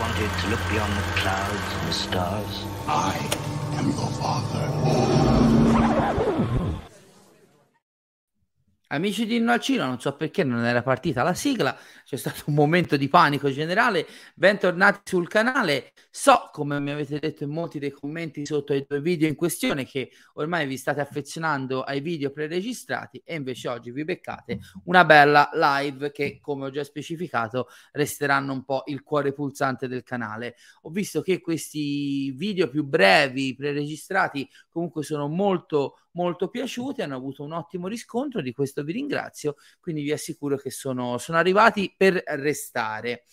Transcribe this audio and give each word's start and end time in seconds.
wanted 0.00 0.30
to 0.40 0.48
look 0.48 0.60
beyond 0.68 0.92
the 0.92 1.02
clouds 1.20 1.74
and 1.78 1.88
the 1.88 1.92
stars. 1.92 2.64
I 2.86 3.16
am 3.78 3.86
your 3.86 4.10
father. 4.20 4.66
Amici 8.88 9.26
di 9.26 9.34
Inno 9.34 9.50
al 9.50 9.58
Cino, 9.58 9.84
non 9.84 9.98
so 9.98 10.14
perché 10.14 10.44
non 10.44 10.64
era 10.64 10.80
partita 10.80 11.24
la 11.24 11.34
sigla, 11.34 11.76
c'è 12.04 12.14
stato 12.14 12.44
un 12.46 12.54
momento 12.54 12.96
di 12.96 13.08
panico 13.08 13.50
generale. 13.50 14.06
Bentornati 14.36 15.00
sul 15.02 15.26
canale. 15.26 15.92
So, 16.08 16.50
come 16.52 16.78
mi 16.78 16.92
avete 16.92 17.18
detto 17.18 17.42
in 17.42 17.50
molti 17.50 17.80
dei 17.80 17.90
commenti 17.90 18.46
sotto 18.46 18.72
i 18.74 18.86
due 18.88 19.00
video 19.00 19.26
in 19.26 19.34
questione, 19.34 19.84
che 19.84 20.12
ormai 20.34 20.68
vi 20.68 20.76
state 20.76 21.00
affezionando 21.00 21.82
ai 21.82 22.00
video 22.00 22.30
preregistrati 22.30 23.20
e 23.24 23.34
invece 23.34 23.66
oggi 23.66 23.90
vi 23.90 24.04
beccate 24.04 24.60
una 24.84 25.04
bella 25.04 25.50
live 25.52 26.12
che, 26.12 26.38
come 26.40 26.66
ho 26.66 26.70
già 26.70 26.84
specificato, 26.84 27.66
resteranno 27.90 28.52
un 28.52 28.64
po' 28.64 28.84
il 28.86 29.02
cuore 29.02 29.32
pulsante 29.32 29.88
del 29.88 30.04
canale. 30.04 30.54
Ho 30.82 30.90
visto 30.90 31.22
che 31.22 31.40
questi 31.40 32.30
video 32.30 32.68
più 32.68 32.84
brevi, 32.84 33.56
preregistrati, 33.56 34.48
comunque 34.68 35.02
sono 35.02 35.26
molto 35.26 36.02
molto 36.16 36.48
piaciuti, 36.48 37.02
hanno 37.02 37.14
avuto 37.14 37.44
un 37.44 37.52
ottimo 37.52 37.86
riscontro, 37.86 38.40
di 38.40 38.52
questo 38.52 38.82
vi 38.82 38.92
ringrazio, 38.92 39.56
quindi 39.78 40.02
vi 40.02 40.12
assicuro 40.12 40.56
che 40.56 40.70
sono, 40.70 41.18
sono 41.18 41.38
arrivati 41.38 41.94
per 41.96 42.20
restare. 42.26 43.24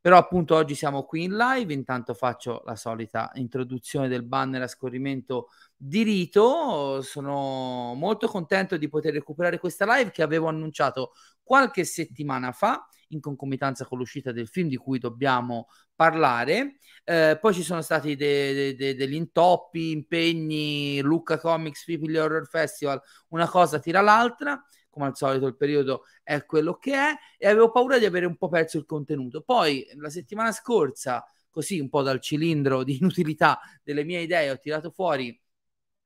Però 0.00 0.16
appunto 0.16 0.56
oggi 0.56 0.74
siamo 0.74 1.04
qui 1.04 1.22
in 1.22 1.36
live, 1.36 1.72
intanto 1.72 2.12
faccio 2.12 2.62
la 2.64 2.74
solita 2.74 3.30
introduzione 3.34 4.08
del 4.08 4.24
banner 4.24 4.62
a 4.62 4.66
scorrimento 4.66 5.46
di 5.84 6.04
rito, 6.04 7.02
sono 7.02 7.94
molto 7.94 8.28
contento 8.28 8.76
di 8.76 8.88
poter 8.88 9.14
recuperare 9.14 9.58
questa 9.58 9.84
live 9.96 10.12
che 10.12 10.22
avevo 10.22 10.46
annunciato 10.46 11.12
qualche 11.42 11.82
settimana 11.82 12.52
fa 12.52 12.86
in 13.08 13.20
concomitanza 13.20 13.84
con 13.84 13.98
l'uscita 13.98 14.30
del 14.30 14.46
film 14.46 14.68
di 14.68 14.76
cui 14.76 15.00
dobbiamo 15.00 15.66
parlare. 15.96 16.76
Eh, 17.02 17.36
poi 17.40 17.52
ci 17.52 17.64
sono 17.64 17.82
stati 17.82 18.14
de- 18.14 18.52
de- 18.54 18.74
de- 18.76 18.94
degli 18.94 19.14
intoppi, 19.14 19.90
impegni, 19.90 21.00
Lucca 21.00 21.36
Comics 21.38 21.84
People 21.84 22.16
Horror 22.16 22.46
Festival, 22.46 23.00
una 23.30 23.48
cosa 23.48 23.80
tira 23.80 24.00
l'altra 24.00 24.64
come 24.88 25.06
al 25.06 25.16
solito 25.16 25.46
il 25.46 25.56
periodo 25.56 26.04
è 26.22 26.44
quello 26.44 26.76
che 26.76 26.92
è 26.92 27.14
e 27.38 27.48
avevo 27.48 27.70
paura 27.70 27.98
di 27.98 28.04
avere 28.04 28.26
un 28.26 28.36
po' 28.36 28.48
perso 28.48 28.76
il 28.78 28.84
contenuto. 28.84 29.40
Poi 29.40 29.84
la 29.96 30.10
settimana 30.10 30.52
scorsa, 30.52 31.26
così 31.50 31.80
un 31.80 31.88
po' 31.88 32.02
dal 32.02 32.20
cilindro 32.20 32.84
di 32.84 32.98
inutilità 32.98 33.58
delle 33.82 34.04
mie 34.04 34.20
idee, 34.20 34.50
ho 34.50 34.58
tirato 34.58 34.90
fuori 34.90 35.41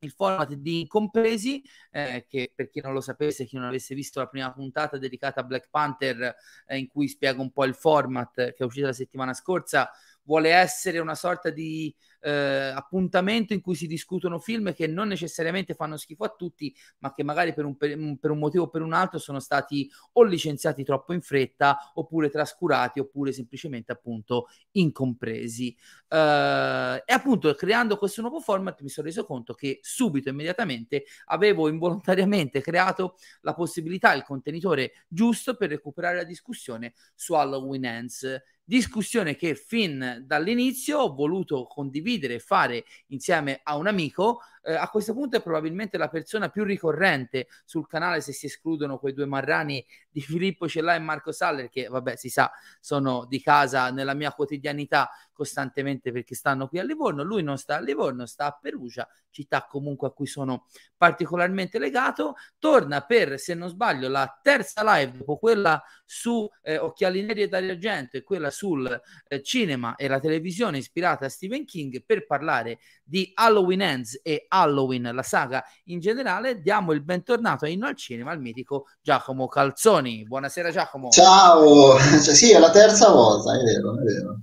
il 0.00 0.11
format 0.11 0.52
di 0.55 0.80
Incompresi, 0.80 1.62
eh, 1.91 2.27
che 2.28 2.52
per 2.55 2.69
chi 2.69 2.80
non 2.80 2.92
lo 2.92 3.00
sapesse, 3.00 3.44
chi 3.44 3.56
non 3.56 3.64
avesse 3.64 3.94
visto 3.94 4.20
la 4.20 4.27
prima 4.28 4.52
puntata 4.52 4.98
dedicata 4.98 5.41
a 5.41 5.44
Black 5.44 5.69
Panther, 5.70 6.34
eh, 6.66 6.78
in 6.78 6.89
cui 6.89 7.08
spiego 7.08 7.42
un 7.42 7.50
po' 7.50 7.64
il 7.64 7.75
format 7.75 8.34
che 8.34 8.56
è 8.56 8.62
uscito 8.64 8.86
la 8.86 8.92
settimana 8.92 9.33
scorsa, 9.34 9.91
vuole 10.22 10.50
essere 10.50 10.98
una 10.98 11.14
sorta 11.14 11.50
di 11.50 11.94
eh, 12.27 12.72
appuntamento 12.74 13.52
in 13.52 13.60
cui 13.60 13.77
si 13.77 13.86
discutono 13.86 14.41
film 14.41 14.74
che 14.74 14.88
non 14.88 15.06
necessariamente 15.06 15.74
fanno 15.74 15.96
schifo 15.96 16.24
a 16.24 16.34
tutti, 16.36 16.74
ma 16.98 17.14
che 17.14 17.22
magari 17.22 17.55
per 17.55 17.64
un, 17.64 17.77
per, 17.77 17.96
per 18.18 18.33
un 18.33 18.38
motivo 18.38 18.64
o 18.64 18.68
per 18.68 18.83
un 18.83 18.92
altro 18.92 19.20
sono 19.20 19.38
stati 19.38 19.88
o 20.14 20.24
licenziati 20.24 20.83
troppo 20.83 21.12
in 21.12 21.20
fretta, 21.20 21.92
oppure 21.94 22.28
trascurati, 22.28 22.98
oppure 22.98 23.30
semplicemente 23.30 23.92
appunto 23.92 24.48
incompresi. 24.72 25.77
Uh, 26.08 26.98
e 27.05 27.12
appunto 27.12 27.55
creando 27.55 27.96
questo 27.96 28.22
nuovo 28.22 28.40
format 28.40 28.80
mi 28.80 28.88
sono 28.88 29.06
reso 29.06 29.24
conto 29.24 29.55
che 29.55 29.78
subito, 29.83 30.28
immediatamente, 30.28 31.05
avevo 31.27 31.68
involontariamente 31.68 32.61
creato 32.61 33.16
la 33.42 33.55
possibilità, 33.55 34.12
il 34.14 34.24
contenitore 34.24 35.05
giusto 35.06 35.55
per 35.55 35.70
recuperare 35.70 36.16
la 36.16 36.24
discussione 36.24 36.94
su 37.14 37.34
Halloween 37.34 37.84
Ends 37.84 38.42
discussione 38.68 39.36
che 39.36 39.55
fin 39.55 40.24
dall'inizio 40.27 40.98
ho 40.98 41.14
voluto 41.14 41.66
condividere 41.66 42.16
e 42.25 42.39
fare 42.39 42.84
insieme 43.09 43.61
a 43.62 43.77
un 43.77 43.86
amico. 43.86 44.41
Eh, 44.67 44.75
a 44.75 44.89
questo 44.89 45.12
punto 45.12 45.36
è 45.36 45.42
probabilmente 45.42 45.97
la 45.97 46.09
persona 46.09 46.48
più 46.48 46.64
ricorrente 46.64 47.46
sul 47.64 47.86
canale 47.86 48.20
se 48.20 48.33
si 48.33 48.46
escludono 48.46 48.98
quei 48.98 49.13
due 49.13 49.24
marrani 49.24 49.85
di 50.11 50.20
Filippo 50.20 50.67
Cellà 50.67 50.96
e 50.96 50.98
Marco 50.98 51.30
Saller 51.30 51.68
che 51.68 51.86
vabbè 51.86 52.17
si 52.17 52.29
sa 52.29 52.51
sono 52.80 53.27
di 53.27 53.40
casa 53.40 53.92
nella 53.92 54.14
mia 54.14 54.33
quotidianità 54.33 55.08
costantemente 55.36 56.11
perché 56.13 56.35
stanno 56.35 56.67
qui 56.67 56.79
a 56.79 56.83
Livorno. 56.83 57.23
Lui 57.23 57.42
non 57.42 57.58
sta 57.58 57.77
a 57.77 57.80
Livorno, 57.80 58.24
sta 58.24 58.46
a 58.46 58.58
Perugia, 58.58 59.07
città 59.30 59.67
comunque 59.67 60.08
a 60.08 60.11
cui 60.11 60.27
sono 60.27 60.67
particolarmente 60.96 61.79
legato. 61.79 62.36
Torna 62.58 63.02
per, 63.02 63.39
se 63.39 63.52
non 63.52 63.69
sbaglio, 63.69 64.08
la 64.08 64.40
terza 64.42 64.83
live 64.83 65.19
dopo 65.19 65.36
quella 65.36 65.80
su 66.07 66.48
eh, 66.63 66.79
Occhiali 66.79 67.23
Neri 67.23 67.42
e 67.42 67.48
Dario 67.48 67.73
Argento 67.73 68.17
e 68.17 68.23
quella 68.23 68.51
sul 68.51 69.01
eh, 69.29 69.42
cinema 69.42 69.95
e 69.96 70.08
la 70.08 70.19
televisione 70.19 70.79
ispirata 70.79 71.27
a 71.27 71.29
Stephen 71.29 71.67
King 71.67 72.02
per 72.02 72.24
parlare 72.24 72.79
di 73.05 73.30
Halloween 73.35 73.83
Ends 73.83 74.19
e 74.23 74.46
Halloween, 74.48 74.55
la 74.64 75.22
saga 75.22 75.64
in 75.84 76.00
generale. 76.00 76.61
Diamo 76.61 76.92
il 76.92 77.02
bentornato 77.02 77.64
a 77.64 77.68
Inno 77.68 77.86
al 77.86 77.96
Cinema 77.96 78.30
al 78.30 78.40
mitico 78.40 78.86
Giacomo 79.00 79.48
Calzoni. 79.48 80.24
Buonasera 80.24 80.70
Giacomo. 80.70 81.11
Ciao, 81.11 81.98
cioè, 82.22 82.34
sì, 82.34 82.52
è 82.52 82.58
la 82.58 82.70
terza 82.70 83.11
volta, 83.11 83.55
è 83.55 83.62
vero, 83.62 83.98
è 83.98 84.02
vero. 84.02 84.40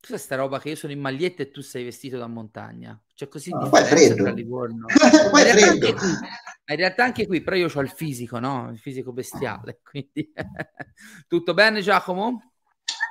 Cos'è 0.00 0.18
sta 0.18 0.36
roba 0.36 0.60
che 0.60 0.68
io 0.68 0.76
sono 0.76 0.92
in 0.92 1.00
maglietta 1.00 1.42
e 1.42 1.50
tu 1.50 1.62
sei 1.62 1.84
vestito 1.84 2.18
da 2.18 2.26
montagna? 2.26 3.00
Cioè 3.14 3.28
così 3.28 3.50
no, 3.50 3.68
poi 3.70 3.80
è 3.80 3.84
freddo. 3.84 4.30
Livorno. 4.32 4.86
poi 5.30 5.42
è 5.42 5.56
freddo. 5.56 5.86
In 6.66 6.76
realtà 6.76 7.04
anche 7.04 7.26
qui, 7.26 7.42
però 7.42 7.56
io 7.56 7.70
ho 7.74 7.80
il 7.80 7.90
fisico, 7.90 8.38
no? 8.38 8.70
Il 8.70 8.78
fisico 8.78 9.12
bestiale, 9.12 9.80
quindi 9.84 10.32
tutto 11.26 11.54
bene 11.54 11.80
Giacomo? 11.80 12.53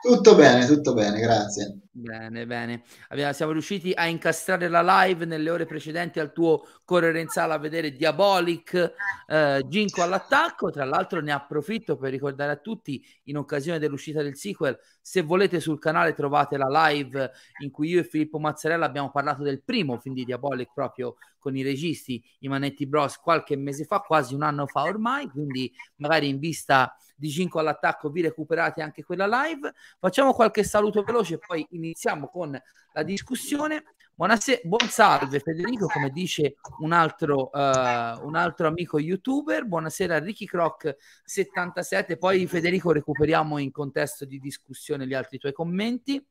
Tutto 0.03 0.35
bene, 0.35 0.65
tutto 0.65 0.93
bene, 0.93 1.21
grazie. 1.21 1.79
Bene, 1.89 2.45
bene. 2.45 2.83
Abbiamo, 3.07 3.31
siamo 3.31 3.53
riusciti 3.53 3.93
a 3.93 4.05
incastrare 4.07 4.67
la 4.67 4.81
live 4.81 5.23
nelle 5.23 5.49
ore 5.49 5.65
precedenti 5.65 6.19
al 6.19 6.33
tuo 6.33 6.67
correre 6.83 7.21
in 7.21 7.29
sala 7.29 7.53
a 7.53 7.57
vedere 7.57 7.93
Diabolic 7.93 8.93
eh, 9.27 9.63
Ginko 9.65 10.01
all'attacco. 10.01 10.71
Tra 10.71 10.83
l'altro 10.83 11.21
ne 11.21 11.31
approfitto 11.31 11.95
per 11.95 12.11
ricordare 12.11 12.51
a 12.51 12.57
tutti, 12.57 13.01
in 13.23 13.37
occasione 13.37 13.79
dell'uscita 13.79 14.21
del 14.21 14.35
sequel, 14.35 14.77
se 14.99 15.21
volete 15.21 15.61
sul 15.61 15.79
canale 15.79 16.13
trovate 16.13 16.57
la 16.57 16.89
live 16.89 17.31
in 17.61 17.71
cui 17.71 17.87
io 17.87 18.01
e 18.01 18.03
Filippo 18.03 18.39
Mazzarella 18.39 18.85
abbiamo 18.85 19.09
parlato 19.09 19.41
del 19.41 19.63
primo 19.63 19.97
film 19.99 20.15
di 20.15 20.25
Diabolic 20.25 20.71
proprio 20.73 21.15
con 21.39 21.55
i 21.55 21.63
registi, 21.63 22.21
i 22.39 22.49
Manetti 22.49 22.87
Bros, 22.87 23.17
qualche 23.19 23.55
mese 23.55 23.85
fa, 23.85 23.99
quasi 23.99 24.33
un 24.33 24.43
anno 24.43 24.65
fa 24.65 24.83
ormai, 24.83 25.29
quindi 25.29 25.71
magari 25.97 26.27
in 26.27 26.39
vista 26.39 26.93
di 27.15 27.29
5 27.29 27.59
all'attacco 27.59 28.09
vi 28.09 28.21
recuperate 28.21 28.81
anche 28.81 29.03
quella 29.03 29.27
live. 29.27 29.73
Facciamo 29.99 30.33
qualche 30.33 30.63
saluto 30.63 31.03
veloce 31.03 31.35
e 31.35 31.39
poi 31.39 31.65
iniziamo 31.71 32.27
con 32.27 32.59
la 32.93 33.03
discussione. 33.03 33.83
Buonasera, 34.15 34.61
buon 34.65 34.87
salve 34.89 35.39
Federico, 35.39 35.87
come 35.87 36.11
dice 36.11 36.57
un 36.81 36.91
altro, 36.91 37.49
uh, 37.51 38.27
un 38.27 38.35
altro 38.35 38.67
amico 38.67 38.99
youtuber. 38.99 39.65
Buonasera 39.65 40.19
Ricky 40.19 40.45
Croc 40.45 40.95
77. 41.23 42.17
Poi 42.17 42.45
Federico 42.45 42.91
recuperiamo 42.91 43.57
in 43.57 43.71
contesto 43.71 44.25
di 44.25 44.37
discussione 44.39 45.07
gli 45.07 45.15
altri 45.15 45.39
tuoi 45.39 45.51
commenti. 45.51 46.23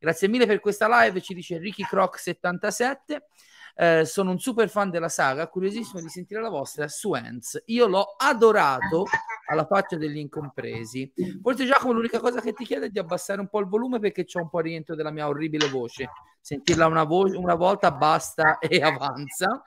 Grazie 0.00 0.26
mille 0.26 0.46
per 0.46 0.58
questa 0.58 0.88
live, 0.88 1.20
ci 1.20 1.32
dice 1.32 1.58
Ricky 1.58 1.84
Croc 1.84 2.18
77. 2.18 3.28
Eh, 3.76 4.04
sono 4.04 4.30
un 4.30 4.38
super 4.38 4.68
fan 4.68 4.90
della 4.90 5.08
saga, 5.08 5.48
curiosissimo 5.48 6.00
di 6.00 6.08
sentire 6.08 6.40
la 6.40 6.48
vostra 6.48 6.88
su 6.88 7.14
Ends. 7.14 7.62
Io 7.66 7.86
l'ho 7.86 8.14
adorato 8.16 9.04
alla 9.48 9.66
faccia 9.66 9.96
degli 9.96 10.18
incompresi. 10.18 11.12
Forse 11.42 11.66
Giacomo 11.66 11.92
l'unica 11.92 12.20
cosa 12.20 12.40
che 12.40 12.52
ti 12.52 12.64
chiedo 12.64 12.86
è 12.86 12.88
di 12.88 12.98
abbassare 12.98 13.40
un 13.40 13.48
po' 13.48 13.60
il 13.60 13.66
volume 13.66 13.98
perché 13.98 14.24
c'è 14.24 14.40
un 14.40 14.48
po' 14.48 14.60
rientro 14.60 14.94
della 14.94 15.10
mia 15.10 15.28
orribile 15.28 15.68
voce. 15.68 16.08
Sentirla 16.40 16.86
una, 16.86 17.04
vo- 17.04 17.38
una 17.38 17.54
volta 17.54 17.90
basta 17.90 18.58
e 18.60 18.82
avanza. 18.82 19.62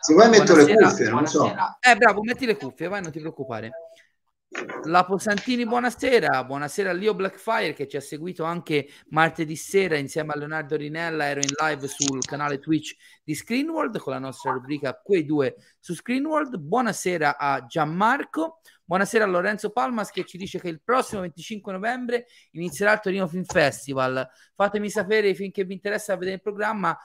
Se 0.00 0.14
vuoi 0.14 0.28
metto 0.28 0.54
le 0.54 0.74
cuffie, 0.74 1.08
non 1.08 1.26
so. 1.26 1.52
Eh 1.80 1.96
bravo, 1.96 2.22
metti 2.22 2.46
le 2.46 2.56
cuffie, 2.56 2.88
vai, 2.88 3.02
non 3.02 3.10
ti 3.10 3.18
preoccupare. 3.18 3.70
Lapo 4.84 5.18
Santini, 5.18 5.66
buonasera. 5.66 6.42
Buonasera 6.44 6.90
a 6.90 6.92
Leo 6.94 7.14
Blackfire 7.14 7.74
che 7.74 7.86
ci 7.86 7.98
ha 7.98 8.00
seguito 8.00 8.44
anche 8.44 8.88
martedì 9.08 9.54
sera 9.54 9.98
insieme 9.98 10.32
a 10.32 10.36
Leonardo 10.36 10.76
Rinella. 10.76 11.26
Ero 11.26 11.40
in 11.40 11.52
live 11.54 11.86
sul 11.86 12.24
canale 12.24 12.58
Twitch 12.58 12.96
di 13.22 13.34
Screenworld 13.34 13.98
con 13.98 14.14
la 14.14 14.18
nostra 14.18 14.52
rubrica 14.52 14.98
Quei 14.98 15.26
due 15.26 15.54
su 15.78 15.94
Screenworld. 15.94 16.56
Buonasera 16.56 17.36
a 17.36 17.66
Gianmarco. 17.66 18.60
Buonasera 18.84 19.24
a 19.24 19.26
Lorenzo 19.26 19.68
Palmas 19.68 20.10
che 20.10 20.24
ci 20.24 20.38
dice 20.38 20.58
che 20.58 20.68
il 20.68 20.80
prossimo 20.82 21.20
25 21.20 21.72
novembre 21.72 22.24
inizierà 22.52 22.94
il 22.94 23.00
Torino 23.00 23.28
Film 23.28 23.44
Festival. 23.44 24.26
Fatemi 24.54 24.88
sapere 24.88 25.34
finché 25.34 25.64
vi 25.64 25.74
interessa 25.74 26.16
vedere 26.16 26.36
il 26.36 26.42
programma, 26.42 26.96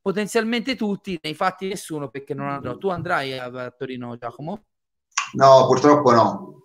potenzialmente 0.00 0.76
tutti, 0.76 1.18
nei 1.22 1.34
fatti 1.34 1.68
nessuno 1.68 2.10
perché 2.10 2.34
non 2.34 2.50
andrò. 2.50 2.76
Tu 2.76 2.90
andrai 2.90 3.38
a 3.38 3.70
Torino, 3.70 4.14
Giacomo? 4.18 4.64
No, 5.32 5.66
purtroppo 5.66 6.10
no. 6.10 6.61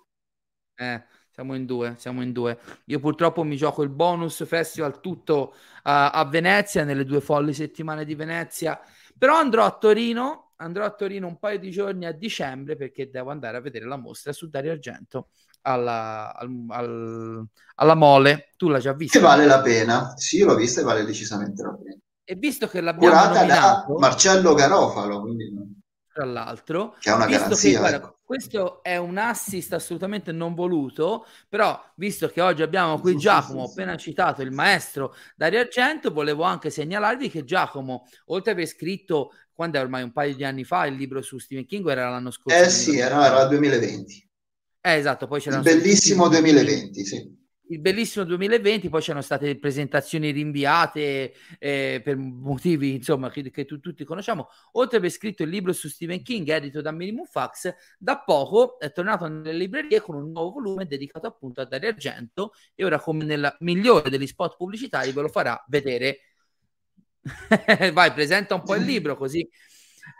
Eh, 0.79 1.03
siamo 1.31 1.55
in 1.55 1.65
due, 1.65 1.95
siamo 1.97 2.21
in 2.21 2.31
due. 2.31 2.57
Io 2.85 2.99
purtroppo 2.99 3.43
mi 3.43 3.57
gioco 3.57 3.83
il 3.83 3.89
bonus 3.89 4.45
festival 4.45 4.99
tutto 4.99 5.53
uh, 5.53 5.81
a 5.83 6.27
Venezia, 6.29 6.83
nelle 6.83 7.03
due 7.03 7.21
folli 7.21 7.53
settimane 7.53 8.05
di 8.05 8.15
Venezia, 8.15 8.79
però 9.17 9.37
andrò 9.37 9.65
a 9.65 9.71
Torino, 9.71 10.53
andrò 10.57 10.85
a 10.85 10.91
Torino 10.91 11.27
un 11.27 11.37
paio 11.37 11.59
di 11.59 11.71
giorni 11.71 12.05
a 12.05 12.11
dicembre 12.11 12.75
perché 12.75 13.09
devo 13.09 13.31
andare 13.31 13.57
a 13.57 13.61
vedere 13.61 13.85
la 13.85 13.97
mostra 13.97 14.33
su 14.33 14.49
Dario 14.49 14.71
Argento 14.71 15.29
alla, 15.61 16.33
al, 16.35 16.65
al, 16.69 17.45
alla 17.75 17.95
mole. 17.95 18.53
Tu 18.55 18.69
l'hai 18.69 18.81
già 18.81 18.93
vista? 18.93 19.19
Che 19.19 19.23
vale 19.23 19.45
la 19.45 19.61
pena. 19.61 20.13
Sì, 20.15 20.41
l'ho 20.41 20.55
vista 20.55 20.81
e 20.81 20.83
vale 20.83 21.05
decisamente 21.05 21.61
la 21.63 21.73
pena. 21.73 21.97
E 22.23 22.35
visto 22.35 22.67
che 22.67 22.81
l'abbiamo 22.81 23.13
Curata 23.13 23.39
nominato, 23.39 23.93
da 23.93 23.99
Marcello 23.99 24.53
Garofalo, 24.53 25.21
quindi... 25.21 25.53
tra 26.11 26.25
l'altro, 26.25 26.95
che 26.99 27.09
è 27.09 27.13
una 27.13 27.25
garanzia. 27.25 27.71
che, 27.71 27.77
guarda, 27.77 27.97
ecco. 27.97 28.16
Questo 28.27 28.83
è 28.83 28.97
un 28.97 29.17
assist 29.17 29.71
assolutamente 29.71 30.33
non 30.33 30.53
voluto, 30.53 31.25
però 31.47 31.81
visto 31.95 32.27
che 32.27 32.41
oggi 32.41 32.61
abbiamo 32.61 32.99
qui 32.99 33.15
Giacomo, 33.15 33.63
appena 33.63 33.95
citato 33.95 34.41
il 34.41 34.51
maestro 34.51 35.15
Dario 35.33 35.61
Argento, 35.61 36.11
volevo 36.11 36.43
anche 36.43 36.69
segnalarvi 36.69 37.29
che 37.29 37.45
Giacomo, 37.45 38.05
oltre 38.25 38.51
ad 38.51 38.57
aver 38.57 38.67
scritto, 38.69 39.31
quando 39.53 39.77
è 39.77 39.81
ormai 39.81 40.03
un 40.03 40.11
paio 40.11 40.35
di 40.35 40.43
anni 40.43 40.65
fa, 40.65 40.85
il 40.87 40.95
libro 40.95 41.21
su 41.21 41.37
Stephen 41.37 41.65
King, 41.65 41.87
era 41.87 42.09
l'anno 42.09 42.29
scorso. 42.29 42.59
Eh 42.59 42.69
sì, 42.69 42.97
era, 42.97 43.25
era 43.25 43.43
il 43.43 43.47
2020. 43.47 44.29
Eh, 44.81 44.91
esatto, 44.91 45.25
poi 45.27 45.39
c'era 45.39 45.55
Il 45.55 45.63
bellissimo 45.63 46.27
2020, 46.27 47.05
sì. 47.05 47.36
Il 47.69 47.79
bellissimo 47.79 48.25
2020, 48.25 48.89
poi 48.89 49.01
c'erano 49.01 49.21
state 49.21 49.57
presentazioni 49.57 50.31
rinviate 50.31 51.33
eh, 51.59 52.01
per 52.03 52.15
motivi 52.17 52.93
insomma 52.93 53.29
che, 53.29 53.49
che 53.49 53.65
tu- 53.65 53.79
tutti 53.79 54.03
conosciamo. 54.03 54.49
Oltre 54.73 54.97
ad 54.97 55.03
aver 55.03 55.15
scritto 55.15 55.43
il 55.43 55.49
libro 55.49 55.73
su 55.73 55.87
Stephen 55.87 56.23
King, 56.23 56.47
edito 56.49 56.81
da 56.81 56.91
Minimum 56.91 57.25
Fax, 57.25 57.73
da 57.97 58.19
poco 58.19 58.79
è 58.79 58.91
tornato 58.91 59.27
nelle 59.27 59.53
librerie 59.53 60.01
con 60.01 60.15
un 60.15 60.31
nuovo 60.31 60.51
volume 60.51 60.85
dedicato 60.85 61.27
appunto 61.27 61.61
a 61.61 61.65
Dario 61.65 61.89
Argento 61.89 62.53
e 62.75 62.85
ora 62.85 62.99
come 62.99 63.23
nel 63.23 63.55
migliore 63.59 64.09
degli 64.09 64.27
spot 64.27 64.57
pubblicitari 64.57 65.11
ve 65.11 65.21
lo 65.21 65.29
farà 65.29 65.63
vedere. 65.67 66.19
Vai, 67.93 68.13
presenta 68.13 68.55
un 68.55 68.63
po' 68.63 68.75
il 68.75 68.83
libro 68.83 69.17
così 69.17 69.47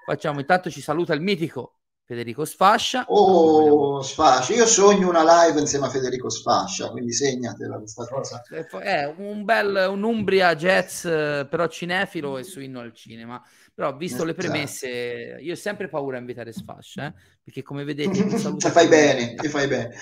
facciamo. 0.05 0.39
Intanto 0.39 0.69
ci 0.69 0.81
saluta 0.81 1.13
il 1.13 1.21
mitico 1.21 1.76
Federico 2.07 2.45
Sfascia. 2.45 3.05
Oh, 3.09 4.01
Sfascia. 4.01 4.53
Io 4.53 4.65
sogno 4.65 5.09
una 5.09 5.23
live 5.45 5.59
insieme 5.59 5.87
a 5.87 5.89
Federico 5.89 6.29
Sfascia, 6.29 6.89
quindi 6.89 7.11
segnatela 7.13 7.77
questa 7.77 8.05
cosa. 8.07 8.41
È 8.49 8.63
fo- 8.63 8.79
È 8.79 9.05
un 9.17 9.43
bel 9.43 9.87
un 9.89 10.03
Umbria 10.03 10.55
jazz, 10.55 11.03
eh, 11.05 11.45
però 11.49 11.67
cinefilo 11.67 12.37
e 12.37 12.43
su 12.43 12.61
inno 12.61 12.79
al 12.79 12.93
cinema. 12.93 13.41
Però, 13.73 13.95
visto 13.95 14.23
le 14.23 14.33
Esatto. 14.33 14.35
premesse, 14.35 15.37
io 15.41 15.51
ho 15.53 15.55
sempre 15.55 15.89
paura 15.89 16.17
a 16.17 16.19
invitare 16.21 16.53
Sfascia, 16.53 17.07
eh, 17.07 17.13
perché 17.43 17.61
come 17.61 17.83
vedete, 17.83 18.23
Ti 18.59 18.69
fai 18.69 18.87
bene, 18.87 19.35
ti 19.35 19.47
fai 19.49 19.67
bene. 19.67 19.95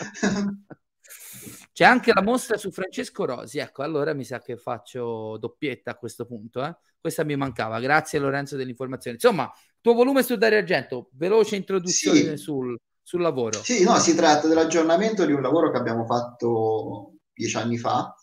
C'è 1.76 1.84
anche 1.84 2.14
la 2.14 2.22
mostra 2.22 2.56
su 2.56 2.72
Francesco 2.72 3.26
Rosi. 3.26 3.58
Ecco, 3.58 3.84
allora 3.84 4.14
mi 4.14 4.24
sa 4.24 4.40
che 4.40 4.56
faccio 4.56 5.36
doppietta 5.38 5.92
a 5.92 5.96
questo 5.96 6.26
punto. 6.26 6.64
eh. 6.64 6.74
Questa 7.02 7.26
mi 7.26 7.36
mancava. 7.36 7.82
Grazie 7.82 8.18
Lorenzo 8.18 8.56
dell'informazione. 8.56 9.18
Insomma, 9.18 9.52
tuo 9.82 9.94
volume 9.94 10.24
su 10.24 10.38
Dario 10.38 10.60
Argento, 10.60 11.10
veloce 11.16 11.58
introduzione 11.58 12.38
Sì. 12.38 12.44
sul, 12.44 12.80
sul 13.04 13.20
lavoro. 13.20 13.62
Sì, 13.62 13.84
no, 13.84 13.98
si 13.98 14.16
tratta 14.16 14.48
dell'aggiornamento 14.48 15.26
di 15.26 15.34
un 15.34 15.42
lavoro 15.42 15.70
che 15.70 15.78
abbiamo 15.78 16.06
fatto 16.06 17.16
dieci 17.34 17.58
anni 17.58 17.78
fa, 17.78 18.16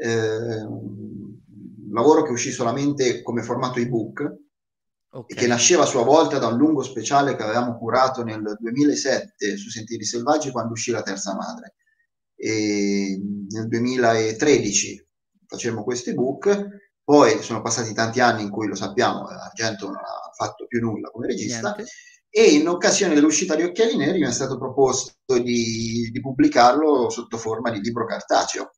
eh, 0.00 0.60
un 0.62 1.36
lavoro 1.90 2.22
che 2.22 2.30
uscì 2.30 2.52
solamente 2.52 3.22
come 3.22 3.42
formato 3.42 3.80
ebook 3.80 4.36
Ok. 5.10 5.32
e 5.32 5.34
che 5.34 5.48
nasceva 5.48 5.82
a 5.82 5.86
sua 5.86 6.04
volta 6.04 6.38
da 6.38 6.46
un 6.46 6.56
lungo 6.58 6.82
speciale 6.84 7.34
che 7.34 7.42
avevamo 7.42 7.76
curato 7.76 8.22
nel 8.22 8.56
2007 8.60 9.56
su 9.56 9.68
Sentieri 9.68 10.04
Selvaggi 10.04 10.52
quando 10.52 10.74
uscì 10.74 10.92
La 10.92 11.02
Terza 11.02 11.34
Madre. 11.34 11.72
E 12.40 13.20
nel 13.50 13.66
2013 13.68 15.06
facemmo 15.46 15.82
questo 15.82 16.10
ebook, 16.10 16.66
poi 17.02 17.42
sono 17.42 17.62
passati 17.62 17.92
tanti 17.94 18.20
anni 18.20 18.42
in 18.42 18.50
cui 18.50 18.68
lo 18.68 18.74
sappiamo, 18.76 19.26
Argento 19.26 19.86
non 19.86 19.96
ha 19.96 20.30
fatto 20.36 20.66
più 20.66 20.80
nulla 20.80 21.10
come 21.10 21.26
regista, 21.26 21.72
Niente. 21.74 21.90
e 22.30 22.44
in 22.52 22.68
occasione 22.68 23.14
dell'uscita 23.14 23.56
di 23.56 23.62
Occhiali 23.64 23.96
Neri 23.96 24.20
mi 24.20 24.26
è 24.26 24.30
stato 24.32 24.56
proposto 24.58 25.14
di, 25.42 26.10
di 26.12 26.20
pubblicarlo 26.20 27.10
sotto 27.10 27.36
forma 27.38 27.70
di 27.70 27.80
libro 27.80 28.04
cartaceo. 28.06 28.72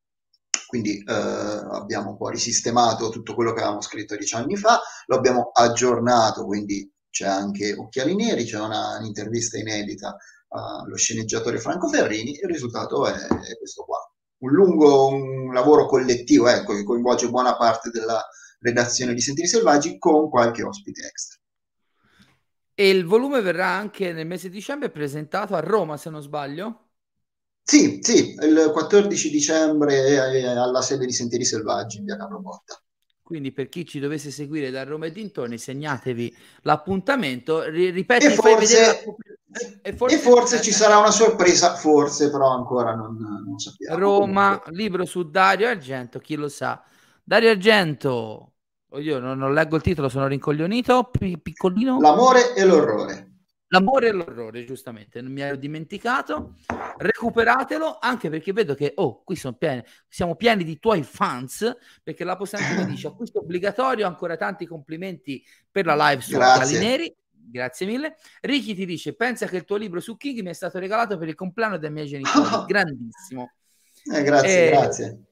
Quindi 0.66 0.98
eh, 1.02 1.12
abbiamo 1.12 2.10
un 2.10 2.16
po' 2.16 2.28
risistemato 2.28 3.08
tutto 3.08 3.34
quello 3.34 3.52
che 3.52 3.58
avevamo 3.60 3.80
scritto 3.82 4.16
dieci 4.16 4.36
anni 4.36 4.56
fa, 4.56 4.80
lo 5.06 5.16
abbiamo 5.16 5.50
aggiornato, 5.52 6.44
quindi 6.46 6.88
c'è 7.10 7.26
anche 7.26 7.74
Occhiali 7.74 8.14
Neri, 8.14 8.44
c'è 8.44 8.60
una- 8.60 8.96
un'intervista 8.98 9.58
inedita 9.58 10.16
allo 10.50 10.96
sceneggiatore 10.96 11.58
Franco 11.58 11.88
Ferrini 11.88 12.34
e 12.34 12.46
il 12.46 12.52
risultato 12.52 13.06
è, 13.06 13.14
questo 13.58 13.84
qua. 13.84 13.98
Un 14.38 14.52
lungo 14.52 15.08
un 15.08 15.52
lavoro 15.52 15.86
collettivo, 15.86 16.48
ecco, 16.48 16.74
che 16.74 16.84
coinvolge 16.84 17.28
buona 17.28 17.56
parte 17.56 17.90
della 17.90 18.24
redazione 18.60 19.14
di 19.14 19.20
Sentieri 19.20 19.48
Selvaggi 19.48 19.98
con 19.98 20.28
qualche 20.30 20.62
ospite 20.62 21.06
extra. 21.06 21.38
E 22.74 22.88
il 22.88 23.04
volume 23.04 23.42
verrà 23.42 23.68
anche 23.68 24.12
nel 24.12 24.26
mese 24.26 24.48
di 24.48 24.56
dicembre 24.56 24.90
presentato 24.90 25.54
a 25.54 25.60
Roma, 25.60 25.96
se 25.96 26.10
non 26.10 26.22
sbaglio. 26.22 26.88
Sì, 27.62 28.00
sì, 28.02 28.34
il 28.34 28.70
14 28.72 29.30
dicembre 29.30 30.08
eh, 30.08 30.46
alla 30.46 30.82
sede 30.82 31.06
di 31.06 31.12
Sentieri 31.12 31.44
Selvaggi 31.44 31.98
in 31.98 32.04
via 32.04 32.16
Carlo 32.16 32.40
Botta. 32.40 32.82
Quindi 33.22 33.52
per 33.52 33.68
chi 33.68 33.86
ci 33.86 34.00
dovesse 34.00 34.32
seguire 34.32 34.70
da 34.70 34.82
Roma 34.82 35.06
e 35.06 35.12
dintorni, 35.12 35.56
segnatevi 35.56 36.34
l'appuntamento. 36.62 37.62
Ri- 37.62 37.90
ripeti, 37.90 38.26
E 38.26 38.30
fai 38.30 38.56
la 39.52 39.96
forse, 39.96 40.16
e 40.16 40.18
forse 40.18 40.62
ci 40.62 40.72
sarà 40.72 40.98
una 40.98 41.10
sorpresa, 41.10 41.74
forse, 41.74 42.30
però 42.30 42.50
ancora 42.50 42.94
non, 42.94 43.16
non 43.16 43.58
sappiamo. 43.58 43.98
Roma, 43.98 44.58
Comunque, 44.58 44.72
libro 44.72 45.04
su 45.04 45.28
Dario 45.28 45.68
Argento, 45.68 46.18
chi 46.20 46.36
lo 46.36 46.48
sa. 46.48 46.82
Dario 47.24 47.50
Argento, 47.50 48.52
io 48.98 49.18
non, 49.18 49.38
non 49.38 49.52
leggo 49.52 49.76
il 49.76 49.82
titolo, 49.82 50.08
sono 50.08 50.26
rincoglionito, 50.26 51.10
pi- 51.10 51.38
piccolino. 51.38 52.00
L'amore 52.00 52.54
e 52.54 52.64
l'orrore. 52.64 53.30
L'amore 53.72 54.08
e 54.08 54.12
l'orrore, 54.12 54.64
giustamente, 54.64 55.20
non 55.20 55.30
mi 55.32 55.42
ero 55.42 55.54
dimenticato. 55.54 56.56
Recuperatelo 56.98 57.98
anche 58.00 58.28
perché 58.28 58.52
vedo 58.52 58.74
che, 58.74 58.92
oh, 58.96 59.22
qui 59.22 59.36
sono 59.36 59.54
pieni, 59.54 59.82
siamo 60.08 60.34
pieni 60.34 60.64
di 60.64 60.78
tuoi 60.80 61.04
fans. 61.04 61.76
Perché 62.02 62.24
la 62.24 62.36
Posante 62.36 62.74
mi 62.74 62.86
dice 62.90 63.06
acquisto 63.06 63.38
obbligatorio. 63.38 64.08
Ancora 64.08 64.36
tanti 64.36 64.66
complimenti 64.66 65.44
per 65.70 65.86
la 65.86 65.94
live 65.94 66.20
su 66.20 66.32
Grazie. 66.32 67.14
Grazie 67.50 67.86
mille. 67.86 68.16
Ricky 68.40 68.74
ti 68.74 68.86
dice: 68.86 69.14
Pensa 69.14 69.46
che 69.46 69.56
il 69.56 69.64
tuo 69.64 69.76
libro 69.76 70.00
su 70.00 70.16
King 70.16 70.40
mi 70.40 70.50
è 70.50 70.52
stato 70.54 70.78
regalato 70.78 71.18
per 71.18 71.28
il 71.28 71.34
compleanno 71.34 71.78
dei 71.78 71.90
miei 71.90 72.06
genitori. 72.06 72.64
Grandissimo. 72.66 73.52
Eh, 74.12 74.22
grazie, 74.22 74.66
Eh, 74.66 74.70
grazie. 74.70 75.24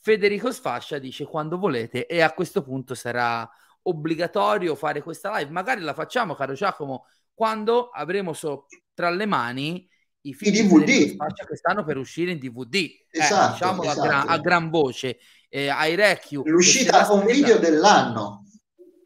Federico 0.00 0.52
Sfascia 0.52 0.98
dice 0.98 1.24
quando 1.24 1.58
volete 1.58 2.06
e 2.06 2.20
a 2.20 2.32
questo 2.32 2.62
punto 2.62 2.94
sarà 2.94 3.48
obbligatorio 3.82 4.74
fare 4.74 5.02
questa 5.02 5.36
live. 5.36 5.50
Magari 5.50 5.80
la 5.80 5.94
facciamo, 5.94 6.34
caro 6.34 6.52
Giacomo, 6.54 7.06
quando 7.32 7.88
avremo 7.88 8.32
so- 8.32 8.66
tra 8.92 9.10
le 9.10 9.26
mani 9.26 9.88
i 10.22 10.32
film 10.34 10.68
DVD. 10.68 11.16
Che 11.46 11.56
stanno 11.56 11.84
per 11.84 11.96
uscire 11.98 12.30
in 12.32 12.38
DVD. 12.38 12.74
Eh, 12.74 13.06
Esatto, 13.10 13.52
diciamolo 13.52 13.88
a, 13.88 13.92
esatto. 13.92 14.06
gran, 14.06 14.28
a 14.28 14.38
gran 14.38 14.70
voce. 14.70 15.18
Eh, 15.48 15.68
ai 15.68 15.94
Recchio. 15.94 16.42
L'uscita 16.46 17.06
con 17.06 17.24
video 17.24 17.58
dell'anno. 17.58 18.43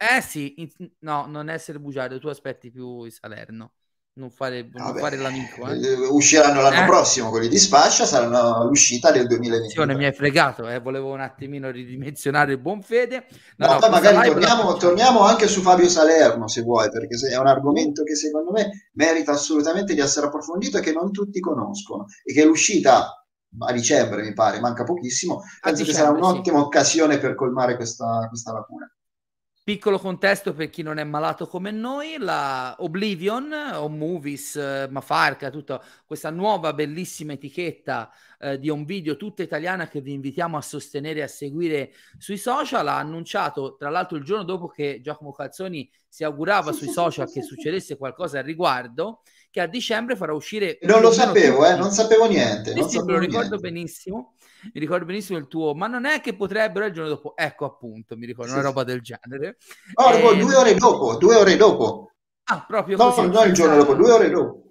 Eh 0.01 0.21
sì, 0.23 0.55
in- 0.61 0.91
no, 1.01 1.27
non 1.27 1.49
essere 1.49 1.79
bugiardo, 1.81 2.19
tu 2.19 2.29
aspetti 2.29 2.71
più 2.71 3.05
il 3.05 3.13
Salerno. 3.13 3.73
Non 4.19 4.31
fare, 4.31 4.63
non 4.73 4.87
Vabbè, 4.87 4.99
fare 5.01 5.17
l'amico. 5.17 5.69
Eh. 5.69 5.79
eh, 5.81 5.95
usciranno 6.09 6.61
l'anno 6.61 6.83
Eh. 6.83 6.87
prossimo 6.87 7.31
quelli 7.31 7.49
di 7.49 7.59
Sfascia, 7.59 8.05
saranno 8.05 8.65
l'uscita 8.67 9.13
del 9.13 9.27
2023. 9.29 9.95
Mi 9.95 10.05
hai 10.07 10.13
fregato, 10.13 10.69
eh, 10.69 10.81
volevo 10.81 11.13
un 11.13 11.21
attimino 11.21 11.71
ridimensionare 11.71 12.53
il 12.53 12.59
buon 12.59 12.83
fede. 12.83 13.27
No, 13.57 13.67
No, 13.67 13.73
no, 13.75 13.79
poi 13.79 13.91
magari 13.91 14.17
live 14.17 14.41
la 14.41 14.47
torniamo, 14.49 14.77
torniamo 14.77 15.21
anche 15.23 15.47
su 15.49 15.61
Fabio 15.63 15.89
Salerno 15.89 16.49
se 16.49 16.63
vuoi, 16.63 16.91
perché 16.91 17.17
è 17.29 17.37
un 17.39 17.47
argomento 17.47 18.03
che 18.03 18.17
secondo 18.17 18.51
me 18.51 18.89
merita 18.95 19.33
assolutamente 19.33 19.95
di 19.95 20.01
essere 20.01 20.27
approfondito 20.27 20.79
e 20.79 20.81
che 20.81 20.93
non 20.93 21.13
tutti 21.13 21.39
conoscono 21.41 22.07
e 22.25 22.33
che 22.33 22.45
l'uscita 22.45 23.13
a 23.61 23.73
dicembre 23.73 24.23
mi 24.23 24.33
pare, 24.33 24.61
manca 24.61 24.83
pochissimo, 24.85 25.43
penso 25.61 25.85
che 25.85 25.93
sarà 25.93 26.11
dicembre, 26.11 26.23
sì. 26.29 26.33
un'ottima 26.33 26.61
occasione 26.61 27.19
per 27.19 27.35
colmare 27.35 27.77
questa, 27.77 28.27
questa 28.29 28.53
lacuna. 28.53 28.91
Piccolo 29.69 29.99
contesto 29.99 30.55
per 30.55 30.71
chi 30.71 30.81
non 30.81 30.97
è 30.97 31.05
malato 31.05 31.47
come 31.47 31.71
noi, 31.71 32.17
la 32.19 32.75
Oblivion 32.79 33.53
o 33.75 33.87
Movies, 33.91 34.57
eh, 34.57 34.89
Mafarca, 34.91 35.51
tutta 35.51 35.79
questa 36.07 36.31
nuova 36.31 36.73
bellissima 36.73 37.35
etichetta 37.35 38.11
eh, 38.41 38.59
di 38.59 38.71
un 38.71 38.87
video 38.87 39.19
tutta 39.19 39.43
italiana 39.43 39.87
che 39.87 40.01
vi 40.01 40.15
invitiamo 40.15 40.57
a 40.57 40.63
sostenere 40.63 41.19
e 41.19 41.25
a 41.25 41.29
seguire 41.29 41.93
sui 42.17 42.39
social, 42.39 42.89
ha 42.89 42.97
annunciato 42.97 43.77
tra 43.77 43.91
l'altro 43.91 44.17
il 44.17 44.25
giorno 44.25 44.45
dopo 44.45 44.69
che 44.69 45.01
Giacomo 45.03 45.33
Calzoni 45.33 45.87
si 46.09 46.25
augurava 46.25 46.73
sui 46.73 46.89
social 46.89 47.31
che 47.31 47.43
succedesse 47.43 47.99
qualcosa 47.99 48.39
al 48.39 48.45
riguardo, 48.45 49.21
che 49.51 49.61
a 49.61 49.67
dicembre 49.67 50.17
farà 50.17 50.33
uscire... 50.33 50.79
Non 50.81 51.03
lo 51.03 51.13
sapevo, 51.13 51.67
eh, 51.67 51.77
non 51.77 51.91
sapevo 51.91 52.27
niente, 52.27 52.73
Sì, 52.73 52.79
non 52.79 52.89
sì, 52.89 52.97
me 52.97 53.03
lo 53.03 53.09
sapevo 53.13 53.19
ricordo 53.19 53.49
niente. 53.57 53.69
benissimo. 53.69 54.33
Mi 54.73 54.81
ricordo 54.81 55.05
benissimo 55.05 55.39
il 55.39 55.47
tuo, 55.49 55.75
ma 55.75 55.87
non 55.87 56.05
è 56.05 56.21
che 56.21 56.35
potrebbero 56.35 56.87
il 56.87 56.93
giorno 56.93 57.11
dopo. 57.11 57.37
Ecco 57.37 57.65
appunto, 57.65 58.17
mi 58.17 58.27
ricordo 58.27 58.53
una 58.53 58.63
roba 58.63 58.85
del 58.85 59.01
genere. 59.01 59.57
No, 59.95 60.11
dopo, 60.13 60.33
Ehm, 60.33 60.41
due 60.41 60.55
ore 60.55 60.75
dopo, 60.75 61.17
due 61.17 61.37
ore 61.37 61.57
dopo. 61.57 62.13
Ah, 62.51 62.65
proprio 62.67 62.97
No, 62.97 63.11
così. 63.11 63.29
non 63.29 63.47
il 63.47 63.53
giorno 63.53 63.77
dopo, 63.77 63.95
due 63.95 64.11
ore 64.11 64.31
dopo. 64.31 64.63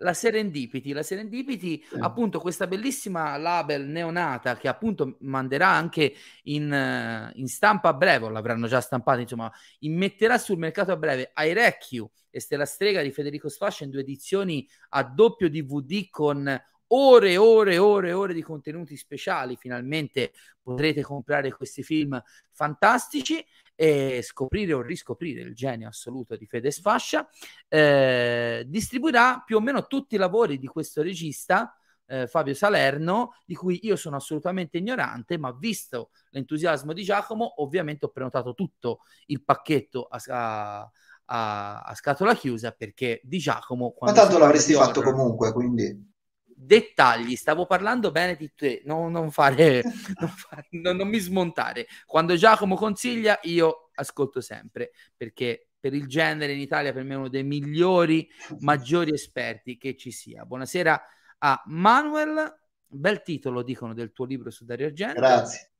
La 0.00 0.12
Serendipity, 0.12 0.92
la 0.92 1.02
Serendipity, 1.02 1.82
Sì. 1.88 1.96
appunto, 1.98 2.38
questa 2.38 2.66
bellissima 2.66 3.34
label 3.38 3.86
neonata 3.86 4.54
che 4.58 4.68
appunto 4.68 5.16
manderà 5.20 5.68
anche 5.68 6.12
in, 6.42 6.70
eh, 6.70 7.32
in 7.36 7.48
stampa 7.48 7.88
a 7.88 7.94
breve, 7.94 8.26
o 8.26 8.28
l'avranno 8.28 8.66
già 8.66 8.82
stampata, 8.82 9.20
insomma, 9.20 9.50
immetterà 9.78 10.36
sul 10.36 10.58
mercato 10.58 10.92
a 10.92 10.96
breve 10.98 11.32
Rescue 11.34 12.10
e 12.28 12.40
Stella 12.40 12.66
Strega 12.66 13.00
di 13.00 13.10
Federico 13.10 13.48
Sfascia 13.48 13.84
in 13.84 13.90
due 13.90 14.02
edizioni 14.02 14.68
a 14.90 15.02
doppio 15.02 15.48
DVD 15.48 16.10
con 16.10 16.62
ore 16.88 17.32
e 17.32 17.36
ore 17.36 17.74
e 17.74 17.78
ore 17.78 18.08
e 18.08 18.12
ore 18.12 18.34
di 18.34 18.42
contenuti 18.42 18.96
speciali. 18.96 19.56
Finalmente 19.56 20.32
potrete 20.60 21.02
comprare 21.02 21.52
questi 21.52 21.82
film 21.82 22.20
fantastici 22.52 23.44
e 23.74 24.20
scoprire 24.22 24.72
o 24.72 24.80
riscoprire 24.80 25.42
il 25.42 25.54
genio 25.54 25.88
assoluto 25.88 26.36
di 26.36 26.46
Fede 26.46 26.70
Sfascia. 26.70 27.28
Eh, 27.68 28.64
distribuirà 28.66 29.42
più 29.44 29.56
o 29.56 29.60
meno 29.60 29.86
tutti 29.86 30.14
i 30.14 30.18
lavori 30.18 30.58
di 30.58 30.66
questo 30.66 31.02
regista. 31.02 31.78
Eh, 32.08 32.28
Fabio 32.28 32.54
Salerno, 32.54 33.34
di 33.44 33.56
cui 33.56 33.80
io 33.82 33.96
sono 33.96 34.14
assolutamente 34.14 34.78
ignorante, 34.78 35.36
ma 35.38 35.50
visto 35.50 36.10
l'entusiasmo 36.30 36.92
di 36.92 37.02
Giacomo, 37.02 37.60
ovviamente 37.62 38.06
ho 38.06 38.10
prenotato 38.10 38.54
tutto 38.54 39.00
il 39.26 39.42
pacchetto 39.42 40.04
a, 40.08 40.22
a, 40.28 40.90
a, 41.24 41.80
a 41.80 41.94
scatola 41.96 42.36
chiusa 42.36 42.70
perché 42.70 43.20
di 43.24 43.38
Giacomo... 43.38 43.96
Ma 44.00 44.12
tanto 44.12 44.38
l'avresti 44.38 44.74
fatto 44.74 45.00
horror, 45.00 45.14
comunque, 45.14 45.52
quindi... 45.52 46.14
Dettagli, 46.58 47.36
stavo 47.36 47.66
parlando 47.66 48.10
bene 48.10 48.34
di 48.34 48.50
te, 48.54 48.82
non, 48.86 49.12
non 49.12 49.30
fare, 49.30 49.82
non, 50.18 50.28
fare 50.30 50.66
non, 50.70 50.96
non 50.96 51.08
mi 51.08 51.18
smontare. 51.18 51.86
Quando 52.06 52.34
Giacomo 52.34 52.76
consiglia, 52.76 53.38
io 53.42 53.90
ascolto 53.94 54.40
sempre 54.40 54.92
perché 55.14 55.68
per 55.78 55.92
il 55.92 56.06
genere 56.06 56.52
in 56.52 56.60
Italia 56.60 56.92
per 56.92 57.04
me 57.04 57.14
è 57.14 57.18
uno 57.18 57.28
dei 57.28 57.44
migliori, 57.44 58.26
maggiori 58.60 59.12
esperti 59.12 59.76
che 59.76 59.96
ci 59.96 60.10
sia. 60.10 60.44
Buonasera 60.46 61.00
a 61.38 61.62
Manuel, 61.66 62.58
bel 62.86 63.22
titolo 63.22 63.62
dicono 63.62 63.92
del 63.92 64.12
tuo 64.12 64.24
libro 64.24 64.50
su 64.50 64.64
Dario 64.64 64.86
Argento. 64.86 65.20
Grazie 65.20 65.70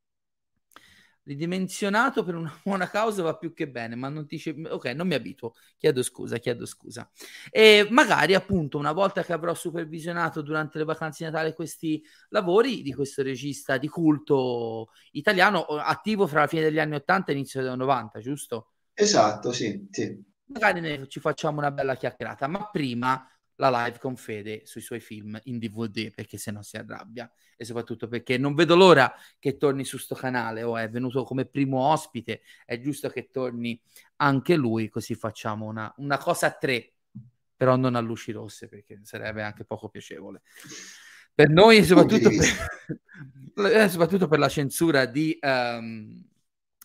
ridimensionato 1.27 2.25
per 2.25 2.35
una 2.35 2.53
buona 2.63 2.89
causa 2.89 3.23
va 3.23 3.37
più 3.37 3.53
che 3.53 3.69
bene, 3.69 3.95
ma 3.97 4.09
non 4.09 4.25
dice 4.27 4.55
ok, 4.69 4.87
non 4.87 5.07
mi 5.07 5.15
abituo, 5.15 5.55
chiedo 5.77 6.03
scusa, 6.03 6.39
chiedo 6.39 6.65
scusa. 6.65 7.11
E 7.51 7.87
magari 7.91 8.35
appunto 8.35 8.79
una 8.79 8.93
volta 8.93 9.23
che 9.23 9.33
avrò 9.33 9.53
supervisionato 9.53 10.41
durante 10.41 10.79
le 10.79 10.85
vacanze 10.85 11.25
di 11.25 11.31
Natale 11.31 11.53
questi 11.53 12.03
lavori 12.29 12.83
di 12.83 12.95
questo 12.95 13.23
regista 13.23 13.77
di 13.77 13.89
culto 13.89 14.91
italiano 15.13 15.65
attivo 15.65 16.27
fra 16.27 16.41
la 16.41 16.47
fine 16.47 16.63
degli 16.63 16.79
anni 16.79 16.95
80 16.95 17.33
e 17.33 17.35
inizio 17.35 17.63
degli 17.63 17.77
90, 17.77 18.21
giusto? 18.21 18.71
Esatto, 18.95 19.53
sì, 19.53 19.87
sì. 19.91 20.35
Magari 20.49 21.09
ci 21.09 21.19
facciamo 21.19 21.59
una 21.59 21.73
bella 21.73 21.97
chiacchierata, 21.97 22.47
ma 22.47 22.71
prima 22.71 23.29
la 23.57 23.85
live 23.85 23.99
con 23.99 24.17
Fede 24.17 24.63
sui 24.65 24.81
suoi 24.81 25.01
film 25.01 25.39
in 25.45 25.59
DVD 25.59 26.11
perché 26.11 26.39
se 26.39 26.51
no 26.51 26.63
si 26.63 26.77
arrabbia. 26.77 27.31
E 27.57 27.65
soprattutto 27.65 28.09
perché 28.09 28.39
non 28.39 28.55
vedo 28.55 28.75
l'ora 28.77 29.13
che 29.39 29.57
torni 29.57 29.85
su 29.85 29.99
sto 29.99 30.15
canale 30.15 30.63
o 30.63 30.77
è 30.77 30.89
venuto 30.89 31.25
come 31.25 31.47
primo 31.47 31.81
ospite 31.81 32.43
è 32.65 32.79
giusto 32.79 33.09
che 33.09 33.31
torni 33.31 33.81
anche 34.17 34.57
lui 34.57 34.89
così 34.89 35.15
facciamo 35.15 35.67
una, 35.67 35.93
una 35.97 36.19
cosa 36.19 36.49
a 36.49 36.53
tre 36.53 36.93
però 37.57 37.77
non 37.77 37.95
a 37.95 38.01
luci 38.01 38.33
rosse 38.33 38.69
perché 38.69 39.01
sarebbe 39.03 39.43
anche 39.43 39.65
poco 39.65 39.89
piacevole. 39.89 40.43
Per 41.35 41.49
noi 41.49 41.83
soprattutto 41.85 42.29
per, 42.29 43.73
eh, 43.73 43.89
soprattutto 43.89 44.29
per 44.29 44.39
la 44.39 44.49
censura 44.49 45.07
di, 45.07 45.39
um, 45.41 46.23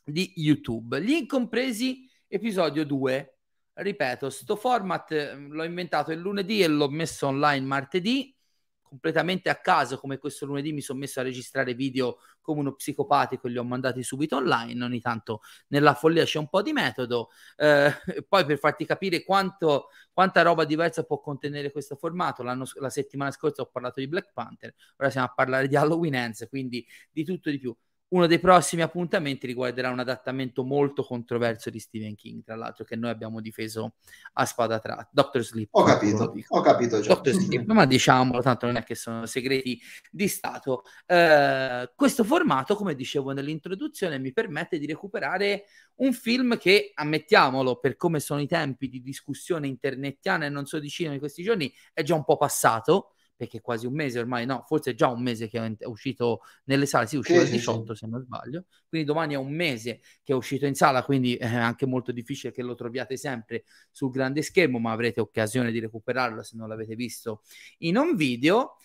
di 0.04 0.34
YouTube. 0.38 1.02
Gli 1.02 1.12
incompresi 1.12 2.10
episodio 2.28 2.86
2 2.86 3.40
ripeto, 3.82 4.30
sto 4.30 4.56
format 4.56 5.12
ehm, 5.12 5.52
l'ho 5.52 5.64
inventato 5.64 6.12
il 6.12 6.20
lunedì 6.20 6.62
e 6.62 6.68
l'ho 6.68 6.90
messo 6.90 7.28
online 7.28 7.66
martedì, 7.66 8.36
completamente 8.82 9.50
a 9.50 9.56
caso, 9.56 9.98
come 9.98 10.18
questo 10.18 10.46
lunedì 10.46 10.74
mi 10.74 10.82
sono 10.82 11.00
messo 11.00 11.20
a 11.20 11.24
registrare 11.24 11.74
video 11.74 12.18
come 12.42 12.60
uno 12.60 12.74
psicopatico 12.74 13.48
e 13.48 13.52
li 13.52 13.58
ho 13.58 13.64
mandati 13.64 14.04
subito 14.04 14.36
online, 14.38 14.84
ogni 14.84 15.00
tanto 15.00 15.42
nella 15.68 15.94
follia 15.94 16.26
c'è 16.26 16.40
un 16.40 16.50
po' 16.50 16.62
di 16.62 16.74
metodo, 16.74 17.30
eh, 17.58 17.92
poi 18.28 18.46
per 18.46 18.58
farti 18.58 18.86
capire 18.86 19.24
quanto, 19.24 19.90
quanta 20.12 20.42
roba 20.42 20.66
diversa 20.66 21.04
può 21.04 21.20
contenere 21.22 21.72
questo 21.72 21.96
formato, 21.96 22.44
la 22.44 22.90
settimana 22.90 23.32
scorsa 23.32 23.62
ho 23.62 23.68
parlato 23.68 24.00
di 24.00 24.08
Black 24.08 24.32
Panther, 24.34 24.74
ora 24.98 25.10
siamo 25.10 25.28
a 25.28 25.34
parlare 25.34 25.68
di 25.68 25.76
Halloween 25.76 26.16
Ends, 26.16 26.48
quindi 26.50 26.86
di 27.12 27.24
tutto 27.24 27.50
e 27.50 27.54
di 27.54 27.60
più 27.60 27.76
uno 28.12 28.28
dei 28.28 28.40
prossimi 28.40 28.82
appuntamenti 28.82 29.48
riguarderà 29.48 29.90
un 29.90 30.00
adattamento 30.00 30.64
molto 30.64 31.04
controverso 31.04 31.70
di 31.70 31.80
Stephen 31.80 32.16
King, 32.16 32.44
tra 32.44 32.56
l'altro, 32.56 32.84
che 32.84 32.96
noi 32.98 33.10
abbiamo 33.10 33.40
difeso 33.40 33.94
a 34.34 34.46
spada 34.46 34.80
tratta. 34.80 35.10
Doctor 35.12 35.42
Sleep. 35.42 35.70
Ho 35.72 35.84
capito, 35.84 36.34
ho 36.50 36.62
capito 36.62 37.00
già. 37.00 37.14
Doctor 37.14 37.34
Sleep, 37.34 37.66
ma 37.68 37.86
diciamolo, 37.86 38.42
tanto 38.42 38.66
non 38.66 38.76
è 38.76 38.84
che 38.84 38.96
sono 38.96 39.26
segreti 39.26 39.80
di 40.10 40.28
Stato. 40.28 40.84
Eh, 41.06 41.92
questo 41.96 42.26
formato, 42.26 42.76
come 42.76 42.96
dicevo 42.96 43.32
nell'introduzione, 43.32 44.20
mi 44.20 44.34
permette 44.34 44.78
di 44.78 44.86
recuperare 44.86 45.64
un 45.96 46.12
film 46.12 46.58
che, 46.58 46.92
ammettiamolo, 46.94 47.78
per 47.80 47.96
come 47.96 48.20
sono 48.20 48.42
i 48.42 48.48
tempi 48.48 48.90
di 48.90 49.02
discussione 49.02 49.68
internetiana 49.68 50.46
e 50.46 50.50
non 50.50 50.66
so 50.66 50.80
di 50.80 50.90
cinema 50.90 51.14
in 51.14 51.22
questi 51.22 51.44
giorni, 51.44 51.74
è 51.94 52.04
già 52.04 52.16
un 52.16 52.26
po' 52.26 52.36
passato 52.36 53.14
perché 53.42 53.60
quasi 53.60 53.88
un 53.88 53.94
mese 53.94 54.20
ormai, 54.20 54.46
no, 54.46 54.64
forse 54.68 54.92
è 54.92 54.94
già 54.94 55.08
un 55.08 55.24
mese 55.24 55.48
che 55.48 55.76
è 55.80 55.86
uscito 55.86 56.42
nelle 56.66 56.86
sale, 56.86 57.08
sì, 57.08 57.16
è 57.16 57.18
uscito 57.18 57.42
il 57.42 57.50
18 57.50 57.96
se 57.96 58.06
non 58.06 58.22
sbaglio, 58.22 58.66
quindi 58.88 59.08
domani 59.08 59.34
è 59.34 59.38
un 59.38 59.52
mese 59.52 60.02
che 60.22 60.34
è 60.34 60.36
uscito 60.36 60.68
in 60.68 60.76
sala, 60.76 61.04
quindi 61.04 61.34
è 61.42 61.48
anche 61.48 61.88
molto 61.88 62.12
difficile 62.12 62.54
che 62.54 62.62
lo 62.62 62.76
troviate 62.76 63.18
sempre 63.18 63.64
sul 63.90 64.12
grande 64.12 64.44
schermo, 64.44 64.78
ma 64.78 64.92
avrete 64.92 65.22
occasione 65.22 65.72
di 65.72 65.80
recuperarlo 65.80 66.44
se 66.44 66.56
non 66.56 66.70
l'avete 66.70 66.94
visto 66.94 67.42
in 67.80 67.98
un 67.98 68.16
video. 68.16 68.76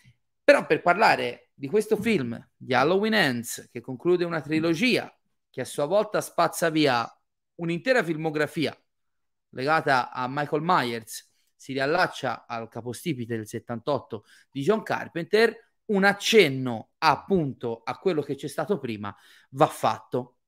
Però 0.43 0.65
per 0.65 0.81
parlare 0.81 1.51
di 1.53 1.69
questo 1.69 1.99
film, 1.99 2.43
di 2.57 2.73
Halloween 2.73 3.13
Ends, 3.13 3.69
che 3.71 3.83
conclude 3.83 4.25
una 4.25 4.41
trilogia 4.41 5.15
che 5.51 5.61
a 5.61 5.65
sua 5.67 5.85
volta 5.85 6.23
spazza 6.23 6.71
via 6.71 7.07
un'intera 7.57 8.03
filmografia 8.03 8.75
legata 9.51 10.11
a 10.13 10.27
Michael 10.31 10.63
Myers, 10.63 11.29
si 11.57 11.73
riallaccia 11.73 12.47
al 12.47 12.69
capostipite 12.69 13.37
del 13.37 13.47
78 13.47 14.25
di 14.51 14.63
John 14.63 14.83
Carpenter, 14.83 15.55
un 15.87 16.05
accenno 16.05 16.91
appunto 16.99 17.83
a 17.85 17.99
quello 17.99 18.23
che 18.23 18.35
c'è 18.35 18.49
stato 18.49 18.79
prima 18.79 19.15
va 19.51 19.67
fatto. 19.67 20.39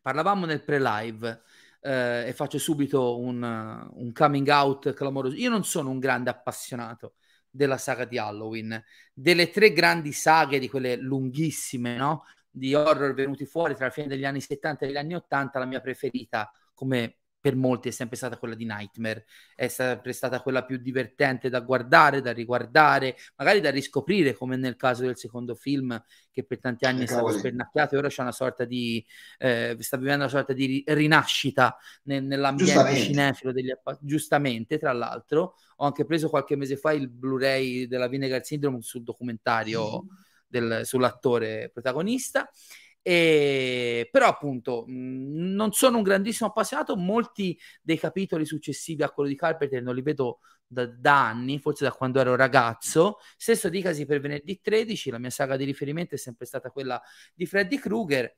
Parlavamo 0.00 0.46
nel 0.46 0.62
pre-live 0.62 1.42
eh, 1.80 2.28
e 2.28 2.32
faccio 2.32 2.58
subito 2.58 3.18
un, 3.18 3.42
un 3.42 4.12
coming 4.12 4.48
out 4.48 4.92
clamoroso. 4.92 5.36
Io 5.36 5.50
non 5.50 5.64
sono 5.64 5.90
un 5.90 5.98
grande 5.98 6.30
appassionato 6.30 7.14
della 7.50 7.78
saga 7.78 8.04
di 8.04 8.18
Halloween, 8.18 8.82
delle 9.12 9.50
tre 9.50 9.72
grandi 9.72 10.12
saghe 10.12 10.58
di 10.58 10.68
quelle 10.68 10.96
lunghissime, 10.96 11.96
no? 11.96 12.24
Di 12.50 12.74
horror 12.74 13.14
venuti 13.14 13.46
fuori 13.46 13.74
tra 13.74 13.86
la 13.86 13.90
fine 13.90 14.06
degli 14.06 14.24
anni 14.24 14.40
70 14.40 14.86
e 14.86 14.90
gli 14.90 14.96
anni 14.96 15.14
80, 15.14 15.58
la 15.58 15.64
mia 15.64 15.80
preferita 15.80 16.50
come 16.74 17.18
per 17.46 17.54
molti 17.54 17.90
è 17.90 17.92
sempre 17.92 18.16
stata 18.16 18.38
quella 18.38 18.56
di 18.56 18.64
Nightmare, 18.64 19.24
è 19.54 19.68
sempre 19.68 20.12
stata 20.12 20.42
quella 20.42 20.64
più 20.64 20.78
divertente 20.78 21.48
da 21.48 21.60
guardare, 21.60 22.20
da 22.20 22.32
riguardare, 22.32 23.16
magari 23.36 23.60
da 23.60 23.70
riscoprire, 23.70 24.34
come 24.34 24.56
nel 24.56 24.74
caso 24.74 25.02
del 25.02 25.16
secondo 25.16 25.54
film, 25.54 25.96
che 26.32 26.42
per 26.42 26.58
tanti 26.58 26.86
anni 26.86 27.04
è 27.04 27.06
stato 27.06 27.28
spennacchiato 27.28 27.94
e 27.94 27.98
ora 27.98 28.08
c'è 28.08 28.22
una 28.22 28.32
sorta 28.32 28.64
di, 28.64 29.06
eh, 29.38 29.76
sta 29.78 29.96
vivendo 29.96 30.24
una 30.24 30.32
sorta 30.32 30.52
di 30.52 30.82
rinascita 30.88 31.76
nel, 32.06 32.24
nell'ambiente 32.24 32.96
cinefilo, 32.96 33.52
degli 33.52 33.72
giustamente, 34.00 34.76
tra 34.76 34.92
l'altro. 34.92 35.54
Ho 35.76 35.84
anche 35.84 36.04
preso 36.04 36.28
qualche 36.28 36.56
mese 36.56 36.76
fa 36.76 36.92
il 36.94 37.08
Blu-ray 37.08 37.86
della 37.86 38.08
Vinegar 38.08 38.44
Syndrome 38.44 38.82
sul 38.82 39.04
documentario 39.04 40.02
mm. 40.02 40.08
del, 40.48 40.80
sull'attore 40.82 41.70
protagonista. 41.72 42.50
E, 43.08 44.08
però 44.10 44.26
appunto 44.26 44.82
mh, 44.84 45.54
non 45.54 45.70
sono 45.70 45.98
un 45.98 46.02
grandissimo 46.02 46.48
appassionato, 46.48 46.96
molti 46.96 47.56
dei 47.80 47.96
capitoli 48.00 48.44
successivi 48.44 49.04
a 49.04 49.10
quello 49.10 49.28
di 49.28 49.36
Carpenter 49.36 49.80
non 49.80 49.94
li 49.94 50.02
vedo 50.02 50.40
da, 50.66 50.86
da, 50.86 51.28
anni, 51.28 51.60
forse 51.60 51.84
da 51.84 51.92
quando 51.92 52.18
ero 52.18 52.34
ragazzo. 52.34 53.18
Stesso 53.36 53.68
dicasi 53.68 54.06
per 54.06 54.18
venerdì 54.18 54.60
13, 54.60 55.10
la 55.10 55.18
mia 55.18 55.30
saga 55.30 55.56
di 55.56 55.62
riferimento 55.62 56.16
è 56.16 56.18
sempre 56.18 56.46
stata 56.46 56.70
quella 56.70 57.00
di 57.32 57.46
Freddy 57.46 57.78
Krueger. 57.78 58.34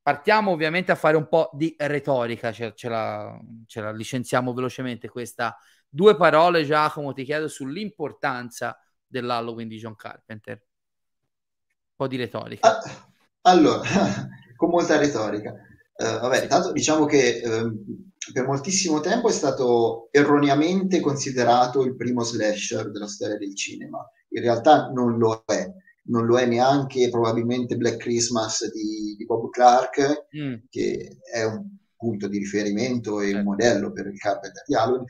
Partiamo 0.00 0.52
ovviamente 0.52 0.92
a 0.92 0.96
fare 0.96 1.16
un 1.16 1.26
po' 1.26 1.50
di 1.52 1.74
retorica, 1.76 2.52
ce, 2.52 2.74
ce, 2.76 2.88
la, 2.88 3.36
ce 3.66 3.80
la 3.80 3.90
licenziamo 3.90 4.52
velocemente 4.52 5.08
questa. 5.08 5.56
Due 5.88 6.14
parole 6.14 6.62
Giacomo, 6.62 7.12
ti 7.12 7.24
chiedo 7.24 7.48
sull'importanza 7.48 8.78
dell'Halloween 9.04 9.66
di 9.66 9.78
John 9.78 9.96
Carpenter. 9.96 10.54
Un 10.54 11.96
po' 11.96 12.06
di 12.06 12.16
retorica. 12.16 12.78
Ah 12.78 13.10
allora, 13.42 13.82
con 14.56 14.70
molta 14.70 14.98
retorica. 14.98 15.52
Uh, 15.94 16.20
vabbè, 16.20 16.42
intanto 16.42 16.72
diciamo 16.72 17.04
che 17.04 17.42
uh, 17.44 18.10
per 18.32 18.46
moltissimo 18.46 19.00
tempo 19.00 19.28
è 19.28 19.32
stato 19.32 20.08
erroneamente 20.10 21.00
considerato 21.00 21.82
il 21.82 21.96
primo 21.96 22.22
slasher 22.22 22.90
della 22.90 23.08
storia 23.08 23.36
del 23.36 23.54
cinema. 23.54 23.98
In 24.30 24.42
realtà 24.42 24.88
non 24.88 25.18
lo 25.18 25.42
è, 25.46 25.70
non 26.04 26.26
lo 26.26 26.38
è 26.38 26.46
neanche 26.46 27.08
probabilmente 27.10 27.76
Black 27.76 27.98
Christmas 27.98 28.70
di, 28.72 29.14
di 29.16 29.24
Bob 29.24 29.50
Clark, 29.50 30.26
mm. 30.36 30.54
che 30.70 31.18
è 31.32 31.44
un 31.44 31.76
punto 31.96 32.28
di 32.28 32.38
riferimento 32.38 33.20
e 33.20 33.26
un 33.26 33.32
certo. 33.32 33.48
modello 33.48 33.92
per 33.92 34.06
il 34.06 34.18
Carpenter 34.18 34.64
di 34.66 34.74
Halloween, 34.74 35.04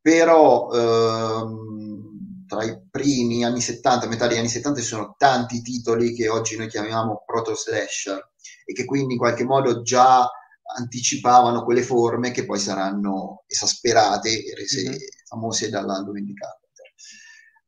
però 0.00 0.68
uh, 0.68 1.70
tra 2.50 2.64
i 2.64 2.76
primi 2.90 3.44
anni 3.44 3.60
70 3.60 4.08
metà 4.08 4.26
degli 4.26 4.38
anni 4.38 4.48
70 4.48 4.80
ci 4.80 4.86
sono 4.86 5.14
tanti 5.16 5.62
titoli 5.62 6.12
che 6.12 6.28
oggi 6.28 6.56
noi 6.56 6.66
chiamiamo 6.66 7.22
proto 7.24 7.54
slasher 7.54 8.32
e 8.64 8.72
che 8.72 8.84
quindi 8.84 9.12
in 9.12 9.20
qualche 9.20 9.44
modo 9.44 9.82
già 9.82 10.28
anticipavano 10.76 11.62
quelle 11.62 11.84
forme 11.84 12.32
che 12.32 12.44
poi 12.44 12.58
saranno 12.58 13.44
esasperate 13.46 14.30
e 14.30 14.54
rese 14.56 14.82
mm-hmm. 14.82 14.98
famose 15.26 15.70
dall'Halloween 15.70 16.24
di 16.24 16.34
Carpenter. 16.34 16.68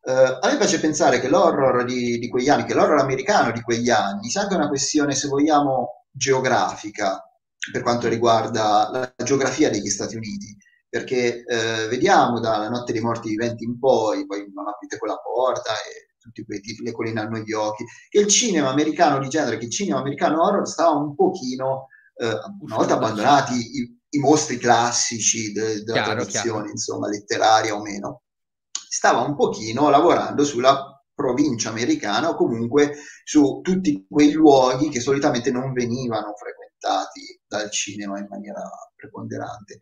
Uh, 0.05 0.45
a 0.45 0.51
me 0.51 0.57
piace 0.57 0.81
pensare 0.81 1.21
che 1.21 1.29
l'horror 1.29 1.85
di, 1.85 2.19
di, 2.19 2.29
quegli 2.29 2.49
anni, 2.49 2.65
che 2.65 2.75
l'horror 2.75 2.99
americano 2.99 3.53
di 3.53 3.61
quegli 3.61 3.89
anni, 3.91 4.31
sia 4.31 4.43
anche 4.43 4.57
una 4.57 4.69
questione, 4.69 5.15
se 5.15 5.29
vogliamo, 5.29 6.07
geografica 6.11 7.25
per 7.71 7.83
quanto 7.83 8.09
riguarda 8.09 8.91
la 8.91 9.25
geografia 9.25 9.71
degli 9.71 9.89
Stati 9.89 10.17
Uniti, 10.17 10.57
perché 10.93 11.43
uh, 11.47 11.89
vediamo 11.89 12.39
dalla 12.39 12.69
Notte 12.69 12.93
dei 12.93 13.01
Morti 13.01 13.31
Viventi 13.31 13.65
in 13.65 13.79
poi, 13.79 14.27
poi 14.27 14.53
non 14.53 14.69
aprite 14.69 14.99
quella 14.99 15.17
porta 15.17 15.73
e 15.73 16.13
tutti 16.19 16.45
quei 16.45 16.61
titoli, 16.61 16.91
le 16.91 16.95
colline 16.95 17.21
hanno 17.21 17.39
gli 17.39 17.55
occhi, 17.55 17.83
che 18.11 18.21
il 18.21 18.27
cinema 18.27 18.69
americano 18.69 19.19
di 19.19 19.31
genere, 19.31 19.57
che 19.57 19.65
il 19.65 19.71
cinema 19.71 20.01
americano 20.01 20.45
horror 20.45 20.69
stava 20.69 20.91
un 20.91 21.15
pochino, 21.15 21.87
uh, 22.17 22.65
una 22.65 22.77
volta 22.77 22.93
abbandonati 22.97 23.55
i, 23.55 24.01
i 24.11 24.19
mostri 24.19 24.59
classici 24.59 25.53
de, 25.53 25.83
della 25.83 26.03
chiaro, 26.03 26.11
tradizione, 26.11 26.51
chiaro. 26.59 26.71
insomma, 26.71 27.09
letteraria 27.09 27.75
o 27.75 27.81
meno, 27.81 28.25
stava 28.71 29.21
un 29.21 29.35
pochino 29.35 29.89
lavorando 29.89 30.45
sulla 30.45 31.03
provincia 31.15 31.71
americana 31.71 32.29
o 32.29 32.35
comunque 32.35 32.97
su 33.25 33.61
tutti 33.63 34.07
quei 34.07 34.33
luoghi 34.33 34.91
che 34.91 35.01
solitamente 35.01 35.51
non 35.51 35.73
venivano 35.73 36.35
frequentati 36.35 37.41
dal 37.47 37.71
cinema 37.71 38.19
in 38.19 38.27
maniera 38.29 38.61
preponderante. 38.95 39.79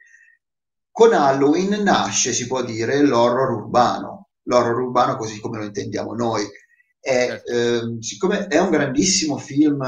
Con 1.00 1.14
Halloween 1.14 1.82
nasce, 1.82 2.34
si 2.34 2.46
può 2.46 2.62
dire, 2.62 3.00
l'horror 3.00 3.52
urbano, 3.52 4.32
l'horror 4.42 4.82
urbano 4.82 5.16
così 5.16 5.40
come 5.40 5.56
lo 5.56 5.64
intendiamo 5.64 6.12
noi. 6.12 6.46
È, 7.00 7.40
eh, 7.42 7.96
siccome 8.00 8.48
è 8.48 8.60
un 8.60 8.68
grandissimo 8.68 9.38
film 9.38 9.82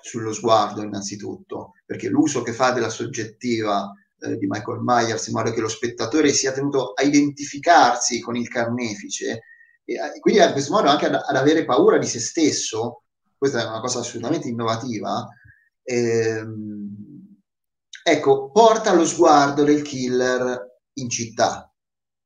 sullo 0.00 0.32
sguardo 0.32 0.82
innanzitutto, 0.82 1.72
perché 1.84 2.08
l'uso 2.08 2.42
che 2.42 2.52
fa 2.52 2.70
della 2.70 2.90
soggettiva 2.90 3.92
eh, 4.20 4.36
di 4.36 4.46
Michael 4.46 4.78
Myers, 4.82 5.26
in 5.26 5.34
modo 5.34 5.50
che 5.50 5.60
lo 5.60 5.68
spettatore 5.68 6.32
sia 6.32 6.52
tenuto 6.52 6.92
a 6.92 7.02
identificarsi 7.02 8.20
con 8.20 8.36
il 8.36 8.46
carnefice, 8.46 9.42
e, 9.84 9.94
e 9.94 10.20
quindi 10.20 10.40
in 10.40 10.52
questo 10.52 10.72
modo 10.72 10.90
anche 10.90 11.06
ad, 11.06 11.14
ad, 11.14 11.34
avere 11.34 11.64
paura 11.64 11.98
di 11.98 12.06
se 12.06 12.20
stesso, 12.20 13.02
questa 13.36 13.62
è 13.62 13.66
una 13.66 13.80
cosa 13.80 13.98
assolutamente 13.98 14.46
innovativa, 14.46 15.26
ehm, 15.82 17.09
ecco, 18.02 18.50
porta 18.50 18.92
lo 18.92 19.04
sguardo 19.04 19.64
del 19.64 19.82
killer 19.82 20.78
in 20.94 21.08
città, 21.08 21.72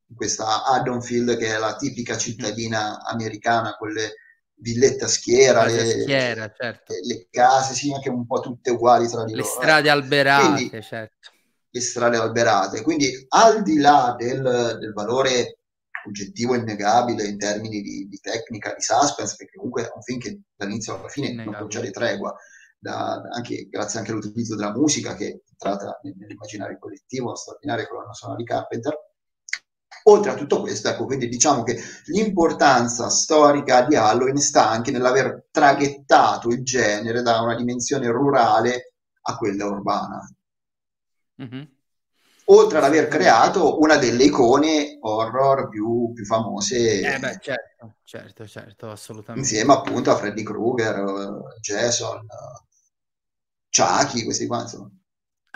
in 0.09 0.17
questa 0.17 0.65
Haddonfield 0.65 1.37
che 1.37 1.55
è 1.55 1.59
la 1.59 1.77
tipica 1.77 2.17
cittadina 2.17 3.03
americana, 3.03 3.77
quelle 3.77 4.15
villetta 4.57 5.07
schiera, 5.07 5.65
le, 5.65 6.03
schiera 6.03 6.51
certo. 6.57 6.95
le, 7.03 7.27
case, 7.31 7.75
sì, 7.75 7.93
anche 7.93 8.09
un 8.09 8.27
po' 8.27 8.41
tutte 8.41 8.71
uguali 8.71 9.09
tra 9.09 9.25
di 9.25 9.33
le 9.33 9.39
loro. 9.39 9.55
Le 9.55 9.63
strade 9.63 9.89
eh. 9.89 9.91
alberate, 9.91 10.69
Quindi, 10.69 10.83
certo 10.83 11.33
le 11.75 11.81
strade 11.81 12.17
alberate. 12.17 12.83
Quindi 12.83 13.27
al 13.29 13.63
di 13.63 13.79
là 13.79 14.15
del, 14.17 14.77
del 14.79 14.93
valore 14.93 15.59
oggettivo 16.07 16.55
innegabile 16.55 17.25
in 17.25 17.37
termini 17.37 17.81
di, 17.81 18.07
di, 18.09 18.19
tecnica, 18.21 18.75
di 18.75 18.83
suspense, 18.83 19.35
perché 19.37 19.57
comunque 19.57 19.83
è 19.83 19.91
un 19.93 20.03
film 20.03 20.21
che 20.21 20.41
dall'inizio 20.55 20.99
alla 20.99 21.09
fine 21.09 21.29
innegabile. 21.29 21.51
non 21.51 21.69
concede 21.69 21.91
tregua, 21.91 22.35
da, 22.79 23.23
anche, 23.33 23.69
grazie 23.69 23.99
anche 23.99 24.13
all'utilizzo 24.13 24.55
della 24.55 24.73
musica 24.73 25.15
che 25.15 25.43
entrata 25.65 26.01
nell'immaginario 26.03 26.79
collettivo, 26.79 27.27
una 27.27 27.37
straordinaria 27.37 27.89
colonna 27.89 28.13
sonora 28.13 28.39
di 28.39 28.45
Carpenter. 28.45 28.99
Oltre 30.07 30.33
a 30.33 30.35
tutto 30.35 30.61
questo, 30.61 30.91
ecco, 30.91 31.07
quindi 31.07 31.29
diciamo 31.29 31.63
che 31.63 31.81
l'importanza 32.07 33.09
storica 33.09 33.87
di 33.87 33.97
Halloween 33.97 34.37
sta 34.37 34.69
anche 34.69 34.91
nell'aver 34.91 35.47
traghettato 35.51 36.51
il 36.51 36.63
genere 36.63 37.23
da 37.23 37.41
una 37.41 37.57
dimensione 37.57 38.11
rurale 38.11 38.95
a 39.23 39.37
quella 39.39 39.65
urbana. 39.65 40.31
Mm-hmm. 41.43 41.63
Oltre 42.49 42.77
ad 42.77 42.85
aver 42.85 43.09
creato 43.09 43.81
una 43.81 43.97
delle 43.97 44.25
icone 44.25 44.99
horror 45.01 45.71
più, 45.71 46.13
più 46.13 46.27
famose. 46.27 47.01
Eh 47.01 47.19
beh, 47.19 47.39
certo, 47.41 47.95
certo, 48.05 48.47
certo, 48.47 48.91
assolutamente. 48.91 49.49
Insieme 49.49 49.73
appunto 49.73 50.11
a 50.11 50.17
Freddy 50.17 50.43
Krueger, 50.43 51.03
Jason, 51.63 52.27
Chucky, 53.71 54.25
questi 54.25 54.47
qua, 54.47 54.61
insomma. 54.61 54.91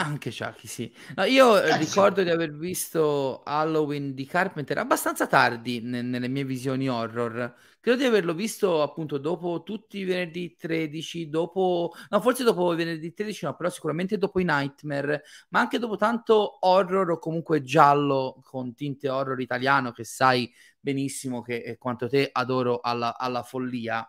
Anche 0.00 0.30
Chucky, 0.30 0.68
sì. 0.68 0.94
No, 1.16 1.24
io 1.24 1.60
eh, 1.60 1.76
ricordo 1.76 2.22
di 2.22 2.30
aver 2.30 2.54
visto 2.54 3.42
Halloween 3.42 4.14
di 4.14 4.26
Carpenter 4.26 4.78
abbastanza 4.78 5.26
tardi 5.26 5.80
ne- 5.80 6.02
nelle 6.02 6.28
mie 6.28 6.44
visioni 6.44 6.88
horror. 6.88 7.52
Credo 7.80 7.98
di 7.98 8.04
averlo 8.04 8.32
visto 8.32 8.80
appunto 8.80 9.18
dopo 9.18 9.64
tutti 9.64 9.98
i 9.98 10.04
venerdì 10.04 10.54
13, 10.54 11.28
dopo... 11.28 11.92
No, 12.10 12.20
forse 12.20 12.44
dopo 12.44 12.72
i 12.72 12.76
venerdì 12.76 13.12
13 13.12 13.46
no, 13.46 13.56
però 13.56 13.68
sicuramente 13.70 14.18
dopo 14.18 14.38
i 14.38 14.44
Nightmare, 14.44 15.24
ma 15.48 15.58
anche 15.60 15.80
dopo 15.80 15.96
tanto 15.96 16.58
horror 16.60 17.10
o 17.10 17.18
comunque 17.18 17.62
giallo 17.62 18.40
con 18.44 18.74
tinte 18.74 19.08
horror 19.08 19.40
italiano 19.40 19.90
che 19.90 20.04
sai 20.04 20.48
benissimo 20.78 21.42
che 21.42 21.62
è 21.62 21.76
quanto 21.76 22.08
te 22.08 22.28
adoro 22.30 22.78
alla, 22.80 23.18
alla 23.18 23.42
follia. 23.42 24.08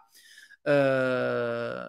Uh, 0.62 1.88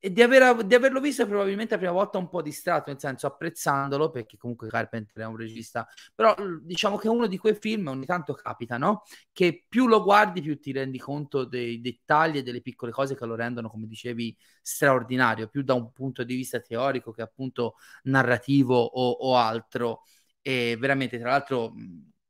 e 0.00 0.12
di, 0.12 0.22
aver, 0.22 0.64
di, 0.64 0.74
averlo 0.74 1.00
visto 1.00 1.26
probabilmente 1.26 1.72
la 1.72 1.78
prima 1.78 1.92
volta 1.92 2.18
un 2.18 2.28
po' 2.28 2.40
distratto, 2.40 2.90
nel 2.90 3.00
senso 3.00 3.26
apprezzandolo, 3.26 4.10
perché 4.10 4.36
comunque 4.36 4.68
Carpenter 4.68 5.24
è 5.24 5.26
un 5.26 5.36
regista, 5.36 5.88
però 6.14 6.34
diciamo 6.62 6.96
che 6.96 7.08
uno 7.08 7.26
di 7.26 7.36
quei 7.36 7.54
film 7.54 7.88
ogni 7.88 8.06
tanto 8.06 8.34
capita, 8.34 8.78
no? 8.78 9.02
Che 9.32 9.64
più 9.68 9.88
lo 9.88 10.02
guardi, 10.02 10.40
più 10.40 10.58
ti 10.60 10.70
rendi 10.72 10.98
conto 10.98 11.44
dei 11.44 11.80
dettagli 11.80 12.38
e 12.38 12.42
delle 12.42 12.60
piccole 12.60 12.92
cose 12.92 13.16
che 13.16 13.26
lo 13.26 13.34
rendono, 13.34 13.68
come 13.68 13.86
dicevi, 13.88 14.36
straordinario, 14.62 15.48
più 15.48 15.62
da 15.62 15.74
un 15.74 15.92
punto 15.92 16.22
di 16.22 16.34
vista 16.36 16.60
teorico 16.60 17.10
che 17.10 17.22
appunto 17.22 17.74
narrativo 18.04 18.76
o, 18.76 19.10
o 19.10 19.36
altro. 19.36 20.02
E 20.40 20.76
veramente, 20.78 21.18
tra 21.18 21.30
l'altro 21.30 21.74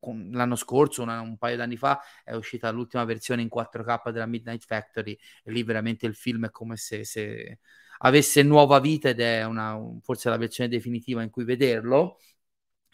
l'anno 0.00 0.56
scorso, 0.56 1.02
una, 1.02 1.20
un 1.20 1.36
paio 1.38 1.56
d'anni 1.56 1.76
fa, 1.76 2.00
è 2.24 2.34
uscita 2.34 2.70
l'ultima 2.70 3.04
versione 3.04 3.42
in 3.42 3.48
4K 3.48 4.10
della 4.10 4.26
Midnight 4.26 4.64
Factory 4.64 5.18
e 5.42 5.50
lì 5.52 5.62
veramente 5.62 6.06
il 6.06 6.14
film 6.14 6.46
è 6.46 6.50
come 6.50 6.76
se, 6.76 7.04
se 7.04 7.58
avesse 7.98 8.42
nuova 8.42 8.80
vita 8.80 9.08
ed 9.08 9.20
è 9.20 9.44
una, 9.44 9.78
forse 10.02 10.28
la 10.28 10.36
versione 10.36 10.68
definitiva 10.68 11.22
in 11.22 11.30
cui 11.30 11.44
vederlo. 11.44 12.18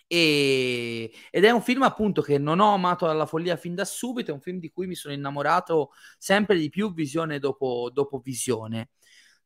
E, 0.06 1.12
ed 1.30 1.44
è 1.44 1.50
un 1.50 1.62
film 1.62 1.82
appunto 1.82 2.22
che 2.22 2.38
non 2.38 2.60
ho 2.60 2.74
amato 2.74 3.08
alla 3.08 3.26
follia 3.26 3.56
fin 3.56 3.74
da 3.74 3.84
subito, 3.84 4.30
è 4.30 4.34
un 4.34 4.40
film 4.40 4.58
di 4.58 4.70
cui 4.70 4.86
mi 4.86 4.94
sono 4.94 5.14
innamorato 5.14 5.90
sempre 6.18 6.56
di 6.58 6.68
più 6.68 6.92
visione 6.92 7.38
dopo, 7.38 7.90
dopo 7.92 8.18
visione. 8.18 8.90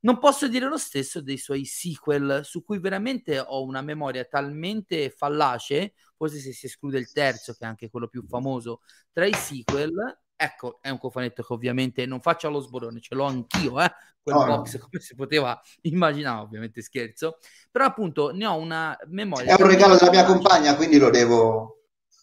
Non 0.01 0.19
posso 0.19 0.47
dire 0.47 0.67
lo 0.67 0.79
stesso 0.79 1.21
dei 1.21 1.39
suoi 1.39 1.65
sequel, 1.65 2.43
su 2.45 2.63
cui 2.63 2.79
veramente 2.79 3.41
ho 3.41 3.65
una 3.65 3.83
memoria 3.83 4.25
talmente 4.25 5.11
fallace, 5.11 5.95
forse 6.17 6.39
se 6.39 6.53
si 6.53 6.67
esclude 6.67 6.99
il 6.99 7.11
terzo, 7.11 7.53
che 7.55 7.65
è 7.65 7.67
anche 7.67 7.91
quello 7.91 8.07
più 8.07 8.25
famoso, 8.25 8.81
tra 9.13 9.27
i 9.27 9.35
sequel, 9.35 9.93
ecco, 10.37 10.79
è 10.81 10.89
un 10.89 10.99
cofanetto 10.99 11.43
che 11.43 11.53
ovviamente 11.53 12.07
non 12.07 12.21
faccio 12.21 12.47
allo 12.47 12.61
sborone, 12.61 13.01
ce 13.01 13.17
l'ho 13.17 13.25
anch'io, 13.25 13.81
eh, 13.81 13.93
quel 14.23 14.37
oh, 14.37 14.47
box, 14.47 14.75
no. 14.75 14.81
come 14.89 15.03
si 15.03 15.15
poteva 15.17 15.61
immaginare, 15.83 16.43
ovviamente 16.43 16.81
scherzo, 16.81 17.39
però 17.69 17.87
appunto 17.87 18.31
ne 18.31 18.47
ho 18.47 18.57
una 18.57 18.97
memoria. 19.09 19.57
È 19.57 19.61
un 19.61 19.69
regalo 19.69 19.97
della 19.97 20.11
mia 20.11 20.25
compagna, 20.25 20.77
quindi 20.77 20.99
lo 20.99 21.11
devo... 21.11 21.73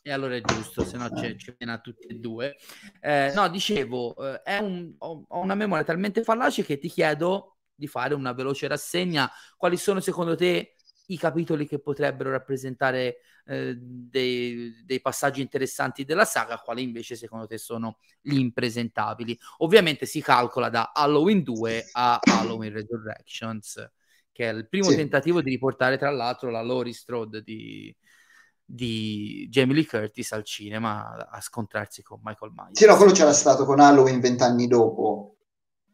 E 0.01 0.11
allora 0.11 0.35
è 0.35 0.41
giusto, 0.41 0.85
se 0.85 0.97
no 0.97 1.09
ci 1.09 1.55
viene 1.57 1.73
a 1.73 1.79
tutti 1.79 2.05
e 2.05 2.13
due. 2.13 2.55
Eh, 3.01 3.31
no, 3.33 3.49
dicevo, 3.49 4.15
eh, 4.43 4.59
un, 4.59 4.93
ho, 4.99 5.25
ho 5.27 5.39
una 5.39 5.55
memoria 5.55 5.83
talmente 5.83 6.23
fallace 6.23 6.63
che 6.63 6.77
ti 6.77 6.89
chiedo 6.89 7.54
di 7.75 7.87
fare 7.87 8.13
una 8.13 8.33
veloce 8.33 8.67
rassegna. 8.67 9.29
Quali 9.57 9.77
sono 9.77 9.99
secondo 9.99 10.35
te 10.35 10.75
i 11.07 11.17
capitoli 11.17 11.67
che 11.67 11.79
potrebbero 11.79 12.31
rappresentare 12.31 13.17
eh, 13.45 13.75
dei, 13.77 14.83
dei, 14.83 15.01
passaggi 15.01 15.41
interessanti 15.41 16.03
della 16.03 16.25
saga, 16.25 16.57
quali 16.57 16.81
invece 16.81 17.15
secondo 17.15 17.45
te 17.45 17.57
sono 17.57 17.97
gli 18.21 18.37
impresentabili? 18.37 19.37
Ovviamente 19.57 20.05
si 20.05 20.21
calcola 20.21 20.69
da 20.69 20.91
Halloween 20.93 21.43
2 21.43 21.89
a 21.91 22.19
Halloween 22.21 22.73
Resurrections, 22.73 23.91
che 24.31 24.49
è 24.49 24.53
il 24.53 24.67
primo 24.67 24.89
sì. 24.89 24.95
tentativo 24.95 25.41
di 25.41 25.51
riportare 25.51 25.97
tra 25.97 26.09
l'altro 26.09 26.49
la 26.49 26.61
Laurie 26.61 26.93
Strode 26.93 27.43
di, 27.43 27.95
di 28.63 29.47
Jamie 29.49 29.75
Lee 29.75 29.85
Curtis 29.85 30.31
al 30.31 30.43
cinema 30.43 31.29
a 31.29 31.39
scontrarsi 31.39 32.01
con 32.01 32.19
Michael 32.23 32.51
Myers. 32.55 32.79
Sì, 32.79 32.87
no, 32.87 32.95
quello 32.95 33.11
c'era 33.11 33.33
stato 33.33 33.65
con 33.65 33.79
Halloween 33.79 34.19
vent'anni 34.19 34.67
dopo 34.67 35.34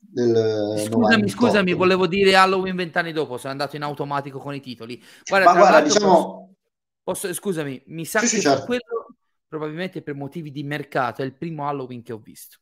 del 0.01 0.83
scusami, 0.89 1.29
scusami, 1.29 1.73
volevo 1.73 2.07
dire 2.07 2.35
Halloween 2.35 2.75
vent'anni 2.75 3.13
dopo, 3.13 3.37
sono 3.37 3.51
andato 3.51 3.75
in 3.75 3.83
automatico 3.83 4.39
con 4.39 4.53
i 4.53 4.59
titoli. 4.59 5.01
Guarda, 5.25 5.53
Ma 5.53 5.57
guarda, 5.57 5.81
diciamo... 5.81 6.55
Posso, 7.03 7.27
posso, 7.27 7.33
scusami, 7.33 7.83
mi 7.87 8.05
sa 8.05 8.19
sì, 8.19 8.25
che 8.25 8.35
sì, 8.35 8.41
certo. 8.41 8.65
quello 8.65 9.15
probabilmente 9.47 10.01
per 10.01 10.15
motivi 10.15 10.51
di 10.51 10.63
mercato 10.63 11.21
è 11.21 11.25
il 11.25 11.35
primo 11.35 11.67
Halloween 11.67 12.03
che 12.03 12.13
ho 12.13 12.19
visto. 12.19 12.57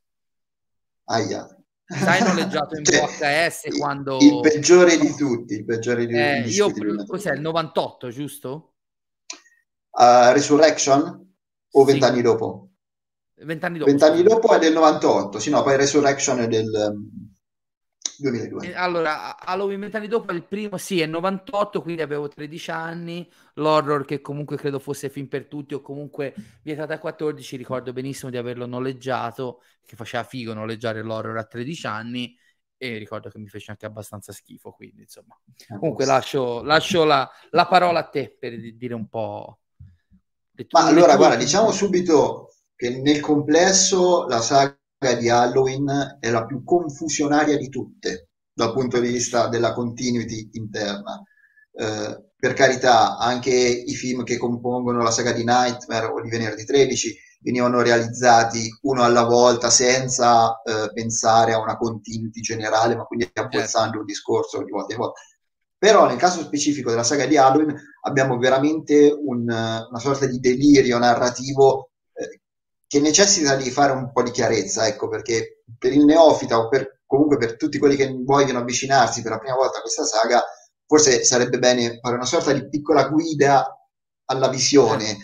Aia. 1.06 1.48
Sai 1.86 2.22
noleggiato 2.22 2.78
in 2.78 2.84
cioè, 2.86 3.48
VHS 3.48 3.78
quando... 3.78 4.18
Il 4.20 4.40
peggiore 4.42 4.98
di 4.98 5.16
tutti, 5.16 5.54
il 5.54 5.66
peggiore 5.66 6.06
di, 6.06 6.14
eh, 6.14 6.44
di 6.44 6.52
io, 6.52 6.72
Cos'è, 7.06 7.34
il 7.34 7.42
98, 7.42 8.10
giusto? 8.10 8.74
Uh, 9.92 10.32
Resurrection 10.34 11.34
o 11.72 11.84
vent'anni 11.84 12.22
dopo? 12.22 12.70
Vent'anni 13.36 13.80
dopo. 13.80 13.90
Vent'anni 13.90 14.22
dopo 14.22 14.54
è 14.54 14.60
del 14.60 14.74
98, 14.74 15.40
sì 15.40 15.50
no, 15.50 15.64
poi 15.64 15.78
Resurrection 15.78 16.40
è 16.40 16.48
del 16.48 17.29
2002. 18.20 18.68
Eh, 18.68 18.74
allora, 18.74 19.38
Halloween 19.40 19.80
vent'anni 19.80 20.08
dopo, 20.08 20.32
il 20.32 20.44
primo 20.44 20.78
sì, 20.78 21.02
è 21.02 21.06
98, 21.06 21.82
quindi 21.82 22.02
avevo 22.02 22.28
13 22.28 22.72
anni. 22.72 23.30
L'horror, 23.56 24.06
che 24.06 24.22
comunque 24.22 24.58
credo 24.58 24.80
fosse 24.80 25.10
film 25.10 25.28
per 25.28 25.46
tutti, 25.48 25.74
o 25.74 25.82
comunque 25.82 26.34
vietata 26.62 26.96
a 26.96 27.00
14, 27.00 27.56
ricordo 27.56 27.94
benissimo 27.94 28.30
di 28.30 28.38
averlo 28.38 28.66
noleggiato, 28.66 29.62
che 29.86 29.96
faceva 29.96 30.24
figo 30.24 30.54
noleggiare 30.54 31.02
l'horror 31.02 31.38
a 31.38 31.46
13 31.46 31.88
anni. 31.88 32.38
E 32.82 32.98
ricordo 32.98 33.30
che 33.30 33.40
mi 33.40 33.48
fece 33.48 33.72
anche 33.72 33.86
abbastanza 33.86 34.32
schifo, 34.32 34.72
quindi 34.72 35.02
insomma. 35.02 35.38
Comunque 35.68 36.06
lascio, 36.06 36.64
lascio 36.64 37.04
la, 37.04 37.30
la, 37.50 37.68
parola 37.68 38.00
a 38.00 38.08
te 38.08 38.36
per 38.40 38.58
dire 38.76 38.94
un 38.94 39.10
po'. 39.10 39.60
Ma 40.72 40.86
allora, 40.86 41.18
guarda, 41.18 41.36
diciamo 41.36 41.72
subito 41.72 42.54
che 42.76 43.02
nel 43.02 43.20
complesso 43.20 44.26
la 44.28 44.40
saga 44.40 44.79
di 45.00 45.30
Halloween 45.30 46.18
è 46.20 46.30
la 46.30 46.46
più 46.46 46.64
confusionaria 46.64 47.58
di 47.58 47.70
tutte 47.70 48.30
dal 48.54 48.74
punto 48.74 49.00
di 49.00 49.08
vista 49.08 49.48
della 49.48 49.72
continuity 49.72 50.50
interna. 50.54 51.24
Eh, 51.72 52.24
per 52.36 52.54
carità, 52.54 53.18
anche 53.18 53.52
i 53.52 53.94
film 53.96 54.24
che 54.24 54.38
compongono 54.38 55.02
la 55.02 55.12
saga 55.12 55.32
di 55.32 55.46
Nightmare 55.46 56.08
o 56.08 56.22
di 56.22 56.30
Venerdì 56.30 56.66
13 56.66 57.18
venivano 57.42 57.82
realizzati 57.82 58.68
uno 58.82 59.04
alla 59.04 59.24
volta 59.24 59.70
senza 59.70 60.62
eh, 60.62 60.92
pensare 60.92 61.54
a 61.54 61.62
una 61.62 61.78
continuity 61.78 62.42
generale, 62.42 62.98
ma 62.98 63.04
quindi 63.06 63.30
certo. 63.34 63.98
un 63.98 64.06
discorso 64.06 64.62
di 64.64 64.72
volta 64.72 64.94
in 64.94 65.00
volta. 65.00 65.22
Però 65.78 66.06
nel 66.06 66.18
caso 66.18 66.42
specifico 66.42 66.90
della 66.90 67.04
saga 67.04 67.26
di 67.26 67.38
Halloween 67.38 67.74
abbiamo 68.02 68.38
veramente 68.38 69.10
un, 69.18 69.44
una 69.44 70.00
sorta 70.00 70.26
di 70.26 70.40
delirio 70.40 70.98
narrativo 70.98 71.92
che 72.90 73.00
necessita 73.00 73.56
di 73.56 73.70
fare 73.70 73.92
un 73.92 74.12
po' 74.12 74.24
di 74.24 74.32
chiarezza, 74.32 74.88
ecco, 74.88 75.10
perché 75.10 75.62
per 75.78 75.94
il 75.94 76.06
neofita 76.06 76.58
o 76.58 76.70
per, 76.70 77.02
comunque 77.06 77.38
per 77.38 77.56
tutti 77.56 77.78
quelli 77.78 77.96
che 77.96 78.12
vogliono 78.24 78.58
avvicinarsi 78.58 79.22
per 79.22 79.34
la 79.34 79.38
prima 79.38 79.54
volta 79.54 79.78
a 79.78 79.82
questa 79.82 80.06
saga, 80.06 80.42
forse 80.88 81.24
sarebbe 81.24 81.60
bene 81.60 82.00
fare 82.02 82.16
una 82.16 82.26
sorta 82.26 82.52
di 82.52 82.68
piccola 82.68 83.08
guida 83.08 83.80
alla 84.26 84.48
visione. 84.48 85.20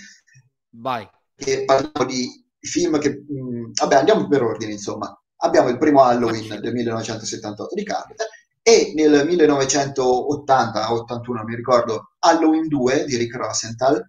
Vai. 0.75 1.09
Che 1.35 1.65
parliamo 1.65 2.05
di 2.05 2.45
film 2.59 2.99
che... 2.99 3.23
Mh, 3.27 3.33
mm, 3.33 3.71
vabbè, 3.73 3.95
andiamo 3.95 4.27
per 4.27 4.43
ordine, 4.43 4.73
insomma. 4.73 5.19
Abbiamo 5.37 5.69
il 5.69 5.79
primo 5.79 6.03
Halloween 6.03 6.59
del 6.61 6.71
1978 6.71 7.73
di 7.73 7.83
Carpenter 7.83 8.27
e 8.61 8.91
nel 8.93 9.25
1980-81, 9.27 11.43
mi 11.43 11.55
ricordo, 11.55 12.11
Halloween 12.19 12.67
2 12.67 13.05
di 13.05 13.17
Rick 13.17 13.35
Rosenthal, 13.37 14.07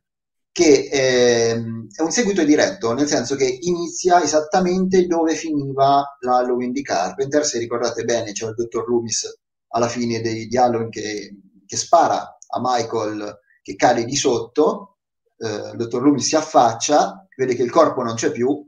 che 0.56 0.88
ehm, 0.90 1.88
è 1.94 2.00
un 2.00 2.10
seguito 2.10 2.42
diretto, 2.42 2.94
nel 2.94 3.06
senso 3.06 3.36
che 3.36 3.58
inizia 3.60 4.22
esattamente 4.22 5.06
dove 5.06 5.34
finiva 5.34 6.16
l'Halloween 6.20 6.72
di 6.72 6.80
Carpenter. 6.80 7.44
Se 7.44 7.58
ricordate 7.58 8.04
bene, 8.04 8.32
c'è 8.32 8.46
il 8.46 8.54
dottor 8.54 8.88
Loomis 8.88 9.38
alla 9.68 9.86
fine 9.86 10.22
dei, 10.22 10.46
di 10.46 10.56
Halloween 10.56 10.88
che, 10.88 11.36
che, 11.66 11.76
spara 11.76 12.22
a 12.22 12.58
Michael 12.62 13.38
che 13.60 13.76
cade 13.76 14.06
di 14.06 14.16
sotto. 14.16 15.00
Eh, 15.36 15.72
il 15.72 15.76
dottor 15.76 16.00
Loomis 16.02 16.26
si 16.26 16.36
affaccia, 16.36 17.28
vede 17.36 17.54
che 17.54 17.62
il 17.62 17.70
corpo 17.70 18.02
non 18.02 18.14
c'è 18.14 18.30
più, 18.30 18.66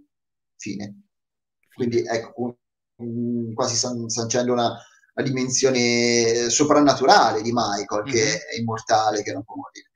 fine. 0.58 1.04
Quindi 1.72 2.04
ecco, 2.04 2.58
um, 2.96 3.54
quasi 3.54 3.76
san, 3.76 4.10
sancendo 4.10 4.52
una, 4.52 4.76
una, 5.14 5.26
dimensione 5.26 6.50
soprannaturale 6.50 7.40
di 7.40 7.50
Michael, 7.50 8.02
mm-hmm. 8.02 8.12
che 8.12 8.24
mhm. 8.24 8.56
è 8.56 8.60
immortale, 8.60 9.22
che 9.22 9.32
non 9.32 9.42
può 9.42 9.54
morire. 9.54 9.87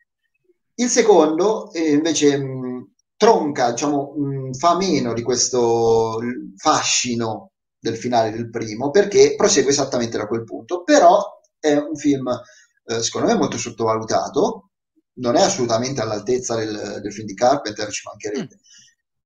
Il 0.75 0.89
secondo 0.89 1.73
eh, 1.73 1.93
invece 1.93 2.39
mh, 2.39 2.93
tronca, 3.17 3.71
diciamo, 3.71 4.15
mh, 4.17 4.53
fa 4.55 4.77
meno 4.77 5.13
di 5.13 5.23
questo 5.23 6.19
fascino 6.57 7.53
del 7.79 7.97
finale 7.97 8.31
del 8.31 8.49
primo 8.51 8.91
perché 8.91 9.35
prosegue 9.37 9.71
esattamente 9.71 10.17
da 10.17 10.27
quel 10.27 10.45
punto, 10.45 10.83
però 10.85 11.41
è 11.59 11.75
un 11.75 11.97
film 11.97 12.29
eh, 12.85 13.03
secondo 13.03 13.29
me 13.29 13.35
molto 13.35 13.59
sottovalutato, 13.59 14.71
non 15.15 15.37
è 15.37 15.43
assolutamente 15.43 16.01
all'altezza 16.01 16.57
del, 16.57 17.01
del 17.01 17.13
film 17.13 17.27
di 17.27 17.35
Carpenter, 17.35 17.91
ci 17.91 18.03
mancherebbe. 18.07 18.55
Mm. 18.55 18.59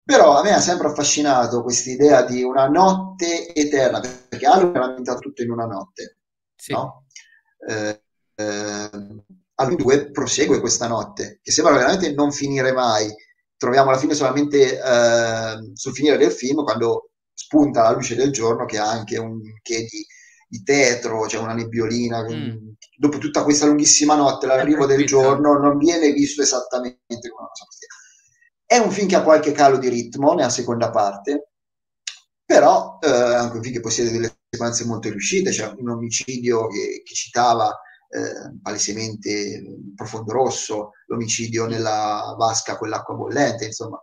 Però 0.04 0.36
a 0.36 0.42
me 0.42 0.52
ha 0.52 0.60
sempre 0.60 0.88
affascinato 0.88 1.62
questa 1.62 1.90
idea 1.90 2.22
di 2.22 2.42
una 2.42 2.68
notte 2.68 3.52
eterna, 3.52 4.00
perché 4.00 4.46
Halloween 4.46 4.76
era 4.76 4.84
ambientato 4.84 5.18
tutto 5.18 5.42
in 5.42 5.50
una 5.50 5.66
notte, 5.66 6.18
sì. 6.54 6.72
no? 6.72 7.06
Eh, 7.68 8.02
eh, 8.36 8.90
Halloween 9.56 9.82
2 9.82 10.10
prosegue 10.10 10.60
questa 10.60 10.86
notte, 10.86 11.40
che 11.42 11.50
sembra 11.50 11.74
veramente 11.74 12.12
non 12.12 12.30
finire 12.30 12.72
mai. 12.72 13.12
Troviamo 13.56 13.88
alla 13.88 13.98
fine 13.98 14.14
solamente 14.14 14.78
eh, 14.78 15.72
sul 15.72 15.94
finire 15.94 16.18
del 16.18 16.30
film, 16.30 16.62
quando 16.62 17.10
spunta 17.32 17.82
la 17.82 17.92
luce 17.92 18.14
del 18.16 18.32
giorno, 18.32 18.66
che 18.66 18.78
ha 18.78 18.88
anche 18.88 19.18
un 19.18 19.40
che 19.62 19.86
di, 19.88 20.06
di 20.48 20.62
tetro, 20.62 21.22
c'è 21.22 21.28
cioè 21.30 21.42
una 21.42 21.54
nebbiolina. 21.54 22.22
Mm. 22.22 22.70
Dopo 22.98 23.18
tutta 23.18 23.44
questa 23.44 23.66
lunghissima 23.66 24.14
notte, 24.14 24.46
l'arrivo 24.46 24.84
del 24.84 25.06
giorno 25.06 25.58
non 25.58 25.78
viene 25.78 26.12
visto 26.12 26.42
esattamente 26.42 26.98
come 27.06 27.40
una 27.40 27.48
cosa 27.48 27.64
così. 27.64 27.86
È 28.64 28.76
un 28.76 28.90
film 28.90 29.08
che 29.08 29.16
ha 29.16 29.22
qualche 29.22 29.52
calo 29.52 29.78
di 29.78 29.88
ritmo 29.88 30.34
nella 30.34 30.50
seconda 30.50 30.90
parte, 30.90 31.52
però 32.44 32.98
eh, 33.00 33.08
anche 33.08 33.56
un 33.56 33.62
film 33.62 33.74
che 33.74 33.80
possiede 33.80 34.10
delle 34.10 34.36
sequenze 34.50 34.84
molto 34.84 35.08
riuscite, 35.08 35.50
c'è 35.50 35.72
un 35.78 35.88
omicidio 35.88 36.66
che, 36.68 37.02
che 37.04 37.14
citava 37.14 37.74
eh, 38.08 38.58
palesemente 38.62 39.62
profondo 39.94 40.32
rosso, 40.32 40.90
l'omicidio 41.06 41.66
nella 41.66 42.34
vasca 42.36 42.76
con 42.76 42.88
l'acqua 42.88 43.14
bollente, 43.14 43.66
insomma. 43.66 44.02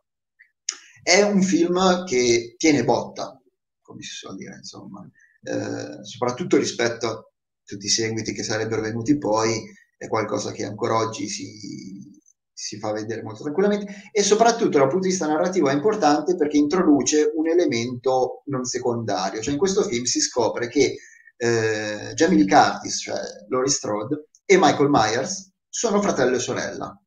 È 1.02 1.22
un 1.22 1.42
film 1.42 2.06
che 2.06 2.56
tiene 2.58 2.84
botta, 2.84 3.39
come 3.82 4.02
si 4.02 4.12
suol 4.12 4.38
dire, 4.38 4.56
insomma, 4.56 5.06
eh, 5.44 6.04
soprattutto 6.04 6.58
rispetto 6.58 7.08
a 7.08 7.28
tutti 7.66 7.86
i 7.86 7.89
seguiti 7.89 8.34
che 8.34 8.44
sarebbero 8.44 8.82
venuti 8.82 9.18
poi, 9.18 9.62
è 9.98 10.08
qualcosa 10.08 10.52
che 10.52 10.66
ancora 10.66 10.98
oggi 10.98 11.28
si, 11.28 12.22
si 12.52 12.78
fa 12.78 12.92
vedere 12.92 13.24
molto 13.24 13.44
tranquillamente 13.44 14.10
e 14.12 14.22
soprattutto 14.22 14.78
dal 14.78 14.88
punto 14.88 15.06
di 15.06 15.10
vista 15.10 15.28
narrativo 15.28 15.70
è 15.70 15.74
importante 15.74 16.36
perché 16.36 16.58
introduce 16.58 17.32
un 17.36 17.48
elemento 17.48 18.44
non 18.46 18.63
secondario, 18.63 19.42
cioè 19.42 19.54
in 19.54 19.60
questo 19.60 19.84
film 19.84 20.04
si 20.04 20.20
scopre 20.20 20.68
che 20.68 20.98
eh, 21.38 22.12
Jamie 22.13 22.38
Lee 22.38 22.48
Curtis, 22.48 23.02
cioè 23.02 23.19
Laurie 23.50 23.72
Strode, 23.72 24.28
e 24.46 24.58
Michael 24.58 24.89
Myers 24.89 25.52
sono 25.67 26.02
fratello 26.02 26.36
e 26.36 26.39
sorella. 26.39 27.02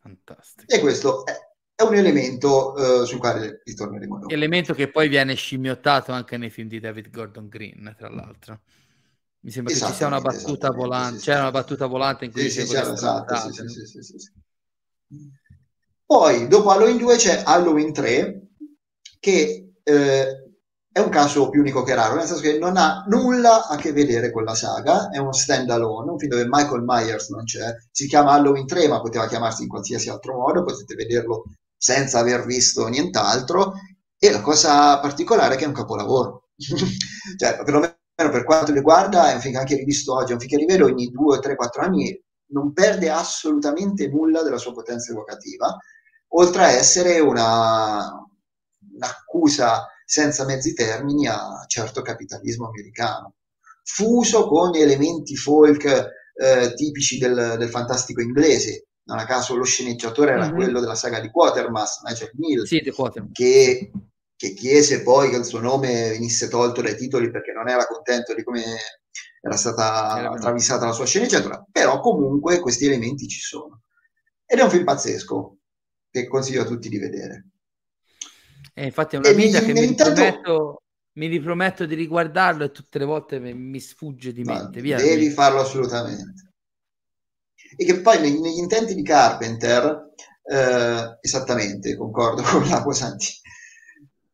Fantastico. 0.00 0.72
E 0.72 0.80
questo 0.80 1.26
è, 1.26 1.36
è 1.74 1.82
un 1.82 1.94
elemento 1.94 3.02
eh, 3.02 3.06
sul 3.06 3.18
quale 3.18 3.60
ritorneremo 3.64 4.18
dopo. 4.18 4.32
Elemento 4.32 4.74
che 4.74 4.90
poi 4.90 5.08
viene 5.08 5.34
scimmiottato 5.34 6.12
anche 6.12 6.36
nei 6.36 6.50
film 6.50 6.68
di 6.68 6.80
David 6.80 7.10
Gordon 7.10 7.48
Green, 7.48 7.94
tra 7.96 8.08
l'altro. 8.08 8.60
Mi 9.42 9.50
sembra 9.50 9.72
che 9.72 9.80
ci 9.80 9.92
sia 9.92 10.06
una 10.06 10.20
battuta 10.20 10.70
volante, 10.70 11.18
sì, 11.18 11.24
c'era 11.24 11.40
una 11.40 11.50
battuta 11.50 11.86
volante 11.86 12.26
in 12.26 12.32
cui 12.32 12.42
sì, 12.42 12.66
sì, 12.66 12.76
esatto, 12.76 13.36
sì, 13.36 13.66
sì, 13.66 14.02
sì, 14.02 14.18
sì, 14.18 14.30
Poi, 16.04 16.46
dopo 16.46 16.70
Halloween 16.70 16.98
2 16.98 17.16
c'è 17.16 17.42
Halloween 17.46 17.90
3, 17.90 18.48
che 19.18 19.72
eh, 19.82 20.39
è 20.92 20.98
un 20.98 21.08
caso 21.08 21.48
più 21.50 21.60
unico 21.60 21.82
che 21.84 21.94
raro, 21.94 22.16
nel 22.16 22.26
senso 22.26 22.42
che 22.42 22.58
non 22.58 22.76
ha 22.76 23.04
nulla 23.06 23.68
a 23.68 23.76
che 23.76 23.92
vedere 23.92 24.32
con 24.32 24.42
la 24.42 24.54
saga, 24.56 25.08
è 25.10 25.18
uno 25.18 25.32
stand 25.32 25.70
alone, 25.70 26.10
un 26.10 26.18
film 26.18 26.32
dove 26.32 26.46
Michael 26.48 26.82
Myers 26.84 27.28
non 27.28 27.44
c'è, 27.44 27.76
si 27.92 28.08
chiama 28.08 28.32
Halloween 28.32 28.66
3 28.66 28.88
ma 28.88 29.00
poteva 29.00 29.28
chiamarsi 29.28 29.62
in 29.62 29.68
qualsiasi 29.68 30.08
altro 30.08 30.34
modo, 30.36 30.64
potete 30.64 30.94
vederlo 30.96 31.44
senza 31.76 32.18
aver 32.18 32.44
visto 32.44 32.88
nient'altro, 32.88 33.74
e 34.18 34.30
la 34.32 34.40
cosa 34.40 34.98
particolare 34.98 35.54
è 35.54 35.56
che 35.56 35.64
è 35.64 35.68
un 35.68 35.74
capolavoro, 35.74 36.48
cioè 36.58 37.56
perlomeno 37.62 37.94
per 38.14 38.44
quanto 38.44 38.72
riguarda, 38.72 39.30
è 39.30 39.34
un 39.34 39.40
film 39.40 39.54
che 39.54 39.60
anche 39.60 39.76
rivisto 39.76 40.14
oggi, 40.14 40.30
è 40.30 40.34
un 40.34 40.40
film 40.40 40.50
che 40.50 40.66
rivedo 40.66 40.86
ogni 40.86 41.06
2, 41.06 41.38
3, 41.38 41.54
4 41.54 41.82
anni, 41.82 42.20
non 42.52 42.72
perde 42.72 43.10
assolutamente 43.10 44.08
nulla 44.08 44.42
della 44.42 44.58
sua 44.58 44.72
potenza 44.72 45.12
evocativa, 45.12 45.76
oltre 46.32 46.64
a 46.64 46.70
essere 46.70 47.20
una, 47.20 48.12
un'accusa 48.92 49.86
senza 50.10 50.44
mezzi 50.44 50.74
termini 50.74 51.28
a 51.28 51.64
certo 51.68 52.02
capitalismo 52.02 52.66
americano, 52.66 53.34
fuso 53.84 54.48
con 54.48 54.74
elementi 54.74 55.36
folk 55.36 55.84
eh, 55.84 56.74
tipici 56.74 57.16
del, 57.16 57.54
del, 57.56 57.68
fantastico 57.68 58.20
inglese. 58.20 58.88
Non 59.04 59.20
a 59.20 59.24
caso 59.24 59.54
lo 59.54 59.62
sceneggiatore 59.62 60.32
era 60.32 60.46
mm-hmm. 60.46 60.54
quello 60.56 60.80
della 60.80 60.96
saga 60.96 61.20
di 61.20 61.30
Quatermass, 61.30 62.02
Nigel 62.02 62.32
Mill, 62.34 62.64
sì, 62.64 62.82
che, 63.30 63.92
che 64.34 64.54
chiese 64.54 65.04
poi 65.04 65.30
che 65.30 65.36
il 65.36 65.44
suo 65.44 65.60
nome 65.60 66.10
venisse 66.10 66.48
tolto 66.48 66.82
dai 66.82 66.96
titoli 66.96 67.30
perché 67.30 67.52
non 67.52 67.68
era 67.68 67.86
contento 67.86 68.34
di 68.34 68.42
come 68.42 68.64
era 69.40 69.56
stata 69.56 70.18
era 70.18 70.34
travisata 70.34 70.86
la 70.86 70.92
sua 70.92 71.06
sceneggiatura, 71.06 71.64
però 71.70 72.00
comunque 72.00 72.58
questi 72.58 72.86
elementi 72.86 73.28
ci 73.28 73.38
sono. 73.38 73.82
Ed 74.44 74.58
è 74.58 74.62
un 74.62 74.70
film 74.70 74.82
pazzesco 74.82 75.58
che 76.10 76.26
consiglio 76.26 76.62
a 76.62 76.66
tutti 76.66 76.88
di 76.88 76.98
vedere. 76.98 77.49
E 78.74 78.84
infatti 78.84 79.16
è 79.16 79.18
una 79.18 79.32
vita 79.32 79.60
che 79.60 79.72
mi 79.72 79.80
riprometto, 79.80 80.82
mi 81.14 81.26
riprometto 81.26 81.86
di 81.86 81.94
riguardarlo 81.94 82.64
e 82.64 82.70
tutte 82.70 82.98
le 82.98 83.04
volte 83.04 83.38
mi 83.38 83.80
sfugge 83.80 84.32
di 84.32 84.42
mente. 84.42 84.80
Via, 84.80 84.96
devi 84.96 85.26
via. 85.26 85.32
farlo 85.32 85.60
assolutamente. 85.60 86.52
E 87.76 87.84
che 87.84 88.00
poi 88.00 88.20
negli, 88.20 88.38
negli 88.40 88.58
intenti 88.58 88.94
di 88.94 89.02
Carpenter, 89.02 90.10
eh, 90.42 91.18
esattamente, 91.20 91.96
concordo 91.96 92.42
con 92.42 92.66
la 92.68 92.84
Santi, 92.92 93.26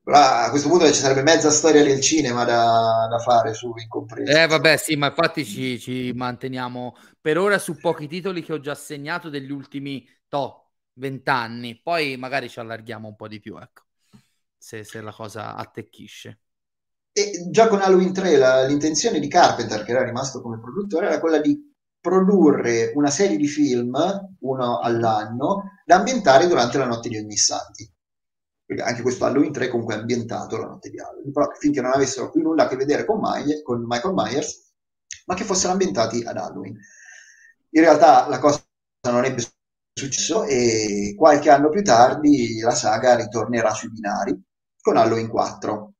Però 0.03 0.19
a 0.19 0.51
questo 0.51 0.69
punto 0.69 0.87
ci 0.87 0.95
sarebbe 0.95 1.23
mezza 1.23 1.51
storia 1.51 1.83
del 1.83 2.01
cinema 2.01 2.45
da, 2.45 3.07
da 3.11 3.19
fare 3.19 3.53
su 3.55 3.73
Incompreso. 3.77 4.31
Eh 4.31 4.47
vabbè 4.47 4.77
sì, 4.77 4.97
ma 4.97 5.09
infatti 5.09 5.45
ci, 5.45 5.79
ci, 5.79 6.13
manteniamo 6.15 6.97
per 7.21 7.39
ora 7.39 7.59
su 7.59 7.77
pochi 7.77 8.07
titoli 8.07 8.43
che 8.43 8.53
ho 8.53 8.61
già 8.61 8.75
segnato 8.75 9.29
degli 9.29 9.51
ultimi 9.51 10.09
to, 10.29 10.71
20 10.95 11.29
anni, 11.29 11.81
poi 11.83 12.17
magari 12.17 12.49
ci 12.49 12.61
allarghiamo 12.61 13.09
un 13.09 13.17
po' 13.17 13.29
di 13.29 13.41
più, 13.41 13.59
ecco, 13.59 13.86
se, 14.67 14.83
se 14.83 15.01
la 15.01 15.13
cosa 15.13 15.55
attecchisce. 15.55 16.41
E 17.13 17.47
già 17.51 17.69
con 17.69 17.81
Halloween 17.81 18.13
3 18.13 18.37
la, 18.37 18.67
l'intenzione 18.67 19.21
di 19.21 19.29
Carpenter, 19.29 19.85
che 19.85 19.93
era 19.93 20.05
rimasto 20.05 20.43
come 20.43 20.59
produttore, 20.59 21.07
era 21.07 21.21
quella 21.21 21.39
di 21.39 21.57
produrre 22.01 22.91
una 22.97 23.11
serie 23.11 23.37
di 23.37 23.47
film, 23.47 23.97
uno 24.41 24.81
all'anno, 24.81 25.83
da 25.85 25.97
ambientare 25.97 26.49
durante 26.49 26.79
la 26.79 26.87
notte 26.87 27.09
di 27.09 27.17
ogni 27.17 27.37
santi 27.37 27.89
perché 28.67 28.83
anche 28.83 29.03
questo 29.03 29.25
Halloween 29.25 29.53
3 29.53 29.69
comunque 29.69 29.95
è 29.95 29.99
ambientato 29.99 30.57
la 30.57 30.67
notte 30.67 30.91
di 30.91 30.99
Halloween, 30.99 31.33
però 31.33 31.49
finché 31.57 31.81
non 31.81 31.93
avessero 31.93 32.33
più 32.33 32.43
nulla 32.43 32.65
a 32.65 32.69
che 32.69 32.75
vedere 32.75 33.05
con, 33.05 33.21
Myers, 33.21 33.63
con 33.63 33.85
Michael 33.87 34.15
Myers, 34.15 34.73
ma 35.27 35.37
che 35.37 35.45
fossero 35.45 35.71
ambientati 35.71 36.25
ad 36.25 36.37
Halloween. 36.37 36.77
In 37.71 37.81
realtà 37.81 38.27
la 38.27 38.41
cosa 38.41 38.61
non 39.09 39.25
ebbe 39.25 39.45
successo 39.93 40.43
e 40.43 41.15
qualche 41.17 41.49
anno 41.51 41.69
più 41.69 41.85
tardi 41.85 42.59
la 42.59 42.75
saga 42.75 43.15
ritornerà 43.15 43.73
sui 43.73 43.91
binari 43.91 44.37
con 44.87 44.97
Halloween 44.97 45.27
4, 45.27 45.95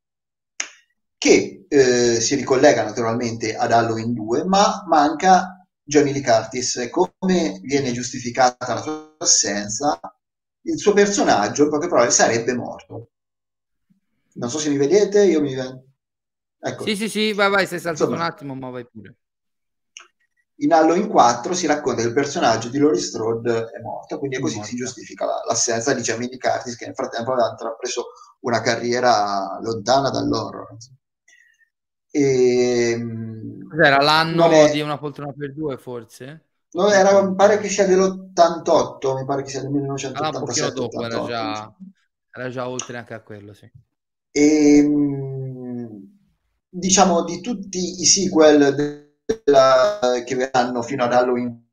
che 1.19 1.67
eh, 1.69 2.21
si 2.21 2.37
ricollega 2.37 2.85
naturalmente 2.85 3.57
ad 3.57 3.73
Halloween 3.73 4.15
2, 4.15 4.45
ma 4.45 4.85
manca 4.87 5.67
Johnny 5.83 6.13
Lee 6.13 6.23
Curtis. 6.23 6.87
Come 6.89 7.59
viene 7.65 7.91
giustificata 7.91 8.75
la 8.75 8.81
sua 8.81 9.17
assenza? 9.19 9.99
il 10.69 10.79
suo 10.79 10.93
personaggio, 10.93 11.65
in 11.65 11.71
poche 11.71 11.89
parole, 11.89 12.11
sarebbe 12.11 12.53
morto. 12.55 13.11
Non 14.35 14.51
so 14.51 14.59
se 14.59 14.69
mi 14.69 14.77
vedete, 14.77 15.25
io 15.25 15.41
mi... 15.41 15.55
Ecco. 15.55 16.85
Sì, 16.85 16.97
sì, 16.97 17.09
sì, 17.09 17.33
vai, 17.33 17.51
vai, 17.51 17.67
sei 17.67 17.79
saltato 17.79 18.05
Insomma, 18.05 18.25
un 18.25 18.31
attimo, 18.31 18.55
ma 18.55 18.71
vai 18.71 18.85
pure. 18.85 19.17
In 20.61 20.73
Halloween 20.73 21.09
4 21.09 21.53
si 21.53 21.67
racconta 21.67 22.01
che 22.01 22.09
il 22.09 22.15
personaggio 22.15 22.69
di 22.71 22.79
Laurie 22.79 23.01
Strode 23.01 23.71
è 23.71 23.81
morto, 23.83 24.19
quindi 24.19 24.37
è 24.37 24.41
così 24.41 24.63
si 24.63 24.77
giustifica 24.77 25.27
l'assenza 25.47 25.93
di 25.93 26.01
Jamie 26.01 26.29
Lee 26.29 26.39
Curtis, 26.39 26.77
che 26.77 26.87
nel 26.87 26.95
frattempo 26.95 27.33
ha 27.33 27.77
preso 27.79 28.07
una 28.41 28.61
carriera 28.63 29.59
lontana 29.61 30.09
dall'horror. 30.09 30.77
E... 32.11 32.91
Ehm, 32.91 33.69
Cos'era 33.69 34.01
l'anno 34.01 34.49
è... 34.49 34.71
di 34.71 34.81
Una 34.81 34.97
poltrona 34.97 35.35
per 35.37 35.53
due, 35.53 35.77
forse? 35.77 36.45
No, 36.71 36.89
era, 36.91 37.23
mi 37.23 37.35
pare 37.35 37.59
che 37.59 37.69
sia 37.69 37.87
dell'88, 37.87 39.19
mi 39.19 39.25
pare 39.27 39.43
che 39.43 39.51
sia 39.51 39.61
del 39.61 39.71
1987. 39.71 40.67
Ah, 40.67 40.73
dopo, 40.73 41.05
era 41.05 41.25
già, 41.25 41.77
era 42.35 42.49
già, 42.49 42.69
oltre 42.69 42.97
anche 42.97 43.15
a 43.15 43.21
quello, 43.21 43.53
sì. 43.53 43.71
E, 44.31 44.77
ehm, 44.79 46.19
diciamo, 46.69 47.25
di 47.25 47.41
tutti 47.41 48.01
i 48.01 48.05
sequel 48.07 49.06
che 50.25 50.35
verranno 50.35 50.83
fino 50.83 51.05
ad 51.05 51.13
Halloween, 51.13 51.69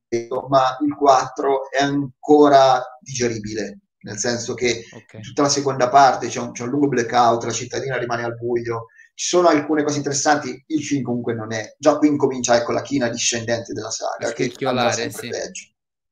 ma 0.50 0.78
il 0.82 0.96
4 0.96 1.70
è 1.70 1.84
ancora 1.84 2.82
digeribile, 3.00 3.80
nel 4.02 4.18
senso 4.18 4.54
che 4.54 4.86
okay. 4.92 5.22
tutta 5.22 5.44
la 5.44 5.50
seconda 5.50 5.90
parte 5.90 6.28
c'è 6.28 6.40
un, 6.40 6.52
c'è 6.52 6.64
un 6.64 6.70
lungo 6.70 6.88
blackout, 6.88 7.44
la 7.44 7.52
cittadina 7.52 7.98
rimane 7.98 8.24
al 8.24 8.36
buio, 8.36 8.88
ci 9.16 9.28
sono 9.28 9.48
alcune 9.48 9.84
cose 9.84 9.98
interessanti, 9.98 10.64
il 10.68 10.84
film 10.84 11.04
comunque 11.04 11.36
non 11.36 11.54
è, 11.54 11.76
già 11.78 11.98
qui 11.98 12.08
incomincia 12.08 12.56
ecco 12.56 12.72
la 12.72 12.82
china 12.82 13.10
discendente 13.10 13.74
della 13.74 13.92
saga, 13.92 14.32
che 14.32 14.52
andrà 14.66 14.92
sempre 14.92 15.22
sì. 15.22 15.30
peggio. 15.30 15.64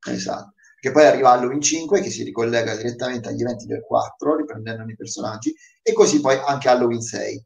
Esatto. 0.08 0.54
Che 0.80 0.92
poi 0.92 1.06
arriva 1.06 1.32
Halloween 1.32 1.62
5 1.62 2.02
che 2.02 2.10
si 2.10 2.24
ricollega 2.24 2.76
direttamente 2.76 3.30
agli 3.30 3.42
eventi 3.42 3.66
del 3.68 3.84
4, 3.86 4.36
riprendendo 4.36 4.84
i 4.92 4.96
personaggi, 4.96 5.54
e 5.82 5.94
così 5.94 6.22
poi 6.22 6.40
anche 6.44 6.70
Halloween 6.70 7.02
6. 7.02 7.46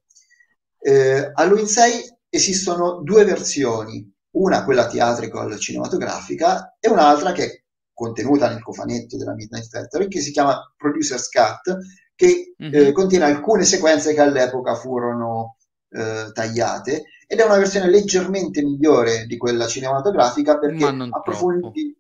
Eh, 0.80 1.32
Halloween 1.34 1.68
6 1.68 2.15
esistono 2.30 3.02
due 3.04 3.24
versioni, 3.24 4.12
una 4.32 4.64
quella 4.64 4.88
theatrical 4.88 5.58
cinematografica 5.58 6.76
e 6.80 6.90
un'altra 6.90 7.32
che 7.32 7.46
è 7.46 7.64
contenuta 7.94 8.50
nel 8.50 8.62
cofanetto 8.62 9.18
della 9.18 9.34
Midnight 9.34 9.70
Factory 9.70 10.08
che 10.08 10.20
si 10.20 10.32
chiama 10.32 10.74
Producer's 10.76 11.30
Cut 11.30 11.78
che 12.14 12.54
mm-hmm. 12.62 12.88
eh, 12.88 12.92
contiene 12.92 13.26
alcune 13.26 13.64
sequenze 13.64 14.14
che 14.14 14.22
all'epoca 14.22 14.76
furono 14.76 15.58
eh, 15.90 16.30
tagliate 16.34 17.04
ed 17.26 17.40
è 17.40 17.44
una 17.46 17.58
versione 17.58 17.90
leggermente 17.90 18.62
migliore 18.62 19.26
di 19.26 19.38
quella 19.38 19.66
cinematografica 19.66 20.60
perché 20.60 20.86
approfondi 20.86 21.98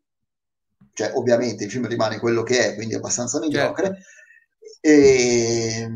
cioè 0.93 1.11
ovviamente 1.15 1.63
il 1.63 1.71
film 1.71 1.87
rimane 1.87 2.19
quello 2.19 2.43
che 2.43 2.71
è 2.71 2.75
quindi 2.75 2.95
abbastanza 2.95 3.39
mediocre 3.39 3.85
certo. 3.85 4.01
e, 4.81 5.89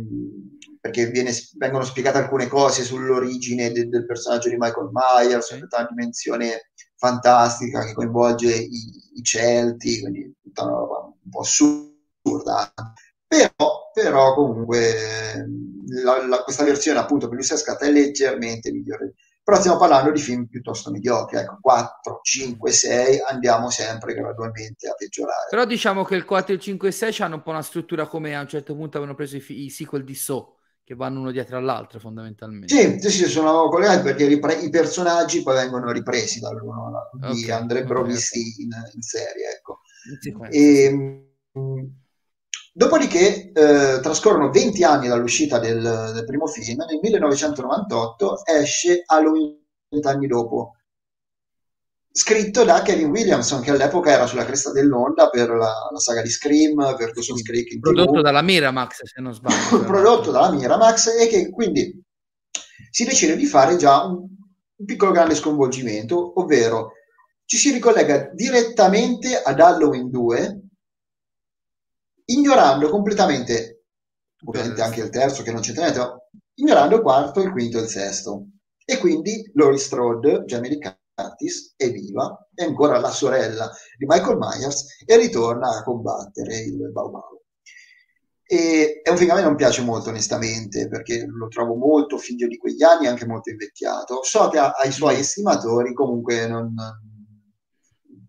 perché 0.79 1.07
viene, 1.07 1.31
vengono 1.57 1.83
spiegate 1.83 2.17
alcune 2.17 2.47
cose 2.47 2.83
sull'origine 2.83 3.71
de, 3.71 3.87
del 3.87 4.05
personaggio 4.05 4.49
di 4.49 4.57
Michael 4.57 4.89
Myers 4.91 5.47
tutta 5.59 5.79
una 5.79 5.87
dimensione 5.89 6.71
fantastica 6.95 7.83
che 7.83 7.93
coinvolge 7.93 8.53
i, 8.53 9.11
i 9.15 9.21
Celti 9.23 10.01
quindi 10.01 10.33
tutta 10.41 10.63
una 10.63 10.73
roba 10.73 10.97
un 11.05 11.29
po' 11.29 11.39
assurda 11.41 12.73
però, 13.27 13.91
però 13.93 14.33
comunque 14.33 15.45
la, 16.03 16.25
la, 16.25 16.43
questa 16.43 16.63
versione 16.63 16.99
appunto 16.99 17.27
per 17.27 17.37
Lucia 17.37 17.57
Scatta 17.57 17.85
è 17.85 17.91
leggermente 17.91 18.71
migliore. 18.71 19.13
Però 19.43 19.59
stiamo 19.59 19.79
parlando 19.79 20.11
di 20.11 20.19
film 20.19 20.45
piuttosto 20.45 20.91
mediocri, 20.91 21.37
ecco, 21.37 21.57
4, 21.59 22.19
5, 22.21 22.71
6, 22.71 23.19
andiamo 23.27 23.71
sempre 23.71 24.13
gradualmente 24.13 24.87
a 24.87 24.93
peggiorare. 24.93 25.47
Però 25.49 25.65
diciamo 25.65 26.03
che 26.03 26.15
il 26.15 26.25
4, 26.25 26.53
il 26.53 26.59
5 26.59 26.87
e 26.87 26.91
6 26.91 27.15
hanno 27.19 27.35
un 27.35 27.41
po' 27.41 27.49
una 27.49 27.63
struttura 27.63 28.05
come 28.05 28.35
a 28.35 28.41
un 28.41 28.47
certo 28.47 28.75
punto 28.75 28.97
avevano 28.97 29.15
preso 29.15 29.37
i, 29.37 29.43
i 29.47 29.69
sequel 29.71 30.03
di 30.03 30.13
So, 30.13 30.58
che 30.89 30.95
vanno 30.95 31.19
uno 31.19 31.29
dietro 31.29 31.55
all'altro 31.55 31.99
fondamentalmente. 31.99 32.73
Sì, 32.73 32.99
sì, 32.99 33.09
sì 33.11 33.29
sono 33.29 33.69
collegati 33.69 34.01
perché 34.01 34.25
ripre- 34.25 34.55
i 34.55 34.71
personaggi 34.71 35.43
poi 35.43 35.53
vengono 35.53 35.91
ripresi 35.91 36.39
dall'uno 36.39 36.87
all'altro, 36.87 37.29
okay, 37.29 37.51
andrebbero 37.51 37.99
okay, 37.99 38.13
visti 38.13 38.39
okay. 38.39 38.63
In, 38.63 38.91
in, 38.95 39.01
serie, 39.03 39.51
ecco. 39.55 39.81
E, 40.49 40.83
ehm, 40.85 41.93
Dopodiché 42.73 43.51
eh, 43.51 43.99
trascorrono 44.01 44.49
20 44.49 44.83
anni 44.83 45.07
dall'uscita 45.07 45.59
del, 45.59 46.11
del, 46.11 46.25
primo 46.25 46.47
film, 46.47 46.83
nel 46.83 46.99
1998 46.99 48.45
esce 48.45 49.03
Halloween 49.05 49.59
20 49.89 50.07
anni 50.07 50.25
dopo, 50.25 50.77
scritto 52.11 52.63
da 52.63 52.81
Kevin 52.81 53.09
Williamson, 53.09 53.61
che 53.61 53.71
all'epoca 53.71 54.11
era 54.11 54.25
sulla 54.25 54.45
cresta 54.45 54.71
dell'onda 54.71 55.29
per 55.29 55.49
la, 55.49 55.89
la 55.91 55.99
saga 55.99 56.21
di 56.21 56.29
Scream, 56.29 56.95
per 56.97 57.11
Dawson's 57.11 57.43
Creek 57.43 57.71
in 57.71 57.79
Prodotto 57.79 58.13
TV. 58.13 58.21
dalla 58.21 58.41
Miramax, 58.41 59.03
se 59.03 59.21
non 59.21 59.33
sbaglio. 59.33 59.83
prodotto 59.85 60.31
dalla 60.31 60.51
Miramax 60.51 61.19
e 61.19 61.27
che 61.27 61.49
quindi 61.49 62.03
si 62.89 63.05
decide 63.05 63.35
di 63.35 63.45
fare 63.45 63.75
già 63.75 64.03
un, 64.03 64.27
un 64.75 64.85
piccolo 64.85 65.11
grande 65.11 65.35
sconvolgimento, 65.35 66.39
ovvero 66.39 66.93
ci 67.45 67.57
si 67.57 67.71
ricollega 67.71 68.29
direttamente 68.33 69.41
ad 69.41 69.59
Halloween 69.59 70.09
2 70.09 70.61
ignorando 72.25 72.89
completamente, 72.89 73.85
ovviamente 74.45 74.81
anche 74.81 75.01
il 75.01 75.09
terzo 75.09 75.43
che 75.43 75.51
non 75.51 75.61
c'entra 75.61 75.83
niente, 75.85 76.29
ignorando 76.55 76.95
il 76.95 77.01
quarto, 77.01 77.41
il 77.41 77.51
quinto 77.51 77.79
e 77.79 77.81
il 77.81 77.87
sesto. 77.87 78.45
E 78.85 78.97
quindi 78.97 79.49
Laurie 79.53 79.77
Strode, 79.77 80.43
Jamie 80.45 80.69
Lee 80.69 80.79
Curtis, 81.21 81.73
è 81.75 81.91
viva, 81.91 82.47
è 82.53 82.63
ancora 82.63 82.99
la 82.99 83.09
sorella 83.09 83.71
di 83.97 84.05
Michael 84.07 84.37
Myers 84.37 85.03
e 85.05 85.17
ritorna 85.17 85.77
a 85.77 85.83
combattere 85.83 86.57
il 86.59 86.91
Bau 86.91 87.09
Bau. 87.09 87.41
E 88.43 89.01
è 89.03 89.09
un 89.09 89.17
film 89.17 89.29
che 89.29 89.35
a 89.35 89.37
me 89.39 89.43
non 89.43 89.55
piace 89.55 89.81
molto 89.83 90.09
onestamente 90.09 90.87
perché 90.87 91.25
lo 91.27 91.47
trovo 91.49 91.75
molto 91.75 92.17
figlio 92.17 92.47
di 92.47 92.57
quegli 92.57 92.81
anni 92.81 93.05
e 93.05 93.09
anche 93.09 93.27
molto 93.27 93.49
invecchiato. 93.51 94.23
So 94.23 94.49
che 94.49 94.57
ai 94.57 94.91
suoi 94.91 95.19
estimatori 95.19 95.93
comunque 95.93 96.47
non, 96.47 96.73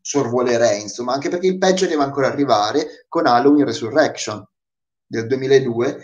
sorvolerei, 0.00 0.82
insomma, 0.82 1.12
anche 1.12 1.28
perché 1.28 1.46
il 1.46 1.58
peggio 1.58 1.86
deve 1.86 2.02
ancora 2.02 2.28
arrivare 2.28 3.06
con 3.08 3.26
Halloween 3.26 3.64
Resurrection 3.64 4.44
del 5.06 5.26
2002, 5.26 5.98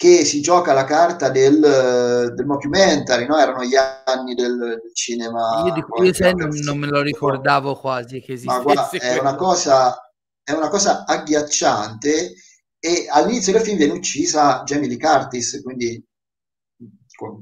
che 0.00 0.24
si 0.24 0.40
gioca 0.40 0.72
la 0.72 0.84
carta 0.84 1.28
del, 1.28 2.32
del 2.34 2.46
mockumentary, 2.46 3.26
no? 3.26 3.38
erano 3.38 3.62
gli 3.64 3.74
anni 3.76 4.32
del, 4.32 4.56
del 4.56 4.94
cinema. 4.94 5.62
Io 5.66 5.74
di 5.74 5.82
cui 5.82 6.10
non, 6.32 6.48
non, 6.62 6.78
me 6.78 6.86
lo 6.86 7.02
ricordavo 7.02 7.76
quasi 7.76 8.22
che 8.22 8.32
esistesse. 8.32 8.56
Ma 8.56 8.62
guarda, 8.62 8.88
è 8.98 9.18
una, 9.18 9.34
cosa, 9.34 10.10
è 10.42 10.52
una 10.52 10.68
cosa 10.68 11.04
agghiacciante 11.04 12.32
e 12.78 13.06
all'inizio 13.10 13.52
del 13.52 13.60
film 13.60 13.76
viene 13.76 13.92
uccisa 13.92 14.62
Jamie 14.64 14.88
Lee 14.88 14.96
Curtis, 14.96 15.60
quindi 15.62 16.02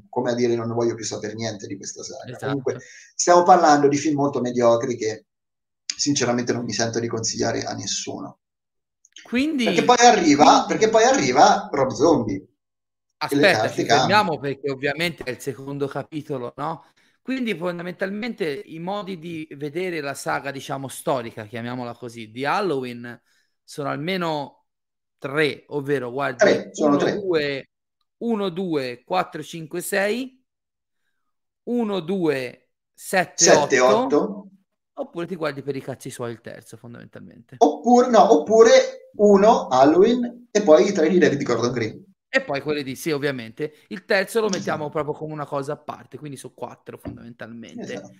come 0.08 0.32
a 0.32 0.34
dire 0.34 0.56
non 0.56 0.66
ne 0.66 0.74
voglio 0.74 0.96
più 0.96 1.04
sapere 1.04 1.34
niente 1.34 1.68
di 1.68 1.76
questa 1.76 2.02
saga. 2.02 2.24
Esatto. 2.24 2.46
Comunque 2.46 2.80
stiamo 3.14 3.44
parlando 3.44 3.86
di 3.86 3.96
film 3.96 4.16
molto 4.16 4.40
mediocri 4.40 4.96
che 4.96 5.26
sinceramente 5.96 6.52
non 6.52 6.64
mi 6.64 6.72
sento 6.72 6.98
di 6.98 7.06
consigliare 7.06 7.62
a 7.62 7.72
nessuno. 7.74 8.40
Quindi... 9.22 9.64
Perché 9.64 9.84
poi 9.84 9.96
arriva, 9.98 10.64
perché 10.66 10.88
poi 10.88 11.04
arriva 11.04 11.68
Rob 11.70 11.90
Zombie. 11.90 12.46
Aspetta, 13.18 13.70
ci 13.70 13.84
fermiamo 13.84 14.38
perché 14.38 14.70
ovviamente 14.70 15.24
è 15.24 15.30
il 15.30 15.40
secondo 15.40 15.86
capitolo, 15.88 16.52
no? 16.56 16.84
Quindi 17.20 17.54
fondamentalmente 17.54 18.48
i 18.48 18.78
modi 18.78 19.18
di 19.18 19.46
vedere 19.56 20.00
la 20.00 20.14
saga, 20.14 20.50
diciamo, 20.50 20.88
storica, 20.88 21.44
chiamiamola 21.44 21.94
così, 21.94 22.30
di 22.30 22.44
Halloween 22.46 23.20
sono 23.62 23.90
almeno 23.90 24.66
tre, 25.18 25.64
ovvero 25.68 26.08
uno, 26.08 26.96
tre. 26.96 27.14
due, 27.20 27.68
1, 28.18 28.48
2, 28.48 29.02
4, 29.04 29.42
5, 29.42 29.80
6, 29.80 30.44
1, 31.64 32.00
2, 32.00 32.68
7, 32.94 33.44
7, 33.44 33.80
8, 33.80 34.16
8. 34.16 34.48
oppure 34.94 35.26
ti 35.26 35.36
guardi 35.36 35.62
per 35.62 35.76
i 35.76 35.82
cazzi 35.82 36.08
suoi 36.08 36.32
il 36.32 36.40
terzo 36.40 36.76
fondamentalmente. 36.76 37.56
Oppure, 37.58 38.08
no, 38.08 38.32
oppure 38.32 38.97
uno 39.18 39.68
Halloween 39.68 40.48
e 40.50 40.62
poi 40.62 40.88
i 40.88 40.92
tre 40.92 41.08
di 41.08 41.18
David 41.18 41.42
Gordon 41.42 41.72
Green. 41.72 42.04
E 42.28 42.42
poi 42.42 42.60
quelli 42.60 42.82
di 42.82 42.94
sì, 42.94 43.10
ovviamente. 43.10 43.72
Il 43.88 44.04
terzo 44.04 44.40
lo 44.40 44.48
mettiamo 44.48 44.90
proprio 44.90 45.14
come 45.14 45.32
una 45.32 45.46
cosa 45.46 45.72
a 45.72 45.78
parte, 45.78 46.18
quindi 46.18 46.36
su 46.36 46.52
quattro 46.52 46.98
fondamentalmente. 46.98 47.80
Esatto. 47.80 48.12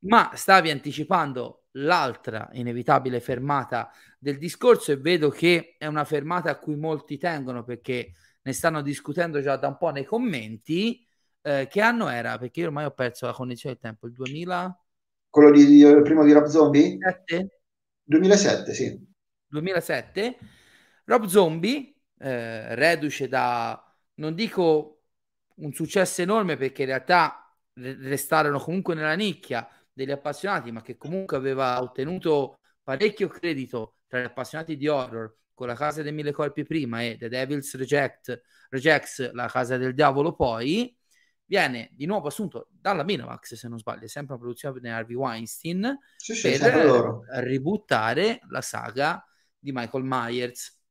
Ma 0.00 0.30
stavi 0.34 0.70
anticipando 0.70 1.64
l'altra 1.72 2.48
inevitabile 2.52 3.20
fermata 3.20 3.90
del 4.18 4.38
discorso 4.38 4.92
e 4.92 4.96
vedo 4.96 5.28
che 5.28 5.76
è 5.78 5.86
una 5.86 6.04
fermata 6.04 6.50
a 6.50 6.58
cui 6.58 6.76
molti 6.76 7.18
tengono 7.18 7.64
perché 7.64 8.12
ne 8.42 8.52
stanno 8.52 8.80
discutendo 8.80 9.42
già 9.42 9.56
da 9.56 9.68
un 9.68 9.76
po' 9.76 9.90
nei 9.90 10.04
commenti. 10.04 11.06
Eh, 11.42 11.68
che 11.70 11.80
anno 11.82 12.08
era? 12.08 12.38
Perché 12.38 12.60
io 12.60 12.66
ormai 12.66 12.86
ho 12.86 12.92
perso 12.92 13.26
la 13.26 13.32
connessione 13.32 13.74
del 13.74 13.84
tempo. 13.84 14.06
Il 14.06 14.14
2007? 14.14 14.78
Quello 15.28 15.50
di, 15.50 15.80
il 15.80 16.02
primo 16.02 16.24
di 16.24 16.32
Rob 16.32 16.46
Zombie? 16.46 16.96
2007, 18.04 18.72
sì. 18.72 19.08
2007. 19.50 20.38
Rob 21.04 21.26
Zombie, 21.26 21.94
eh, 22.18 22.74
reduce 22.74 23.28
da, 23.28 23.82
non 24.14 24.34
dico 24.34 25.02
un 25.56 25.72
successo 25.72 26.22
enorme 26.22 26.56
perché 26.56 26.82
in 26.82 26.88
realtà 26.88 27.54
restarono 27.74 28.58
comunque 28.58 28.94
nella 28.94 29.14
nicchia 29.14 29.68
degli 29.92 30.10
appassionati, 30.10 30.70
ma 30.70 30.82
che 30.82 30.96
comunque 30.96 31.36
aveva 31.36 31.82
ottenuto 31.82 32.58
parecchio 32.82 33.28
credito 33.28 33.96
tra 34.06 34.20
gli 34.20 34.24
appassionati 34.24 34.76
di 34.76 34.88
horror 34.88 35.36
con 35.54 35.66
la 35.66 35.74
casa 35.74 36.02
dei 36.02 36.12
mille 36.12 36.32
colpi 36.32 36.64
prima 36.64 37.02
e 37.02 37.16
The 37.18 37.28
Devil's 37.28 37.74
Reject, 37.74 38.40
Rejects, 38.70 39.32
la 39.32 39.46
casa 39.46 39.76
del 39.76 39.94
diavolo 39.94 40.34
poi, 40.34 40.96
viene 41.44 41.90
di 41.92 42.06
nuovo 42.06 42.28
assunto 42.28 42.68
dalla 42.70 43.04
Minamax, 43.04 43.54
se 43.54 43.68
non 43.68 43.78
sbaglio, 43.78 44.06
sempre 44.06 44.34
una 44.34 44.42
produzione 44.42 44.80
di 44.80 44.88
Harvey 44.88 45.16
Weinstein, 45.16 45.98
Sì, 46.16 46.40
per 46.58 47.20
ributtare 47.42 48.40
la 48.48 48.62
saga 48.62 49.22
di 49.60 49.72
Michael 49.72 50.04
Myers 50.04 50.82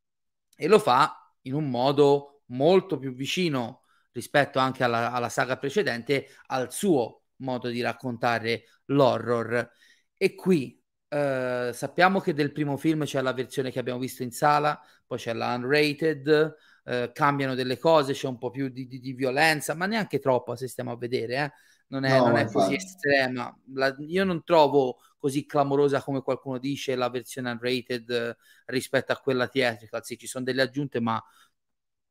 e 0.56 0.68
lo 0.68 0.80
fa 0.80 1.34
in 1.44 1.54
un 1.54 1.70
modo 1.70 2.44
molto 2.48 2.98
più 2.98 3.14
vicino 3.14 3.84
rispetto 4.12 4.60
anche 4.60 4.84
alla, 4.84 5.12
alla 5.12 5.30
saga 5.30 5.58
precedente 5.58 6.28
al 6.48 6.72
suo 6.72 7.24
modo 7.38 7.70
di 7.70 7.82
raccontare 7.82 8.64
l'horror 8.86 9.72
e 10.16 10.36
qui 10.36 10.82
eh, 11.08 11.72
sappiamo 11.74 12.20
che 12.20 12.34
del 12.34 12.52
primo 12.52 12.78
film 12.78 13.06
c'è 13.06 13.22
la 13.22 13.34
versione 13.34 13.72
che 13.72 13.80
abbiamo 13.80 14.00
visto 14.00 14.24
in 14.24 14.32
sala 14.32 14.80
poi 15.06 15.18
c'è 15.18 15.34
la 15.34 15.54
unrated 15.56 16.56
eh, 16.86 17.12
cambiano 17.14 17.56
delle 17.56 17.78
cose 17.78 18.14
c'è 18.14 18.28
un 18.28 18.38
po' 18.38 18.50
più 18.50 18.70
di, 18.70 18.88
di, 18.88 19.00
di 19.00 19.14
violenza 19.14 19.74
ma 19.74 19.86
neanche 19.86 20.20
troppo 20.20 20.56
se 20.56 20.68
stiamo 20.68 20.92
a 20.92 20.98
vedere 20.98 21.36
eh. 21.36 21.52
Non 21.90 22.04
è, 22.06 22.20
No, 22.20 22.22
non 22.22 22.38
è 22.38 22.48
così 22.48 22.76
estrema 22.76 23.56
La- 23.74 23.96
io 24.00 24.24
non 24.24 24.44
trovo 24.44 25.00
così 25.18 25.46
clamorosa 25.46 26.02
come 26.04 26.22
qualcuno 26.22 26.58
dice 26.60 26.96
la 26.96 27.10
versione 27.10 27.52
unrated 27.52 28.10
eh, 28.10 28.38
rispetto 28.68 29.12
a 29.12 29.18
quella 29.18 29.48
theatrical. 29.48 30.04
Sì, 30.06 30.18
ci 30.18 30.28
sono 30.28 30.46
delle 30.46 30.62
aggiunte, 30.62 31.00
ma 31.02 31.22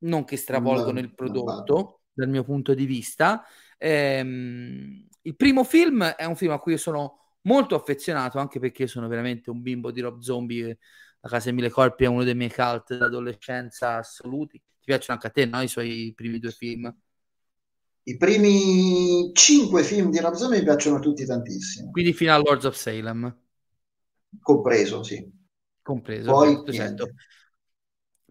non 0.00 0.24
che 0.24 0.36
stravolgono 0.36 0.98
No, 0.98 1.00
il 1.00 1.14
prodotto, 1.14 2.02
dal 2.12 2.28
mio 2.28 2.44
punto 2.44 2.74
di 2.74 2.84
vista. 2.86 3.44
Ehm, 3.78 5.06
il 5.22 5.36
primo 5.36 5.64
film 5.64 6.04
è 6.04 6.24
un 6.24 6.36
film 6.36 6.52
a 6.52 6.58
cui 6.58 6.72
io 6.72 6.78
sono 6.78 7.18
molto 7.42 7.74
affezionato, 7.74 8.38
anche 8.38 8.58
perché 8.60 8.82
io 8.82 8.88
sono 8.88 9.08
veramente 9.08 9.50
un 9.50 9.62
bimbo 9.62 9.90
di 9.90 10.00
Rob 10.00 10.20
Zombie. 10.20 10.78
La 11.20 11.28
Casa 11.28 11.50
Mille 11.52 11.70
Corpi 11.70 12.04
è 12.04 12.06
uno 12.06 12.24
dei 12.24 12.34
miei 12.34 12.52
cult 12.52 12.96
d'adolescenza 12.96 13.96
assoluti. 13.96 14.58
Ti 14.58 14.84
piacciono 14.84 15.14
anche 15.14 15.26
a 15.28 15.30
te, 15.30 15.46
no? 15.46 15.60
I 15.62 15.68
suoi 15.68 16.12
primi 16.14 16.38
due 16.38 16.52
film? 16.52 16.94
I 18.08 18.16
primi 18.16 19.30
cinque 19.34 19.84
film 19.84 20.10
di 20.10 20.18
Rob 20.18 20.32
Zombie 20.32 20.58
mi 20.58 20.64
piacciono 20.64 20.98
tutti 20.98 21.26
tantissimo, 21.26 21.90
Quindi 21.90 22.14
fino 22.14 22.32
a 22.32 22.38
Lords 22.38 22.64
of 22.64 22.74
Salem, 22.74 23.36
compreso, 24.40 25.02
sì. 25.02 25.30
compreso. 25.82 26.30
Poi 26.30 26.54
certo, 26.54 26.72
certo. 26.72 27.10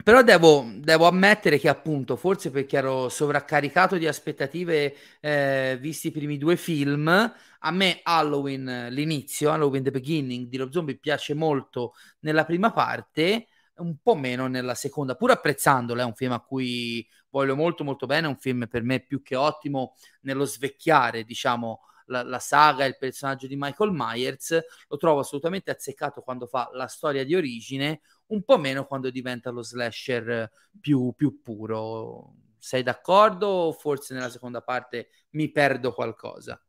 Però 0.03 0.23
devo, 0.23 0.65
devo 0.77 1.05
ammettere 1.05 1.59
che 1.59 1.69
appunto, 1.69 2.15
forse 2.15 2.49
perché 2.49 2.77
ero 2.77 3.09
sovraccaricato 3.09 3.97
di 3.97 4.07
aspettative 4.07 4.95
eh, 5.19 5.77
visti 5.79 6.07
i 6.07 6.11
primi 6.11 6.37
due 6.37 6.55
film, 6.55 7.07
a 7.07 7.71
me 7.71 7.99
Halloween, 8.03 8.87
l'inizio, 8.89 9.51
Halloween 9.51 9.83
The 9.83 9.91
Beginning 9.91 10.47
di 10.47 10.57
Rob 10.57 10.71
Zombie 10.71 10.97
piace 10.97 11.33
molto 11.33 11.93
nella 12.21 12.45
prima 12.45 12.71
parte, 12.71 13.47
un 13.77 13.97
po' 14.01 14.15
meno 14.15 14.47
nella 14.47 14.75
seconda, 14.75 15.15
pur 15.15 15.31
apprezzandolo, 15.31 16.01
è 16.01 16.05
un 16.05 16.15
film 16.15 16.31
a 16.31 16.39
cui 16.39 17.05
voglio 17.37 17.55
molto 17.55 17.83
molto 17.83 18.05
bene, 18.05 18.25
è 18.25 18.29
un 18.29 18.37
film 18.37 18.67
per 18.67 18.83
me 18.83 18.99
più 18.99 19.21
che 19.21 19.35
ottimo 19.35 19.95
nello 20.21 20.45
svecchiare, 20.45 21.23
diciamo, 21.23 21.81
la, 22.07 22.23
la 22.23 22.39
saga 22.39 22.83
e 22.83 22.87
il 22.87 22.97
personaggio 22.97 23.47
di 23.47 23.55
Michael 23.57 23.91
Myers, 23.93 24.59
lo 24.87 24.97
trovo 24.97 25.19
assolutamente 25.19 25.71
azzeccato 25.71 26.21
quando 26.21 26.47
fa 26.47 26.69
la 26.73 26.87
storia 26.87 27.23
di 27.23 27.35
origine, 27.35 28.01
un 28.27 28.43
po' 28.43 28.57
meno 28.57 28.85
quando 28.85 29.09
diventa 29.09 29.49
lo 29.51 29.61
slasher 29.61 30.49
più, 30.79 31.13
più 31.15 31.41
puro. 31.41 32.33
Sei 32.57 32.83
d'accordo 32.83 33.47
o 33.47 33.71
forse 33.71 34.13
nella 34.13 34.29
seconda 34.29 34.61
parte 34.61 35.09
mi 35.31 35.51
perdo 35.51 35.93
qualcosa? 35.93 36.59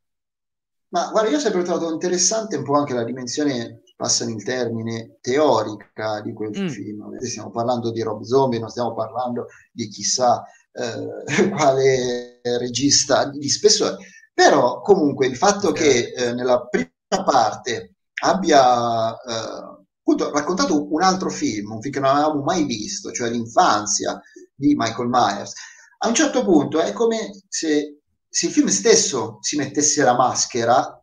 Ma 0.91 1.11
guarda, 1.11 1.29
io 1.31 1.37
ho 1.37 1.41
sempre 1.41 1.63
trovato 1.63 1.93
interessante 1.93 2.57
un 2.57 2.65
po' 2.65 2.75
anche 2.75 2.95
la 2.95 3.05
dimensione, 3.05 3.83
passano 3.97 4.31
il 4.31 4.43
termine, 4.43 5.19
teorica 5.21 6.21
di 6.23 6.33
quel 6.33 6.55
Mm. 6.57 6.67
film. 6.69 7.19
Stiamo 7.19 7.51
parlando 7.51 7.91
di 7.91 8.01
Rob 8.03 8.23
Zombie, 8.23 8.59
non 8.59 8.71
stiamo 8.71 8.95
parlando 8.95 9.47
di 9.71 9.89
chissà 9.89 10.45
eh, 10.73 11.27
quale 11.51 12.41
regista 12.59 13.27
di 13.29 13.49
spessore. 13.51 13.97
Però 14.33 14.81
comunque 14.81 15.27
il 15.27 15.37
fatto 15.37 15.73
che 15.73 16.13
eh, 16.17 16.33
nella 16.33 16.67
prima 16.67 16.89
parte 17.25 17.95
abbia 18.23 19.13
eh, 19.13 19.79
appunto 20.01 20.31
raccontato 20.33 20.91
un 20.93 21.03
altro 21.03 21.29
film, 21.31 21.73
un 21.73 21.81
film 21.83 21.93
che 21.95 22.01
non 22.01 22.11
avevamo 22.17 22.43
mai 22.43 22.65
visto, 22.65 23.11
cioè 23.13 23.29
l'infanzia 23.31 24.19
di 24.55 24.75
Michael 24.77 25.09
Myers, 25.09 25.53
a 25.99 26.09
un 26.09 26.15
certo 26.15 26.45
punto 26.45 26.81
è 26.81 26.93
come 26.93 27.43
se, 27.49 27.98
se 28.29 28.47
il 28.47 28.53
film 28.53 28.69
stesso 28.69 29.39
si 29.41 29.57
mettesse 29.57 30.03
la 30.03 30.15
maschera 30.15 31.03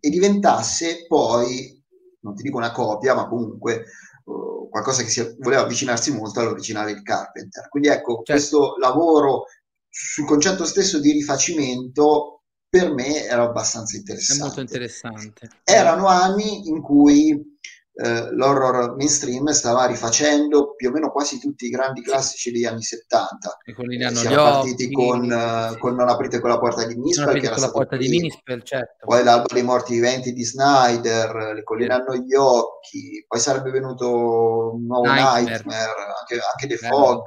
e 0.00 0.10
diventasse 0.10 1.06
poi, 1.06 1.82
non 2.20 2.34
ti 2.34 2.42
dico 2.42 2.56
una 2.56 2.70
copia, 2.72 3.14
ma 3.14 3.26
comunque 3.28 3.84
uh, 4.24 4.68
qualcosa 4.68 5.02
che 5.02 5.08
si 5.10 5.36
voleva 5.40 5.62
avvicinarsi 5.62 6.12
molto 6.12 6.40
all'originale 6.40 6.94
di 6.94 7.02
Carpenter. 7.02 7.68
Quindi 7.68 7.88
ecco, 7.88 8.22
Certo. 8.24 8.32
questo 8.32 8.76
lavoro 8.78 9.44
sul 9.88 10.26
concetto 10.26 10.64
stesso 10.64 11.00
di 11.00 11.12
rifacimento 11.12 12.42
per 12.68 12.92
me 12.92 13.24
era 13.24 13.42
abbastanza 13.44 13.96
È 13.96 13.98
interessante. 14.00 14.42
molto 14.42 14.60
interessante. 14.60 15.48
Erano 15.64 16.06
anni 16.06 16.68
in 16.68 16.82
cui 16.82 17.57
eh, 18.00 18.32
l'horror 18.32 18.94
mainstream 18.94 19.48
stava 19.48 19.84
rifacendo 19.86 20.74
più 20.76 20.88
o 20.88 20.92
meno 20.92 21.10
quasi 21.10 21.40
tutti 21.40 21.66
i 21.66 21.68
grandi 21.68 22.00
classici 22.00 22.52
degli 22.52 22.64
anni 22.64 22.82
70. 22.82 23.58
I 23.64 23.72
colini 23.72 24.04
Eh, 24.04 24.14
siamo 24.14 24.36
partiti 24.36 24.84
occhi, 24.84 24.94
con, 24.94 25.32
eh, 25.32 25.68
sì. 25.72 25.78
con 25.78 25.94
Non 25.96 26.08
aprite 26.08 26.38
quella 26.38 26.60
porta 26.60 26.86
di 26.86 26.96
Nispel, 26.96 27.40
che 27.40 27.46
era 27.46 27.56
stato 27.56 27.72
porta 27.72 27.96
di. 27.96 28.08
Minispel, 28.08 28.62
certo. 28.62 29.04
Poi 29.04 29.24
l'albo 29.24 29.52
dei 29.52 29.64
morti 29.64 29.94
viventi 29.94 30.32
di 30.32 30.44
Snyder, 30.44 31.54
Le 31.54 31.62
colline 31.64 31.92
Sì. 31.92 32.00
hanno 32.00 32.14
gli 32.14 32.34
occhi, 32.34 33.24
poi 33.26 33.40
sarebbe 33.40 33.70
venuto 33.72 34.74
un 34.74 34.86
nuovo 34.86 35.06
Nightmare. 35.06 35.42
Nightmare, 35.42 35.92
anche, 36.20 36.38
anche 36.52 36.66
The 36.68 36.78
Bello. 36.80 36.96
Fog. 36.96 37.24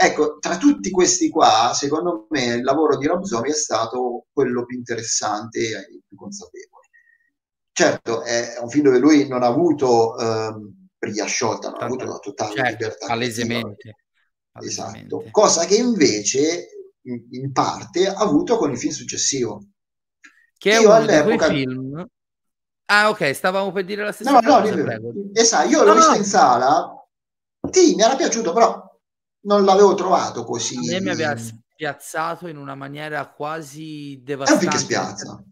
Ecco, 0.00 0.36
tra 0.38 0.58
tutti 0.58 0.90
questi 0.90 1.28
qua, 1.30 1.72
secondo 1.74 2.26
me 2.28 2.44
il 2.56 2.62
lavoro 2.62 2.96
di 2.98 3.06
Rob 3.06 3.22
Zombie 3.24 3.50
è 3.52 3.54
stato 3.56 4.26
quello 4.32 4.64
più 4.64 4.76
interessante 4.76 5.58
e 5.60 6.02
più 6.06 6.16
consapevole. 6.16 6.77
Certo, 7.78 8.22
è 8.24 8.58
un 8.60 8.68
film 8.70 8.86
dove 8.86 8.98
lui 8.98 9.28
non 9.28 9.44
ha 9.44 9.46
avuto 9.46 10.16
briglia 10.98 11.26
sciolta, 11.26 11.70
non 11.70 11.80
ha 11.80 11.84
avuto 11.84 12.06
la 12.06 12.18
totale 12.18 12.54
Certo, 12.56 12.70
libertà 12.72 13.06
palesemente. 13.06 13.94
Esatto, 14.60 15.24
cosa 15.30 15.64
che 15.64 15.76
invece 15.76 16.66
in, 17.02 17.24
in 17.30 17.52
parte 17.52 18.08
ha 18.08 18.16
avuto 18.16 18.56
con 18.56 18.72
il 18.72 18.78
film 18.78 18.92
successivo. 18.92 19.62
Che 20.56 20.72
è 20.72 20.80
Io 20.80 20.92
all'epoca- 20.92 21.46
film... 21.46 22.04
Ah, 22.86 23.10
ok, 23.10 23.32
stavamo 23.32 23.70
per 23.70 23.84
dire 23.84 24.02
la 24.02 24.10
stessa 24.10 24.32
No, 24.32 24.40
no, 24.40 24.60
cosa, 24.60 24.74
dico- 24.74 24.84
prego. 24.84 25.12
e 25.32 25.44
sai, 25.44 25.68
io 25.68 25.84
l'ho 25.84 25.90
No, 25.90 25.94
visto 25.94 26.10
no. 26.10 26.16
in 26.16 26.24
sala, 26.24 27.06
sì, 27.70 27.94
mi 27.94 28.02
era 28.02 28.16
piaciuto, 28.16 28.52
però 28.52 28.82
non 29.42 29.64
l'avevo 29.64 29.94
trovato 29.94 30.42
così. 30.42 30.76
A 30.78 30.80
me 30.80 31.00
mi 31.00 31.10
aveva 31.10 31.36
spiazzato 31.36 32.48
in 32.48 32.56
una 32.56 32.74
maniera 32.74 33.24
quasi 33.30 34.14
È 34.14 34.18
un 34.18 34.24
devastante. 34.24 34.60
film 34.62 34.72
che 34.72 34.78
spiazza. 34.78 35.44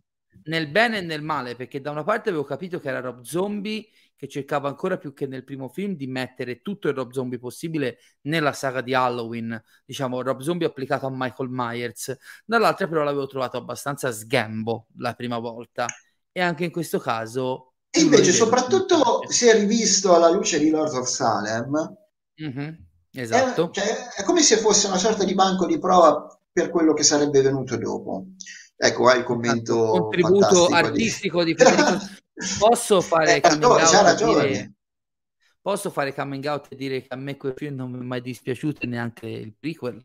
Nel 0.47 0.69
bene 0.69 0.99
e 0.99 1.01
nel 1.01 1.23
male, 1.23 1.57
perché 1.57 1.81
da 1.81 1.91
una 1.91 2.05
parte 2.05 2.29
avevo 2.29 2.45
capito 2.45 2.79
che 2.79 2.89
era 2.89 3.01
Rob 3.01 3.23
Zombie 3.23 3.89
che 4.15 4.29
cercava 4.29 4.69
ancora 4.69 4.97
più 4.97 5.13
che 5.13 5.27
nel 5.27 5.45
primo 5.45 5.69
film 5.69 5.95
di 5.95 6.07
mettere 6.07 6.63
tutto 6.63 6.89
il 6.89 6.95
Rob 6.95 7.11
Zombie 7.13 7.39
possibile 7.39 7.99
nella 8.23 8.53
saga 8.53 8.81
di 8.81 8.95
Halloween, 8.95 9.61
diciamo 9.85 10.23
Rob 10.23 10.41
Zombie 10.41 10.67
applicato 10.67 11.07
a 11.07 11.11
Michael 11.13 11.49
Myers. 11.51 12.17
Dall'altra 12.45 12.87
però 12.89 13.03
l'avevo 13.03 13.27
trovato 13.27 13.57
abbastanza 13.57 14.13
sgambo 14.13 14.87
la 14.99 15.15
prima 15.15 15.39
volta 15.39 15.87
e 16.33 16.41
anche 16.41 16.65
in 16.65 16.71
questo 16.71 16.99
caso 16.99 17.75
E 17.91 18.01
invece, 18.01 18.31
soprattutto 18.33 19.19
piace. 19.19 19.33
se 19.35 19.53
rivisto 19.59 20.15
alla 20.15 20.31
luce 20.31 20.61
di 20.61 20.71
Lords 20.71 20.95
of 20.95 21.09
Salem, 21.09 21.97
Mhm. 22.39 22.87
Esatto. 23.15 23.71
È, 23.73 23.81
cioè, 23.81 24.09
è 24.17 24.23
come 24.25 24.43
se 24.43 24.57
fosse 24.59 24.87
una 24.87 24.99
sorta 24.99 25.25
di 25.25 25.35
banco 25.35 25.67
di 25.67 25.79
prova 25.79 26.39
per 26.53 26.71
quello 26.71 26.93
che 26.95 27.03
sarebbe 27.03 27.41
venuto 27.43 27.77
dopo. 27.77 28.27
Ecco, 28.77 29.03
qua 29.03 29.15
il 29.15 29.25
commento 29.25 29.85
esatto. 29.85 30.01
contributo 30.03 30.67
artistico 30.67 31.43
di, 31.43 31.55
di 31.55 31.65
Federico. 31.65 31.99
Posso 32.59 33.01
fare 33.01 33.41
eh, 33.41 33.59
dire, 33.59 34.75
posso 35.63 35.91
fare 35.91 36.13
coming 36.13 36.45
out 36.45 36.67
e 36.71 36.77
dire 36.77 37.01
che 37.01 37.09
a 37.09 37.17
me 37.17 37.39
quel 37.39 37.55
film 37.57 37.77
non 37.77 37.91
mi 37.91 37.99
è 37.99 38.03
mai 38.03 38.21
dispiaciuto 38.21 38.87
neanche 38.87 39.27
il 39.27 39.55
prequel. 39.59 40.05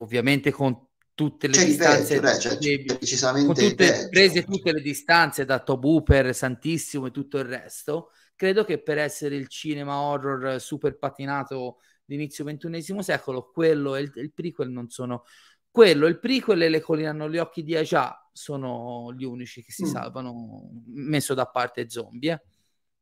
Ovviamente 0.00 0.50
con 0.50 0.86
tutte 1.14 1.46
le 1.46 1.54
c'è 1.54 1.64
distanze 1.64 2.20
peggio, 2.20 2.50
cioè, 2.60 2.84
decisamente 2.84 3.46
con 3.46 3.68
tutte, 3.70 4.08
prese 4.10 4.44
tutte 4.44 4.70
le 4.70 4.82
distanze 4.82 5.46
da 5.46 5.58
Tobu 5.60 6.02
per 6.02 6.32
Santissimo 6.34 7.06
e 7.06 7.10
tutto 7.10 7.38
il 7.38 7.44
resto 7.44 8.10
credo 8.36 8.64
che 8.64 8.80
per 8.80 8.98
essere 8.98 9.34
il 9.34 9.48
cinema 9.48 10.00
horror 10.00 10.60
super 10.60 10.96
patinato 10.96 11.78
d'inizio 12.04 12.44
XXI 12.44 13.02
secolo 13.02 13.50
quello 13.50 13.96
e 13.96 14.02
il, 14.02 14.12
il 14.14 14.32
prequel 14.32 14.70
non 14.70 14.88
sono 14.90 15.24
quello, 15.70 16.06
il 16.06 16.18
prequel 16.18 16.62
e 16.62 16.68
le 16.68 16.80
colline 16.80 17.08
hanno 17.08 17.28
gli 17.28 17.38
occhi 17.38 17.62
di 17.62 17.76
Aja 17.76 18.28
sono 18.32 19.12
gli 19.16 19.24
unici 19.24 19.62
che 19.62 19.72
si 19.72 19.84
mm. 19.84 19.88
salvano 19.88 20.70
messo 20.86 21.34
da 21.34 21.46
parte 21.46 21.90
zombie 21.90 22.32
eh. 22.32 22.40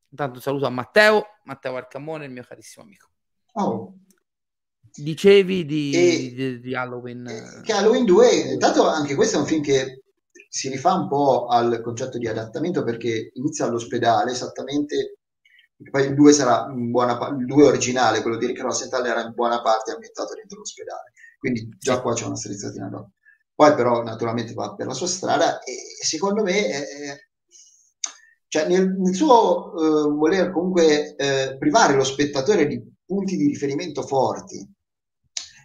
intanto 0.08 0.40
saluto 0.40 0.64
a 0.64 0.70
Matteo 0.70 1.26
Matteo 1.44 1.76
Arcamone 1.76 2.24
il 2.24 2.32
mio 2.32 2.42
carissimo 2.42 2.86
amico 2.86 3.10
oh 3.52 3.94
Dicevi 4.98 5.66
di, 5.66 5.92
e, 5.92 6.34
di, 6.34 6.60
di 6.60 6.74
Halloween. 6.74 7.60
Che 7.62 7.72
Halloween 7.72 8.06
2, 8.06 8.30
intanto 8.52 8.88
anche 8.88 9.14
questo 9.14 9.36
è 9.36 9.40
un 9.40 9.46
film 9.46 9.62
che 9.62 10.04
si 10.48 10.70
rifà 10.70 10.94
un 10.94 11.06
po' 11.06 11.48
al 11.48 11.82
concetto 11.82 12.16
di 12.16 12.26
adattamento 12.26 12.82
perché 12.82 13.30
inizia 13.34 13.66
all'ospedale 13.66 14.30
esattamente 14.30 15.18
poi 15.90 16.06
il 16.06 16.14
2 16.14 16.32
sarà 16.32 16.66
in 16.72 16.90
buona 16.90 17.18
parte, 17.18 17.40
il 17.40 17.46
2 17.46 17.66
originale, 17.66 18.22
quello 18.22 18.38
di 18.38 18.46
Rick 18.46 18.62
Rosenthal 18.62 19.04
era 19.04 19.20
in 19.20 19.32
buona 19.34 19.60
parte 19.60 19.92
ambientato 19.92 20.34
dentro 20.34 20.58
l'ospedale, 20.58 21.12
quindi 21.38 21.68
già 21.78 22.00
qua 22.00 22.14
c'è 22.14 22.26
una 22.26 22.36
strizzatina 22.36 22.88
dopo. 22.88 23.12
Poi 23.54 23.74
però 23.74 24.02
naturalmente 24.02 24.52
va 24.52 24.74
per 24.74 24.86
la 24.86 24.94
sua 24.94 25.06
strada 25.06 25.60
e 25.60 25.74
secondo 26.04 26.42
me 26.42 26.66
è, 26.66 26.84
cioè 28.48 28.68
nel, 28.68 28.90
nel 28.90 29.14
suo 29.14 29.72
uh, 29.72 30.14
voler 30.16 30.50
comunque 30.52 31.16
uh, 31.18 31.58
privare 31.58 31.94
lo 31.94 32.04
spettatore 32.04 32.66
di 32.66 32.82
punti 33.04 33.36
di 33.36 33.46
riferimento 33.46 34.02
forti 34.02 34.74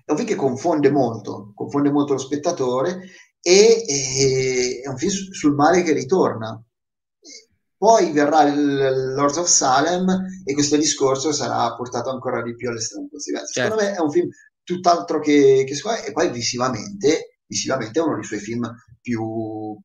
è 0.05 0.11
un 0.11 0.17
film 0.17 0.27
che 0.27 0.35
confonde 0.35 0.91
molto, 0.91 1.51
confonde 1.55 1.91
molto 1.91 2.13
lo 2.13 2.19
spettatore 2.19 3.01
e, 3.41 3.83
e 3.87 4.81
è 4.83 4.87
un 4.87 4.97
film 4.97 5.31
sul 5.31 5.55
male 5.55 5.83
che 5.83 5.93
ritorna. 5.93 6.61
Poi 7.77 8.11
verrà 8.11 8.43
il 8.43 9.13
Lords 9.15 9.37
of 9.37 9.47
Salem 9.47 10.07
e 10.43 10.53
questo 10.53 10.75
discorso 10.75 11.31
sarà 11.31 11.73
portato 11.75 12.11
ancora 12.11 12.43
di 12.43 12.55
più 12.55 12.69
all'estremo. 12.69 13.07
Certo. 13.09 13.47
Secondo 13.47 13.75
me 13.75 13.95
è 13.95 13.99
un 13.99 14.11
film 14.11 14.29
tutt'altro 14.63 15.19
che, 15.19 15.65
che 15.67 15.73
e 16.05 16.11
poi 16.11 16.31
visivamente, 16.31 17.39
visivamente 17.45 17.99
è 17.99 18.03
uno 18.03 18.15
dei 18.15 18.23
suoi 18.23 18.39
film 18.39 18.69
più, 19.01 19.77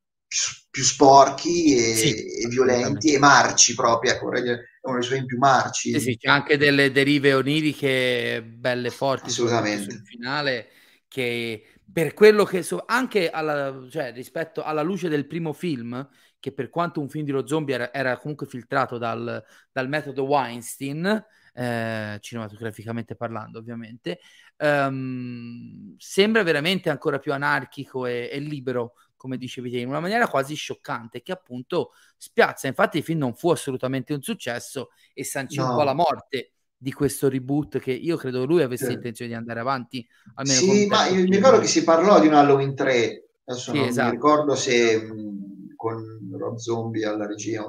più 0.70 0.82
sporchi 0.82 1.76
e, 1.76 1.94
sì, 1.94 2.14
e 2.42 2.48
violenti 2.48 3.14
e 3.14 3.18
marci 3.18 3.74
proprio, 3.74 4.12
ecco, 4.12 4.32
è 4.32 4.40
uno 4.82 4.98
dei 4.98 5.02
suoi 5.02 5.24
più 5.24 5.38
marci. 5.38 5.92
Sì, 5.92 6.00
sì, 6.00 6.16
c'è 6.16 6.28
anche 6.28 6.56
delle 6.56 6.92
derive 6.92 7.34
oniriche 7.34 8.42
belle 8.44 8.90
forti 8.90 9.28
Assolutamente. 9.28 9.90
sul 9.90 10.02
finale 10.04 10.68
che 11.08 11.64
per 11.90 12.12
quello 12.12 12.44
che 12.44 12.62
so, 12.62 12.82
anche 12.84 13.30
alla, 13.30 13.86
cioè, 13.88 14.12
rispetto 14.12 14.62
alla 14.62 14.82
luce 14.82 15.08
del 15.08 15.26
primo 15.26 15.52
film, 15.52 16.06
che 16.38 16.52
per 16.52 16.68
quanto 16.68 17.00
un 17.00 17.08
film 17.08 17.24
di 17.24 17.30
lo 17.30 17.46
zombie 17.46 17.74
era, 17.74 17.92
era 17.92 18.18
comunque 18.18 18.46
filtrato 18.46 18.98
dal, 18.98 19.42
dal 19.72 19.88
metodo 19.88 20.24
Weinstein, 20.24 21.24
eh, 21.54 22.18
cinematograficamente 22.20 23.16
parlando 23.16 23.58
ovviamente, 23.58 24.18
ehm, 24.56 25.94
sembra 25.98 26.42
veramente 26.42 26.90
ancora 26.90 27.18
più 27.18 27.32
anarchico 27.32 28.06
e, 28.06 28.28
e 28.30 28.38
libero 28.38 28.94
come 29.16 29.38
dicevi 29.38 29.70
te, 29.70 29.78
in 29.78 29.88
una 29.88 30.00
maniera 30.00 30.28
quasi 30.28 30.54
scioccante, 30.54 31.22
che 31.22 31.32
appunto 31.32 31.92
spiazza. 32.16 32.66
Infatti 32.68 32.98
il 32.98 33.02
film 33.04 33.20
non 33.20 33.34
fu 33.34 33.50
assolutamente 33.50 34.12
un 34.12 34.22
successo 34.22 34.90
e 35.14 35.24
sancì 35.24 35.58
un 35.60 35.72
po' 35.74 35.82
la 35.82 35.94
morte 35.94 36.52
di 36.76 36.92
questo 36.92 37.28
reboot 37.28 37.78
che 37.78 37.92
io 37.92 38.16
credo 38.16 38.44
lui 38.44 38.62
avesse 38.62 38.86
sì. 38.86 38.92
intenzione 38.92 39.30
di 39.30 39.36
andare 39.36 39.60
avanti. 39.60 40.06
Almeno 40.34 40.60
sì, 40.60 40.86
ma 40.86 41.10
mi 41.10 41.24
ricordo 41.24 41.58
che 41.58 41.66
si 41.66 41.82
parlò 41.82 42.20
di 42.20 42.26
un 42.26 42.34
Halloween 42.34 42.74
3, 42.74 43.28
adesso 43.44 43.72
sì, 43.72 43.78
non 43.78 43.88
esatto. 43.88 44.08
mi 44.08 44.14
ricordo 44.14 44.54
se 44.54 44.96
mh, 45.02 45.74
con 45.74 46.28
Rob 46.38 46.56
Zombie 46.56 47.06
alla 47.06 47.26
regia, 47.26 47.64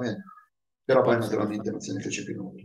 però 0.84 1.02
poi 1.02 1.18
naturalmente 1.18 1.70
non 1.70 1.80
se 1.80 1.94
ne 1.94 2.00
fece 2.00 2.24
più 2.24 2.36
nulla 2.36 2.62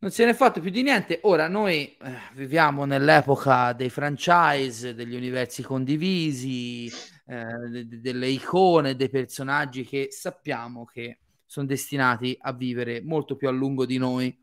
non 0.00 0.10
se 0.10 0.24
ne 0.24 0.30
è 0.30 0.34
fatto 0.34 0.60
più 0.60 0.70
di 0.70 0.82
niente. 0.82 1.20
Ora 1.24 1.46
noi 1.48 1.96
eh, 1.96 2.18
viviamo 2.34 2.84
nell'epoca 2.86 3.72
dei 3.74 3.90
franchise, 3.90 4.94
degli 4.94 5.14
universi 5.14 5.62
condivisi, 5.62 6.86
eh, 7.26 7.44
de- 7.68 8.00
delle 8.00 8.28
icone, 8.28 8.96
dei 8.96 9.10
personaggi 9.10 9.84
che 9.84 10.08
sappiamo 10.10 10.84
che 10.86 11.18
sono 11.44 11.66
destinati 11.66 12.36
a 12.40 12.52
vivere 12.52 13.02
molto 13.02 13.36
più 13.36 13.48
a 13.48 13.50
lungo 13.50 13.84
di 13.84 13.98
noi, 13.98 14.34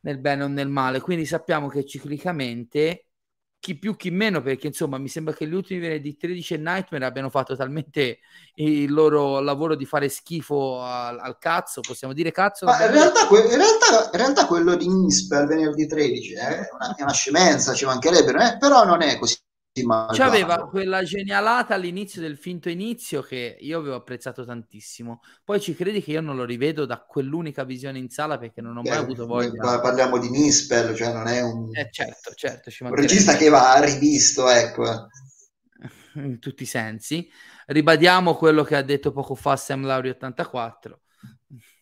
nel 0.00 0.18
bene 0.18 0.42
o 0.44 0.48
nel 0.48 0.68
male. 0.68 1.00
Quindi 1.00 1.24
sappiamo 1.24 1.68
che 1.68 1.84
ciclicamente 1.84 3.06
chi 3.64 3.78
più 3.78 3.96
chi 3.96 4.10
meno 4.10 4.42
perché 4.42 4.66
insomma 4.66 4.98
mi 4.98 5.08
sembra 5.08 5.32
che 5.32 5.46
gli 5.46 5.54
ultimi 5.54 5.80
venerdì 5.80 6.18
13 6.18 6.52
e 6.52 6.56
Nightmare 6.58 7.06
abbiano 7.06 7.30
fatto 7.30 7.56
talmente 7.56 8.18
il 8.56 8.92
loro 8.92 9.40
lavoro 9.40 9.74
di 9.74 9.86
fare 9.86 10.10
schifo 10.10 10.82
al, 10.82 11.18
al 11.18 11.38
cazzo 11.38 11.80
possiamo 11.80 12.12
dire 12.12 12.30
cazzo 12.30 12.66
ma 12.66 12.84
in 12.84 12.90
realtà, 12.90 13.26
que- 13.26 13.40
in, 13.40 13.56
realtà, 13.56 14.10
in 14.12 14.18
realtà, 14.18 14.44
quello 14.44 14.74
di 14.74 14.86
Nisper 14.86 15.46
venerdì 15.46 15.86
13 15.86 16.34
è 16.34 16.68
una, 16.74 16.94
è 16.94 17.02
una 17.04 17.12
scemenza 17.14 17.72
ci 17.72 17.86
mancherebbe 17.86 18.32
eh? 18.32 18.58
però 18.58 18.84
non 18.84 19.00
è 19.00 19.16
così 19.16 19.34
C'aveva 20.12 20.68
quella 20.68 21.02
genialata 21.02 21.74
all'inizio 21.74 22.20
del 22.20 22.36
finto 22.36 22.68
inizio 22.68 23.22
che 23.22 23.56
io 23.58 23.80
avevo 23.80 23.96
apprezzato 23.96 24.44
tantissimo. 24.44 25.20
Poi 25.42 25.60
ci 25.60 25.74
credi 25.74 26.00
che 26.00 26.12
io 26.12 26.20
non 26.20 26.36
lo 26.36 26.44
rivedo 26.44 26.86
da 26.86 27.00
quell'unica 27.00 27.64
visione 27.64 27.98
in 27.98 28.08
sala 28.08 28.38
perché 28.38 28.60
non 28.60 28.76
ho 28.76 28.82
mai 28.82 28.92
eh, 28.92 29.00
avuto 29.00 29.26
voglia. 29.26 29.80
Parliamo 29.80 30.18
di 30.18 30.30
Nispel, 30.30 30.94
cioè 30.94 31.12
non 31.12 31.26
è 31.26 31.40
un, 31.40 31.70
eh, 31.72 31.88
certo, 31.90 32.32
certo, 32.34 32.70
un 32.84 32.94
regista 32.94 33.34
che 33.36 33.48
va 33.48 33.80
rivisto, 33.80 34.48
ecco. 34.48 35.08
In 36.14 36.38
tutti 36.38 36.62
i 36.62 36.66
sensi. 36.66 37.28
Ribadiamo 37.66 38.36
quello 38.36 38.62
che 38.62 38.76
ha 38.76 38.82
detto 38.82 39.10
poco 39.10 39.34
fa 39.34 39.56
Sam 39.56 39.84
Lauri 39.84 40.10
84 40.10 41.00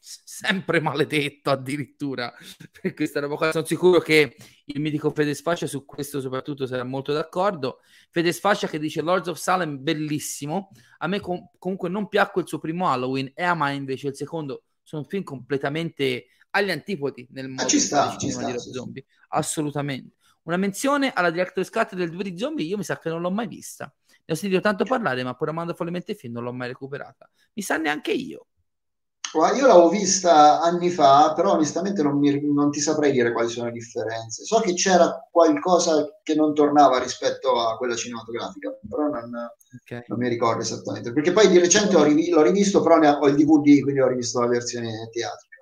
sempre 0.04 0.80
maledetto 0.80 1.50
addirittura 1.50 2.32
per 2.80 2.92
questa 2.92 3.20
roba 3.20 3.36
qua. 3.36 3.52
Sono 3.52 3.64
sicuro 3.64 4.00
che 4.00 4.36
il 4.64 4.80
mitico 4.80 5.10
Fede 5.10 5.34
Sfascia 5.34 5.68
su 5.68 5.84
questo 5.84 6.20
soprattutto 6.20 6.66
sarà 6.66 6.82
molto 6.82 7.12
d'accordo. 7.12 7.78
Fede 8.10 8.32
Sfascia 8.32 8.66
che 8.66 8.80
dice 8.80 9.00
Lords 9.00 9.28
of 9.28 9.38
Salem 9.38 9.80
bellissimo, 9.80 10.70
a 10.98 11.06
me 11.06 11.20
com- 11.20 11.48
comunque 11.58 11.88
non 11.88 12.08
piacque 12.08 12.42
il 12.42 12.48
suo 12.48 12.58
primo 12.58 12.90
Halloween 12.90 13.30
e 13.34 13.44
a 13.44 13.54
me 13.54 13.74
invece 13.74 14.08
il 14.08 14.16
secondo 14.16 14.64
sono 14.82 15.04
film 15.04 15.22
completamente 15.22 16.26
agli 16.50 16.70
antipodi 16.70 17.26
nel 17.30 17.48
modo 17.48 17.62
ah, 17.62 17.66
ci 17.66 17.78
sta, 17.78 18.16
ci 18.18 18.30
sta, 18.30 18.50
di 18.50 18.58
sì, 18.58 18.72
zombie, 18.72 19.04
assolutamente. 19.28 20.16
Una 20.42 20.56
menzione 20.56 21.12
alla 21.12 21.30
director's 21.30 21.70
cut 21.70 21.94
del 21.94 22.10
2 22.10 22.24
di 22.24 22.36
zombie, 22.36 22.66
io 22.66 22.76
mi 22.76 22.82
sa 22.82 22.98
che 22.98 23.08
non 23.08 23.20
l'ho 23.20 23.30
mai 23.30 23.46
vista. 23.46 23.92
Ne 24.24 24.34
ho 24.34 24.36
sentito 24.36 24.60
tanto 24.60 24.84
parlare, 24.84 25.22
ma 25.22 25.34
pur 25.34 25.48
amando 25.48 25.72
follemente 25.72 26.12
il 26.12 26.18
film 26.18 26.32
non 26.34 26.42
l'ho 26.42 26.52
mai 26.52 26.68
recuperata. 26.68 27.30
Mi 27.54 27.62
sa 27.62 27.76
neanche 27.76 28.10
io. 28.10 28.48
Io 29.34 29.66
l'avevo 29.66 29.88
vista 29.88 30.60
anni 30.60 30.90
fa, 30.90 31.32
però 31.34 31.52
onestamente 31.52 32.02
non, 32.02 32.18
mi, 32.18 32.52
non, 32.52 32.70
ti 32.70 32.80
saprei 32.80 33.12
dire 33.12 33.32
quali 33.32 33.48
sono 33.48 33.66
le 33.66 33.72
differenze. 33.72 34.44
So 34.44 34.60
che 34.60 34.74
c'era 34.74 35.26
qualcosa 35.30 36.20
che 36.22 36.34
non 36.34 36.52
tornava 36.52 36.98
rispetto 36.98 37.58
a 37.58 37.76
quella 37.76 37.96
cinematografica, 37.96 38.78
però 38.88 39.08
non, 39.08 39.30
okay. 39.82 40.04
non 40.06 40.18
mi 40.18 40.28
ricordo 40.28 40.60
esattamente. 40.60 41.12
Perché 41.12 41.32
poi 41.32 41.48
di 41.48 41.58
recente 41.58 41.96
ho 41.96 42.02
riv- 42.02 42.28
l'ho 42.28 42.42
rivisto, 42.42 42.82
però 42.82 42.96
ho 42.96 43.26
il 43.28 43.36
DVD, 43.36 43.80
quindi 43.80 44.00
ho 44.00 44.08
rivisto 44.08 44.40
la 44.40 44.48
versione 44.48 45.08
teatrica. 45.10 45.52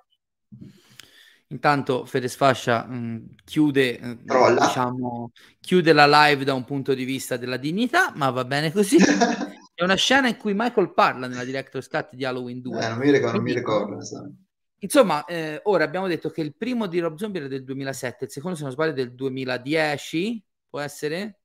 Intanto 1.47 2.05
Fede 2.05 2.27
Sfascia 2.29 2.85
mh, 2.85 2.95
mm, 2.95 3.17
chiude, 3.43 3.99
eh, 3.99 4.17
diciamo, 4.59 5.31
chiude 5.59 5.93
la 5.93 6.07
live 6.07 6.43
da 6.43 6.53
un 6.53 6.63
punto 6.65 6.93
di 6.93 7.03
vista 7.03 7.37
della 7.37 7.57
dignità, 7.57 8.11
ma 8.15 8.29
va 8.29 8.43
bene 8.45 8.71
così. 8.71 8.97
È 9.81 9.83
una 9.83 9.95
scena 9.95 10.27
in 10.27 10.37
cui 10.37 10.53
Michael 10.53 10.93
parla 10.93 11.25
nella 11.25 11.43
director's 11.43 11.87
cut 11.87 12.13
di 12.13 12.23
Halloween 12.23 12.61
2. 12.61 12.85
Eh, 12.85 12.87
non 12.87 12.99
mi 12.99 13.09
ricordo, 13.09 13.37
non 13.37 13.43
mi 13.43 13.51
ricordo. 13.51 13.97
Insomma, 14.77 15.25
eh, 15.25 15.59
ora 15.63 15.83
abbiamo 15.83 16.05
detto 16.05 16.29
che 16.29 16.41
il 16.41 16.55
primo 16.55 16.85
di 16.85 16.99
Rob 16.99 17.17
Zombie 17.17 17.39
era 17.39 17.49
del 17.49 17.63
2007, 17.63 18.25
il 18.25 18.31
secondo, 18.31 18.57
se 18.57 18.61
non 18.61 18.71
sbaglio, 18.73 18.91
è 18.91 18.93
del 18.93 19.15
2010, 19.15 20.45
può 20.69 20.81
essere? 20.81 21.39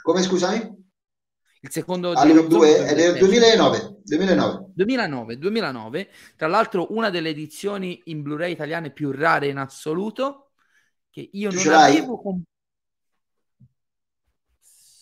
Come, 0.00 0.22
scusami? 0.22 0.86
Il 1.60 1.70
secondo 1.70 2.14
di 2.14 2.32
Rob 2.32 2.46
2 2.46 2.86
è 2.86 2.94
del 2.94 3.18
2009. 3.18 3.96
2009. 4.02 4.70
2009. 4.72 5.36
2009. 5.36 6.10
Tra 6.36 6.46
l'altro 6.46 6.94
una 6.94 7.10
delle 7.10 7.28
edizioni 7.28 8.00
in 8.04 8.22
Blu-ray 8.22 8.52
italiane 8.52 8.92
più 8.92 9.10
rare 9.10 9.48
in 9.48 9.58
assoluto, 9.58 10.52
che 11.10 11.28
io 11.30 11.50
non 11.50 11.68
avevo... 11.74 12.18
Comp- 12.18 12.46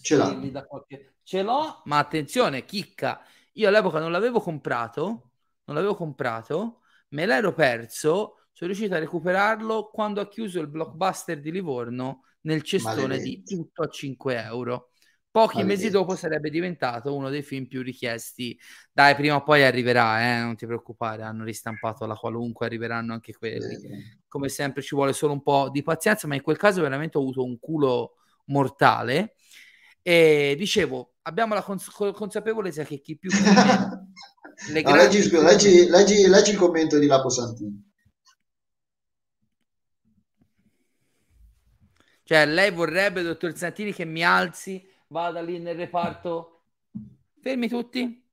Ce 0.02 0.16
l'ha. 0.16 0.64
Qualche... 0.66 1.15
Ce 1.27 1.43
l'ho, 1.43 1.83
ma 1.87 1.99
attenzione, 1.99 2.64
chicca, 2.64 3.20
io 3.55 3.66
all'epoca 3.66 3.99
non 3.99 4.12
l'avevo 4.12 4.39
comprato, 4.39 5.33
non 5.64 5.74
l'avevo 5.74 5.97
comprato, 5.97 6.83
me 7.09 7.27
l'ero 7.27 7.53
perso 7.53 8.47
sono 8.53 8.70
riuscito 8.70 8.95
a 8.95 9.01
recuperarlo 9.01 9.91
quando 9.93 10.20
ha 10.20 10.29
chiuso 10.29 10.61
il 10.61 10.68
blockbuster 10.68 11.41
di 11.41 11.51
Livorno 11.51 12.27
nel 12.43 12.62
cestone 12.62 13.09
Maledetto. 13.09 13.24
di 13.24 13.43
tutto 13.43 13.83
a 13.83 13.89
5 13.89 14.41
euro. 14.41 14.91
Pochi 15.29 15.57
Maledetto. 15.57 15.81
mesi 15.81 15.91
dopo 15.91 16.14
sarebbe 16.14 16.49
diventato 16.49 17.12
uno 17.16 17.29
dei 17.29 17.43
film 17.43 17.66
più 17.66 17.83
richiesti. 17.83 18.57
Dai, 18.93 19.16
prima 19.16 19.35
o 19.35 19.43
poi 19.43 19.64
arriverà, 19.64 20.37
eh? 20.37 20.41
non 20.43 20.55
ti 20.55 20.64
preoccupare, 20.64 21.24
hanno 21.24 21.43
ristampato 21.43 22.07
la 22.07 22.14
qualunque, 22.14 22.66
arriveranno 22.66 23.14
anche 23.14 23.33
quelli. 23.33 23.74
Eh. 23.74 24.20
Come 24.29 24.49
sempre 24.49 24.81
ci 24.81 24.95
vuole 24.95 25.12
solo 25.12 25.33
un 25.33 25.43
po' 25.43 25.70
di 25.72 25.83
pazienza, 25.83 26.29
ma 26.29 26.37
in 26.37 26.43
quel 26.43 26.57
caso 26.57 26.83
veramente 26.83 27.18
ho 27.18 27.20
avuto 27.22 27.43
un 27.43 27.59
culo 27.59 28.18
mortale. 28.45 29.35
E 30.03 30.55
dicevo, 30.57 31.15
abbiamo 31.27 31.55
la 31.55 31.62
cons- 31.62 31.91
consapevolezza 32.12 32.85
che 32.85 33.01
chi 33.01 33.16
più... 33.16 33.31
le 34.72 34.83
no, 34.83 34.95
leggi, 34.95 35.29
leggi, 35.31 35.89
leggi, 35.89 36.27
leggi, 36.27 36.51
il 36.51 36.57
commento 36.57 36.99
di 36.99 37.07
Lapo 37.07 37.29
Santini. 37.29 37.85
Cioè, 42.22 42.47
lei 42.47 42.70
vorrebbe, 42.72 43.22
dottor 43.22 43.57
Santini, 43.57 43.93
che 43.93 44.05
mi 44.05 44.24
alzi, 44.24 44.85
vada 45.09 45.41
lì 45.41 45.59
nel 45.59 45.77
reparto. 45.77 46.62
Fermi 47.41 47.68
tutti. 47.68 48.24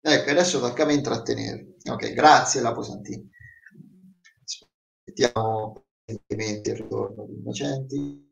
Ecco, 0.00 0.30
adesso 0.30 0.60
tocca 0.60 0.84
a 0.84 0.86
me 0.86 0.94
intrattenere. 0.94 1.76
Ok, 1.90 2.12
grazie 2.12 2.60
Lapo 2.60 2.82
Santini. 2.82 3.28
Aspettiamo 4.44 5.84
il 6.04 6.60
ritorno 6.62 7.26
di 7.26 7.34
Innocenti. 7.34 8.25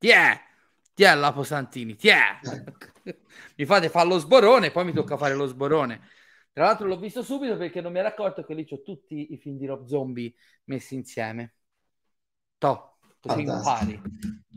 Ti 0.00 0.08
è, 0.08 0.40
ti 0.94 1.02
è 1.02 1.14
Lapo 1.14 1.42
Santini, 1.42 1.94
ti 1.94 2.08
è. 2.08 2.22
Eh. 3.04 3.18
mi 3.56 3.66
fate 3.66 3.90
fare 3.90 4.08
lo 4.08 4.16
sborone, 4.16 4.70
poi 4.70 4.86
mi 4.86 4.94
tocca 4.94 5.18
fare 5.18 5.34
lo 5.34 5.44
sborone. 5.44 6.00
Tra 6.54 6.64
l'altro 6.64 6.86
l'ho 6.86 6.98
visto 6.98 7.22
subito 7.22 7.58
perché 7.58 7.82
non 7.82 7.92
mi 7.92 7.98
ero 7.98 8.08
accorto 8.08 8.42
che 8.42 8.54
lì 8.54 8.64
c'ho 8.64 8.80
tutti 8.80 9.34
i 9.34 9.36
film 9.36 9.58
di 9.58 9.66
Rob 9.66 9.84
Zombie 9.84 10.34
messi 10.64 10.94
insieme. 10.94 11.56
To, 12.56 12.96
così 13.20 13.42
impari. 13.42 14.00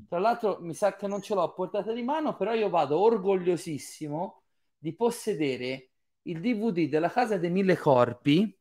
Tra 0.08 0.20
l'altro 0.20 0.60
mi 0.62 0.74
sa 0.74 0.96
che 0.96 1.08
non 1.08 1.22
ce 1.22 1.34
l'ho 1.34 1.44
a 1.44 1.52
portata 1.52 1.91
di 1.91 2.04
mano, 2.04 2.38
però 2.38 2.54
io 2.54 2.70
vado 2.70 2.98
orgogliosissimo 3.00 4.44
di 4.78 4.96
possedere 4.96 5.89
il 6.22 6.39
DVD 6.39 6.88
della 6.88 7.10
Casa 7.10 7.38
dei 7.38 7.50
Mille 7.50 7.76
Corpi. 7.76 8.58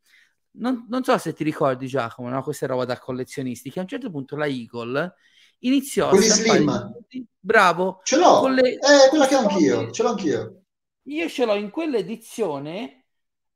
Non, 0.54 0.86
non 0.88 1.04
so 1.04 1.16
se 1.16 1.32
ti 1.32 1.44
ricordi 1.44 1.86
Giacomo, 1.86 2.28
no? 2.28 2.42
questa 2.42 2.66
roba 2.66 2.84
da 2.84 2.98
collezionisti, 2.98 3.70
che 3.70 3.78
a 3.78 3.82
un 3.82 3.88
certo 3.88 4.10
punto 4.10 4.34
la 4.34 4.46
Eagle 4.46 5.14
iniziò 5.62 6.10
a 6.10 6.16
slim. 6.16 6.92
Bravo. 7.38 8.00
Ce 8.04 8.16
l'ho. 8.16 8.46
Le... 8.48 8.74
Eh, 8.74 9.08
quella 9.08 9.26
che 9.26 9.34
ho 9.34 9.38
anch'io, 9.40 9.90
ce 9.90 10.02
l'ho 10.02 10.08
anch'io. 10.10 10.62
Io 11.02 11.28
ce 11.28 11.44
l'ho 11.44 11.54
in 11.54 11.70
quell'edizione 11.70 13.06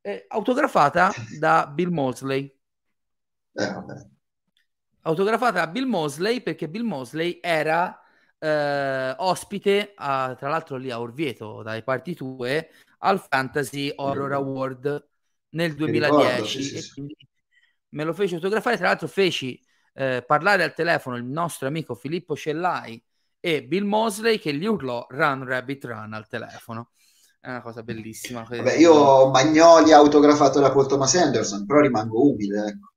eh, 0.00 0.24
autografata 0.28 1.12
da 1.38 1.66
Bill 1.66 1.90
Mosley. 1.90 2.52
Eh, 3.52 3.74
autografata 5.02 5.64
da 5.64 5.66
Bill 5.68 5.86
Mosley 5.86 6.40
perché 6.42 6.68
Bill 6.68 6.84
Mosley 6.84 7.38
era 7.40 8.00
eh, 8.38 9.14
ospite, 9.18 9.92
a, 9.94 10.34
tra 10.36 10.48
l'altro 10.48 10.76
lì 10.76 10.90
a 10.90 11.00
Orvieto, 11.00 11.62
dai 11.62 11.82
parti 11.82 12.14
tue, 12.14 12.70
al 12.98 13.20
Fantasy 13.20 13.92
Horror 13.94 14.32
Award 14.32 15.08
nel 15.50 15.74
2010. 15.74 16.26
Ricordo, 16.26 16.44
sì, 16.44 16.62
sì, 16.62 16.80
sì. 16.80 17.16
Me 17.90 18.04
lo 18.04 18.12
feci 18.12 18.34
autografare, 18.34 18.76
tra 18.76 18.88
l'altro 18.88 19.06
feci 19.06 19.60
eh, 19.96 20.22
parlare 20.26 20.62
al 20.62 20.74
telefono 20.74 21.16
il 21.16 21.24
nostro 21.24 21.66
amico 21.66 21.94
Filippo 21.94 22.36
Cellai 22.36 23.02
e 23.40 23.64
Bill 23.64 23.84
Mosley 23.84 24.38
che 24.38 24.52
gli 24.52 24.66
urlò 24.66 25.06
Run 25.08 25.44
Rabbit 25.44 25.84
Run 25.84 26.12
al 26.12 26.28
telefono 26.28 26.90
è 27.40 27.50
una 27.50 27.62
cosa 27.62 27.84
bellissima. 27.84 28.42
Vabbè, 28.42 28.74
io 28.74 28.92
ho 28.92 29.30
Magnoli 29.30 29.92
autografato 29.92 30.58
da 30.58 30.72
Paul 30.72 30.88
Thomas 30.88 31.14
Anderson, 31.14 31.64
però 31.64 31.78
rimango 31.78 32.28
umile. 32.28 32.66
Ecco. 32.66 32.92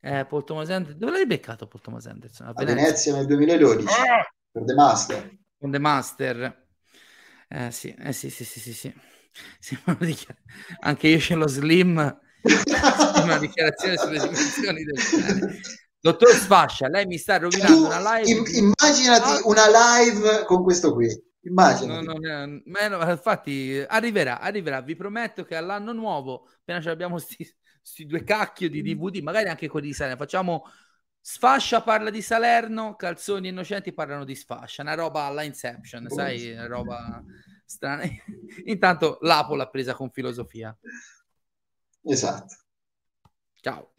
Eh, 0.00 0.26
Paul 0.26 0.44
Thomas 0.44 0.68
Anderson, 0.68 0.98
dove 0.98 1.12
l'hai 1.12 1.26
beccato 1.26 1.66
Paul 1.66 1.82
Thomas 1.82 2.06
Anderson? 2.06 2.48
A, 2.48 2.50
a 2.50 2.52
Venezia. 2.52 2.84
Venezia 2.84 3.14
nel 3.14 3.26
2012, 3.26 3.86
ah! 3.86 4.30
per 4.50 4.64
The 4.64 4.74
Master. 4.74 5.38
Con 5.58 5.70
The 5.70 5.78
Master. 5.78 6.68
Eh 7.48 7.70
sì, 7.70 7.94
eh, 7.98 8.12
sì, 8.12 8.28
sì, 8.28 8.44
sì, 8.44 8.60
sì, 8.60 8.72
sì. 8.74 8.94
sì 9.58 9.78
Anche 10.80 11.08
io 11.08 11.18
ce 11.18 11.34
l'ho 11.34 11.48
slim. 11.48 12.20
Una 12.42 13.38
dichiarazione 13.40 13.96
sulle 13.96 14.18
dimensioni 14.18 14.84
del 14.84 14.96
genere. 14.96 15.60
Dottor 16.00 16.30
Sfascia, 16.30 16.88
lei 16.88 17.06
mi 17.06 17.18
sta 17.18 17.36
rovinando 17.36 17.74
tu, 17.74 17.84
una 17.84 18.18
live. 18.18 18.50
Immaginati 18.50 19.30
ah. 19.30 19.40
una 19.44 19.64
live 19.66 20.44
con 20.46 20.62
questo 20.62 20.94
qui. 20.94 21.08
Immagino. 21.42 22.00
No, 22.00 22.14
no, 22.14 22.88
no, 22.88 23.10
infatti 23.10 23.84
arriverà, 23.86 24.40
arriverà. 24.40 24.80
Vi 24.80 24.96
prometto 24.96 25.44
che 25.44 25.56
all'anno 25.56 25.92
nuovo, 25.92 26.48
appena 26.60 26.78
abbiamo 26.90 27.14
questi 27.14 28.06
due 28.06 28.24
cacchio 28.24 28.68
di 28.68 28.82
DVD, 28.82 29.22
magari 29.22 29.48
anche 29.48 29.68
quelli 29.68 29.88
di 29.88 29.94
Salerno, 29.94 30.18
facciamo 30.18 30.64
Sfascia 31.22 31.82
parla 31.82 32.08
di 32.08 32.22
Salerno, 32.22 32.96
Calzoni 32.96 33.48
Innocenti 33.48 33.92
parlano 33.92 34.24
di 34.24 34.34
Sfascia, 34.34 34.82
una 34.82 34.94
roba 34.94 35.24
alla 35.24 35.42
Inception, 35.42 36.06
oh, 36.08 36.14
sai, 36.14 36.52
una 36.52 36.66
roba 36.66 37.22
strana. 37.64 38.04
Intanto 38.64 39.18
l'Apo 39.20 39.54
l'ha 39.54 39.68
presa 39.68 39.94
con 39.94 40.10
filosofia. 40.10 40.76
Esatto. 42.02 42.56
Ciao. 43.60 43.92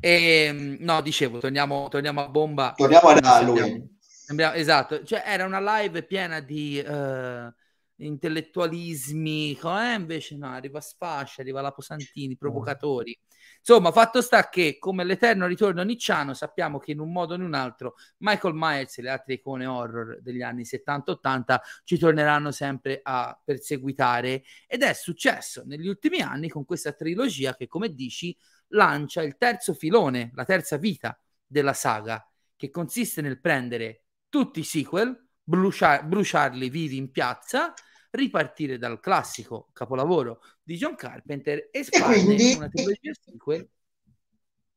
E, 0.00 0.44
ehm, 0.46 0.76
no, 0.80 1.00
dicevo, 1.02 1.38
torniamo, 1.38 1.88
torniamo 1.88 2.22
a 2.22 2.28
bomba. 2.28 2.72
Torniamo 2.76 3.08
ad 3.08 3.24
Halloween. 3.24 3.96
Sembra, 4.00 4.54
esatto, 4.54 5.04
cioè 5.04 5.22
era 5.24 5.46
una 5.46 5.80
live 5.80 6.02
piena 6.02 6.40
di 6.40 6.78
uh, 6.86 7.50
intellettualismi, 7.96 9.58
eh, 9.58 9.94
invece 9.94 10.36
no, 10.36 10.48
arriva 10.48 10.82
Sfascia, 10.82 11.40
arriva 11.40 11.62
la 11.62 11.72
Posantini, 11.72 12.36
provocatori. 12.36 13.18
Insomma, 13.58 13.92
fatto 13.92 14.22
sta 14.22 14.48
che 14.48 14.78
come 14.78 15.04
l'eterno 15.04 15.46
ritorno 15.46 15.82
nicciano 15.82 16.32
sappiamo 16.32 16.78
che 16.78 16.92
in 16.92 17.00
un 17.00 17.12
modo 17.12 17.34
o 17.34 17.36
in 17.36 17.42
un 17.42 17.54
altro 17.54 17.96
Michael 18.18 18.54
Myers 18.54 18.98
e 18.98 19.02
le 19.02 19.10
altre 19.10 19.34
icone 19.34 19.66
horror 19.66 20.20
degli 20.22 20.42
anni 20.42 20.64
70-80 20.64 21.58
ci 21.84 21.98
torneranno 21.98 22.50
sempre 22.50 23.00
a 23.02 23.38
perseguitare. 23.42 24.42
Ed 24.66 24.82
è 24.82 24.92
successo 24.94 25.62
negli 25.66 25.86
ultimi 25.86 26.20
anni 26.20 26.48
con 26.48 26.64
questa 26.64 26.92
trilogia 26.92 27.54
che 27.54 27.66
come 27.66 27.92
dici 27.92 28.36
lancia 28.68 29.22
il 29.22 29.36
terzo 29.36 29.74
filone, 29.74 30.30
la 30.34 30.44
terza 30.44 30.76
vita 30.76 31.18
della 31.46 31.72
saga 31.72 32.22
che 32.56 32.70
consiste 32.70 33.22
nel 33.22 33.40
prendere 33.40 34.02
tutti 34.28 34.60
i 34.60 34.64
sequel, 34.64 35.28
bruciar- 35.42 36.04
bruciarli 36.04 36.68
vivi 36.68 36.96
in 36.96 37.10
piazza, 37.10 37.72
ripartire 38.10 38.78
dal 38.78 39.00
classico 39.00 39.68
capolavoro 39.72 40.40
di 40.62 40.76
John 40.76 40.94
Carpenter 40.94 41.68
e, 41.70 41.86
e 41.88 42.02
quindi 42.02 42.54
una 42.56 42.68
trilogia 42.68 43.12
sequel. 43.20 43.68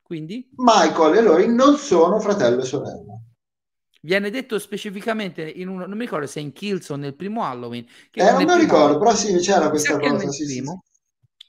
Quindi 0.02 0.50
Michael 0.56 1.18
e 1.18 1.22
Lori 1.22 1.48
non 1.48 1.78
sono 1.78 2.20
fratello 2.20 2.62
e 2.62 2.66
sorella. 2.66 3.22
Viene 4.02 4.30
detto 4.32 4.58
specificamente 4.60 5.44
in 5.44 5.68
uno, 5.68 5.86
non 5.86 5.96
mi 5.96 6.06
ricordo 6.06 6.26
se 6.26 6.40
è 6.40 6.44
in 6.44 6.52
Kills 6.52 6.90
o 6.90 6.96
nel 6.96 7.16
primo 7.16 7.44
Halloween. 7.44 7.86
Che 8.10 8.20
eh, 8.20 8.32
non 8.32 8.44
mi 8.44 8.60
ricordo, 8.60 8.98
però 8.98 9.16
sì, 9.16 9.38
c'era 9.38 9.70
questa 9.70 9.98
cosa. 10.00 10.30
Sì, 10.30 10.46
sì, 10.46 10.64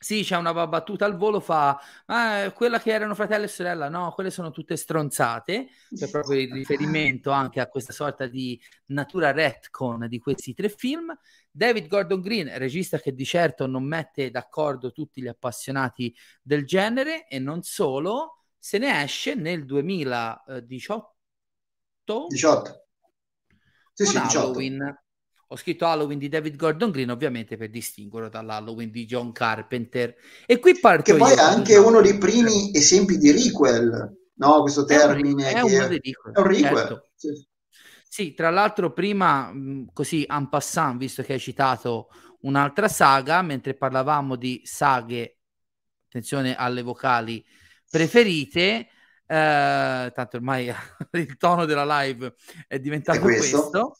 sì, 0.03 0.25
c'è 0.25 0.37
una 0.37 0.53
battuta 0.67 1.05
al 1.05 1.17
volo, 1.17 1.39
fa 1.39 1.81
ah, 2.07 2.51
quella 2.51 2.81
che 2.81 2.91
erano 2.91 3.15
fratello 3.15 3.45
e 3.45 3.49
sorella, 3.49 3.89
no, 3.89 4.11
quelle 4.13 4.31
sono 4.31 4.51
tutte 4.51 4.77
stronzate, 4.77 5.69
c'è 5.95 6.11
proprio 6.11 6.41
il 6.41 6.53
riferimento 6.53 7.31
anche 7.31 7.61
a 7.61 7.69
questa 7.69 7.93
sorta 7.93 8.27
di 8.27 8.61
natura 8.87 9.31
retcon 9.31 10.09
di 10.09 10.19
questi 10.19 10.55
tre 10.55 10.69
film. 10.69 11.17
David 11.49 11.87
Gordon 11.87 12.21
Green, 12.21 12.51
regista 12.59 12.99
che 12.99 13.15
di 13.15 13.25
certo 13.25 13.67
non 13.69 13.85
mette 13.85 14.33
d'accordo 14.33 14.91
tutti 14.91 15.23
gli 15.23 15.29
appassionati 15.29 16.13
del 16.43 16.67
genere 16.67 17.29
e 17.29 17.39
non 17.39 17.63
solo, 17.63 18.47
se 18.59 18.79
ne 18.79 19.05
esce 19.05 19.37
nel 19.37 19.65
2018. 19.65 21.15
18. 22.29 22.87
Sì, 23.93 24.05
sì, 24.05 24.21
18. 24.21 24.39
Halloween 24.39 25.03
ho 25.53 25.57
scritto 25.57 25.85
Halloween 25.85 26.19
di 26.19 26.31
David 26.31 26.57
Gordon 26.57 26.91
Green, 26.91 27.11
ovviamente 27.11 27.59
per 27.59 27.69
distinguerlo 27.69 28.31
dall'Halloween 28.31 28.91
di 28.91 29.05
John 29.05 29.33
Carpenter. 29.33 30.15
E 30.47 30.59
qui 30.59 30.79
parto 30.79 31.13
Che 31.13 31.19
poi 31.19 31.35
è 31.35 31.41
anche 31.41 31.77
uno 31.77 32.01
dei 32.01 32.17
primi 32.17 32.75
esempi 32.75 33.19
di 33.19 33.31
requel, 33.31 34.31
no? 34.37 34.63
Questo 34.63 34.87
termine. 34.87 35.53
È, 35.53 35.61
un, 35.61 35.71
è 35.71 35.89
dei 35.89 36.01
requel. 36.03 36.35
È 36.35 36.41
un 36.41 36.47
requel. 36.47 36.77
Certo. 36.77 37.09
Sì. 37.15 37.47
sì. 38.09 38.35
tra 38.35 38.49
l'altro 38.49 38.95
prima, 38.95 39.53
così 39.93 40.25
en 40.27 40.49
passant, 40.49 40.97
visto 40.97 41.23
che 41.23 41.35
hai 41.35 41.39
citato 41.39 42.09
un'altra 42.41 42.89
saga, 42.89 43.43
mentre 43.43 43.75
parlavamo 43.75 44.37
di 44.37 44.63
saghe, 44.65 45.37
attenzione 46.07 46.57
alle 46.57 46.81
vocali, 46.81 47.45
preferite, 47.91 48.89
eh, 49.27 50.13
tanto 50.15 50.37
ormai 50.39 50.73
il 51.13 51.37
tono 51.37 51.67
della 51.67 52.01
live 52.01 52.37
è 52.67 52.79
diventato 52.79 53.19
è 53.19 53.21
questo. 53.21 53.69
questo 53.69 53.97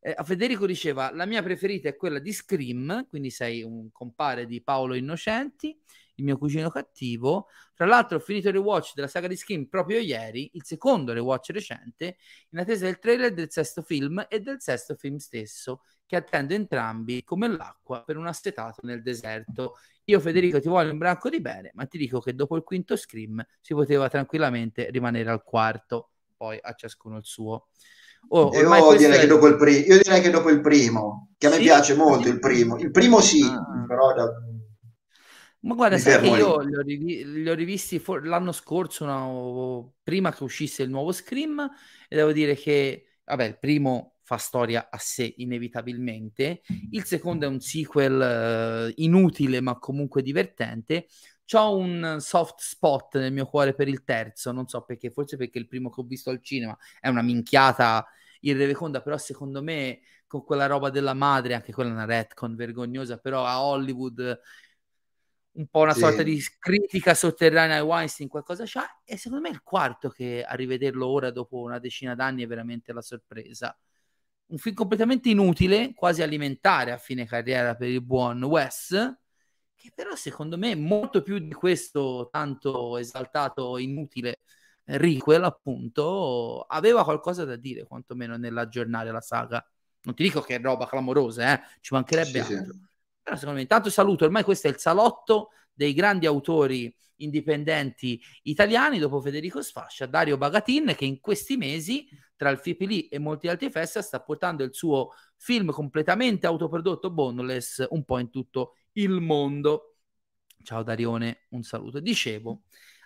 eh, 0.00 0.16
Federico 0.24 0.66
diceva: 0.66 1.12
La 1.12 1.26
mia 1.26 1.42
preferita 1.42 1.88
è 1.88 1.96
quella 1.96 2.18
di 2.18 2.32
Scream, 2.32 3.06
quindi 3.08 3.30
sei 3.30 3.62
un 3.62 3.90
compare 3.92 4.46
di 4.46 4.62
Paolo 4.62 4.94
Innocenti. 4.94 5.78
il 6.20 6.24
mio 6.24 6.38
cugino 6.38 6.70
cattivo. 6.70 7.48
Tra 7.74 7.86
l'altro 7.86 8.18
ho 8.18 8.20
finito 8.20 8.48
il 8.48 8.54
rewatch 8.54 8.92
della 8.94 9.08
saga 9.08 9.26
di 9.26 9.36
Scream 9.36 9.66
proprio 9.66 9.98
ieri, 9.98 10.50
il 10.54 10.64
secondo 10.64 11.12
rewatch 11.12 11.50
recente, 11.50 12.18
in 12.50 12.58
attesa 12.58 12.84
del 12.84 12.98
trailer 12.98 13.32
del 13.32 13.50
sesto 13.50 13.82
film 13.82 14.24
e 14.28 14.40
del 14.40 14.60
sesto 14.60 14.94
film 14.94 15.16
stesso, 15.16 15.82
che 16.06 16.16
attendo 16.16 16.54
entrambi 16.54 17.24
come 17.24 17.48
l'acqua 17.48 18.02
per 18.04 18.16
un 18.16 18.26
assetato 18.26 18.82
nel 18.84 19.02
deserto. 19.02 19.76
Io 20.04 20.20
Federico 20.20 20.60
ti 20.60 20.68
voglio 20.68 20.92
un 20.92 20.98
branco 20.98 21.28
di 21.30 21.40
bene, 21.40 21.70
ma 21.74 21.86
ti 21.86 21.96
dico 21.98 22.20
che 22.20 22.34
dopo 22.34 22.56
il 22.56 22.62
quinto 22.62 22.96
Scream 22.96 23.44
si 23.60 23.74
poteva 23.74 24.08
tranquillamente 24.08 24.90
rimanere 24.90 25.30
al 25.30 25.42
quarto, 25.42 26.10
poi 26.36 26.58
a 26.60 26.74
ciascuno 26.74 27.16
il 27.16 27.24
suo. 27.24 27.68
Oh, 28.28 28.52
io, 28.52 28.96
direi 28.96 29.16
è... 29.16 29.20
che 29.20 29.26
dopo 29.26 29.46
il 29.48 29.56
pri- 29.56 29.86
io 29.86 29.98
direi 29.98 30.20
che 30.20 30.30
dopo 30.30 30.50
il 30.50 30.60
primo, 30.60 31.30
che 31.36 31.46
a 31.46 31.50
me 31.50 31.56
sì? 31.56 31.62
piace 31.62 31.94
molto 31.94 32.28
il 32.28 32.38
primo. 32.38 32.78
Il 32.78 32.90
primo 32.90 33.20
sì, 33.20 33.42
ah. 33.42 33.84
però 33.86 34.14
da... 34.14 34.28
Ma 35.62 35.74
guarda, 35.74 35.98
sai 35.98 36.20
che 36.20 36.28
io 36.28 36.60
li 36.60 36.74
ho, 36.74 36.80
rivi- 36.80 37.24
li 37.24 37.50
ho 37.50 37.54
rivisti 37.54 37.98
for- 37.98 38.24
l'anno 38.24 38.52
scorso, 38.52 39.04
no, 39.04 39.94
prima 40.02 40.32
che 40.32 40.44
uscisse 40.44 40.82
il 40.82 40.90
nuovo 40.90 41.12
Scream, 41.12 41.68
e 42.08 42.16
devo 42.16 42.32
dire 42.32 42.54
che, 42.54 43.18
vabbè, 43.24 43.44
il 43.44 43.58
primo 43.58 44.14
fa 44.22 44.36
storia 44.36 44.88
a 44.90 44.96
sé 44.98 45.34
inevitabilmente, 45.38 46.62
il 46.92 47.04
secondo 47.04 47.46
è 47.46 47.48
un 47.48 47.58
sequel 47.58 48.88
uh, 48.88 48.92
inutile 49.02 49.60
ma 49.60 49.76
comunque 49.78 50.22
divertente, 50.22 51.08
ho 51.56 51.76
un 51.76 52.16
soft 52.20 52.60
spot 52.60 53.18
nel 53.18 53.32
mio 53.32 53.46
cuore 53.46 53.74
per 53.74 53.88
il 53.88 54.04
terzo, 54.04 54.52
non 54.52 54.68
so 54.68 54.82
perché, 54.82 55.10
forse 55.10 55.36
perché 55.36 55.58
il 55.58 55.66
primo 55.66 55.90
che 55.90 56.00
ho 56.00 56.04
visto 56.04 56.30
al 56.30 56.42
cinema 56.42 56.76
è 57.00 57.08
una 57.08 57.22
minchiata 57.22 58.06
irreveconda, 58.40 59.02
però 59.02 59.16
secondo 59.18 59.62
me 59.62 60.00
con 60.26 60.44
quella 60.44 60.66
roba 60.66 60.90
della 60.90 61.14
madre, 61.14 61.54
anche 61.54 61.72
quella 61.72 61.90
è 61.90 61.92
una 61.92 62.04
retcon 62.04 62.54
vergognosa, 62.54 63.18
però 63.18 63.44
a 63.44 63.62
Hollywood 63.62 64.40
un 65.52 65.66
po' 65.66 65.80
una 65.80 65.92
sì. 65.92 66.00
sorta 66.00 66.22
di 66.22 66.40
critica 66.58 67.14
sotterranea 67.14 67.76
ai 67.76 67.82
Weinstein, 67.82 68.28
qualcosa 68.28 68.64
c'ha, 68.66 69.00
e 69.04 69.16
secondo 69.16 69.48
me 69.48 69.50
il 69.52 69.62
quarto 69.62 70.08
che 70.08 70.44
a 70.44 70.54
rivederlo 70.54 71.06
ora 71.06 71.30
dopo 71.30 71.58
una 71.58 71.78
decina 71.78 72.14
d'anni 72.14 72.44
è 72.44 72.46
veramente 72.46 72.92
la 72.92 73.02
sorpresa. 73.02 73.76
Un 74.46 74.58
film 74.58 74.74
completamente 74.74 75.28
inutile, 75.28 75.92
quasi 75.94 76.22
alimentare 76.22 76.92
a 76.92 76.96
fine 76.96 77.24
carriera 77.26 77.74
per 77.74 77.88
il 77.88 78.02
buon 78.02 78.42
Wes, 78.44 79.18
che 79.80 79.90
però 79.94 80.14
secondo 80.14 80.58
me 80.58 80.74
molto 80.74 81.22
più 81.22 81.38
di 81.38 81.54
questo 81.54 82.28
tanto 82.30 82.98
esaltato 82.98 83.78
inutile 83.78 84.40
Requel 84.84 85.42
appunto 85.42 86.66
aveva 86.68 87.02
qualcosa 87.02 87.46
da 87.46 87.56
dire 87.56 87.84
quantomeno 87.84 88.36
nell'aggiornare 88.36 89.10
la 89.10 89.22
saga 89.22 89.66
non 90.02 90.14
ti 90.14 90.22
dico 90.24 90.42
che 90.42 90.56
è 90.56 90.60
roba 90.60 90.86
clamorosa 90.86 91.54
eh? 91.54 91.62
ci 91.80 91.94
mancherebbe 91.94 92.42
sì, 92.42 92.52
altro 92.54 92.72
sì. 92.74 92.86
però 93.22 93.36
secondo 93.36 93.56
me 93.56 93.62
intanto 93.62 93.88
saluto 93.88 94.26
ormai 94.26 94.42
questo 94.42 94.66
è 94.66 94.70
il 94.70 94.78
salotto 94.78 95.52
dei 95.72 95.94
grandi 95.94 96.26
autori 96.26 96.94
indipendenti 97.16 98.20
italiani 98.42 98.98
dopo 98.98 99.20
Federico 99.20 99.62
Sfascia, 99.62 100.04
Dario 100.04 100.36
Bagatin 100.36 100.94
che 100.94 101.06
in 101.06 101.20
questi 101.20 101.56
mesi 101.56 102.06
tra 102.36 102.50
il 102.50 102.58
FIPLI 102.58 103.08
e 103.08 103.18
molti 103.18 103.48
altri 103.48 103.70
festival 103.70 104.06
sta 104.06 104.20
portando 104.20 104.62
il 104.62 104.74
suo 104.74 105.12
film 105.36 105.70
completamente 105.70 106.46
autoprodotto 106.46 107.10
boneless 107.10 107.86
un 107.90 108.04
po' 108.04 108.18
in 108.18 108.28
tutto 108.30 108.74
il 108.92 109.20
mondo. 109.20 109.96
Ciao 110.62 110.82
Darione, 110.82 111.46
un 111.50 111.62
saluto. 111.62 112.00
Dicevo, 112.00 112.62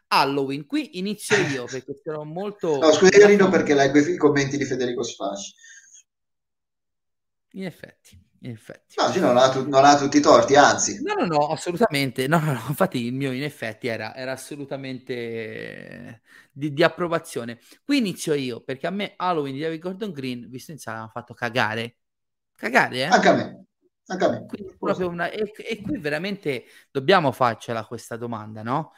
Halloween, 0.08 0.66
qui 0.66 0.98
inizio 0.98 1.36
io 1.36 1.64
perché 1.70 2.00
sarò 2.02 2.24
molto... 2.24 2.78
No, 2.78 2.92
scusa, 2.92 3.16
io 3.16 3.26
rido 3.26 3.48
perché 3.48 3.74
leggo 3.74 3.98
i 3.98 4.16
commenti 4.16 4.56
di 4.56 4.64
Federico 4.64 5.02
Sfasci. 5.02 5.54
In 7.52 7.64
effetti, 7.64 8.20
in 8.40 8.50
effetti. 8.50 8.96
No, 8.98 9.26
non 9.26 9.36
ha, 9.36 9.48
tu- 9.48 9.68
non 9.68 9.84
ha, 9.84 9.96
tutti 9.96 10.16
i 10.16 10.20
torti, 10.20 10.56
anzi. 10.56 11.00
No, 11.02 11.14
no, 11.14 11.24
no, 11.24 11.46
assolutamente. 11.48 12.26
No, 12.26 12.40
no, 12.40 12.52
no. 12.52 12.64
Infatti 12.66 13.04
il 13.04 13.12
mio 13.12 13.30
in 13.30 13.44
effetti 13.44 13.86
era, 13.86 14.12
era 14.14 14.32
assolutamente 14.32 16.22
di, 16.50 16.72
di, 16.72 16.82
approvazione. 16.82 17.60
Qui 17.84 17.98
inizio 17.98 18.34
io, 18.34 18.60
perché 18.60 18.88
a 18.88 18.90
me 18.90 19.14
Halloween 19.16 19.54
di 19.54 19.60
David 19.60 19.80
Gordon 19.80 20.10
Green, 20.10 20.48
visto 20.50 20.72
in 20.72 20.78
sala, 20.78 20.98
mi 20.98 21.04
ha 21.04 21.08
fatto 21.08 21.32
cagare. 21.32 21.98
Cagare, 22.56 22.96
eh? 22.96 23.04
Anche 23.04 23.28
a 23.28 23.34
me. 23.34 23.64
Anche 24.06 24.24
a 24.24 24.30
me. 24.30 24.46
Una, 25.04 25.30
e, 25.30 25.52
e, 25.56 25.80
qui 25.80 25.98
veramente 25.98 26.64
dobbiamo 26.90 27.32
farcela 27.32 27.86
questa 27.86 28.16
domanda, 28.16 28.62
no? 28.62 28.92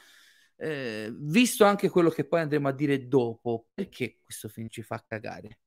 Eh, 0.57 1.13
visto 1.15 1.65
anche 1.65 1.89
quello 1.89 2.11
che 2.11 2.27
poi 2.27 2.41
andremo 2.41 2.69
a 2.69 2.73
dire 2.73 3.07
dopo, 3.07 3.67
perché 3.73 4.19
questo 4.25 4.49
film 4.49 4.69
ci 4.69 4.83
fa 4.83 5.05
cagare? 5.07 5.59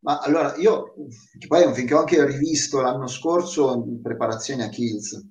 Ma 0.00 0.18
allora, 0.18 0.54
io, 0.56 0.94
che 1.38 1.46
poi 1.48 1.62
è 1.62 1.66
un 1.66 1.74
film 1.74 1.86
che 1.86 1.94
ho 1.94 1.98
anche 1.98 2.24
rivisto 2.24 2.80
l'anno 2.80 3.08
scorso 3.08 3.74
in 3.74 4.00
preparazione 4.00 4.64
a 4.64 4.68
Kills, 4.68 5.22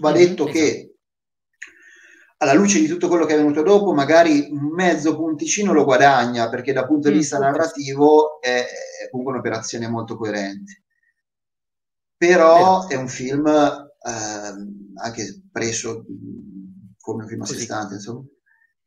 va 0.00 0.12
mm-hmm, 0.12 0.18
detto 0.18 0.46
esatto. 0.46 0.58
che 0.58 0.90
alla 2.38 2.52
luce 2.52 2.78
di 2.78 2.86
tutto 2.86 3.08
quello 3.08 3.24
che 3.24 3.32
è 3.32 3.38
venuto 3.38 3.62
dopo, 3.62 3.94
magari 3.94 4.48
mezzo 4.52 5.16
punticino 5.16 5.72
lo 5.72 5.84
guadagna, 5.84 6.50
perché 6.50 6.74
dal 6.74 6.86
punto 6.86 7.08
di 7.08 7.14
mm, 7.14 7.18
vista 7.18 7.38
narrativo 7.38 8.40
è 8.42 8.64
comunque 9.10 9.34
un'operazione 9.34 9.88
molto 9.88 10.16
coerente 10.16 10.82
però 12.16 12.86
è 12.86 12.94
un 12.94 13.08
film 13.08 13.46
eh, 13.46 15.02
anche 15.02 15.42
preso 15.50 16.04
come 16.98 17.22
un 17.22 17.28
film 17.28 17.42
a 17.42 17.46
sé 17.46 17.60
stante, 17.60 17.94
insomma, 17.94 18.22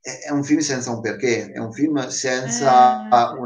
è, 0.01 0.27
è, 0.27 0.31
un 0.31 0.43
film 0.43 0.59
senza 0.59 0.91
un 0.91 1.01
perché, 1.01 1.51
è 1.51 1.57
un 1.57 1.71
film 1.71 2.07
senza 2.07 3.07
eh. 3.07 3.37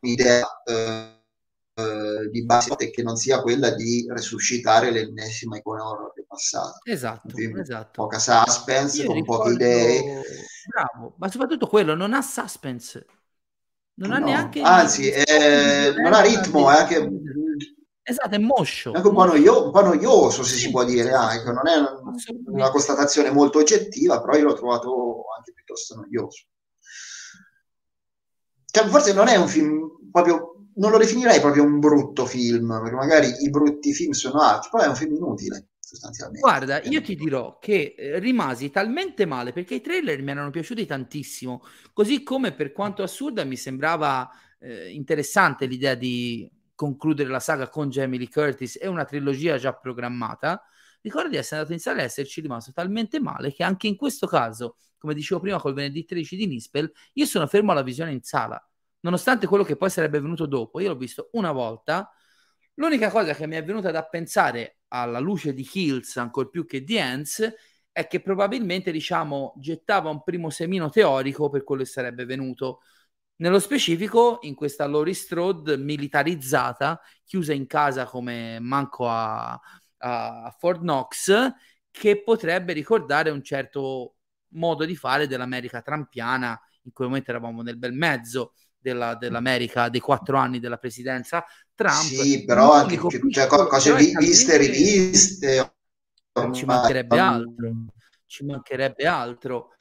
un'idea 0.00 0.46
uh, 0.64 1.82
uh, 1.82 2.30
di 2.30 2.44
base 2.44 2.74
che 2.90 3.02
non 3.02 3.16
sia 3.16 3.40
quella 3.40 3.70
di 3.74 4.06
resuscitare 4.08 4.90
l'ennesima 4.90 5.56
icona 5.56 5.88
horror 5.88 6.12
del 6.14 6.26
passato. 6.26 6.80
Esatto, 6.84 7.36
esatto. 7.36 8.02
Poca 8.02 8.18
suspense, 8.18 9.02
Io 9.02 9.06
con 9.06 9.14
ricordo... 9.16 9.42
poche 9.42 9.54
idee. 9.54 10.22
Bravo, 10.66 11.14
ma 11.18 11.28
soprattutto 11.28 11.66
quello 11.66 11.94
non 11.94 12.14
ha 12.14 12.22
suspense. 12.22 13.06
Non 13.94 14.08
no. 14.08 14.16
ha 14.16 14.18
neanche... 14.18 14.60
Anzi, 14.62 15.10
è... 15.10 15.92
non 15.96 16.12
ha 16.14 16.22
ritmo, 16.22 16.70
è 16.70 16.76
anche 16.76 16.96
Esatto, 18.04 18.34
è 18.34 18.38
moscio. 18.38 18.92
È 18.92 18.96
anche 18.96 19.08
un 19.08 19.14
po', 19.14 19.24
noio- 19.24 19.66
un 19.66 19.70
po 19.70 19.80
noioso, 19.82 20.42
se 20.42 20.56
si 20.56 20.70
può 20.70 20.84
dire, 20.84 21.12
anche. 21.12 21.52
non 21.52 21.68
è 21.68 21.76
una, 21.76 22.00
una 22.46 22.70
constatazione 22.70 23.30
molto 23.30 23.58
oggettiva, 23.58 24.20
però 24.20 24.36
io 24.36 24.44
l'ho 24.44 24.54
trovato 24.54 25.24
anche 25.36 25.52
piuttosto 25.52 25.94
noioso. 25.94 26.46
Cioè, 28.64 28.86
forse 28.88 29.12
non 29.12 29.28
è 29.28 29.36
un 29.36 29.48
film 29.48 30.10
proprio, 30.10 30.66
non 30.76 30.90
lo 30.90 30.98
definirei 30.98 31.40
proprio 31.40 31.62
un 31.62 31.78
brutto 31.78 32.26
film, 32.26 32.80
perché 32.82 32.96
magari 32.96 33.32
i 33.40 33.50
brutti 33.50 33.92
film 33.92 34.12
sono 34.12 34.40
altri, 34.40 34.70
però 34.70 34.84
è 34.84 34.88
un 34.88 34.96
film 34.96 35.14
inutile. 35.14 35.68
Sostanzialmente. 35.78 36.40
Guarda, 36.40 36.80
io 36.80 37.02
ti 37.02 37.14
dirò 37.14 37.58
che 37.58 37.94
eh, 37.96 38.18
rimasi 38.18 38.70
talmente 38.70 39.26
male 39.26 39.52
perché 39.52 39.74
i 39.74 39.82
trailer 39.82 40.22
mi 40.22 40.30
erano 40.30 40.48
piaciuti 40.48 40.86
tantissimo, 40.86 41.62
così 41.92 42.22
come 42.22 42.52
per 42.52 42.72
quanto 42.72 43.02
assurda 43.02 43.44
mi 43.44 43.56
sembrava 43.56 44.26
eh, 44.58 44.90
interessante 44.90 45.66
l'idea 45.66 45.94
di 45.94 46.50
concludere 46.82 47.28
la 47.28 47.38
saga 47.38 47.68
con 47.68 47.90
Jamie 47.90 48.18
Lee 48.18 48.28
Curtis 48.28 48.76
e 48.80 48.88
una 48.88 49.04
trilogia 49.04 49.56
già 49.56 49.72
programmata, 49.72 50.60
ricordo 51.00 51.28
di 51.28 51.36
essere 51.36 51.58
andato 51.58 51.72
in 51.74 51.78
sala 51.78 52.00
e 52.00 52.04
esserci 52.06 52.40
rimasto 52.40 52.72
talmente 52.72 53.20
male 53.20 53.52
che 53.52 53.62
anche 53.62 53.86
in 53.86 53.94
questo 53.94 54.26
caso, 54.26 54.78
come 54.98 55.14
dicevo 55.14 55.38
prima 55.38 55.60
col 55.60 55.74
venerdì 55.74 56.04
13 56.04 56.34
di 56.34 56.46
Nispel, 56.48 56.92
io 57.12 57.24
sono 57.24 57.46
fermo 57.46 57.70
alla 57.70 57.84
visione 57.84 58.10
in 58.10 58.22
sala. 58.22 58.60
Nonostante 59.00 59.46
quello 59.46 59.62
che 59.62 59.76
poi 59.76 59.90
sarebbe 59.90 60.18
venuto 60.18 60.46
dopo, 60.46 60.80
io 60.80 60.88
l'ho 60.88 60.96
visto 60.96 61.28
una 61.32 61.52
volta. 61.52 62.10
L'unica 62.74 63.10
cosa 63.10 63.32
che 63.32 63.46
mi 63.46 63.54
è 63.54 63.62
venuta 63.62 63.92
da 63.92 64.04
pensare 64.04 64.78
alla 64.88 65.20
luce 65.20 65.54
di 65.54 65.68
Hills, 65.72 66.16
ancor 66.16 66.50
più 66.50 66.66
che 66.66 66.82
di 66.82 66.96
Ends, 66.96 67.48
è 67.92 68.08
che 68.08 68.20
probabilmente, 68.20 68.90
diciamo, 68.90 69.54
gettava 69.56 70.10
un 70.10 70.24
primo 70.24 70.50
semino 70.50 70.90
teorico 70.90 71.48
per 71.48 71.62
quello 71.62 71.82
che 71.82 71.88
sarebbe 71.88 72.24
venuto. 72.24 72.80
Nello 73.42 73.58
specifico, 73.58 74.38
in 74.42 74.54
questa 74.54 74.86
Lori 74.86 75.14
Strode 75.14 75.76
militarizzata, 75.76 77.00
chiusa 77.24 77.52
in 77.52 77.66
casa 77.66 78.04
come 78.04 78.60
manco 78.60 79.08
a, 79.08 79.60
a 79.96 80.56
Fort 80.56 80.78
Knox, 80.78 81.50
che 81.90 82.22
potrebbe 82.22 82.72
ricordare 82.72 83.30
un 83.30 83.42
certo 83.42 84.14
modo 84.50 84.84
di 84.84 84.94
fare 84.94 85.26
dell'America 85.26 85.82
trampiana, 85.82 86.56
in 86.82 86.92
quel 86.92 87.08
momento 87.08 87.30
eravamo 87.30 87.62
nel 87.62 87.78
bel 87.78 87.92
mezzo 87.92 88.52
della, 88.78 89.16
dell'America 89.16 89.88
dei 89.88 89.98
quattro 89.98 90.36
anni 90.36 90.60
della 90.60 90.76
presidenza 90.76 91.44
Trump. 91.74 92.00
Sì, 92.00 92.44
però 92.44 92.74
anche 92.74 92.96
cioè, 93.28 93.46
cose 93.48 93.92
vi, 93.96 94.16
viste 94.18 94.54
e 94.54 94.56
riviste. 94.56 95.74
Ci 96.52 96.64
mancherebbe 96.64 97.18
altro. 97.18 97.74
Ci 98.24 98.44
mancherebbe 98.44 99.04
altro. 99.04 99.71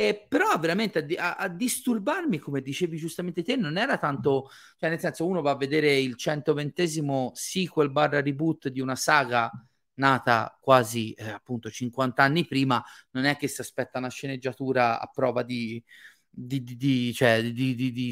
Eh, 0.00 0.26
però 0.28 0.56
veramente 0.60 1.04
a, 1.16 1.34
a, 1.34 1.48
disturbarmi, 1.48 2.38
come 2.38 2.62
dicevi 2.62 2.96
giustamente 2.96 3.42
te, 3.42 3.56
non 3.56 3.76
era 3.76 3.98
tanto, 3.98 4.48
cioè 4.76 4.90
nel 4.90 5.00
senso 5.00 5.26
uno 5.26 5.42
va 5.42 5.50
a 5.50 5.56
vedere 5.56 5.98
il 5.98 6.14
120 6.14 7.32
sequel 7.32 7.90
barra 7.90 8.20
reboot 8.22 8.68
di 8.68 8.78
una 8.80 8.94
saga 8.94 9.50
nata 9.94 10.56
quasi 10.60 11.12
eh, 11.14 11.30
appunto 11.30 11.68
50 11.68 12.22
anni 12.22 12.46
prima, 12.46 12.80
non 13.10 13.24
è 13.24 13.36
che 13.36 13.48
si 13.48 13.60
aspetta 13.60 13.98
una 13.98 14.08
sceneggiatura 14.08 15.00
a 15.00 15.06
prova 15.12 15.42
di, 15.42 15.82
di, 16.30 16.62
di, 16.62 16.76
di 16.76 17.12
cioè, 17.12 17.42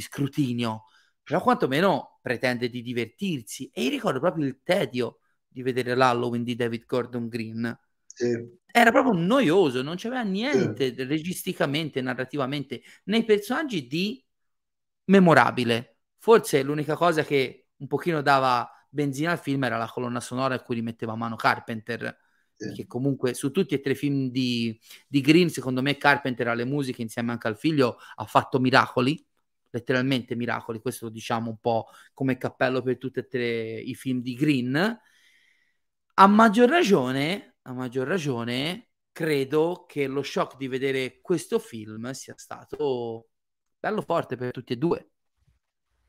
scrutinio, 0.00 0.86
però 1.22 1.40
quantomeno 1.40 2.18
pretende 2.20 2.68
di 2.68 2.82
divertirsi. 2.82 3.70
E 3.72 3.84
io 3.84 3.90
ricordo 3.90 4.18
proprio 4.18 4.44
il 4.44 4.58
tedio 4.64 5.20
di 5.46 5.62
vedere 5.62 5.94
l'Halloween 5.94 6.42
di 6.42 6.56
David 6.56 6.84
Gordon 6.84 7.28
Green 7.28 7.78
Sì. 8.16 8.34
Era 8.64 8.90
proprio 8.90 9.12
noioso, 9.12 9.82
non 9.82 9.96
c'aveva 9.98 10.22
niente 10.22 10.94
sì. 10.94 11.04
registicamente, 11.04 12.00
narrativamente, 12.00 12.82
nei 13.04 13.24
personaggi 13.24 13.86
di 13.86 14.24
memorabile. 15.04 15.98
Forse 16.16 16.62
l'unica 16.62 16.96
cosa 16.96 17.22
che 17.22 17.68
un 17.76 17.86
pochino 17.86 18.22
dava 18.22 18.70
benzina 18.88 19.32
al 19.32 19.38
film 19.38 19.64
era 19.64 19.76
la 19.76 19.90
colonna 19.90 20.20
sonora 20.20 20.54
a 20.54 20.62
cui 20.62 20.76
rimetteva 20.76 21.14
mano 21.14 21.36
Carpenter, 21.36 22.16
sì. 22.54 22.72
che 22.72 22.86
comunque 22.86 23.34
su 23.34 23.50
tutti 23.50 23.74
e 23.74 23.80
tre 23.80 23.92
i 23.92 23.96
film 23.96 24.30
di, 24.30 24.80
di 25.06 25.20
Green, 25.20 25.50
secondo 25.50 25.82
me 25.82 25.98
Carpenter 25.98 26.48
alle 26.48 26.64
musiche 26.64 27.02
insieme 27.02 27.32
anche 27.32 27.48
al 27.48 27.58
figlio 27.58 27.98
ha 28.14 28.24
fatto 28.24 28.58
miracoli, 28.58 29.22
letteralmente 29.68 30.34
miracoli, 30.34 30.80
questo 30.80 31.06
lo 31.06 31.10
diciamo 31.10 31.50
un 31.50 31.58
po' 31.58 31.88
come 32.14 32.38
cappello 32.38 32.80
per 32.80 32.96
tutti 32.96 33.18
e 33.18 33.26
tre 33.26 33.78
i 33.78 33.94
film 33.94 34.22
di 34.22 34.32
Green. 34.34 35.00
A 36.14 36.26
maggior 36.26 36.70
ragione, 36.70 37.55
a 37.66 37.72
maggior 37.72 38.06
ragione, 38.06 38.90
credo 39.12 39.84
che 39.86 40.06
lo 40.06 40.22
shock 40.22 40.56
di 40.56 40.68
vedere 40.68 41.20
questo 41.20 41.58
film 41.58 42.10
sia 42.12 42.34
stato 42.36 43.28
bello 43.78 44.02
forte 44.02 44.36
per 44.36 44.50
tutti 44.52 44.72
e 44.72 44.76
due. 44.76 45.10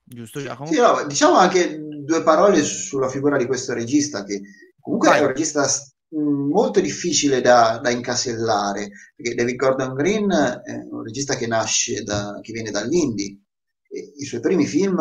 Giusto 0.03 0.39
Giacomo? 0.39 0.71
Sì, 0.71 0.79
no, 0.79 1.05
diciamo 1.05 1.35
anche 1.35 1.79
due 1.79 2.23
parole 2.23 2.63
sulla 2.63 3.09
figura 3.09 3.37
di 3.37 3.45
questo 3.45 3.73
regista 3.73 4.23
che 4.23 4.41
comunque 4.79 5.09
Vai. 5.09 5.19
è 5.19 5.21
un 5.21 5.27
regista 5.27 5.67
molto 6.09 6.79
difficile 6.79 7.41
da, 7.41 7.79
da, 7.81 7.89
incasellare 7.89 8.89
perché 9.13 9.35
David 9.35 9.55
Gordon 9.57 9.93
Green 9.93 10.31
è 10.31 10.87
un 10.89 11.03
regista 11.03 11.35
che 11.35 11.47
nasce 11.47 12.03
da, 12.03 12.39
che 12.41 12.53
viene 12.53 12.71
dall'indie 12.71 13.37
i 13.89 14.25
suoi 14.25 14.41
primi 14.41 14.65
film 14.65 14.99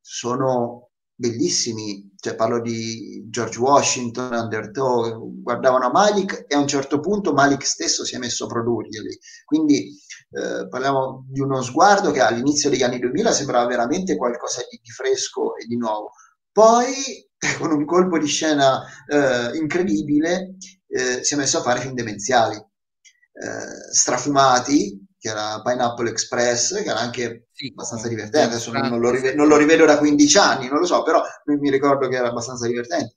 sono 0.00 0.90
bellissimi 1.14 2.07
cioè 2.20 2.34
parlo 2.34 2.60
di 2.60 3.24
George 3.28 3.58
Washington, 3.58 4.32
Undertow 4.32 5.42
guardavano 5.42 5.90
Malik 5.90 6.44
e 6.48 6.54
a 6.54 6.58
un 6.58 6.66
certo 6.66 7.00
punto 7.00 7.32
Malik 7.32 7.64
stesso 7.64 8.04
si 8.04 8.16
è 8.16 8.18
messo 8.18 8.44
a 8.44 8.48
produrli 8.48 9.18
quindi 9.44 9.96
eh, 10.30 10.68
parliamo 10.68 11.24
di 11.26 11.40
uno 11.40 11.62
sguardo 11.62 12.10
che 12.10 12.20
all'inizio 12.20 12.68
degli 12.68 12.82
anni 12.82 12.98
2000 12.98 13.32
sembrava 13.32 13.66
veramente 13.66 14.16
qualcosa 14.16 14.62
di, 14.68 14.78
di 14.82 14.90
fresco 14.90 15.56
e 15.56 15.66
di 15.66 15.76
nuovo. 15.76 16.12
Poi 16.52 17.26
con 17.58 17.72
un 17.72 17.84
colpo 17.86 18.18
di 18.18 18.26
scena 18.26 18.82
eh, 19.06 19.56
incredibile, 19.56 20.56
eh, 20.86 21.22
si 21.22 21.34
è 21.34 21.36
messo 21.36 21.58
a 21.58 21.62
fare 21.62 21.80
film 21.80 21.94
demenziali, 21.94 22.56
eh, 22.56 23.92
strafumati, 23.92 25.06
che 25.18 25.28
era 25.28 25.60
Pineapple 25.62 26.10
Express, 26.10 26.82
che 26.82 26.88
era 26.88 27.00
anche 27.00 27.48
sì, 27.52 27.70
abbastanza 27.72 28.08
divertente, 28.08 28.54
adesso 28.54 28.70
non 28.70 29.00
lo, 29.00 29.10
rivedo, 29.10 29.36
non 29.36 29.48
lo, 29.48 29.56
rivedo 29.56 29.84
da 29.84 29.98
15 29.98 30.38
anni, 30.38 30.68
non 30.68 30.78
lo 30.78 30.86
so, 30.86 31.02
però 31.02 31.22
mi 31.46 31.70
ricordo 31.70 32.08
che 32.08 32.16
era 32.16 32.28
abbastanza 32.28 32.66
divertente. 32.66 33.14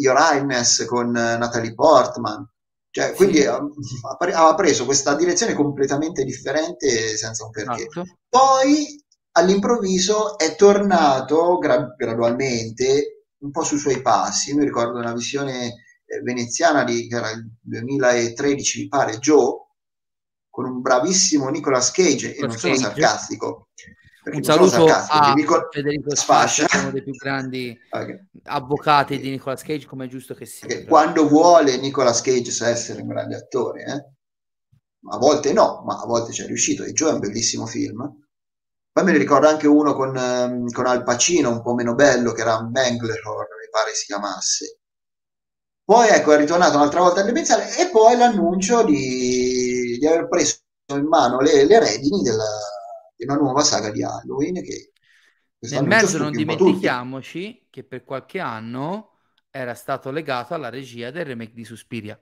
Your 0.00 0.18
Highness 0.18 0.84
con 0.84 1.10
Natalie 1.10 1.72
Portman, 1.72 2.46
cioè, 2.90 3.12
quindi 3.14 3.38
sì. 3.38 3.46
ha, 3.46 4.54
preso 4.54 4.84
questa 4.84 5.14
direzione 5.14 5.54
completamente 5.54 6.24
differente 6.24 7.16
senza 7.16 7.44
un 7.44 7.50
perché. 7.50 7.86
Esatto. 7.86 8.18
Poi 8.28 9.04
all'improvviso 9.32 10.36
è 10.36 10.56
tornato 10.56 11.58
gra- 11.58 11.94
gradualmente 11.96 13.26
un 13.38 13.50
po' 13.52 13.62
sui 13.62 13.78
suoi 13.78 14.02
passi. 14.02 14.54
Mi 14.54 14.64
ricordo 14.64 14.98
una 14.98 15.14
visione 15.14 15.66
eh, 16.04 16.20
veneziana 16.22 16.82
di, 16.82 17.06
che 17.06 17.16
era 17.16 17.30
il 17.30 17.48
2013, 17.60 18.80
mi 18.80 18.88
pare, 18.88 19.18
Joe, 19.18 19.68
con 20.60 20.70
un 20.70 20.80
bravissimo 20.80 21.48
Nicolas 21.48 21.90
Cage, 21.90 22.36
e 22.36 22.40
non 22.40 22.56
sono 22.56 22.74
sarcastico. 22.74 23.68
Un 24.22 24.42
saluto 24.42 24.86
a 24.86 25.32
Nico... 25.34 25.68
Federico 25.70 26.14
Sfascia, 26.14 26.66
uno 26.80 26.90
dei 26.90 27.02
più 27.02 27.12
grandi 27.12 27.76
okay. 27.90 28.26
avvocati 28.44 29.18
di 29.18 29.30
Nicolas 29.30 29.62
Cage, 29.62 29.86
come 29.86 30.04
è 30.04 30.08
giusto 30.08 30.34
che 30.34 30.44
sia. 30.44 30.66
Perché 30.66 30.84
quando 30.84 31.26
vuole 31.26 31.78
Nicolas 31.78 32.20
Cage 32.20 32.50
sa 32.50 32.68
essere 32.68 33.00
un 33.00 33.08
grande 33.08 33.36
attore, 33.36 33.82
eh? 33.84 35.10
a 35.10 35.16
volte 35.16 35.52
no, 35.54 35.82
ma 35.86 35.98
a 35.98 36.06
volte 36.06 36.32
ci 36.32 36.42
è 36.42 36.46
riuscito. 36.46 36.84
E 36.84 36.92
Joe 36.92 37.10
è 37.10 37.14
un 37.14 37.20
bellissimo 37.20 37.66
film 37.66 38.18
poi 38.92 39.04
me 39.04 39.12
ne 39.12 39.18
ricordo 39.18 39.46
anche 39.46 39.68
uno 39.68 39.94
con, 39.94 40.16
ehm, 40.16 40.70
con 40.72 40.86
Al 40.86 41.04
Pacino, 41.04 41.50
un 41.50 41.62
po' 41.62 41.74
meno 41.74 41.94
bello, 41.94 42.32
che 42.32 42.40
era 42.40 42.60
Bangalore, 42.60 43.48
mi 43.60 43.68
pare 43.70 43.94
si 43.94 44.06
chiamasse. 44.06 44.80
Poi 45.84 46.08
ecco, 46.08 46.32
è 46.32 46.36
ritornato 46.36 46.76
un'altra 46.76 47.00
volta 47.00 47.20
a 47.20 47.24
demenziale 47.24 47.76
e 47.76 47.88
poi 47.90 48.16
l'annuncio 48.16 48.84
di, 48.84 49.69
di 50.00 50.06
aver 50.06 50.28
preso 50.28 50.58
in 50.88 51.06
mano 51.06 51.40
le, 51.40 51.64
le 51.64 51.78
redini 51.78 52.22
della, 52.22 52.44
di 53.16 53.24
una 53.24 53.34
nuova 53.36 53.62
saga 53.62 53.90
di 53.90 54.02
Halloween. 54.02 54.62
Che 54.62 54.92
Nel 55.68 55.84
mezzo 55.84 56.18
non 56.18 56.34
dimentichiamoci 56.34 57.66
che 57.70 57.84
per 57.84 58.04
qualche 58.04 58.40
anno 58.40 59.18
era 59.50 59.74
stato 59.74 60.10
legato 60.10 60.54
alla 60.54 60.68
regia 60.70 61.10
del 61.10 61.24
remake 61.26 61.54
di 61.54 61.64
Suspiria. 61.64 62.20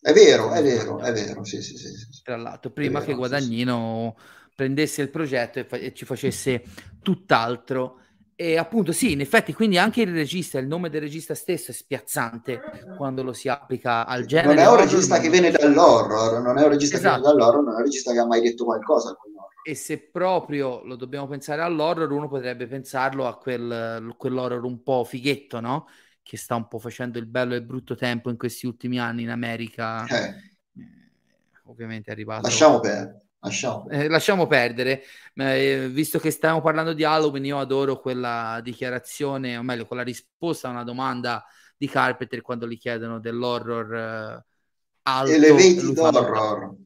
È 0.00 0.12
vero, 0.12 0.50
è 0.52 0.60
vero, 0.60 0.98
è 0.98 1.12
vero, 1.12 1.44
sì, 1.44 1.62
sì, 1.62 1.76
sì, 1.76 1.86
sì. 1.94 2.22
Tra 2.22 2.36
l'altro, 2.36 2.70
prima 2.70 3.00
vero, 3.00 3.02
che 3.02 3.14
Guadagnino 3.14 4.16
prendesse 4.54 5.02
il 5.02 5.10
progetto 5.10 5.58
e, 5.60 5.64
fa- 5.64 5.76
e 5.78 5.94
ci 5.94 6.04
facesse 6.04 6.62
tutt'altro. 7.02 8.00
E 8.40 8.56
appunto, 8.56 8.92
sì, 8.92 9.10
in 9.10 9.20
effetti, 9.20 9.52
quindi 9.52 9.78
anche 9.78 10.00
il 10.00 10.12
regista, 10.12 10.60
il 10.60 10.68
nome 10.68 10.90
del 10.90 11.00
regista 11.00 11.34
stesso 11.34 11.72
è 11.72 11.74
spiazzante 11.74 12.60
quando 12.96 13.24
lo 13.24 13.32
si 13.32 13.48
applica 13.48 14.06
al 14.06 14.26
genere. 14.26 14.54
Non 14.54 14.62
è 14.62 14.68
un 14.68 14.76
regista 14.76 15.18
che 15.18 15.28
viene 15.28 15.50
dall'horror, 15.50 16.40
non 16.40 16.56
è 16.56 16.62
un 16.62 16.68
regista 16.68 16.98
esatto. 16.98 17.16
che 17.16 17.20
viene 17.22 17.36
dall'horror, 17.36 17.64
non 17.64 17.72
è 17.72 17.76
un 17.78 17.82
regista 17.82 18.12
che 18.12 18.18
ha 18.20 18.26
mai 18.26 18.40
detto 18.40 18.64
qualcosa. 18.64 19.16
E 19.64 19.74
se 19.74 20.08
proprio 20.08 20.84
lo 20.84 20.94
dobbiamo 20.94 21.26
pensare 21.26 21.62
all'horror, 21.62 22.12
uno 22.12 22.28
potrebbe 22.28 22.68
pensarlo 22.68 23.26
a 23.26 23.36
quel, 23.38 24.14
quell'horror 24.16 24.62
un 24.62 24.84
po' 24.84 25.02
fighetto, 25.02 25.58
no? 25.58 25.88
Che 26.22 26.36
sta 26.36 26.54
un 26.54 26.68
po' 26.68 26.78
facendo 26.78 27.18
il 27.18 27.26
bello 27.26 27.54
e 27.54 27.56
il 27.56 27.64
brutto 27.64 27.96
tempo 27.96 28.30
in 28.30 28.36
questi 28.36 28.68
ultimi 28.68 29.00
anni 29.00 29.22
in 29.22 29.30
America. 29.30 30.06
Eh. 30.06 30.26
Eh, 30.26 30.84
ovviamente 31.64 32.10
è 32.10 32.12
arrivato. 32.12 32.42
Lasciamo 32.42 32.78
perdere. 32.78 33.27
Lasciamo. 33.40 33.88
Eh, 33.88 34.08
lasciamo 34.08 34.46
perdere, 34.48 35.02
eh, 35.34 35.88
visto 35.90 36.18
che 36.18 36.30
stiamo 36.30 36.60
parlando 36.60 36.92
di 36.92 37.04
Halloween, 37.04 37.44
io 37.44 37.58
adoro 37.58 38.00
quella 38.00 38.60
dichiarazione, 38.62 39.56
o 39.56 39.62
meglio, 39.62 39.86
quella 39.86 40.02
risposta 40.02 40.66
a 40.68 40.72
una 40.72 40.82
domanda 40.82 41.44
di 41.76 41.88
Carpenter 41.88 42.42
quando 42.42 42.66
gli 42.66 42.76
chiedono 42.76 43.20
dell'horror 43.20 43.94
eh, 43.94 44.44
alto. 45.02 45.32
Elevated 45.32 45.96
horror. 45.96 46.76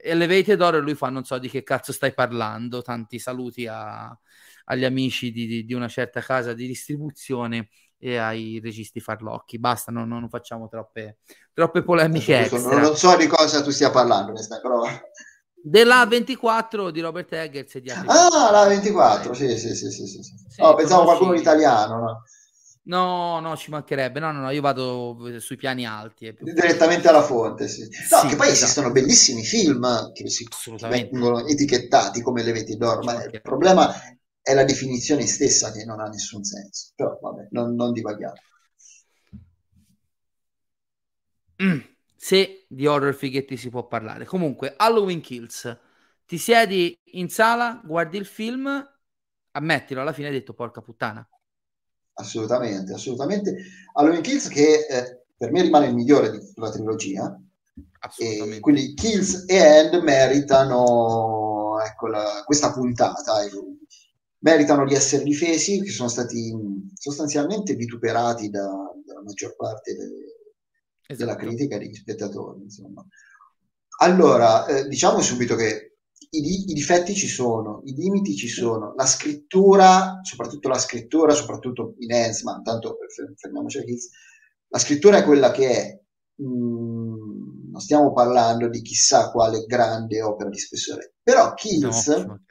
Elevated 0.00 0.60
horror, 0.60 0.82
lui 0.82 0.94
fa 0.94 1.08
non 1.08 1.24
so 1.24 1.38
di 1.38 1.48
che 1.48 1.64
cazzo 1.64 1.92
stai 1.92 2.14
parlando, 2.14 2.80
tanti 2.80 3.18
saluti 3.18 3.66
a, 3.66 4.16
agli 4.66 4.84
amici 4.84 5.32
di, 5.32 5.46
di, 5.48 5.64
di, 5.64 5.74
una 5.74 5.88
certa 5.88 6.20
casa 6.20 6.52
di 6.52 6.68
distribuzione 6.68 7.68
e 7.98 8.16
ai 8.16 8.60
registi 8.62 9.00
farlocchi. 9.00 9.58
Basta, 9.58 9.90
non, 9.90 10.06
non 10.06 10.28
facciamo 10.28 10.68
troppe, 10.68 11.18
troppe 11.52 11.82
polemiche. 11.82 12.48
Non, 12.52 12.80
non, 12.80 12.96
so 12.96 13.16
di 13.16 13.26
cosa 13.26 13.60
tu 13.60 13.70
stia 13.70 13.90
parlando, 13.90 14.32
però 14.62 14.84
della 15.62 16.06
24 16.06 16.90
di 16.90 17.00
Robert 17.00 17.32
Eggers 17.32 17.74
e 17.74 17.80
di 17.80 17.90
altri 17.90 18.06
Ah, 18.08 18.50
la 18.50 18.66
24, 18.66 19.34
sì, 19.34 19.58
sì, 19.58 19.74
sì, 19.74 19.90
sì, 19.90 20.06
sì. 20.06 20.22
sì 20.22 20.60
no, 20.62 20.74
pensavo 20.74 21.04
qualcuno 21.04 21.32
di 21.32 21.40
italiano, 21.40 21.98
no? 21.98 22.22
No, 22.84 23.38
no, 23.40 23.54
ci 23.54 23.70
mancherebbe. 23.70 24.18
No, 24.18 24.32
no, 24.32 24.40
no, 24.40 24.50
io 24.50 24.62
vado 24.62 25.18
sui 25.40 25.56
piani 25.56 25.86
alti. 25.86 26.34
Direttamente 26.40 27.06
alla 27.08 27.22
fonte, 27.22 27.68
sì. 27.68 27.82
No, 27.82 28.18
sì, 28.20 28.28
che 28.28 28.36
poi 28.36 28.48
esatto. 28.48 28.64
esistono 28.64 28.90
bellissimi 28.92 29.44
film 29.44 30.10
che 30.12 30.26
si 30.30 30.48
vengono 30.88 31.46
etichettati 31.46 32.22
come 32.22 32.42
le 32.42 32.52
veti 32.52 32.78
d'oro, 32.78 33.02
ma 33.02 33.22
il 33.24 33.42
problema 33.42 33.94
è 34.40 34.54
la 34.54 34.64
definizione 34.64 35.26
stessa 35.26 35.70
che 35.70 35.84
non 35.84 36.00
ha 36.00 36.08
nessun 36.08 36.42
senso. 36.44 36.92
Però 36.96 37.18
vabbè, 37.20 37.48
non, 37.50 37.74
non 37.74 37.92
divaghiamo. 37.92 38.40
Mm 41.62 41.97
se 42.20 42.64
di 42.66 42.84
horror 42.84 43.14
fighetti 43.14 43.56
si 43.56 43.70
può 43.70 43.86
parlare. 43.86 44.24
Comunque, 44.24 44.74
Halloween 44.76 45.20
Kills. 45.20 45.78
Ti 46.26 46.36
siedi 46.36 46.98
in 47.12 47.30
sala, 47.30 47.80
guardi 47.84 48.18
il 48.18 48.26
film, 48.26 48.68
ammettilo, 49.52 50.00
alla 50.00 50.12
fine 50.12 50.26
hai 50.26 50.32
detto 50.34 50.52
porca 50.52 50.82
puttana. 50.82 51.26
Assolutamente, 52.14 52.92
assolutamente. 52.92 53.56
Halloween 53.92 54.22
Kills 54.22 54.48
che 54.48 54.86
eh, 54.90 55.26
per 55.36 55.52
me 55.52 55.62
rimane 55.62 55.86
il 55.86 55.94
migliore 55.94 56.32
di 56.32 56.38
tutta 56.38 56.60
la 56.62 56.72
trilogia. 56.72 57.40
E 58.16 58.58
quindi 58.60 58.94
Kills 58.94 59.44
e 59.46 59.56
End 59.56 60.02
meritano 60.02 61.80
ecco, 61.80 62.08
la, 62.08 62.42
questa 62.44 62.72
puntata. 62.72 63.44
Ecco. 63.44 63.76
Meritano 64.40 64.84
di 64.84 64.94
essere 64.94 65.22
difesi, 65.22 65.80
che 65.82 65.90
sono 65.90 66.08
stati 66.08 66.52
sostanzialmente 66.94 67.74
vituperati 67.74 68.50
da, 68.50 68.68
dalla 69.04 69.22
maggior 69.22 69.54
parte 69.56 69.94
delle, 69.94 70.37
esatto. 71.08 71.24
della 71.24 71.36
critica 71.36 71.76
e 71.76 71.78
degli 71.78 71.94
spettatori. 71.94 72.62
Insomma. 72.62 73.04
Allora, 74.00 74.66
eh, 74.66 74.86
diciamo 74.86 75.20
subito 75.20 75.56
che 75.56 75.96
i, 76.30 76.70
i, 76.70 76.74
difetti 76.74 77.14
ci 77.14 77.26
sono, 77.26 77.80
i 77.84 77.94
limiti 77.94 78.36
ci 78.36 78.48
sono, 78.48 78.92
la 78.94 79.06
scrittura, 79.06 80.20
soprattutto 80.22 80.68
la 80.68 80.78
scrittura, 80.78 81.32
soprattutto 81.34 81.94
in 81.98 82.12
Ensman, 82.12 82.62
tanto 82.62 82.98
fermiamoci 83.36 83.78
a 83.78 83.82
Hills, 83.82 84.10
la 84.68 84.78
scrittura 84.78 85.18
è 85.18 85.24
quella 85.24 85.50
che 85.50 85.70
è, 85.70 86.00
mm, 86.42 87.70
non 87.70 87.80
stiamo 87.80 88.12
parlando 88.12 88.68
di 88.68 88.82
chissà 88.82 89.30
quale 89.30 89.64
grande 89.64 90.22
opera 90.22 90.50
di 90.50 90.58
spessore, 90.58 91.14
però 91.22 91.54
Kills 91.54 92.08
no, 92.08 92.42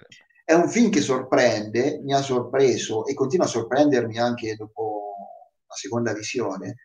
è 0.43 0.53
un 0.53 0.70
film 0.70 0.89
che 0.89 1.01
sorprende, 1.01 1.99
mi 2.03 2.14
ha 2.14 2.22
sorpreso 2.22 3.05
e 3.05 3.14
continua 3.14 3.45
a 3.45 3.49
sorprendermi 3.49 4.18
anche 4.18 4.55
dopo 4.55 5.14
la 5.68 5.76
seconda 5.76 6.14
visione, 6.14 6.76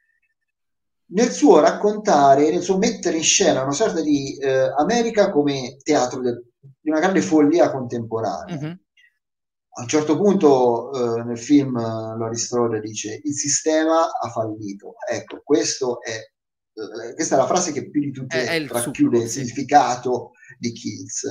nel 1.12 1.30
suo 1.30 1.60
raccontare, 1.60 2.50
nel 2.50 2.62
suo 2.62 2.78
mettere 2.78 3.16
in 3.16 3.22
scena 3.22 3.62
una 3.62 3.72
sorta 3.72 4.00
di 4.00 4.36
eh, 4.36 4.72
America 4.76 5.30
come 5.30 5.76
teatro 5.82 6.20
del, 6.20 6.42
di 6.80 6.90
una 6.90 7.00
grande 7.00 7.22
follia 7.22 7.70
contemporanea. 7.70 8.56
Mm-hmm. 8.56 8.72
A 9.74 9.80
un 9.80 9.88
certo 9.88 10.18
punto 10.18 10.92
eh, 10.92 11.22
nel 11.24 11.38
film 11.38 11.76
eh, 11.76 12.16
Loris 12.16 12.44
Strode 12.44 12.80
dice 12.80 13.20
il 13.22 13.34
sistema 13.34 14.04
ha 14.04 14.28
fallito. 14.30 14.94
Ecco, 15.08 15.36
è, 15.36 16.12
eh, 16.12 17.14
questa 17.14 17.36
è 17.36 17.38
la 17.38 17.46
frase 17.46 17.72
che 17.72 17.88
più 17.88 18.00
di 18.00 18.10
tutte 18.10 18.44
è, 18.44 18.62
è 18.62 18.66
racchiude 18.66 19.18
il, 19.18 19.28
significato 19.28 20.32
di 20.58 20.72
Kills. 20.72 21.24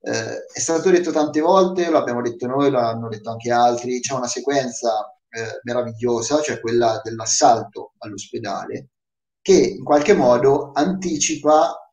Eh, 0.00 0.44
è 0.52 0.58
stato 0.58 0.90
detto 0.90 1.12
tante 1.12 1.40
volte, 1.40 1.88
lo 1.88 1.98
abbiamo 1.98 2.20
detto 2.20 2.46
noi, 2.46 2.70
lo 2.70 2.78
hanno 2.78 3.08
detto 3.08 3.30
anche 3.30 3.50
altri, 3.50 4.00
c'è 4.00 4.14
una 4.14 4.26
sequenza 4.26 5.16
eh, 5.30 5.60
meravigliosa, 5.62 6.40
cioè 6.40 6.60
quella 6.60 7.00
dell'assalto 7.02 7.94
all'ospedale, 7.98 8.90
che 9.44 9.74
in 9.76 9.84
qualche 9.84 10.14
modo 10.14 10.70
anticipa 10.72 11.92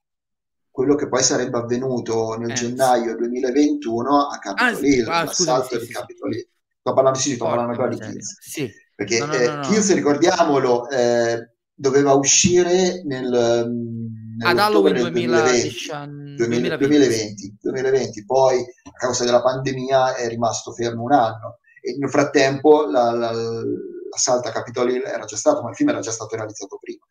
quello 0.69 0.95
che 0.95 1.09
poi 1.09 1.21
sarebbe 1.21 1.57
avvenuto 1.57 2.37
nel 2.37 2.51
eh, 2.51 2.53
gennaio 2.53 3.17
2021 3.17 4.27
a 4.27 4.37
Capitol 4.37 4.83
ah, 4.83 4.87
Hill, 4.87 5.07
ah, 5.09 5.23
l'assalto 5.25 5.77
sì, 5.77 5.85
di 5.85 5.91
Capitol 5.91 6.33
Hill. 6.33 6.47
Sto 6.79 6.93
parlando, 6.93 7.19
sì, 7.19 7.33
sto 7.35 7.43
parlando 7.43 7.71
ancora 7.71 7.89
di 7.89 7.99
Kills. 7.99 8.37
Sì. 8.39 8.71
Perché 8.95 9.19
no, 9.19 9.25
no, 9.25 9.33
eh, 9.33 9.47
no, 9.47 9.61
Kills, 9.63 9.93
ricordiamolo, 9.93 10.89
eh, 10.91 11.55
doveva 11.73 12.13
uscire 12.13 13.03
nel, 13.03 13.65
mm, 13.67 14.41
ad 14.45 14.57
Halloween 14.57 15.11
2020, 15.11 16.35
2020, 16.37 16.77
2020, 16.77 17.57
2020, 17.59 18.25
poi 18.25 18.59
a 18.59 18.91
causa 18.93 19.25
della 19.25 19.41
pandemia 19.41 20.15
è 20.15 20.29
rimasto 20.29 20.71
fermo 20.71 21.03
un 21.03 21.11
anno 21.11 21.59
e 21.81 21.97
nel 21.97 22.09
frattempo 22.09 22.85
la, 22.85 23.11
la, 23.11 23.31
l'assalto 23.33 24.47
a 24.47 24.51
Capitol 24.51 24.89
Hill 24.89 25.03
era 25.03 25.25
già 25.25 25.35
stato, 25.35 25.61
ma 25.61 25.69
il 25.69 25.75
film 25.75 25.89
era 25.89 25.99
già 25.99 26.11
stato 26.11 26.37
realizzato 26.37 26.77
prima. 26.79 27.05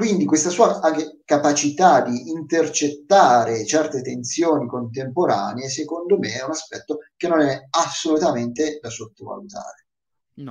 Quindi 0.00 0.24
questa 0.24 0.48
sua 0.48 0.80
capacità 1.26 2.00
di 2.00 2.30
intercettare 2.30 3.66
certe 3.66 4.00
tensioni 4.00 4.66
contemporanee, 4.66 5.68
secondo 5.68 6.16
me, 6.16 6.38
è 6.38 6.42
un 6.42 6.52
aspetto 6.52 7.00
che 7.18 7.28
non 7.28 7.40
è 7.40 7.66
assolutamente 7.68 8.78
da 8.80 8.88
sottovalutare. 8.88 9.84
No, 10.36 10.48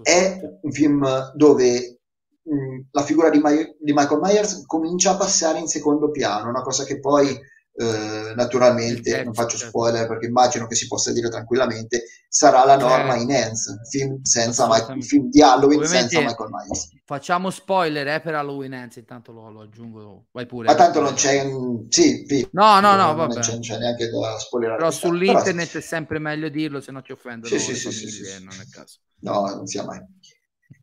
è 0.00 0.38
un 0.60 0.70
film 0.70 1.32
dove 1.34 2.02
mh, 2.40 2.80
la 2.92 3.02
figura 3.02 3.30
di, 3.30 3.40
My- 3.42 3.76
di 3.80 3.92
Michael 3.92 4.20
Myers 4.20 4.64
comincia 4.64 5.10
a 5.10 5.16
passare 5.16 5.58
in 5.58 5.66
secondo 5.66 6.12
piano, 6.12 6.48
una 6.48 6.62
cosa 6.62 6.84
che 6.84 7.00
poi 7.00 7.36
eh, 7.76 8.34
naturalmente 8.36 9.10
certo, 9.10 9.24
non 9.24 9.34
faccio 9.34 9.56
certo. 9.56 9.66
spoiler 9.66 10.06
perché 10.06 10.26
immagino 10.26 10.68
che 10.68 10.76
si 10.76 10.86
possa 10.86 11.12
dire 11.12 11.28
tranquillamente 11.28 12.04
sarà 12.28 12.64
la 12.64 12.76
norma 12.76 13.16
certo. 13.16 13.22
in 13.22 13.32
Hands 13.32 13.88
film, 13.90 14.22
senza 14.22 14.68
Michael, 14.68 15.02
film 15.02 15.28
di 15.28 15.42
Halloween 15.42 15.80
Ovviamente 15.80 16.14
senza 16.14 16.28
Michael 16.28 16.50
Myers. 16.50 16.88
facciamo 17.04 17.50
spoiler 17.50 18.06
eh, 18.06 18.20
per 18.20 18.34
Halloween 18.36 18.74
Hands 18.74 18.94
intanto 18.94 19.32
lo, 19.32 19.50
lo, 19.50 19.62
aggiungo 19.62 20.26
vai 20.30 20.46
pure. 20.46 20.68
Ma 20.68 20.76
tanto 20.76 21.00
non 21.00 21.14
c'è 21.14 21.44
sì, 21.88 22.24
sì, 22.28 22.48
no 22.52 22.78
no 22.78 22.94
no 22.94 23.14
vabbè. 23.14 23.34
Non, 23.34 23.42
c'è, 23.42 23.58
c'è 23.58 23.78
neanche 23.78 24.08
da 24.08 24.38
spoilerare 24.38 24.78
però 24.78 24.90
sull'internet 24.92 25.66
però... 25.66 25.78
è 25.80 25.82
sempre 25.82 26.20
meglio 26.20 26.48
dirlo 26.48 26.80
se 26.80 26.92
no 26.92 27.02
ci 27.02 27.10
offendono 27.10 27.52
sì, 27.52 27.58
sì, 27.58 27.74
sì, 27.74 27.90
sì, 27.90 28.08
sì, 28.08 28.44
non 28.44 28.54
è 28.54 28.68
caso. 28.70 28.98
No 29.20 29.46
non 29.46 29.66
sia 29.66 29.82
mai. 29.82 30.00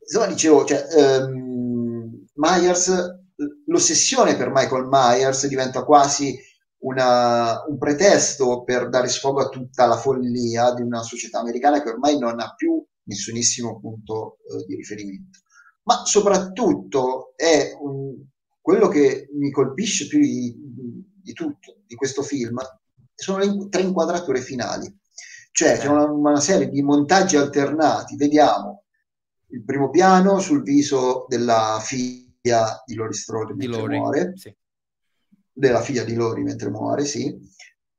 Insomma 0.02 0.26
dicevo 0.26 0.66
cioè, 0.66 0.88
um, 0.94 2.26
Myers 2.34 3.20
l'ossessione 3.68 4.36
per 4.36 4.52
Michael 4.54 4.88
Myers 4.90 5.48
diventa 5.48 5.84
quasi 5.84 6.38
una, 6.82 7.64
un 7.66 7.78
pretesto 7.78 8.64
per 8.64 8.90
dare 8.90 9.08
sfogo 9.08 9.42
a 9.42 9.50
tutta 9.50 9.86
la 9.86 9.98
follia 9.98 10.74
di 10.74 10.82
una 10.82 11.04
società 11.04 11.40
americana 11.40 11.82
che 11.82 11.90
ormai 11.90 12.18
non 12.18 12.40
ha 12.40 12.54
più 12.56 12.84
nessunissimo 13.04 13.80
punto 13.80 14.38
eh, 14.38 14.66
di 14.66 14.76
riferimento. 14.76 15.40
Ma 15.84 16.06
soprattutto 16.06 17.34
è 17.36 17.76
un, 17.80 18.16
quello 18.60 18.88
che 18.88 19.30
mi 19.34 19.52
colpisce 19.52 20.08
più 20.08 20.20
di, 20.20 20.56
di, 21.22 21.34
tutto 21.34 21.82
di 21.86 21.96
questo 21.96 22.22
film 22.22 22.60
sono 23.14 23.38
le 23.40 23.68
tre 23.70 23.82
inquadrature 23.82 24.42
finali. 24.42 25.00
Cioè 25.52 25.78
c'è 25.78 25.88
una, 25.88 26.06
una 26.06 26.40
serie 26.40 26.70
di 26.70 26.82
montaggi 26.82 27.36
alternati, 27.36 28.16
vediamo 28.16 28.86
il 29.48 29.64
primo 29.64 29.90
piano 29.90 30.40
sul 30.40 30.64
viso 30.64 31.26
della 31.28 31.80
figlia 31.84 32.82
di 32.86 32.96
Lori 32.96 33.14
Strode 33.14 33.54
mentre 33.54 33.88
muore, 33.88 34.34
sì 34.38 34.56
della 35.52 35.82
figlia 35.82 36.04
di 36.04 36.14
Lori 36.14 36.44
mentre 36.44 36.70
muore, 36.70 37.06
sì. 37.06 37.38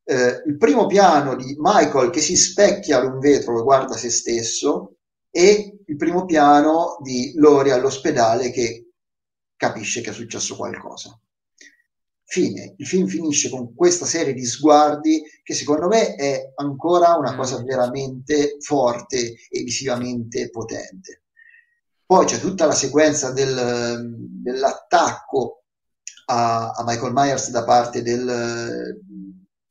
Eh, 0.05 0.43
il 0.47 0.57
primo 0.57 0.87
piano 0.87 1.37
di 1.37 1.55
Michael 1.59 2.11
che 2.11 2.21
si 2.21 2.37
specchia 2.37 2.99
ad 2.99 3.05
un 3.05 3.19
vetro 3.19 3.59
e 3.59 3.63
guarda 3.63 3.97
se 3.97 4.11
stesso 4.11 4.97
e 5.31 5.79
il 5.87 5.97
primo 5.97 6.25
piano 6.25 6.99
di 7.03 7.33
Lori 7.37 7.71
all'ospedale 7.71 8.51
che 8.51 8.89
capisce 9.57 10.01
che 10.01 10.11
è 10.11 10.13
successo 10.13 10.57
qualcosa. 10.57 11.19
Fine. 12.25 12.75
Il 12.79 12.87
film 12.87 13.07
finisce 13.07 13.51
con 13.51 13.75
questa 13.75 14.07
serie 14.07 14.33
di 14.33 14.45
sguardi 14.45 15.23
che 15.43 15.55
secondo 15.55 15.87
me 15.87 16.15
è 16.15 16.53
ancora 16.57 17.15
una 17.17 17.37
cosa 17.37 17.63
veramente 17.63 18.57
forte 18.61 19.35
e 19.51 19.63
visivamente 19.63 20.49
potente. 20.51 21.25
Poi 22.05 22.25
c'è 22.27 22.39
tutta 22.41 22.67
la 22.67 22.73
sequenza 22.73 23.33
del, 23.33 24.17
dell'attacco 24.17 25.62
a, 26.27 26.71
a 26.71 26.85
Michael 26.85 27.13
Myers 27.13 27.51
da 27.51 27.65
parte 27.65 28.03
del, 28.03 28.97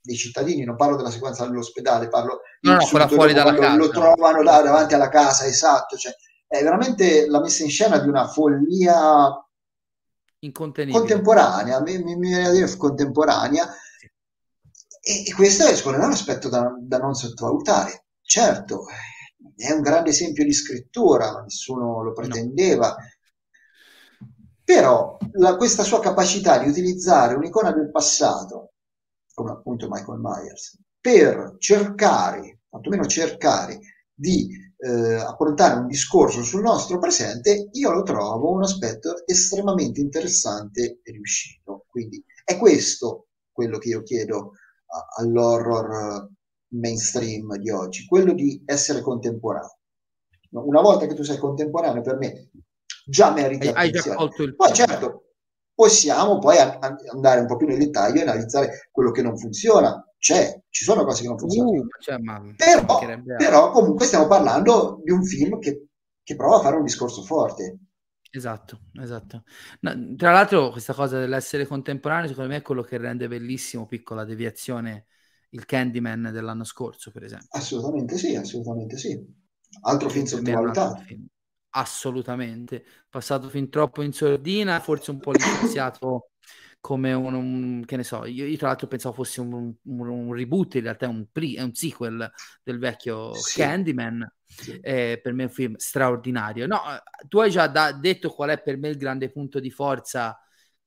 dei 0.02 0.16
cittadini, 0.16 0.64
non 0.64 0.76
parlo 0.76 0.95
della 0.95 1.12
sequenza 1.12 1.45
dell'ospedale, 1.45 2.08
parlo 2.08 2.41
no, 2.62 2.74
no, 2.74 2.86
quella 2.88 3.08
fuori 3.08 3.34
dalla 3.34 3.54
casa. 3.54 3.76
Lo 3.76 3.89
trovano 3.89 4.41
là 4.41 4.62
davanti 4.62 4.93
alla 4.93 5.10
casa, 5.10 5.45
esatto, 5.45 5.95
cioè, 5.95 6.14
è 6.47 6.62
veramente 6.64 7.28
la 7.28 7.39
messa 7.39 7.64
in 7.64 7.70
scena 7.70 7.99
di 7.99 8.08
una 8.08 8.28
follia 8.28 9.45
contemporanea, 10.91 11.82
mi, 11.82 12.02
mi, 12.02 12.16
mi 12.16 12.30
viene 12.30 12.47
a 12.47 12.52
dire 12.52 12.76
contemporanea, 12.76 13.68
e, 15.04 15.24
e, 15.28 15.34
questo 15.34 15.66
è 15.66 15.76
secondo 15.76 15.99
me 15.99 16.06
un 16.06 16.12
aspetto 16.12 16.49
da, 16.49 16.74
da 16.80 16.97
non 16.97 17.14
sottovalutare. 17.14 18.06
Certo, 18.22 18.86
è 19.56 19.72
un 19.72 19.82
grande 19.82 20.10
esempio 20.10 20.43
di 20.43 20.54
scrittura, 20.54 21.41
nessuno 21.41 22.04
lo 22.04 22.14
pretendeva, 22.14 22.88
no. 22.88 22.95
Però 24.74 25.17
la, 25.34 25.57
questa 25.57 25.84
sua 25.84 25.99
capacità 25.99 26.57
di 26.57 26.69
utilizzare 26.69 27.36
un'icona 27.36 27.74
del 27.74 27.91
passato, 27.91 28.76
come 29.34 29.51
appunto 29.51 29.89
Michael 29.89 30.22
Myers, 30.22 30.80
per 30.97 31.57
cercare, 31.57 32.61
quantomeno 32.69 33.05
cercare 33.05 33.80
di 34.13 34.47
eh, 34.78 35.15
approntare 35.15 35.78
un 35.78 35.88
discorso 35.88 36.41
sul 36.41 36.61
nostro 36.61 36.99
presente, 36.99 37.67
io 37.74 37.91
lo 37.91 38.03
trovo 38.03 38.53
un 38.53 38.63
aspetto 38.63 39.28
estremamente 39.28 39.99
interessante 39.99 41.01
e 41.03 41.11
riuscito. 41.11 41.84
Quindi 41.89 42.24
è 42.45 42.57
questo 42.57 43.28
quello 43.51 43.78
che 43.78 43.89
io 43.89 44.03
chiedo 44.03 44.53
a, 44.86 45.22
all'horror 45.22 46.30
mainstream 46.76 47.57
di 47.57 47.69
oggi, 47.72 48.05
quello 48.05 48.32
di 48.32 48.63
essere 48.65 49.01
contemporaneo. 49.01 49.80
Una 50.51 50.80
volta 50.80 51.07
che 51.07 51.13
tu 51.13 51.24
sei 51.24 51.38
contemporaneo, 51.38 52.01
per 52.01 52.15
me 52.15 52.51
già 53.06 53.32
merita 53.32 53.74
hai, 53.74 53.89
attenzione. 53.89 54.18
Hai 54.18 54.56
poi 54.56 54.74
certo, 54.74 55.32
possiamo 55.74 56.38
poi 56.38 56.58
andare 56.58 57.39
un 57.39 57.47
po' 57.47 57.58
più 57.58 57.68
nel 57.68 57.80
dettaglio 57.80 58.20
e 58.20 58.24
analizzare 58.24 58.89
quello 58.91 59.12
che 59.12 59.22
non 59.22 59.38
funziona. 59.38 60.06
C'è, 60.18 60.62
ci 60.70 60.84
sono 60.84 61.04
cose 61.04 61.24
che 61.24 61.28
non 61.28 61.38
funzionano. 61.39 61.80
Uh, 61.80 61.88
cioè, 61.99 62.20
però, 62.56 62.99
però, 63.38 63.72
comunque 63.72 64.06
stiamo 64.06 64.28
parlando 64.28 65.02
di 65.04 65.12
un 65.12 65.24
film 65.24 65.58
che, 65.58 65.88
che 66.22 66.36
prova 66.36 66.58
a 66.58 66.62
fare 66.62 66.76
un 66.76 66.84
discorso 66.84 67.24
forte. 67.24 67.80
Esatto, 68.30 68.82
esatto. 69.02 69.43
No, 69.80 70.16
tra 70.16 70.32
l'altro 70.32 70.70
questa 70.70 70.93
cosa 70.93 71.20
dell'essere 71.20 71.66
contemporaneo 71.66 72.28
secondo 72.28 72.52
me 72.52 72.58
è 72.58 72.62
quello 72.62 72.84
che 72.84 72.97
rende 72.97 73.28
bellissimo 73.28 73.88
piccola 73.88 74.24
deviazione 74.24 75.08
il 75.49 75.66
Candyman 75.66 76.30
dell'anno 76.32 76.64
scorso, 76.64 77.12
per 77.12 77.24
esempio. 77.24 77.47
Assolutamente 77.49 78.18
sì, 78.18 78.36
assolutamente 78.36 78.97
sì. 78.97 79.20
Altro 79.82 80.10
film 80.10 80.26
sottovalutato. 80.26 81.02
Film 81.02 81.28
assolutamente. 81.72 82.86
Passato 83.09 83.49
fin 83.49 83.69
troppo 83.69 84.01
in 84.01 84.13
sordina, 84.13 84.80
forse 84.80 85.11
un 85.11 85.19
po' 85.19 85.32
licenziato 85.32 86.32
come 86.82 87.13
un, 87.13 87.34
un, 87.34 87.84
che 87.86 87.95
ne 87.95 88.03
so, 88.03 88.26
io, 88.26 88.45
io, 88.45 88.57
tra 88.57 88.67
l'altro 88.67 88.88
pensavo 88.88 89.13
fosse 89.13 89.39
un, 89.39 89.53
un, 89.53 90.07
un 90.07 90.34
reboot, 90.34 90.76
in 90.76 90.82
realtà 90.82 91.05
è 91.05 91.09
un, 91.09 91.28
pre, 91.32 91.53
è 91.53 91.61
un 91.61 91.76
sequel 91.76 92.30
del 92.63 92.80
vecchio 92.80 93.34
sì. 93.36 93.59
Candyman. 93.59 94.34
Sì. 94.45 94.78
Eh, 94.82 95.19
per 95.24 95.32
me 95.32 95.43
è 95.43 95.45
un 95.45 95.51
film 95.51 95.76
straordinario. 95.78 96.67
No, 96.67 96.82
tu 97.30 97.39
hai 97.39 97.51
già 97.51 97.67
da, 97.67 97.93
detto 97.93 98.30
qual 98.32 98.49
è 98.49 98.61
per 98.61 98.78
me 98.78 98.89
il 98.89 98.97
grande 98.97 99.30
punto 99.30 99.59
di 99.59 99.69
forza 99.69 100.38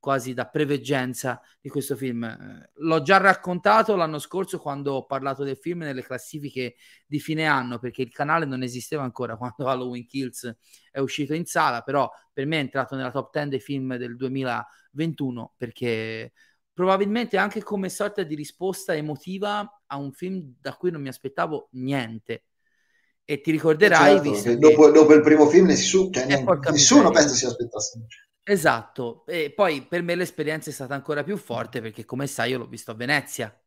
quasi 0.04 0.34
da 0.34 0.44
preveggenza 0.44 1.40
di 1.62 1.70
questo 1.70 1.96
film. 1.96 2.24
Eh, 2.24 2.70
l'ho 2.74 3.00
già 3.00 3.16
raccontato 3.16 3.96
l'anno 3.96 4.18
scorso 4.18 4.58
quando 4.58 4.92
ho 4.92 5.06
parlato 5.06 5.44
del 5.44 5.56
film 5.56 5.78
nelle 5.78 6.02
classifiche 6.02 6.74
di 7.06 7.18
fine 7.18 7.46
anno, 7.46 7.78
perché 7.78 8.02
il 8.02 8.12
canale 8.12 8.44
non 8.44 8.62
esisteva 8.62 9.02
ancora 9.02 9.34
quando 9.38 9.66
Halloween 9.66 10.06
Kills 10.06 10.54
è 10.90 10.98
uscito 10.98 11.32
in 11.32 11.46
sala, 11.46 11.80
però 11.80 12.06
per 12.34 12.44
me 12.44 12.58
è 12.58 12.60
entrato 12.60 12.96
nella 12.96 13.10
top 13.10 13.32
10 13.32 13.48
dei 13.48 13.60
film 13.60 13.96
del 13.96 14.14
2021 14.16 15.54
perché 15.56 16.32
probabilmente 16.74 17.38
anche 17.38 17.62
come 17.62 17.88
sorta 17.88 18.24
di 18.24 18.34
risposta 18.34 18.94
emotiva 18.94 19.80
a 19.86 19.96
un 19.96 20.12
film 20.12 20.52
da 20.60 20.74
cui 20.74 20.90
non 20.90 21.00
mi 21.00 21.08
aspettavo 21.08 21.68
niente. 21.72 22.44
E 23.24 23.40
ti 23.40 23.50
ricorderai, 23.52 24.22
certo, 24.22 24.42
che 24.42 24.58
dopo, 24.58 24.90
dopo, 24.90 25.14
il 25.14 25.22
primo 25.22 25.46
film 25.48 25.64
nessuno, 25.64 26.10
cioè, 26.10 26.30
eh, 26.30 26.44
nessuno 26.70 27.10
pensa 27.10 27.34
si 27.34 27.46
aspettasse 27.46 28.04
Esatto, 28.46 29.24
e 29.26 29.52
poi 29.54 29.86
per 29.86 30.02
me 30.02 30.14
l'esperienza 30.14 30.68
è 30.68 30.72
stata 30.72 30.94
ancora 30.94 31.24
più 31.24 31.38
forte 31.38 31.80
perché 31.80 32.04
come 32.04 32.26
sai 32.26 32.50
io 32.50 32.58
l'ho 32.58 32.66
visto 32.66 32.90
a 32.90 32.94
Venezia, 32.94 33.58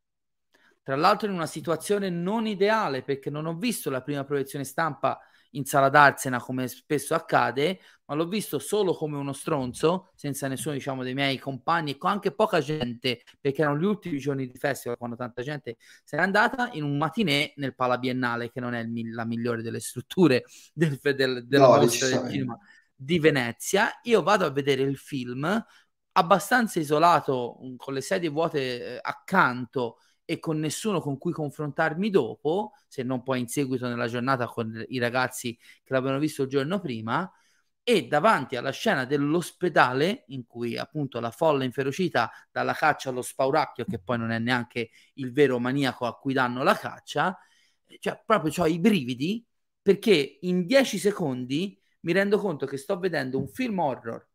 tra 0.83 0.95
l'altro 0.95 1.27
in 1.27 1.33
una 1.33 1.47
situazione 1.47 2.11
non 2.11 2.45
ideale 2.45 3.01
perché 3.01 3.31
non 3.31 3.47
ho 3.47 3.55
visto 3.57 3.89
la 3.89 4.03
prima 4.03 4.23
proiezione 4.23 4.63
stampa 4.63 5.19
in 5.51 5.65
sala 5.65 5.89
d'Arsena 5.89 6.39
come 6.39 6.67
spesso 6.67 7.15
accade, 7.15 7.79
ma 8.05 8.13
l'ho 8.13 8.27
visto 8.27 8.59
solo 8.59 8.93
come 8.93 9.17
uno 9.17 9.33
stronzo, 9.33 10.11
senza 10.13 10.47
nessuno 10.47 10.75
diciamo 10.75 11.01
dei 11.01 11.15
miei 11.15 11.39
compagni 11.39 11.91
e 11.91 11.97
con 11.97 12.11
anche 12.11 12.31
poca 12.31 12.59
gente, 12.59 13.23
perché 13.41 13.63
erano 13.63 13.79
gli 13.79 13.85
ultimi 13.85 14.19
giorni 14.19 14.47
di 14.47 14.57
festival 14.59 14.97
quando 14.97 15.15
tanta 15.15 15.41
gente 15.41 15.77
se 16.03 16.17
n'è 16.17 16.21
andata 16.21 16.69
in 16.73 16.83
un 16.83 16.97
matinè 16.97 17.53
nel 17.55 17.73
Pala 17.73 17.97
Biennale, 17.97 18.51
che 18.51 18.59
non 18.59 18.75
è 18.75 18.81
il, 18.81 19.11
la 19.11 19.25
migliore 19.25 19.63
delle 19.63 19.79
strutture 19.79 20.43
del, 20.71 20.99
del, 21.01 21.47
della 21.47 21.67
no, 21.67 21.77
mostra 21.77 22.07
del 22.09 22.29
cinema 22.29 22.57
di 22.97 23.19
Venezia. 23.19 23.99
Io 24.03 24.23
vado 24.23 24.45
a 24.45 24.49
vedere 24.49 24.81
il 24.81 24.97
film 24.97 25.65
abbastanza 26.13 26.79
isolato, 26.79 27.59
con 27.77 27.93
le 27.93 28.01
sedie 28.01 28.29
vuote 28.29 28.95
eh, 28.95 28.99
accanto 29.01 29.99
e 30.25 30.39
con 30.39 30.59
nessuno 30.59 30.99
con 30.99 31.17
cui 31.17 31.31
confrontarmi 31.31 32.09
dopo, 32.09 32.73
se 32.87 33.03
non 33.03 33.23
poi 33.23 33.39
in 33.39 33.47
seguito 33.47 33.87
nella 33.87 34.07
giornata 34.07 34.47
con 34.47 34.83
i 34.89 34.97
ragazzi 34.99 35.55
che 35.55 35.93
l'avevano 35.93 36.19
visto 36.19 36.43
il 36.43 36.49
giorno 36.49 36.79
prima, 36.79 37.31
e 37.83 38.07
davanti 38.07 38.57
alla 38.57 38.71
scena 38.71 39.05
dell'ospedale 39.05 40.25
in 40.27 40.45
cui 40.45 40.77
appunto 40.77 41.21
la 41.21 41.31
folla 41.31 41.63
inferocita 41.63 42.29
dalla 42.51 42.73
caccia 42.73 43.09
allo 43.09 43.21
spauracchio, 43.21 43.85
che 43.85 43.99
poi 43.99 44.17
non 44.17 44.31
è 44.31 44.39
neanche 44.39 44.89
il 45.13 45.31
vero 45.31 45.59
maniaco 45.59 46.05
a 46.05 46.17
cui 46.17 46.33
danno 46.33 46.63
la 46.63 46.75
caccia, 46.75 47.37
cioè 47.99 48.21
proprio 48.25 48.51
ho 48.63 48.67
i 48.67 48.79
brividi 48.79 49.45
perché 49.81 50.39
in 50.41 50.65
dieci 50.65 50.97
secondi 50.97 51.79
mi 52.07 52.13
rendo 52.13 52.37
conto 52.37 52.65
che 52.65 52.77
sto 52.77 52.97
vedendo 52.97 53.37
un 53.37 53.49
film 53.49 53.79
horror 53.79 54.25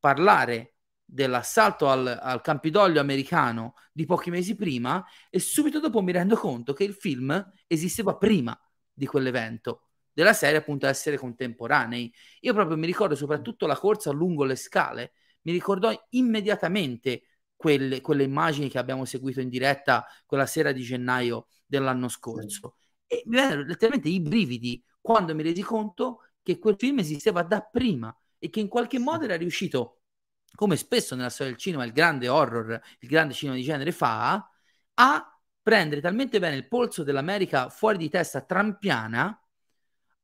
parlare 0.00 0.78
dell'assalto 1.04 1.88
al, 1.88 2.06
al, 2.20 2.40
Campidoglio 2.40 2.98
americano 2.98 3.74
di 3.92 4.04
pochi 4.04 4.30
mesi 4.30 4.56
prima 4.56 5.04
e 5.30 5.38
subito 5.38 5.78
dopo 5.78 6.02
mi 6.02 6.10
rendo 6.10 6.34
conto 6.34 6.72
che 6.72 6.82
il 6.82 6.94
film 6.94 7.52
esisteva 7.68 8.16
prima 8.16 8.58
di 8.92 9.06
quell'evento 9.06 9.90
della 10.12 10.32
serie 10.32 10.58
appunto 10.58 10.88
essere 10.88 11.16
contemporanei. 11.16 12.12
Io 12.40 12.52
proprio 12.52 12.76
mi 12.76 12.86
ricordo 12.86 13.14
soprattutto 13.14 13.68
la 13.68 13.76
corsa 13.76 14.10
lungo 14.10 14.42
le 14.42 14.56
scale 14.56 15.12
mi 15.42 15.52
ricordò 15.52 15.92
immediatamente 16.10 17.22
quelle, 17.54 18.00
quelle 18.00 18.24
immagini 18.24 18.68
che 18.68 18.78
abbiamo 18.78 19.04
seguito 19.04 19.40
in 19.40 19.48
diretta 19.48 20.04
quella 20.26 20.46
sera 20.46 20.72
di 20.72 20.82
gennaio 20.82 21.46
dell'anno 21.64 22.08
scorso. 22.08 22.74
E 23.06 23.22
mi 23.26 23.36
vennero 23.36 23.62
letteralmente 23.62 24.08
i 24.08 24.20
brividi 24.20 24.82
quando 25.00 25.34
mi 25.34 25.42
resi 25.42 25.62
conto 25.62 26.20
che 26.44 26.58
quel 26.58 26.76
film 26.78 26.98
esisteva 26.98 27.42
da 27.42 27.62
prima 27.62 28.16
e 28.38 28.50
che 28.50 28.60
in 28.60 28.68
qualche 28.68 29.00
modo 29.00 29.24
era 29.24 29.36
riuscito 29.36 30.02
come 30.54 30.76
spesso 30.76 31.16
nella 31.16 31.30
storia 31.30 31.52
del 31.52 31.60
cinema 31.60 31.84
il 31.84 31.92
grande 31.92 32.28
horror, 32.28 32.80
il 33.00 33.08
grande 33.08 33.34
cinema 33.34 33.56
di 33.56 33.64
genere 33.64 33.90
fa, 33.90 34.48
a 34.94 35.40
prendere 35.60 36.00
talmente 36.00 36.38
bene 36.38 36.56
il 36.56 36.68
polso 36.68 37.02
dell'America 37.02 37.70
fuori 37.70 37.96
di 37.96 38.08
testa 38.08 38.42
trampiana 38.42 39.42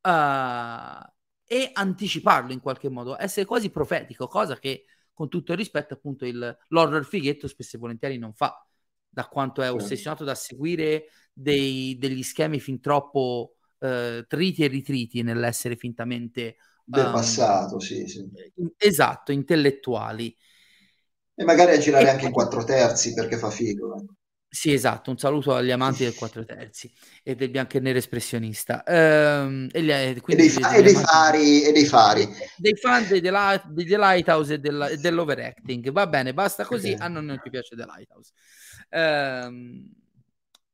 uh, 0.02 1.12
e 1.44 1.70
anticiparlo 1.72 2.52
in 2.52 2.60
qualche 2.60 2.88
modo, 2.88 3.20
essere 3.20 3.46
quasi 3.46 3.70
profetico, 3.70 4.28
cosa 4.28 4.56
che 4.58 4.84
con 5.12 5.28
tutto 5.28 5.52
il 5.52 5.58
rispetto 5.58 5.94
appunto 5.94 6.24
il, 6.26 6.58
l'horror 6.68 7.04
fighetto 7.04 7.48
spesso 7.48 7.76
e 7.76 7.80
volentieri 7.80 8.18
non 8.18 8.34
fa, 8.34 8.64
da 9.08 9.26
quanto 9.26 9.62
è 9.62 9.72
ossessionato 9.72 10.22
da 10.22 10.34
seguire 10.36 11.06
dei, 11.32 11.96
degli 11.98 12.22
schemi 12.22 12.60
fin 12.60 12.80
troppo 12.80 13.56
uh, 13.80 14.24
triti 14.26 14.64
e 14.64 14.68
ritriti 14.68 15.22
nell'essere 15.22 15.76
fintamente 15.76 16.56
del 16.84 17.06
um, 17.06 17.12
passato, 17.12 17.78
sì, 17.80 18.06
sì. 18.06 18.28
Esatto, 18.76 19.32
intellettuali. 19.32 20.36
E 21.34 21.44
magari 21.44 21.72
a 21.72 21.78
girare 21.78 22.06
e 22.06 22.08
anche 22.10 22.26
in 22.26 22.32
quattro 22.32 22.64
terzi 22.64 23.14
perché 23.14 23.36
fa 23.38 23.50
figo. 23.50 23.96
Eh. 23.96 24.04
Sì, 24.52 24.72
esatto, 24.72 25.10
un 25.10 25.16
saluto 25.16 25.54
agli 25.54 25.70
amanti 25.70 26.02
del 26.02 26.16
quattro 26.16 26.44
terzi 26.44 26.92
e 27.22 27.36
del 27.36 27.50
bianco 27.50 27.76
e 27.76 27.80
nero 27.80 27.98
espressionista. 27.98 28.82
Ehm, 28.82 29.68
e, 29.70 29.80
gli, 29.80 29.90
e, 29.92 30.14
dei, 30.26 30.48
fa- 30.48 30.74
e, 30.74 30.82
dei 30.82 30.94
fari, 30.94 31.62
e 31.62 31.70
dei 31.70 31.86
fari. 31.86 32.28
Dei 32.56 32.76
fan 32.76 33.06
di 33.06 33.20
The, 33.20 33.30
Light, 33.30 33.72
The 33.72 33.96
Lighthouse 33.96 34.54
e 34.54 34.58
della, 34.58 34.94
dell'overacting. 34.96 35.92
Va 35.92 36.08
bene, 36.08 36.34
basta 36.34 36.64
così. 36.64 36.90
Okay. 36.90 37.06
A 37.06 37.08
non, 37.08 37.26
non 37.26 37.40
ti 37.40 37.48
piace 37.48 37.76
The 37.76 37.84
Lighthouse. 37.84 38.32
Ehm, 38.88 39.88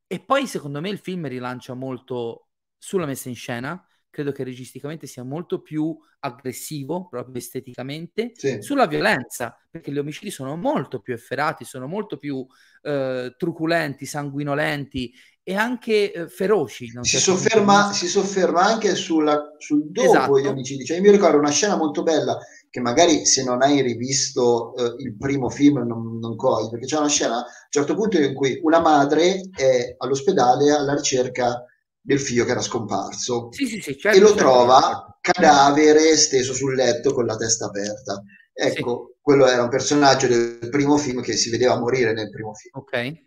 e 0.06 0.20
poi 0.20 0.46
secondo 0.46 0.80
me 0.80 0.88
il 0.88 0.98
film 0.98 1.28
rilancia 1.28 1.74
molto 1.74 2.45
sulla 2.78 3.06
messa 3.06 3.28
in 3.28 3.34
scena, 3.34 3.84
credo 4.16 4.32
che 4.32 4.44
registicamente 4.44 5.06
sia 5.06 5.22
molto 5.22 5.60
più 5.60 5.94
aggressivo, 6.20 7.06
proprio 7.06 7.36
esteticamente, 7.36 8.32
sì. 8.34 8.62
sulla 8.62 8.86
violenza, 8.86 9.54
perché 9.70 9.92
gli 9.92 9.98
omicidi 9.98 10.30
sono 10.30 10.56
molto 10.56 11.00
più 11.00 11.12
efferati, 11.12 11.66
sono 11.66 11.86
molto 11.86 12.16
più 12.16 12.44
eh, 12.82 13.34
truculenti, 13.36 14.06
sanguinolenti 14.06 15.12
e 15.42 15.54
anche 15.54 16.12
eh, 16.12 16.28
feroci. 16.28 16.90
Si 17.02 17.18
sofferma, 17.18 17.92
si 17.92 18.08
sofferma, 18.08 18.62
anche 18.62 18.94
sulla, 18.94 19.52
sul 19.58 19.90
dopo 19.90 20.08
esatto. 20.08 20.40
gli 20.40 20.46
omicidi. 20.46 20.86
Cioè, 20.86 20.96
io 20.96 21.02
mi 21.02 21.10
ricordo 21.10 21.36
una 21.36 21.50
scena 21.50 21.76
molto 21.76 22.02
bella 22.02 22.38
che 22.70 22.80
magari 22.80 23.26
se 23.26 23.44
non 23.44 23.62
hai 23.62 23.82
rivisto 23.82 24.74
eh, 24.76 25.02
il 25.02 25.14
primo 25.16 25.50
film 25.50 25.86
non, 25.86 26.18
non 26.18 26.36
cogli, 26.36 26.70
perché 26.70 26.86
c'è 26.86 26.98
una 26.98 27.08
scena 27.08 27.34
a 27.34 27.40
un 27.40 27.68
certo 27.68 27.94
punto 27.94 28.18
in 28.18 28.34
cui 28.34 28.58
una 28.62 28.80
madre 28.80 29.48
è 29.54 29.94
all'ospedale 29.98 30.72
alla 30.72 30.94
ricerca 30.94 31.62
del 32.06 32.20
figlio 32.20 32.44
che 32.44 32.52
era 32.52 32.60
scomparso 32.60 33.48
sì, 33.50 33.66
sì, 33.66 33.80
sì, 33.80 33.98
certo, 33.98 34.16
e 34.16 34.20
lo 34.20 34.28
certo. 34.28 34.42
trova 34.42 35.18
cadavere 35.20 36.16
steso 36.16 36.54
sul 36.54 36.76
letto 36.76 37.12
con 37.12 37.26
la 37.26 37.36
testa 37.36 37.66
aperta. 37.66 38.22
Ecco, 38.52 39.16
quello 39.20 39.46
era 39.46 39.62
un 39.62 39.68
personaggio 39.68 40.28
del 40.28 40.68
primo 40.70 40.96
film 40.96 41.20
che 41.20 41.34
si 41.34 41.50
vedeva 41.50 41.78
morire 41.78 42.12
nel 42.12 42.30
primo 42.30 42.54
film. 42.54 42.70
Ok. 42.74 43.24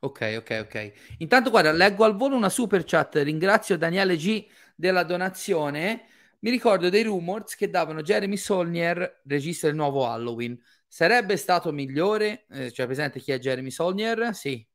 Ok, 0.00 0.34
ok, 0.38 0.60
ok. 0.64 0.92
Intanto, 1.18 1.48
guarda, 1.48 1.72
leggo 1.72 2.04
al 2.04 2.16
volo 2.16 2.36
una 2.36 2.50
super 2.50 2.84
chat. 2.84 3.14
Ringrazio 3.16 3.78
Daniele 3.78 4.16
G 4.16 4.46
della 4.74 5.04
donazione. 5.04 6.08
Mi 6.40 6.50
ricordo 6.50 6.90
dei 6.90 7.04
rumors 7.04 7.54
che 7.54 7.70
davano 7.70 8.02
Jeremy 8.02 8.36
Solnier, 8.36 9.22
regista 9.26 9.68
del 9.68 9.76
nuovo 9.76 10.06
Halloween. 10.06 10.60
Sarebbe 10.86 11.36
stato 11.38 11.72
migliore? 11.72 12.44
Eh, 12.50 12.70
cioè, 12.72 12.84
presente 12.84 13.20
chi 13.20 13.32
è 13.32 13.38
Jeremy 13.38 13.70
Solnier? 13.70 14.34
Sì. 14.34 14.66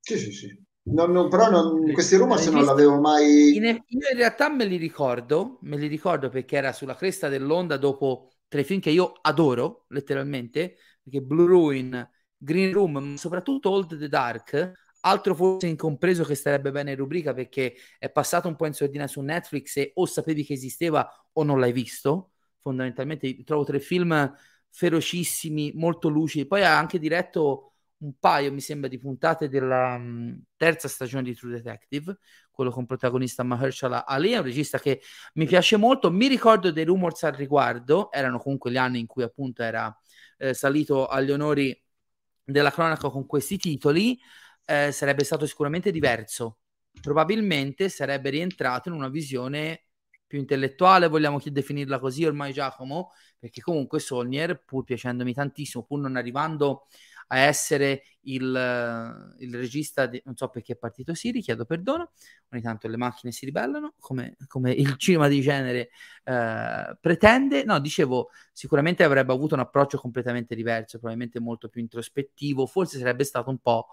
Sì, 0.00 0.18
sì, 0.18 0.32
sì. 0.32 0.68
Non, 0.92 1.12
non, 1.12 1.28
però 1.28 1.48
non, 1.50 1.92
questi 1.92 2.16
rumors 2.16 2.46
non 2.48 2.64
l'avevo 2.64 3.00
mai... 3.00 3.56
In, 3.56 3.64
in 3.64 4.00
realtà 4.14 4.48
me 4.48 4.64
li 4.64 4.76
ricordo, 4.76 5.58
me 5.62 5.76
li 5.76 5.86
ricordo 5.86 6.28
perché 6.28 6.56
era 6.56 6.72
sulla 6.72 6.96
cresta 6.96 7.28
dell'onda 7.28 7.76
dopo 7.76 8.30
tre 8.48 8.64
film 8.64 8.80
che 8.80 8.90
io 8.90 9.12
adoro, 9.20 9.84
letteralmente, 9.88 10.76
perché 11.02 11.22
Blue 11.22 11.46
Ruin, 11.46 12.08
Green 12.36 12.72
Room, 12.72 12.98
ma 12.98 13.16
soprattutto 13.16 13.70
Old 13.70 13.98
the 13.98 14.08
Dark, 14.08 14.72
altro 15.02 15.34
forse 15.34 15.66
incompreso 15.66 16.24
che 16.24 16.34
starebbe 16.34 16.70
bene 16.70 16.90
in 16.90 16.96
rubrica 16.96 17.32
perché 17.32 17.74
è 17.98 18.10
passato 18.10 18.48
un 18.48 18.56
po' 18.56 18.66
in 18.66 18.72
sordina 18.72 19.06
su 19.06 19.20
Netflix 19.20 19.76
e 19.76 19.92
o 19.94 20.06
sapevi 20.06 20.44
che 20.44 20.54
esisteva 20.54 21.08
o 21.32 21.42
non 21.42 21.60
l'hai 21.60 21.72
visto. 21.72 22.32
Fondamentalmente 22.58 23.42
trovo 23.44 23.64
tre 23.64 23.80
film 23.80 24.30
ferocissimi, 24.70 25.72
molto 25.74 26.08
lucidi. 26.08 26.46
Poi 26.46 26.62
ha 26.62 26.76
anche 26.76 26.98
diretto 26.98 27.69
un 28.00 28.12
paio, 28.18 28.52
mi 28.52 28.60
sembra, 28.60 28.88
di 28.88 28.98
puntate 28.98 29.48
della 29.48 29.94
um, 29.94 30.40
terza 30.56 30.88
stagione 30.88 31.22
di 31.22 31.34
True 31.34 31.52
Detective, 31.52 32.18
quello 32.50 32.70
con 32.70 32.86
protagonista 32.86 33.42
Mahershala 33.42 34.06
Ali, 34.06 34.32
è 34.32 34.38
un 34.38 34.44
regista 34.44 34.78
che 34.78 35.00
mi 35.34 35.46
piace 35.46 35.76
molto, 35.76 36.10
mi 36.10 36.26
ricordo 36.26 36.70
dei 36.70 36.84
rumors 36.84 37.22
al 37.24 37.32
riguardo, 37.32 38.10
erano 38.12 38.38
comunque 38.38 38.70
gli 38.70 38.76
anni 38.76 39.00
in 39.00 39.06
cui 39.06 39.22
appunto 39.22 39.62
era 39.62 39.94
eh, 40.38 40.54
salito 40.54 41.06
agli 41.06 41.30
onori 41.30 41.78
della 42.44 42.70
cronaca 42.70 43.08
con 43.10 43.26
questi 43.26 43.58
titoli, 43.58 44.18
eh, 44.64 44.92
sarebbe 44.92 45.24
stato 45.24 45.46
sicuramente 45.46 45.90
diverso, 45.90 46.58
probabilmente 47.00 47.88
sarebbe 47.88 48.30
rientrato 48.30 48.88
in 48.88 48.94
una 48.94 49.08
visione 49.08 49.84
più 50.30 50.38
intellettuale, 50.38 51.08
vogliamo 51.08 51.40
definirla 51.42 51.98
così 51.98 52.24
ormai 52.24 52.52
Giacomo, 52.52 53.10
perché 53.36 53.60
comunque 53.60 53.98
Solnier, 53.98 54.62
pur 54.64 54.84
piacendomi 54.84 55.34
tantissimo, 55.34 55.82
pur 55.82 55.98
non 55.98 56.14
arrivando 56.14 56.86
a 57.32 57.38
essere 57.38 58.02
il, 58.22 58.54
eh, 58.54 59.44
il 59.44 59.54
regista, 59.54 60.06
di, 60.06 60.20
non 60.24 60.36
so 60.36 60.48
perché 60.48 60.72
è 60.72 60.76
partito 60.76 61.14
Siri, 61.14 61.40
chiedo 61.40 61.64
perdono, 61.64 62.10
ogni 62.50 62.62
tanto 62.62 62.88
le 62.88 62.96
macchine 62.96 63.32
si 63.32 63.44
ribellano, 63.44 63.94
come, 63.98 64.36
come 64.46 64.72
il 64.72 64.96
cinema 64.96 65.28
di 65.28 65.40
genere 65.40 65.90
eh, 66.24 66.96
pretende. 67.00 67.64
No, 67.64 67.78
dicevo, 67.78 68.30
sicuramente 68.52 69.04
avrebbe 69.04 69.32
avuto 69.32 69.54
un 69.54 69.60
approccio 69.60 69.98
completamente 69.98 70.54
diverso, 70.54 70.98
probabilmente 70.98 71.40
molto 71.40 71.68
più 71.68 71.80
introspettivo, 71.80 72.66
forse 72.66 72.98
sarebbe 72.98 73.24
stato 73.24 73.50
un 73.50 73.58
po', 73.58 73.86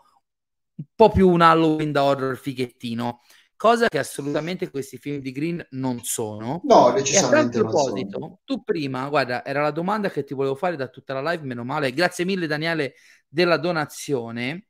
un 0.75 0.85
po 0.95 1.09
più 1.09 1.29
un 1.29 1.41
Halloween 1.41 1.91
da 1.91 2.03
horror 2.03 2.37
fighettino 2.37 3.21
cosa 3.57 3.89
che 3.89 3.97
assolutamente 3.97 4.69
questi 4.69 4.97
film 4.97 5.19
di 5.19 5.31
Green 5.31 5.65
non 5.71 6.01
sono. 6.03 6.61
No, 6.63 6.91
decisamente. 6.91 7.57
E 7.57 7.59
a 7.59 7.63
tal 7.63 7.71
proposito, 7.71 8.39
tu 8.45 8.63
prima, 8.63 9.09
guarda, 9.09 9.43
era 9.43 9.61
la 9.61 9.71
domanda 9.71 10.09
che 10.09 10.23
ti 10.23 10.33
volevo 10.33 10.55
fare 10.55 10.77
da 10.77 10.87
tutta 10.87 11.19
la 11.19 11.31
live, 11.31 11.43
meno 11.43 11.65
male. 11.65 11.91
Grazie 11.91 12.23
mille, 12.23 12.47
Daniele, 12.47 12.93
della 13.27 13.57
donazione. 13.57 14.67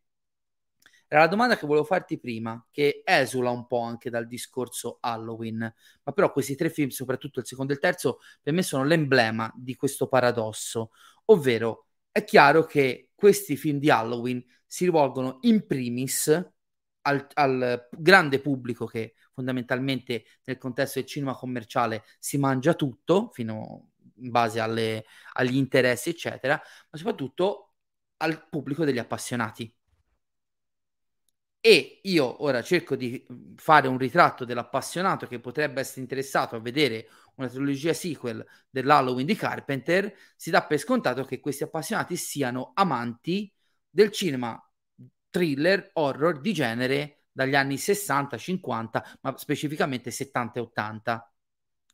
Era 1.09 1.21
la 1.21 1.27
domanda 1.27 1.57
che 1.57 1.65
volevo 1.65 1.85
farti 1.85 2.19
prima, 2.19 2.65
che 2.69 3.01
esula 3.05 3.49
un 3.49 3.65
po' 3.67 3.79
anche 3.79 4.09
dal 4.09 4.27
discorso 4.27 4.97
Halloween, 4.99 5.73
ma 6.03 6.11
però 6.11 6.31
questi 6.33 6.55
tre 6.55 6.69
film, 6.69 6.89
soprattutto 6.89 7.39
il 7.39 7.45
secondo 7.45 7.71
e 7.71 7.75
il 7.75 7.81
terzo, 7.81 8.19
per 8.41 8.51
me 8.51 8.61
sono 8.61 8.83
l'emblema 8.83 9.49
di 9.55 9.75
questo 9.75 10.07
paradosso, 10.07 10.91
ovvero 11.25 11.85
è 12.11 12.25
chiaro 12.25 12.65
che 12.65 13.11
questi 13.15 13.55
film 13.55 13.79
di 13.79 13.89
Halloween 13.89 14.43
si 14.65 14.83
rivolgono 14.83 15.37
in 15.41 15.65
primis 15.65 16.45
al, 17.07 17.27
al 17.33 17.87
grande 17.91 18.39
pubblico 18.39 18.85
che 18.85 19.15
fondamentalmente 19.33 20.25
nel 20.43 20.57
contesto 20.57 20.99
del 20.99 21.07
cinema 21.07 21.33
commerciale 21.35 22.03
si 22.19 22.37
mangia 22.37 22.73
tutto, 22.73 23.29
fino 23.31 23.91
in 24.17 24.29
base 24.31 24.59
alle, 24.59 25.05
agli 25.33 25.55
interessi, 25.55 26.09
eccetera, 26.09 26.61
ma 26.89 26.97
soprattutto 26.97 27.73
al 28.17 28.47
pubblico 28.49 28.83
degli 28.83 28.99
appassionati. 28.99 29.73
E 31.59 31.99
io 32.03 32.43
ora 32.43 32.61
cerco 32.61 32.95
di 32.95 33.25
fare 33.55 33.87
un 33.87 33.97
ritratto 33.97 34.45
dell'appassionato 34.45 35.27
che 35.27 35.39
potrebbe 35.39 35.81
essere 35.81 36.01
interessato 36.01 36.55
a 36.55 36.59
vedere 36.59 37.09
una 37.35 37.49
trilogia 37.49 37.93
sequel 37.93 38.45
dell'Halloween 38.69 39.25
di 39.25 39.35
Carpenter, 39.35 40.13
si 40.35 40.49
dà 40.49 40.63
per 40.65 40.77
scontato 40.79 41.25
che 41.25 41.39
questi 41.39 41.63
appassionati 41.63 42.15
siano 42.15 42.71
amanti 42.73 43.51
del 43.89 44.11
cinema 44.11 44.61
thriller, 45.29 45.89
horror 45.93 46.39
di 46.39 46.53
genere 46.53 47.25
dagli 47.31 47.55
anni 47.55 47.77
60, 47.77 48.37
50, 48.37 49.17
ma 49.21 49.37
specificamente 49.37 50.11
70 50.11 50.59
e 50.59 50.61
80. 50.61 51.33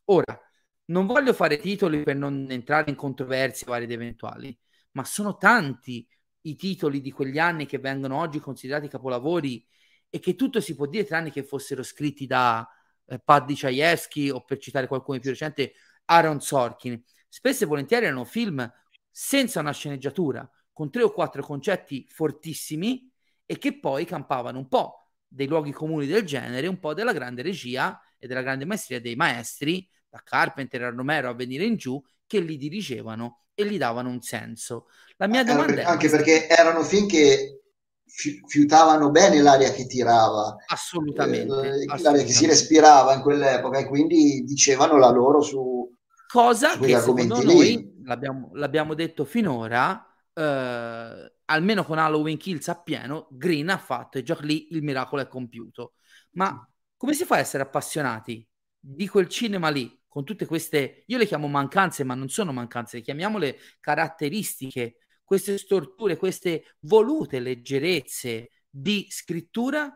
Ora, 0.05 0.39
non 0.85 1.05
voglio 1.05 1.33
fare 1.33 1.57
titoli 1.57 2.03
per 2.03 2.15
non 2.15 2.47
entrare 2.49 2.89
in 2.89 2.95
controversie 2.95 3.67
varie 3.67 3.85
ed 3.85 3.91
eventuali, 3.91 4.57
ma 4.91 5.03
sono 5.03 5.37
tanti 5.37 6.07
i 6.41 6.55
titoli 6.55 7.01
di 7.01 7.11
quegli 7.11 7.39
anni 7.39 7.65
che 7.65 7.79
vengono 7.79 8.17
oggi 8.19 8.39
considerati 8.39 8.87
capolavori 8.87 9.65
e 10.09 10.19
che 10.19 10.35
tutto 10.35 10.59
si 10.59 10.75
può 10.75 10.85
dire 10.85 11.05
tranne 11.05 11.31
che 11.31 11.43
fossero 11.43 11.83
scritti 11.83 12.25
da 12.25 12.67
eh, 13.05 13.19
Paddy 13.19 13.55
Chayefsky 13.55 14.29
o 14.29 14.43
per 14.43 14.59
citare 14.59 14.87
qualcuno 14.87 15.19
più 15.19 15.29
recente 15.29 15.73
Aaron 16.05 16.41
Sorkin. 16.41 17.01
Spesso 17.27 17.63
e 17.63 17.67
volentieri 17.67 18.05
erano 18.05 18.25
film 18.25 18.71
senza 19.09 19.59
una 19.59 19.71
sceneggiatura, 19.71 20.49
con 20.71 20.89
tre 20.89 21.03
o 21.03 21.11
quattro 21.11 21.43
concetti 21.43 22.05
fortissimi 22.09 23.11
e 23.53 23.59
che 23.59 23.77
poi 23.77 24.03
campavano 24.03 24.57
un 24.57 24.67
po' 24.67 25.09
dei 25.27 25.45
luoghi 25.45 25.71
comuni 25.71 26.07
del 26.07 26.23
genere, 26.23 26.65
un 26.65 26.79
po' 26.79 26.95
della 26.95 27.13
grande 27.13 27.43
regia 27.43 28.01
e 28.17 28.25
della 28.25 28.41
grande 28.41 28.65
maestria 28.65 28.99
dei 28.99 29.15
maestri, 29.15 29.87
da 30.09 30.21
Carpenter 30.23 30.81
a 30.81 30.89
Romero 30.89 31.29
a 31.29 31.35
venire 31.35 31.63
in 31.63 31.75
giù, 31.75 32.01
che 32.25 32.39
li 32.39 32.57
dirigevano 32.57 33.45
e 33.53 33.67
gli 33.67 33.77
davano 33.77 34.09
un 34.09 34.21
senso. 34.21 34.87
La 35.17 35.27
mia 35.27 35.43
domanda 35.43 35.81
è... 35.81 35.83
Anche 35.83 36.09
perché 36.09 36.47
erano 36.47 36.81
film 36.81 37.07
che 37.07 37.61
fiutavano 38.05 39.11
bene 39.11 39.39
l'aria 39.39 39.71
che 39.71 39.85
tirava, 39.85 40.55
assolutamente, 40.65 41.53
eh, 41.53 41.67
assolutamente, 41.67 42.03
l'aria 42.03 42.23
che 42.23 42.31
si 42.31 42.47
respirava 42.47 43.13
in 43.13 43.21
quell'epoca 43.21 43.77
e 43.77 43.85
quindi 43.85 44.43
dicevano 44.43 44.97
la 44.97 45.11
loro 45.11 45.41
su 45.41 45.91
cosa 46.27 46.75
che 46.79 46.99
secondo 46.99 47.39
lì. 47.39 47.45
noi 47.45 48.01
l'abbiamo, 48.03 48.49
l'abbiamo, 48.53 48.93
detto 48.95 49.25
finora 49.25 50.03
eh, 50.33 51.33
almeno 51.53 51.83
con 51.83 51.97
Halloween 51.97 52.37
Kills 52.37 52.67
a 52.67 52.81
pieno 52.81 53.27
Green 53.31 53.69
ha 53.69 53.77
fatto 53.77 54.17
e 54.17 54.23
già 54.23 54.37
lì 54.41 54.73
il 54.73 54.83
miracolo 54.83 55.21
è 55.21 55.27
compiuto 55.27 55.93
ma 56.31 56.67
come 56.97 57.13
si 57.13 57.25
fa 57.25 57.35
a 57.35 57.39
essere 57.39 57.63
appassionati 57.63 58.47
di 58.79 59.07
quel 59.07 59.27
cinema 59.27 59.69
lì 59.69 60.01
con 60.13 60.23
tutte 60.23 60.45
queste, 60.45 61.05
io 61.07 61.17
le 61.17 61.25
chiamo 61.25 61.47
mancanze, 61.47 62.03
ma 62.03 62.13
non 62.13 62.29
sono 62.29 62.53
mancanze, 62.53 62.97
le 62.97 63.01
chiamiamole 63.01 63.57
caratteristiche, 63.79 64.97
queste 65.23 65.57
storture, 65.57 66.17
queste 66.17 66.75
volute 66.81 67.39
leggerezze 67.39 68.51
di 68.69 69.07
scrittura 69.09 69.91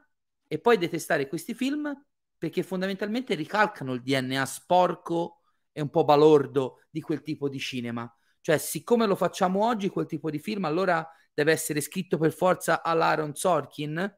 e 0.47 0.59
poi 0.59 0.79
detestare 0.79 1.27
questi 1.27 1.53
film 1.53 1.95
perché 2.35 2.63
fondamentalmente 2.63 3.35
ricalcano 3.35 3.93
il 3.93 4.01
DNA 4.01 4.43
sporco 4.47 5.41
e 5.71 5.81
un 5.81 5.91
po' 5.91 6.03
balordo 6.03 6.81
di 6.89 7.01
quel 7.01 7.21
tipo 7.21 7.47
di 7.47 7.59
cinema. 7.59 8.11
Cioè, 8.41 8.57
siccome 8.57 9.05
lo 9.05 9.15
facciamo 9.15 9.67
oggi, 9.67 9.89
quel 9.89 10.07
tipo 10.07 10.31
di 10.31 10.39
film, 10.39 10.65
allora 10.65 11.07
deve 11.37 11.51
essere 11.51 11.81
scritto 11.81 12.17
per 12.17 12.33
forza 12.33 12.81
all'Aaron 12.81 13.35
Sorkin? 13.35 14.17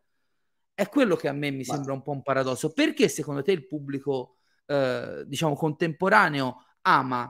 È 0.74 0.88
quello 0.88 1.17
che 1.17 1.28
a 1.28 1.34
me 1.34 1.51
mi 1.51 1.65
sembra 1.65 1.91
un 1.91 2.01
po' 2.01 2.11
un 2.11 2.22
paradosso. 2.22 2.72
Perché 2.72 3.09
secondo 3.09 3.41
te 3.41 3.51
il 3.51 3.67
pubblico 3.67 4.38
eh, 4.65 5.24
diciamo, 5.28 5.53
contemporaneo 5.53 6.63
ama 6.84 7.30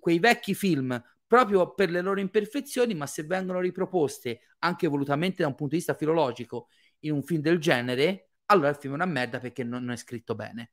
quei 0.00 0.18
vecchi 0.18 0.54
film 0.54 1.00
proprio 1.24 1.72
per 1.72 1.90
le 1.90 2.00
loro 2.00 2.18
imperfezioni, 2.18 2.94
ma 2.94 3.06
se 3.06 3.22
vengono 3.22 3.60
riproposte 3.60 4.40
anche 4.58 4.88
volutamente 4.88 5.42
da 5.42 5.48
un 5.48 5.54
punto 5.54 5.74
di 5.74 5.76
vista 5.76 5.94
filologico 5.94 6.66
in 7.00 7.12
un 7.12 7.22
film 7.22 7.42
del 7.42 7.60
genere, 7.60 8.30
allora 8.46 8.70
il 8.70 8.76
film 8.76 8.94
è 8.94 8.96
una 8.96 9.06
merda 9.06 9.38
perché 9.38 9.62
non 9.62 9.88
è 9.88 9.96
scritto 9.96 10.34
bene. 10.34 10.72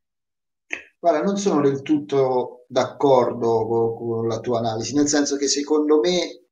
Guarda, 0.97 1.21
non 1.21 1.37
sono 1.37 1.61
del 1.61 1.83
tutto 1.83 2.65
d'accordo 2.67 3.67
con, 3.67 3.95
con 3.95 4.27
la 4.27 4.39
tua 4.39 4.57
analisi, 4.57 4.95
nel 4.95 5.07
senso 5.07 5.37
che 5.37 5.47
secondo 5.47 5.99
me 5.99 6.48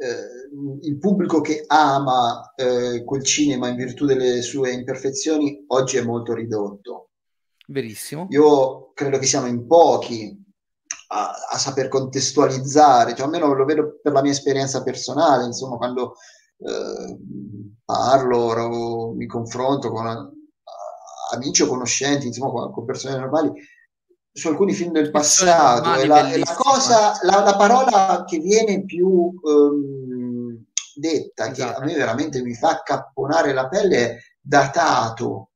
eh, 0.00 0.86
il 0.86 0.98
pubblico 0.98 1.40
che 1.40 1.64
ama 1.66 2.52
eh, 2.54 3.02
quel 3.04 3.24
cinema 3.24 3.68
in 3.68 3.74
virtù 3.74 4.06
delle 4.06 4.42
sue 4.42 4.70
imperfezioni 4.70 5.64
oggi 5.68 5.96
è 5.96 6.02
molto 6.02 6.34
ridotto. 6.34 7.10
Verissimo. 7.66 8.28
Io 8.30 8.92
credo 8.94 9.18
che 9.18 9.26
siamo 9.26 9.46
in 9.46 9.66
pochi 9.66 10.36
a, 11.08 11.32
a, 11.50 11.58
saper 11.58 11.88
contestualizzare, 11.88 13.14
cioè 13.14 13.24
almeno 13.24 13.52
lo 13.52 13.64
vedo 13.64 13.98
per 14.00 14.12
la 14.12 14.22
mia 14.22 14.30
esperienza 14.30 14.82
personale, 14.82 15.44
insomma, 15.44 15.76
quando 15.76 16.14
eh, 16.58 17.18
parlo, 17.84 19.12
mi 19.14 19.26
confronto 19.26 19.90
con 19.90 20.06
uh, 20.06 21.34
amici 21.34 21.62
o 21.62 21.66
conoscenti, 21.66 22.26
insomma, 22.26 22.50
con, 22.50 22.72
con, 22.72 22.84
persone 22.84 23.18
normali, 23.18 23.50
su 24.38 24.48
alcuni 24.48 24.72
film 24.72 24.92
del 24.92 25.10
passato. 25.10 25.94
E 25.94 26.06
la, 26.06 26.22
la, 26.36 26.54
cosa, 26.54 27.18
la, 27.22 27.42
la, 27.42 27.56
parola 27.56 28.24
che 28.26 28.38
viene 28.38 28.84
più 28.84 29.08
um, 29.42 30.64
detta, 30.94 31.50
esatto. 31.50 31.78
che 31.78 31.82
a 31.82 31.84
me 31.84 31.94
veramente 31.94 32.40
mi 32.42 32.54
fa 32.54 32.82
capponare 32.82 33.52
la 33.52 33.68
pelle, 33.68 33.96
è 33.96 34.16
datato 34.40 35.50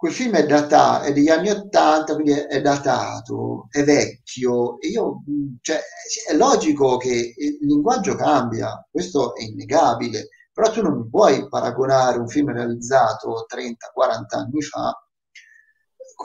quel 0.00 0.12
film 0.12 0.34
è 0.34 0.46
datato, 0.46 1.04
è 1.04 1.12
degli 1.12 1.28
anni 1.28 1.50
80, 1.50 2.14
quindi 2.14 2.32
è, 2.32 2.46
è 2.46 2.62
datato, 2.62 3.66
è 3.68 3.84
vecchio. 3.84 4.80
E 4.80 4.88
io, 4.88 5.22
cioè, 5.60 5.78
è 6.26 6.34
logico 6.34 6.96
che 6.96 7.34
il 7.36 7.58
linguaggio 7.60 8.14
cambia, 8.14 8.82
questo 8.90 9.34
è 9.34 9.42
innegabile, 9.42 10.28
però 10.54 10.70
tu 10.70 10.80
non 10.80 11.10
puoi 11.10 11.46
paragonare 11.50 12.18
un 12.18 12.28
film 12.28 12.50
realizzato 12.50 13.44
30-40 13.46 14.38
anni 14.38 14.62
fa 14.62 14.98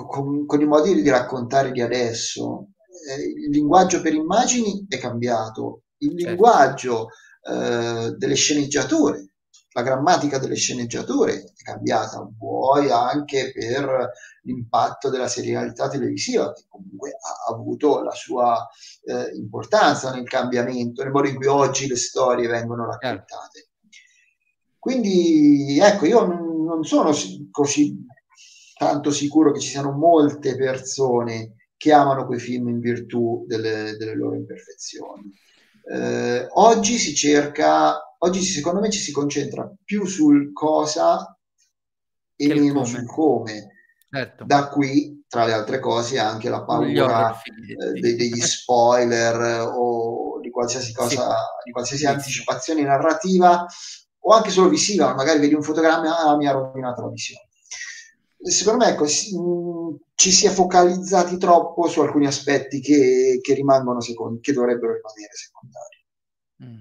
con, 0.03 0.45
con, 0.45 0.61
i 0.61 0.65
modi 0.65 1.01
di 1.01 1.09
raccontare 1.09 1.71
di 1.71 1.81
adesso. 1.81 2.69
Eh, 3.09 3.21
il 3.21 3.49
linguaggio 3.49 4.01
per 4.01 4.13
immagini 4.13 4.85
è 4.87 4.97
cambiato, 4.97 5.83
il 5.97 6.11
certo. 6.11 6.27
linguaggio 6.27 7.07
eh, 7.43 8.15
delle 8.17 8.35
sceneggiature 8.35 9.29
la 9.75 9.81
grammatica 9.81 10.37
delle 10.37 10.55
sceneggiature 10.55 11.43
è 11.43 11.61
cambiata, 11.61 12.25
vuoi 12.37 12.89
anche 12.89 13.51
per 13.53 14.09
l'impatto 14.43 15.09
della 15.09 15.27
serialità 15.27 15.89
televisiva, 15.89 16.53
che 16.53 16.63
comunque 16.69 17.09
ha 17.11 17.53
avuto 17.53 18.01
la 18.01 18.13
sua 18.13 18.65
eh, 19.03 19.35
importanza 19.35 20.13
nel 20.13 20.23
cambiamento, 20.23 21.03
nel 21.03 21.11
modo 21.11 21.27
in 21.27 21.35
cui 21.35 21.47
oggi 21.47 21.87
le 21.87 21.97
storie 21.97 22.47
vengono 22.47 22.85
raccontate. 22.85 23.71
Quindi, 24.79 25.77
ecco, 25.81 26.05
io 26.05 26.25
non 26.25 26.85
sono 26.85 27.11
così 27.51 27.97
tanto 28.77 29.11
sicuro 29.11 29.51
che 29.51 29.59
ci 29.59 29.69
siano 29.69 29.91
molte 29.91 30.55
persone 30.55 31.69
che 31.77 31.91
amano 31.91 32.25
quei 32.25 32.39
film 32.39 32.69
in 32.69 32.79
virtù 32.79 33.45
delle, 33.47 33.95
delle 33.97 34.15
loro 34.15 34.35
imperfezioni. 34.35 35.31
Eh, 35.87 36.47
oggi 36.49 36.97
si 36.97 37.13
cerca 37.13 37.99
Oggi 38.25 38.41
secondo 38.41 38.79
me 38.79 38.89
ci 38.89 38.99
si 38.99 39.11
concentra 39.11 39.71
più 39.83 40.05
sul 40.05 40.51
cosa 40.51 41.37
e 42.35 42.47
meno 42.47 42.73
come. 42.73 42.85
sul 42.85 43.05
come. 43.05 43.67
Certo. 44.09 44.45
Da 44.45 44.69
qui, 44.69 45.25
tra 45.27 45.45
le 45.45 45.53
altre 45.53 45.79
cose, 45.79 46.17
anche 46.17 46.49
la 46.49 46.63
paura 46.63 47.39
eh, 47.41 47.99
de- 47.99 48.15
degli 48.15 48.39
spoiler 48.41 49.69
o 49.71 50.39
di 50.39 50.49
qualsiasi 50.49 50.91
cosa, 50.91 51.09
sì. 51.09 51.65
di 51.65 51.71
qualsiasi 51.71 52.03
sì. 52.03 52.09
anticipazione 52.09 52.81
narrativa 52.81 53.65
o 54.19 54.33
anche 54.33 54.49
solo 54.49 54.69
visiva, 54.69 55.13
magari 55.13 55.39
vedi 55.39 55.53
un 55.53 55.61
fotogramma 55.61 56.05
e 56.05 56.29
ah, 56.29 56.35
mi 56.35 56.47
ha 56.47 56.51
rovinato 56.51 57.01
la 57.01 57.09
visione. 57.09 57.44
Secondo 58.47 58.85
me 58.85 58.91
ecco, 58.91 59.05
mh, 59.05 59.97
ci 60.15 60.31
si 60.31 60.45
è 60.45 60.49
focalizzati 60.51 61.37
troppo 61.37 61.87
su 61.87 61.99
alcuni 62.01 62.27
aspetti 62.27 62.79
che, 62.79 63.39
che 63.41 63.53
rimangono 63.53 63.99
secondi, 64.01 64.39
che 64.39 64.53
dovrebbero 64.53 64.93
rimanere 64.93 65.33
secondari. 65.33 66.05
Mm. 66.63 66.79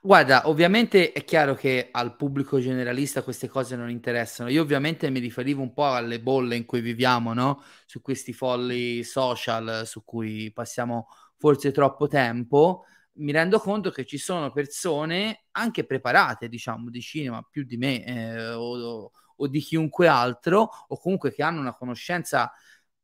Guarda, 0.00 0.48
ovviamente 0.48 1.12
è 1.12 1.24
chiaro 1.24 1.54
che 1.54 1.88
al 1.90 2.16
pubblico 2.16 2.60
generalista 2.60 3.22
queste 3.22 3.48
cose 3.48 3.76
non 3.76 3.90
interessano. 3.90 4.48
Io 4.48 4.62
ovviamente 4.62 5.10
mi 5.10 5.18
riferivo 5.18 5.60
un 5.62 5.72
po' 5.72 5.86
alle 5.86 6.20
bolle 6.20 6.56
in 6.56 6.64
cui 6.66 6.80
viviamo, 6.80 7.34
no? 7.34 7.62
Su 7.84 8.00
questi 8.00 8.32
folli 8.32 9.02
social 9.04 9.82
su 9.86 10.04
cui 10.04 10.52
passiamo 10.52 11.08
forse 11.36 11.72
troppo 11.72 12.06
tempo. 12.08 12.84
mi 13.18 13.32
rendo 13.32 13.58
conto 13.58 13.90
che 13.90 14.04
ci 14.06 14.18
sono 14.18 14.52
persone 14.52 15.46
anche 15.52 15.84
preparate, 15.84 16.48
diciamo, 16.48 16.90
di 16.90 17.00
cinema 17.00 17.42
più 17.48 17.64
di 17.64 17.76
me 17.76 18.04
eh, 18.04 18.52
o, 18.52 19.10
o, 19.38 19.46
di 19.48 19.60
chiunque 19.60 20.06
altro, 20.06 20.70
o 20.88 20.98
comunque 21.00 21.32
che 21.32 21.42
hanno 21.42 21.60
una 21.60 21.74
conoscenza 21.74 22.52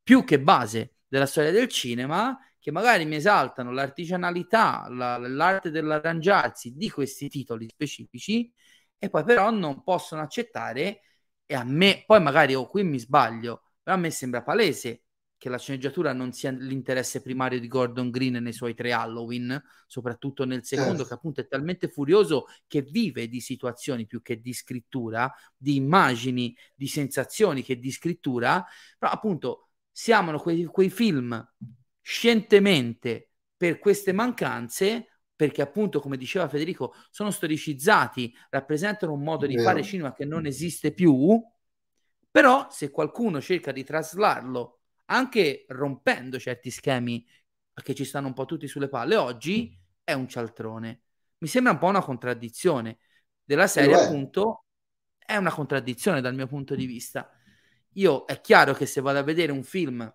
più 0.02 0.24
che 0.24 0.40
base 0.40 0.97
della 1.09 1.27
storia 1.27 1.51
del 1.51 1.69
cinema, 1.69 2.39
che 2.59 2.70
magari 2.70 3.05
mi 3.05 3.16
esaltano 3.16 3.73
l'artigianalità, 3.73 4.86
la, 4.89 5.19
l'arte 5.19 5.70
dell'arrangiarsi 5.70 6.74
di 6.77 6.90
questi 6.90 7.28
titoli 7.28 7.69
specifici, 7.69 8.52
e 8.98 9.11
poi 9.11 9.24
però 9.24 9.51
non 9.51 9.82
possono 9.82 10.23
accettare, 10.23 11.01
e 11.47 11.55
a 11.55 11.65
me, 11.65 12.05
poi 12.06 12.20
magari 12.20 12.55
oh, 12.55 12.66
qui 12.66 12.82
mi 12.85 12.98
sbaglio, 12.98 13.62
però 13.82 13.97
a 13.97 13.98
me 13.98 14.11
sembra 14.11 14.43
palese 14.43 15.03
che 15.45 15.51
la 15.51 15.59
sceneggiatura 15.59 16.15
non 16.15 16.33
sia 16.33 16.51
l'interesse 16.53 17.21
primario 17.21 17.61
di 17.61 17.69
Gordon 17.69 18.09
Green 18.09 18.43
nei 18.43 18.55
suoi 18.55 18.73
tre 18.73 18.95
Halloween, 18.95 19.62
soprattutto 19.87 20.47
nel 20.47 20.65
secondo, 20.65 21.03
eh. 21.03 21.07
che 21.07 21.12
appunto 21.12 21.43
è 21.43 21.47
talmente 21.47 21.91
furioso 21.91 22.47
che 22.66 22.81
vive 22.81 23.29
di 23.29 23.43
situazioni 23.43 24.07
più 24.07 24.23
che 24.23 24.41
di 24.41 24.55
scrittura, 24.55 25.31
di 25.55 25.77
immagini, 25.77 26.57
di 26.75 26.87
sensazioni 26.87 27.62
che 27.62 27.79
di 27.79 27.91
scrittura, 27.91 28.65
però 28.99 29.12
appunto 29.12 29.69
si 29.93 30.12
amano 30.12 30.39
quei, 30.39 30.65
quei 30.65 30.89
film 30.89 31.47
scientemente 32.01 33.33
per 33.55 33.79
queste 33.79 34.12
mancanze 34.12 35.19
perché 35.37 35.61
appunto, 35.61 36.01
come 36.01 36.16
diceva 36.16 36.49
Federico, 36.49 36.95
sono 37.11 37.31
storicizzati, 37.31 38.35
rappresentano 38.49 39.12
un 39.12 39.23
modo 39.23 39.45
di 39.45 39.59
fare 39.59 39.83
cinema 39.83 40.15
che 40.15 40.25
non 40.25 40.47
esiste 40.47 40.95
più, 40.95 41.39
però 42.31 42.66
se 42.71 42.91
qualcuno 42.91 43.43
cerca 43.43 43.73
di 43.73 43.85
traslarlo 43.85 44.79
anche 45.06 45.64
rompendo 45.68 46.39
certi 46.39 46.70
schemi 46.70 47.26
che 47.72 47.94
ci 47.94 48.05
stanno 48.05 48.28
un 48.28 48.32
po' 48.35 48.44
tutti 48.44 48.68
sulle 48.68 48.89
palle 48.89 49.16
oggi, 49.16 49.76
è 50.02 50.12
un 50.12 50.28
cialtrone. 50.28 51.02
Mi 51.39 51.48
sembra 51.48 51.72
un 51.72 51.78
po' 51.78 51.86
una 51.86 52.02
contraddizione 52.02 52.98
della 53.43 53.66
serie, 53.66 53.94
appunto, 53.94 54.64
è 55.18 55.36
una 55.36 55.52
contraddizione 55.52 56.20
dal 56.20 56.35
mio 56.35 56.47
punto 56.47 56.74
di 56.74 56.86
vista. 56.86 57.31
Io 57.94 58.24
è 58.24 58.40
chiaro 58.40 58.74
che 58.74 58.86
se 58.86 59.01
vado 59.01 59.18
a 59.18 59.22
vedere 59.22 59.52
un 59.52 59.62
film 59.62 60.12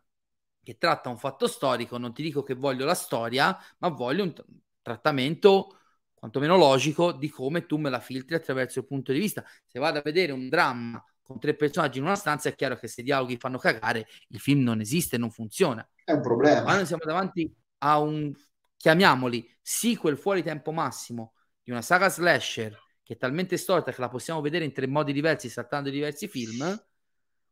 che 0.61 0.77
tratta 0.77 1.09
un 1.09 1.17
fatto 1.17 1.47
storico, 1.47 1.97
non 1.97 2.13
ti 2.13 2.21
dico 2.21 2.43
che 2.43 2.53
voglio 2.53 2.85
la 2.85 2.93
storia, 2.93 3.57
ma 3.79 3.89
voglio 3.89 4.23
un 4.23 4.33
t- 4.33 4.45
trattamento 4.81 5.79
quantomeno 6.13 6.57
logico 6.57 7.13
di 7.13 7.29
come 7.29 7.65
tu 7.65 7.77
me 7.77 7.89
la 7.89 7.99
filtri 7.99 8.35
attraverso 8.35 8.79
il 8.79 8.85
punto 8.85 9.11
di 9.11 9.19
vista. 9.19 9.43
Se 9.65 9.79
vado 9.79 9.99
a 9.99 10.01
vedere 10.01 10.31
un 10.31 10.49
dramma 10.49 11.03
con 11.29 11.39
tre 11.39 11.53
personaggi 11.53 11.99
in 11.99 12.05
una 12.05 12.15
stanza, 12.15 12.49
è 12.49 12.55
chiaro 12.55 12.75
che 12.75 12.87
se 12.87 13.01
i 13.01 13.03
dialoghi 13.03 13.37
fanno 13.37 13.59
cagare, 13.59 14.07
il 14.29 14.39
film 14.39 14.63
non 14.63 14.79
esiste, 14.81 15.15
non 15.19 15.29
funziona. 15.29 15.87
È 16.03 16.13
un 16.13 16.21
problema. 16.21 16.63
Ma 16.63 16.73
noi 16.73 16.87
siamo 16.87 17.03
davanti 17.05 17.55
a 17.79 17.99
un, 17.99 18.33
chiamiamoli, 18.75 19.47
sequel 19.61 20.17
fuori 20.17 20.41
tempo 20.41 20.71
massimo 20.71 21.35
di 21.61 21.69
una 21.69 21.83
saga 21.83 22.09
slasher 22.09 22.75
che 23.03 23.13
è 23.13 23.17
talmente 23.17 23.57
storta 23.57 23.91
che 23.91 24.01
la 24.01 24.09
possiamo 24.09 24.41
vedere 24.41 24.65
in 24.65 24.73
tre 24.73 24.87
modi 24.87 25.13
diversi, 25.13 25.49
saltando 25.49 25.91
diversi 25.91 26.27
film. 26.27 26.83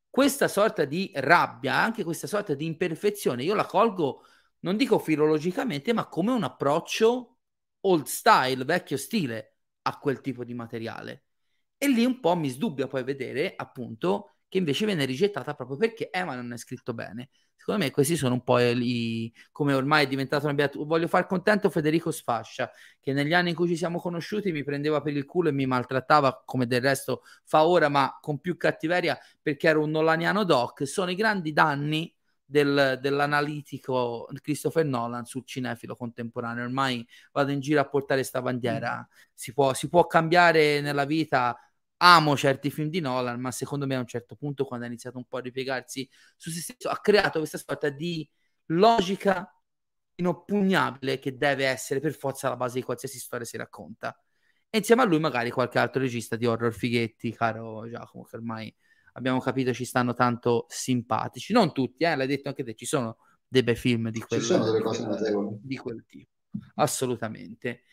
Questa 0.10 0.48
sorta 0.48 0.84
di 0.84 1.12
rabbia, 1.14 1.76
anche 1.76 2.04
questa 2.04 2.26
sorta 2.26 2.56
di 2.56 2.66
imperfezione, 2.66 3.44
io 3.44 3.54
la 3.54 3.66
colgo, 3.68 4.24
non 4.62 4.76
dico 4.76 4.98
filologicamente, 4.98 5.94
ma 5.94 6.08
come 6.08 6.32
un 6.32 6.41
approccio 6.41 7.38
old 7.82 8.06
style, 8.08 8.66
vecchio 8.66 8.98
stile 8.98 9.58
a 9.84 9.99
quel 9.99 10.20
tipo 10.20 10.44
di 10.44 10.56
materiale 10.56 11.27
e 11.78 11.88
lì 11.88 12.06
un 12.06 12.20
po' 12.20 12.36
mi 12.36 12.49
sdubbia 12.49 12.88
poi 12.88 13.04
vedere, 13.04 13.54
appunto, 13.56 14.32
che 14.49 14.58
invece 14.58 14.86
viene 14.86 15.06
rigettata 15.06 15.54
proprio 15.54 15.78
perché 15.78 16.10
Emma 16.12 16.36
non 16.36 16.54
è 16.54 16.58
scritto 16.58 16.94
bene. 16.94 17.30
Secondo 17.56 17.84
me 17.84 17.91
questi 17.91 18.16
sono 18.16 18.36
un 18.36 18.44
po' 18.44 18.60
i, 18.60 19.34
come 19.52 19.74
ormai 19.74 20.06
è 20.06 20.08
diventato 20.08 20.45
una 20.45 20.54
beatura. 20.54 20.86
Voglio 20.86 21.08
far 21.08 21.26
contento 21.26 21.70
Federico 21.70 22.12
Sfascia, 22.12 22.72
che 22.99 23.12
negli 23.12 23.34
anni 23.34 23.49
in 23.49 23.56
cui 23.56 23.68
ci 23.68 23.76
siamo 23.76 23.99
conosciuti 23.99 24.54
mi 24.54 24.64
prendeva 24.64 25.02
per 25.02 25.16
il 25.18 25.26
culo 25.26 25.49
e 25.49 25.52
mi 25.52 25.66
maltrattava, 25.66 26.44
come 26.45 26.66
del 26.66 26.82
resto 26.82 27.24
fa 27.44 27.66
ora, 27.66 27.90
ma 27.90 28.18
con 28.22 28.40
più 28.40 28.56
cattiveria, 28.56 29.18
perché 29.41 29.68
ero 29.68 29.84
un 29.84 29.91
nolaniano 29.91 30.45
doc. 30.45 30.88
Sono 30.88 31.12
i 31.12 31.16
grandi 31.16 31.52
danni 31.52 32.14
del, 32.45 32.99
dell'analitico 33.02 34.30
Christopher 34.41 34.86
Nolan 34.86 35.26
sul 35.26 35.44
cinefilo 35.45 35.95
contemporaneo. 35.98 36.64
Ormai 36.64 37.06
vado 37.34 37.52
in 37.52 37.60
giro 37.60 37.82
a 37.82 37.90
portare 37.90 38.22
questa 38.22 38.41
bandiera. 38.41 39.06
Si 39.34 39.52
può, 39.52 39.74
si 39.74 39.90
può 39.90 40.08
cambiare 40.08 40.80
nella 40.80 41.04
vita 41.04 41.58
amo 41.98 42.38
certi 42.38 42.69
film 42.69 42.90
di 42.90 42.99
Nolan, 42.99 43.40
ma 43.40 43.52
secondo 43.52 43.86
me 43.86 43.95
a 43.95 43.99
un 43.99 44.07
certo 44.07 44.36
punto, 44.36 44.65
quando 44.65 44.86
ha 44.86 44.88
iniziato 44.88 45.18
un 45.18 45.26
po' 45.26 45.38
a 45.38 45.41
ripiegarsi 45.41 46.07
su 46.36 46.49
se 46.52 46.61
stesso, 46.61 46.90
ha 46.90 46.99
creato 46.99 47.40
questa 47.40 47.57
sorta 47.57 47.90
di 47.90 48.28
logica 48.68 49.52
inoppugnabile 50.15 51.19
che 51.19 51.38
deve 51.38 51.65
essere 51.65 51.99
per 51.99 52.14
forza 52.14 52.49
la 52.49 52.56
base 52.56 52.80
di 52.80 52.86
qualsiasi 52.86 53.19
storia 53.19 53.45
si 53.45 53.57
racconta. 53.57 54.19
E 54.69 54.80
insieme 54.80 55.02
a 55.02 55.06
lui, 55.06 55.19
magari 55.19 55.49
qualche 55.49 55.80
altro 55.80 56.02
regista 56.02 56.36
di 56.36 56.45
horror 56.45 56.74
fighetti, 56.74 57.34
caro 57.34 57.88
Giacomo, 57.90 58.24
che 58.24 58.36
ormai 58.36 58.76
abbiamo 59.14 59.40
capito 59.40 59.74
ci 59.74 59.86
stanno 59.86 60.14
tanto 60.14 60.65
simpatici. 60.69 61.53
Non 61.53 61.74
tutti, 61.74 62.03
eh, 62.03 62.15
l'hai 62.15 62.28
detto 62.28 62.49
anche 62.49 62.64
te, 62.64 62.76
ci 62.76 62.86
sono 62.86 63.18
dei 63.48 63.64
bei 63.64 63.76
film 63.76 64.10
di 64.10 64.19
quel, 64.19 64.41
ci 64.41 64.45
sono 64.45 64.65
delle 64.65 64.82
cose 64.82 65.06
notevoli. 65.06 65.57
di 65.61 65.78
quel 65.78 66.06
tipo. 66.06 66.32
Assolutamente. 66.76 67.84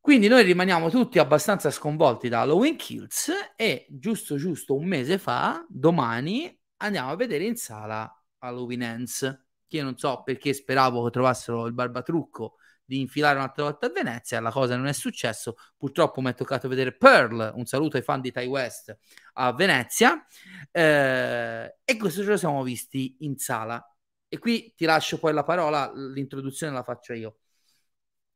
Quindi 0.00 0.28
noi 0.28 0.44
rimaniamo 0.44 0.88
tutti 0.88 1.18
abbastanza 1.18 1.70
sconvolti 1.70 2.30
da 2.30 2.40
Halloween 2.40 2.76
Kills 2.76 3.30
e 3.54 3.86
giusto 3.90 4.36
giusto 4.36 4.74
un 4.74 4.86
mese 4.86 5.18
fa, 5.18 5.64
domani, 5.68 6.58
andiamo 6.78 7.10
a 7.10 7.16
vedere 7.16 7.44
in 7.44 7.56
sala 7.56 8.10
Halloween 8.38 8.82
Ends, 8.82 9.44
che 9.68 9.76
io 9.76 9.84
non 9.84 9.98
so 9.98 10.22
perché 10.22 10.54
speravo 10.54 11.04
che 11.04 11.10
trovassero 11.10 11.66
il 11.66 11.74
barbatrucco 11.74 12.56
di 12.82 12.98
infilare 12.98 13.36
un'altra 13.36 13.64
volta 13.64 13.86
a 13.86 13.90
Venezia, 13.90 14.40
la 14.40 14.50
cosa 14.50 14.74
non 14.74 14.86
è 14.86 14.92
successo, 14.92 15.56
purtroppo 15.76 16.22
mi 16.22 16.30
è 16.30 16.34
toccato 16.34 16.66
vedere 16.66 16.96
Pearl, 16.96 17.52
un 17.54 17.66
saluto 17.66 17.98
ai 17.98 18.02
fan 18.02 18.22
di 18.22 18.32
Ty 18.32 18.46
West 18.46 18.98
a 19.34 19.52
Venezia, 19.52 20.26
eh, 20.72 21.76
e 21.84 21.96
questo 21.98 22.22
ce 22.22 22.28
lo 22.30 22.36
siamo 22.38 22.62
visti 22.62 23.18
in 23.20 23.36
sala. 23.36 23.80
E 24.28 24.38
qui 24.38 24.72
ti 24.74 24.86
lascio 24.86 25.18
poi 25.18 25.34
la 25.34 25.44
parola, 25.44 25.92
l'introduzione 25.94 26.72
la 26.72 26.82
faccio 26.82 27.12
io. 27.12 27.36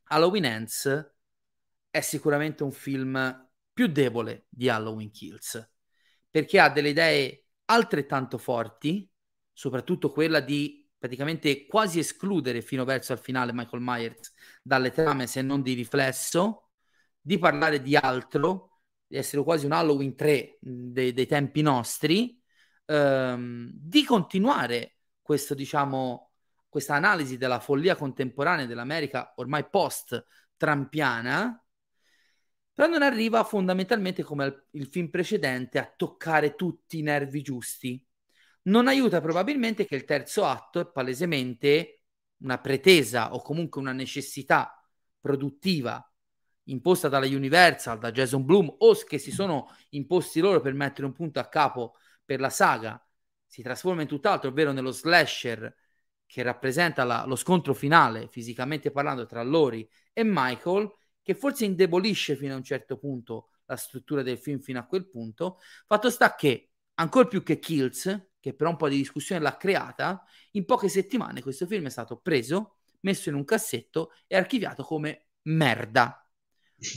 Halloween 0.09 0.45
Ends 0.45 1.14
è 1.95 2.01
sicuramente 2.01 2.65
un 2.65 2.73
film 2.73 3.49
più 3.73 3.87
debole 3.87 4.47
di 4.49 4.69
Halloween 4.69 5.12
Kills, 5.12 5.71
perché 6.29 6.59
ha 6.59 6.69
delle 6.69 6.89
idee 6.89 7.45
altrettanto 7.66 8.37
forti, 8.37 9.09
soprattutto 9.53 10.11
quella 10.11 10.41
di 10.41 10.91
praticamente 10.99 11.66
quasi 11.66 12.01
escludere 12.01 12.62
fino 12.62 12.85
verso 12.85 13.12
il 13.12 13.21
finale 13.21 13.53
Michael 13.53 13.81
Myers 13.81 14.33
dalle 14.61 14.91
trame 14.91 15.29
se 15.29 15.41
non 15.41 15.62
di 15.62 15.75
riflesso, 15.75 16.71
di 17.21 17.39
parlare 17.39 17.81
di 17.81 17.95
altro, 17.95 18.81
di 19.07 19.16
essere 19.16 19.45
quasi 19.45 19.65
un 19.65 19.73
Halloween 19.73 20.16
3 20.16 20.59
dei, 20.59 21.12
dei 21.12 21.27
tempi 21.27 21.62
nostri, 21.62 22.43
ehm, 22.87 23.71
di 23.73 24.03
continuare 24.05 24.97
questo, 25.23 25.55
diciamo, 25.55 26.33
questa 26.69 26.97
analisi 26.97 27.37
della 27.37 27.61
follia 27.61 27.95
contemporanea 27.95 28.66
dell'America 28.66 29.33
ormai 29.37 29.65
post-trampiana, 29.71 31.64
però 32.74 32.88
non 32.88 33.02
arriva 33.02 33.44
fondamentalmente 33.44 34.24
come 34.24 34.66
il 34.72 34.88
film 34.88 35.09
precedente 35.09 35.78
a 35.78 35.90
toccare 35.96 36.56
tutti 36.56 36.98
i 36.98 37.02
nervi 37.02 37.40
giusti. 37.40 38.05
Non 38.62 38.88
aiuta 38.88 39.20
probabilmente 39.20 39.86
che 39.86 39.94
il 39.94 40.05
terzo 40.05 40.44
atto 40.44 40.80
è 40.80 40.90
palesemente 40.90 42.02
una 42.38 42.59
pretesa 42.59 43.32
o 43.32 43.40
comunque 43.40 43.80
una 43.80 43.92
necessità 43.92 44.84
produttiva 45.20 46.05
imposta 46.64 47.09
dalla 47.09 47.26
Universal, 47.26 47.98
da 47.98 48.10
Jason 48.10 48.44
Bloom 48.44 48.74
o 48.78 48.94
che 49.06 49.18
si 49.18 49.30
sono 49.30 49.68
imposti 49.90 50.40
loro 50.40 50.60
per 50.60 50.74
mettere 50.74 51.06
un 51.06 51.12
punto 51.12 51.38
a 51.38 51.48
capo 51.48 51.94
per 52.24 52.40
la 52.40 52.51
saga, 52.51 53.01
si 53.46 53.62
trasforma 53.62 54.02
in 54.02 54.09
tutt'altro, 54.09 54.48
ovvero 54.48 54.72
nello 54.72 54.90
slasher 54.90 55.72
che 56.26 56.42
rappresenta 56.42 57.05
la, 57.05 57.24
lo 57.26 57.36
scontro 57.36 57.74
finale, 57.74 58.28
fisicamente 58.28 58.90
parlando, 58.90 59.26
tra 59.26 59.42
Lori 59.42 59.88
e 60.12 60.22
Michael 60.24 60.90
che 61.24 61.34
forse 61.34 61.64
indebolisce 61.64 62.36
fino 62.36 62.52
a 62.52 62.56
un 62.56 62.62
certo 62.62 62.98
punto 62.98 63.48
la 63.64 63.76
struttura 63.76 64.22
del 64.22 64.38
film 64.38 64.60
fino 64.60 64.78
a 64.78 64.84
quel 64.84 65.09
punto. 65.09 65.59
Fatto 65.86 66.10
sta 66.10 66.34
che, 66.34 66.72
ancora 66.94 67.26
più 67.26 67.42
che 67.42 67.59
Kills, 67.59 68.28
che 68.38 68.55
però 68.55 68.68
un 68.68 68.76
po' 68.76 68.90
di 68.90 68.98
discussione 68.98 69.40
l'ha 69.40 69.56
creata, 69.56 70.22
in 70.52 70.66
poche 70.66 70.88
settimane 70.88 71.40
questo 71.40 71.66
film 71.66 71.86
è 71.86 71.90
stato 71.90 72.18
preso, 72.18 72.76
messo 73.01 73.30
in 73.30 73.36
un 73.36 73.44
cassetto 73.44 74.12
e 74.26 74.36
archiviato 74.36 74.82
come 74.82 75.28
merda. 75.44 76.28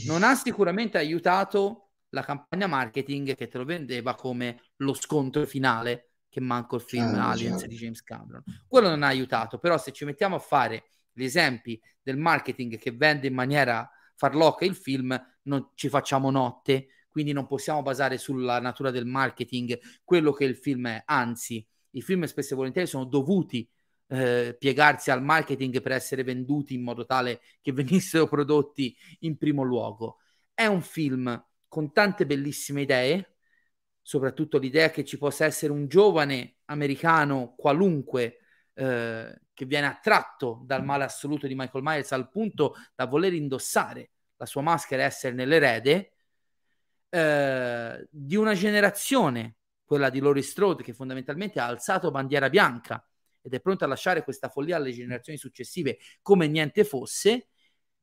Non 0.06 0.22
ha 0.22 0.34
sicuramente 0.34 0.98
aiutato 0.98 1.92
la 2.10 2.22
campagna 2.22 2.66
marketing 2.66 3.34
che 3.34 3.48
te 3.48 3.56
lo 3.56 3.64
vendeva 3.64 4.14
come 4.14 4.60
lo 4.76 4.92
scontro 4.92 5.46
finale 5.46 6.10
che 6.28 6.40
manco 6.40 6.76
il 6.76 6.82
film 6.82 7.14
ah, 7.14 7.30
Aliens 7.30 7.64
di 7.64 7.76
James 7.76 8.02
Cameron. 8.02 8.42
Quello 8.66 8.90
non 8.90 9.02
ha 9.02 9.06
aiutato, 9.06 9.58
però 9.58 9.78
se 9.78 9.92
ci 9.92 10.04
mettiamo 10.04 10.36
a 10.36 10.40
fare 10.40 10.90
gli 11.12 11.24
esempi 11.24 11.80
del 12.02 12.18
marketing 12.18 12.78
che 12.78 12.92
vende 12.92 13.26
in 13.26 13.34
maniera 13.34 13.90
farlocca 14.18 14.64
il 14.64 14.74
film, 14.74 15.16
non 15.42 15.70
ci 15.74 15.88
facciamo 15.88 16.30
notte, 16.30 16.88
quindi 17.08 17.32
non 17.32 17.46
possiamo 17.46 17.82
basare 17.82 18.18
sulla 18.18 18.58
natura 18.58 18.90
del 18.90 19.06
marketing 19.06 19.78
quello 20.02 20.32
che 20.32 20.44
il 20.44 20.56
film 20.56 20.88
è, 20.88 21.02
anzi, 21.06 21.64
i 21.92 22.02
film 22.02 22.24
spesso 22.24 22.54
e 22.54 22.56
volentieri 22.56 22.88
sono 22.88 23.04
dovuti 23.04 23.68
eh, 24.08 24.56
piegarsi 24.58 25.12
al 25.12 25.22
marketing 25.22 25.80
per 25.80 25.92
essere 25.92 26.24
venduti 26.24 26.74
in 26.74 26.82
modo 26.82 27.06
tale 27.06 27.40
che 27.60 27.70
venissero 27.72 28.26
prodotti 28.26 28.94
in 29.20 29.38
primo 29.38 29.62
luogo. 29.62 30.18
È 30.52 30.66
un 30.66 30.82
film 30.82 31.46
con 31.68 31.92
tante 31.92 32.26
bellissime 32.26 32.82
idee, 32.82 33.36
soprattutto 34.02 34.58
l'idea 34.58 34.90
che 34.90 35.04
ci 35.04 35.16
possa 35.16 35.44
essere 35.44 35.70
un 35.70 35.86
giovane 35.86 36.56
americano 36.64 37.54
qualunque 37.56 38.38
eh, 38.74 39.40
che 39.58 39.64
viene 39.64 39.88
attratto 39.88 40.60
dal 40.62 40.84
male 40.84 41.02
assoluto 41.02 41.48
di 41.48 41.56
Michael 41.56 41.82
Myers 41.82 42.12
al 42.12 42.30
punto 42.30 42.76
da 42.94 43.06
voler 43.06 43.32
indossare 43.32 44.12
la 44.36 44.46
sua 44.46 44.62
maschera 44.62 45.02
e 45.02 45.06
esserne 45.06 45.44
l'erede, 45.44 46.12
eh, 47.08 48.06
di 48.08 48.36
una 48.36 48.54
generazione, 48.54 49.56
quella 49.84 50.10
di 50.10 50.20
Laurie 50.20 50.44
Strode, 50.44 50.84
che 50.84 50.94
fondamentalmente 50.94 51.58
ha 51.58 51.66
alzato 51.66 52.12
bandiera 52.12 52.48
bianca 52.48 53.04
ed 53.42 53.52
è 53.52 53.60
pronta 53.60 53.84
a 53.84 53.88
lasciare 53.88 54.22
questa 54.22 54.48
follia 54.48 54.76
alle 54.76 54.92
generazioni 54.92 55.36
successive 55.36 55.98
come 56.22 56.46
niente 56.46 56.84
fosse, 56.84 57.48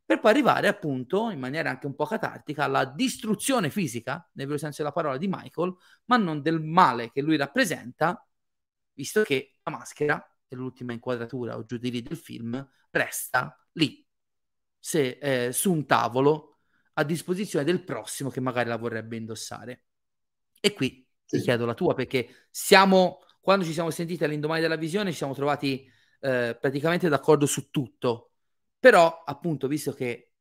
per 0.04 0.20
poi 0.20 0.32
arrivare 0.32 0.68
appunto 0.68 1.30
in 1.30 1.40
maniera 1.40 1.70
anche 1.70 1.86
un 1.86 1.96
po' 1.96 2.06
catartica 2.06 2.66
alla 2.66 2.84
distruzione 2.84 3.70
fisica, 3.70 4.30
nel 4.34 4.48
vero 4.48 4.60
senso 4.60 4.82
della 4.82 4.94
parola, 4.94 5.16
di 5.16 5.30
Michael, 5.30 5.74
ma 6.06 6.18
non 6.18 6.42
del 6.42 6.60
male 6.60 7.12
che 7.12 7.22
lui 7.22 7.38
rappresenta, 7.38 8.28
visto 8.92 9.22
che 9.24 9.54
la 9.64 9.72
maschera, 9.72 10.35
l'ultima 10.56 10.94
inquadratura 10.94 11.58
o 11.58 11.66
giù 11.66 11.78
di 11.78 11.92
lì 11.92 12.02
del 12.02 12.18
film, 12.18 12.68
resta 12.92 13.58
lì, 13.74 14.06
se, 14.80 15.18
eh, 15.22 15.52
su 15.52 15.72
un 15.72 15.86
tavolo 15.86 16.60
a 16.94 17.04
disposizione 17.04 17.66
del 17.66 17.84
prossimo 17.84 18.30
che 18.30 18.40
magari 18.40 18.70
la 18.70 18.78
vorrebbe 18.78 19.18
indossare. 19.18 19.86
E 20.60 20.74
qui 20.74 21.08
ti 21.26 21.40
chiedo 21.40 21.66
la 21.66 21.74
tua, 21.74 21.94
perché 21.94 22.48
siamo, 22.50 23.20
quando 23.42 23.66
ci 23.66 23.74
siamo 23.74 23.90
sentiti 23.90 24.24
all'indomani 24.24 24.62
della 24.62 24.78
visione, 24.78 25.12
ci 25.12 25.18
siamo 25.18 25.34
trovati 25.34 25.90
eh, 26.22 26.58
praticamente 26.60 27.10
d'accordo 27.10 27.46
su 27.46 27.70
tutto. 27.70 28.32
Però, 28.80 29.24
appunto, 29.26 29.68
visto 29.68 29.92
che 29.94 30.34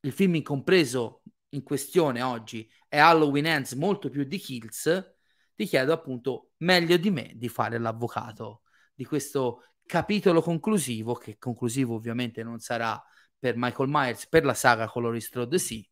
il 0.00 0.12
film 0.12 0.34
incompreso 0.34 1.22
in 1.50 1.62
questione 1.62 2.20
oggi 2.20 2.70
è 2.88 2.98
Halloween 2.98 3.46
Ends 3.46 3.72
molto 3.72 4.10
più 4.10 4.24
di 4.24 4.38
Kills, 4.38 5.14
ti 5.54 5.64
chiedo 5.66 5.92
appunto 5.92 6.52
meglio 6.58 6.96
di 6.96 7.10
me 7.10 7.32
di 7.36 7.48
fare 7.48 7.78
l'avvocato 7.78 8.63
di 8.94 9.04
questo 9.04 9.62
capitolo 9.86 10.40
conclusivo, 10.40 11.14
che 11.14 11.36
conclusivo 11.38 11.94
ovviamente 11.94 12.42
non 12.42 12.58
sarà 12.60 13.02
per 13.38 13.54
Michael 13.56 13.88
Myers, 13.90 14.28
per 14.28 14.44
la 14.44 14.54
saga 14.54 14.88
Color 14.88 15.20
Strode 15.20 15.58
sì, 15.58 15.86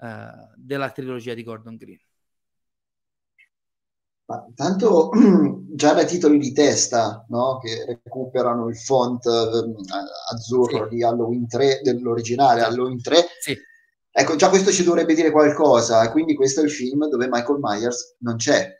eh, 0.00 0.30
della 0.56 0.90
trilogia 0.90 1.34
di 1.34 1.44
Gordon 1.44 1.76
Green. 1.76 2.00
Ma 4.26 4.44
tanto 4.54 5.10
già 5.72 5.94
dai 5.94 6.06
titoli 6.06 6.38
di 6.38 6.52
testa 6.52 7.24
no? 7.28 7.58
che 7.58 7.84
recuperano 7.86 8.68
il 8.68 8.76
font 8.76 9.24
eh, 9.24 10.34
azzurro 10.34 10.88
sì. 10.88 10.96
di 10.96 11.02
Halloween 11.02 11.48
3 11.48 11.80
dell'originale 11.82 12.60
Halloween 12.60 13.00
3 13.00 13.26
sì. 13.40 13.56
ecco 14.10 14.36
già 14.36 14.50
questo 14.50 14.70
ci 14.70 14.84
dovrebbe 14.84 15.14
dire 15.14 15.30
qualcosa 15.30 16.10
quindi 16.10 16.34
questo 16.34 16.60
è 16.60 16.64
il 16.64 16.70
film 16.70 17.08
dove 17.08 17.26
Michael 17.26 17.58
Myers 17.58 18.16
non 18.18 18.36
c'è 18.36 18.77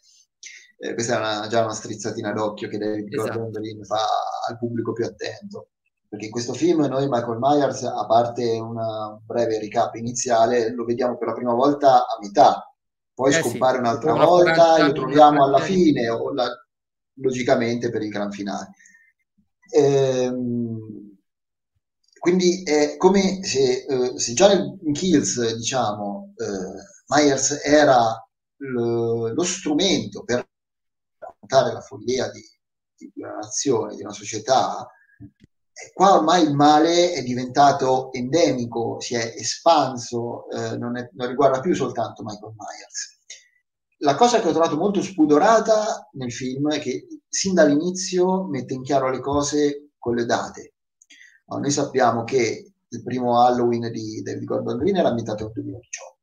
eh, 0.78 0.94
questa 0.94 1.14
è 1.14 1.18
una, 1.18 1.46
già 1.48 1.64
una 1.64 1.74
strizzatina 1.74 2.32
d'occhio 2.32 2.68
che 2.68 2.78
David 2.78 3.12
esatto. 3.12 3.38
Gordon 3.38 3.62
Green 3.62 3.84
fa 3.84 4.04
al 4.48 4.58
pubblico 4.58 4.92
più 4.92 5.04
attento 5.04 5.70
perché 6.08 6.26
in 6.26 6.30
questo 6.30 6.54
film 6.54 6.84
noi 6.86 7.06
Michael 7.08 7.38
Myers 7.38 7.82
a 7.82 8.06
parte 8.06 8.58
una 8.58 9.20
breve 9.22 9.58
recap 9.58 9.94
iniziale 9.96 10.72
lo 10.72 10.84
vediamo 10.84 11.18
per 11.18 11.28
la 11.28 11.34
prima 11.34 11.52
volta 11.52 12.06
a 12.06 12.18
metà 12.20 12.62
poi 13.18 13.34
eh 13.34 13.40
scompare 13.40 13.74
sì, 13.74 13.80
un'altra 13.80 14.12
volta 14.12 14.76
e 14.76 14.82
lo 14.84 14.92
troviamo 14.92 15.42
alla 15.42 15.58
fine, 15.58 16.08
o 16.08 16.32
la, 16.32 16.48
logicamente 17.14 17.90
per 17.90 18.02
il 18.02 18.10
gran 18.10 18.30
finale. 18.30 18.70
Ehm, 19.74 21.16
quindi 22.16 22.62
è 22.62 22.96
come 22.96 23.42
se, 23.42 23.86
eh, 23.88 24.18
se 24.20 24.32
già 24.34 24.52
in 24.52 24.92
Kills, 24.92 25.52
diciamo, 25.56 26.32
eh, 26.36 26.84
Myers 27.08 27.60
era 27.64 28.24
lo 28.60 29.42
strumento 29.42 30.22
per 30.22 30.48
raccontare 31.48 31.72
la 31.72 31.80
follia 31.80 32.30
di, 32.30 32.42
di, 32.94 33.10
una 33.22 33.36
nazione, 33.36 33.96
di 33.96 34.02
una 34.02 34.12
società, 34.12 34.86
qua 35.94 36.14
ormai 36.14 36.44
il 36.44 36.54
male 36.54 37.12
è 37.12 37.22
diventato 37.22 38.12
endemico, 38.12 39.00
si 39.00 39.14
è 39.14 39.34
espanso, 39.36 40.48
eh, 40.50 40.76
non, 40.76 40.96
è, 40.98 41.08
non, 41.14 41.28
riguarda 41.28 41.60
più 41.60 41.74
soltanto 41.74 42.22
Michael 42.22 42.54
Myers. 42.54 43.16
La 44.00 44.14
cosa 44.14 44.40
che 44.40 44.48
ho 44.48 44.52
trovato 44.52 44.76
molto 44.76 45.02
spudorata 45.02 46.08
nel 46.12 46.32
film 46.32 46.70
è 46.70 46.78
che 46.78 47.06
sin 47.28 47.54
dall'inizio 47.54 48.44
mette 48.44 48.74
in 48.74 48.82
chiaro 48.82 49.10
le 49.10 49.20
cose 49.20 49.90
con 49.98 50.14
le 50.14 50.24
date. 50.24 50.74
Allora, 51.46 51.64
noi 51.64 51.72
sappiamo 51.74 52.22
che 52.22 52.72
il 52.90 53.02
primo 53.02 53.42
Halloween 53.42 53.90
di 53.90 54.22
David 54.22 54.44
Gordon 54.44 54.78
Green 54.78 54.96
era 54.96 55.08
ambientato 55.08 55.44
nel 55.44 55.52
2018. 55.52 56.17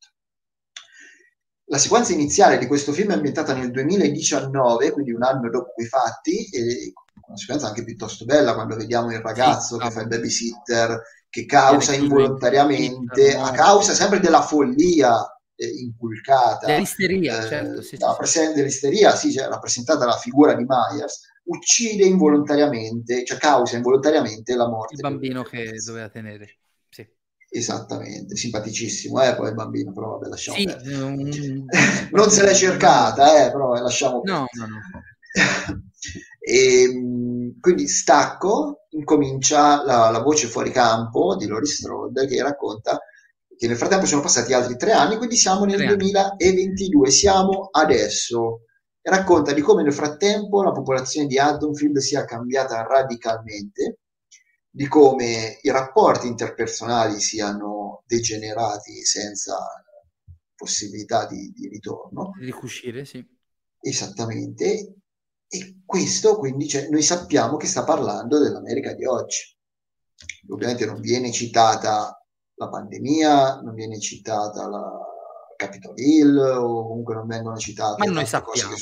La 1.67 1.77
sequenza 1.77 2.13
iniziale 2.13 2.57
di 2.57 2.67
questo 2.67 2.91
film 2.91 3.11
è 3.11 3.15
ambientata 3.15 3.53
nel 3.53 3.71
2019, 3.71 4.91
quindi 4.91 5.11
un 5.11 5.23
anno 5.23 5.49
dopo 5.49 5.71
quei 5.73 5.87
fatti, 5.87 6.47
e 6.49 6.93
una 7.27 7.37
sequenza 7.37 7.67
anche 7.67 7.83
piuttosto 7.83 8.25
bella 8.25 8.53
quando 8.53 8.75
vediamo 8.75 9.11
il 9.11 9.19
ragazzo 9.19 9.75
sì, 9.75 9.81
che 9.81 9.91
fa 9.91 10.01
il 10.01 10.07
babysitter 10.07 11.01
che 11.27 11.45
causa 11.45 11.93
involontariamente, 11.93 13.35
a 13.35 13.51
causa 13.51 13.93
sempre 13.93 14.19
della 14.19 14.41
follia 14.41 15.17
eh, 15.55 15.67
inculcata. 15.67 16.67
Dell'isteria, 16.67 17.43
eh, 17.43 17.47
certo. 17.47 17.81
Sì, 17.81 17.97
no, 17.99 18.17
sì. 18.21 18.53
dell'isteria, 18.53 19.15
sì, 19.15 19.31
cioè, 19.33 19.47
rappresentata 19.47 20.05
la 20.05 20.17
figura 20.17 20.53
di 20.53 20.65
Myers, 20.67 21.21
uccide 21.45 22.05
involontariamente, 22.05 23.25
cioè 23.25 23.37
causa 23.37 23.75
involontariamente 23.75 24.55
la 24.55 24.67
morte. 24.67 24.93
Il 24.93 25.01
bambino 25.01 25.43
che 25.43 25.71
doveva 25.83 26.09
tenere. 26.09 26.59
Esattamente, 27.49 28.35
simpaticissimo, 28.35 29.22
eh, 29.22 29.35
poi 29.35 29.49
il 29.49 29.53
bambino, 29.53 29.93
però 29.93 30.17
vabbè, 30.17 30.27
lasciamo 30.27 30.57
sì, 30.57 30.65
um... 30.91 31.65
non 32.11 32.30
se 32.30 32.43
l'è 32.43 32.53
cercata, 32.53 33.45
eh, 33.45 33.51
però 33.51 33.73
lasciamo 33.73 34.22
No, 34.23 34.45
no, 34.51 34.65
no. 34.65 34.80
E, 36.39 36.81
ehm, 36.84 37.59
quindi 37.59 37.88
stacco, 37.88 38.88
incomincia 38.89 39.84
la, 39.84 40.09
la, 40.09 40.22
voce 40.22 40.47
fuori 40.47 40.72
campo 40.72 41.35
di 41.35 41.47
Lori 41.47 41.65
Strode 41.65 42.27
che 42.27 42.41
racconta 42.41 42.99
che 43.57 43.67
nel 43.67 43.77
frattempo 43.77 44.05
sono 44.05 44.22
passati 44.22 44.53
altri 44.53 44.76
tre 44.76 44.91
anni, 44.91 45.17
quindi 45.17 45.35
siamo 45.35 45.65
nel 45.65 45.85
2022, 45.85 47.09
siamo 47.09 47.69
adesso. 47.72 48.61
Racconta 49.01 49.53
di 49.53 49.61
come 49.61 49.84
nel 49.84 49.93
frattempo 49.93 50.63
la 50.63 50.72
popolazione 50.72 51.27
di 51.27 51.38
Haddonfield 51.38 51.97
sia 51.97 52.26
cambiata 52.26 52.81
radicalmente, 52.81 53.99
di 54.76 54.89
come 54.89 55.57
i 55.61 55.72
rapporti 55.72 56.27
interpersonali 56.27 57.22
siano 57.22 58.03
degenerati 58.06 59.06
senza 59.06 59.57
possibilità 60.53 61.26
di, 61.27 61.49
di 61.56 61.69
ritorno. 61.69 62.31
Di 62.38 62.43
ricuscire, 62.43 63.06
sì. 63.06 63.26
Esattamente, 63.80 64.95
e 65.47 65.81
questo 65.85 66.38
quindi 66.38 66.68
cioè, 66.68 66.89
noi 66.89 67.03
sappiamo 67.03 67.56
che 67.56 67.68
sta 67.68 67.85
parlando 67.85 68.38
dell'America 68.38 68.93
di 68.93 69.06
oggi. 69.06 69.56
Ovviamente 70.49 70.85
non 70.85 70.99
viene 70.99 71.31
citata 71.31 72.22
la 72.56 72.68
pandemia, 72.68 73.61
non 73.61 73.73
viene 73.76 73.97
citata 74.02 74.68
la 74.68 74.84
Capitol 75.56 75.97
Hill 75.97 76.38
o 76.38 76.85
comunque 76.85 77.15
non 77.15 77.27
vengono 77.27 77.56
citate 77.56 78.06
Ma 78.06 78.11
noi 78.11 78.26
sappiamo. 78.26 78.76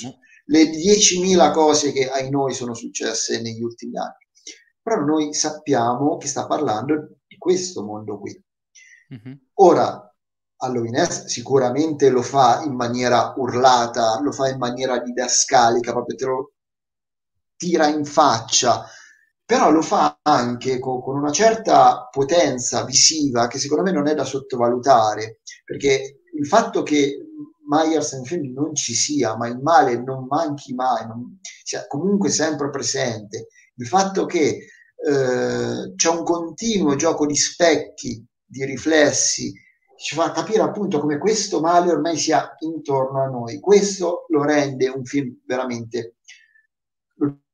le 0.45 0.64
10.000 0.72 1.52
cose 1.53 1.91
che 1.91 2.10
ai 2.10 2.32
noi 2.32 2.56
sono 2.56 2.74
successe 2.74 3.40
negli 3.41 3.61
ultimi 3.61 3.95
anni. 3.95 4.22
Però 4.84 5.01
noi 5.01 5.34
sappiamo 5.34 6.18
che 6.18 6.27
sta 6.27 6.45
parlando 6.45 7.15
di 7.26 7.38
questo 7.38 7.84
mondo 7.84 8.19
qui. 8.19 8.43
Mm-hmm. 9.14 9.35
Ora, 9.55 10.14
Halloween 10.57 11.05
sicuramente 11.10 12.10
lo 12.10 12.22
fa 12.22 12.61
in 12.64 12.76
maniera 12.76 13.34
urlata, 13.38 14.19
lo 14.22 14.31
fa 14.31 14.49
in 14.49 14.57
maniera 14.57 14.99
didascalica, 14.99 15.91
proprio 15.91 16.18
te 16.18 16.26
lo 16.26 16.51
tira 17.55 17.88
in 17.88 18.05
faccia, 18.05 18.85
però 19.45 19.72
lo 19.72 19.81
fa 19.81 20.19
anche 20.22 20.80
con, 20.80 21.01
con 21.01 21.18
una 21.18 21.31
certa 21.31 22.07
potenza 22.11 22.84
visiva 22.84 23.47
che 23.47 23.60
secondo 23.60 23.84
me 23.84 23.91
non 23.91 24.07
è 24.07 24.14
da 24.15 24.26
sottovalutare, 24.26 25.39
perché 25.64 26.23
il 26.38 26.47
fatto 26.47 26.84
che 26.84 27.18
Myers 27.69 28.14
nel 28.14 28.27
film 28.27 28.53
non 28.53 28.76
ci 28.76 28.93
sia, 28.93 29.35
ma 29.38 29.47
il 29.47 29.60
male 29.60 30.01
non 30.01 30.26
manchi 30.27 30.73
mai, 30.73 31.05
non, 31.07 31.39
sia 31.41 31.88
comunque 31.88 32.30
sempre 32.30 32.69
presente, 32.69 33.47
il 33.76 33.88
fatto 33.88 34.26
che 34.26 34.68
eh, 34.95 35.94
c'è 35.95 36.10
un 36.10 36.24
continuo 36.24 36.95
gioco 36.95 37.26
di 37.26 37.36
specchi, 37.36 38.26
di 38.45 38.66
riflessi, 38.66 39.54
ci 39.98 40.16
fa 40.16 40.32
capire 40.32 40.62
appunto 40.62 41.00
come 41.00 41.18
questo 41.18 41.60
male 41.62 41.91
ormai 41.91 42.18
sia 42.18 42.56
intorno 42.60 43.22
a 43.22 43.28
noi. 43.28 43.60
Questo 43.60 44.26
lo 44.30 44.44
rende 44.44 44.90
un 44.90 45.06
film 45.06 45.40
veramente 45.45 46.16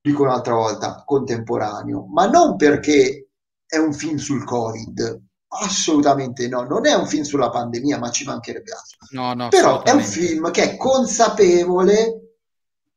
dico 0.01 0.23
un'altra 0.23 0.53
volta, 0.53 1.03
contemporaneo, 1.05 2.05
ma 2.07 2.27
non 2.27 2.55
perché 2.55 3.29
è 3.65 3.77
un 3.77 3.93
film 3.93 4.17
sul 4.17 4.43
Covid, 4.43 5.21
assolutamente 5.49 6.47
no, 6.47 6.63
non 6.63 6.85
è 6.85 6.93
un 6.93 7.05
film 7.05 7.23
sulla 7.23 7.49
pandemia, 7.49 7.99
ma 7.99 8.09
ci 8.09 8.25
mancherebbe 8.25 8.71
altro. 8.71 8.97
No, 9.11 9.33
no, 9.33 9.49
Però 9.49 9.83
è 9.83 9.91
un 9.91 10.01
film 10.01 10.51
che 10.51 10.63
è 10.63 10.77
consapevole 10.77 12.18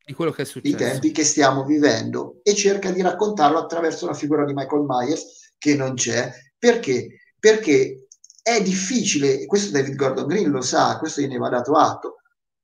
di 0.05 0.15
quello 0.15 0.33
che 0.33 0.43
è 0.43 0.45
successo. 0.45 0.75
I 0.75 0.79
tempi 0.79 1.13
che 1.13 1.25
stiamo 1.25 1.65
vivendo 1.65 2.41
e 2.43 2.55
cerca 2.55 2.91
di 2.91 3.03
raccontarlo 3.03 3.59
attraverso 3.59 4.07
la 4.07 4.15
figura 4.15 4.45
di 4.45 4.53
Michael 4.53 4.85
Myers 4.87 5.53
che 5.59 5.77
non 5.77 5.95
c'è. 5.95 6.33
Perché? 6.59 7.35
Perché 7.39 8.07
è 8.43 8.61
difficile, 8.63 9.47
questo 9.47 9.71
David 9.71 9.95
Gordon 9.95 10.27
Green 10.27 10.51
lo 10.51 10.63
sa, 10.63 10.99
questo 10.99 11.21
gliene 11.21 11.39
va 11.39 11.49
dato 11.49 11.73
atto. 11.73 12.17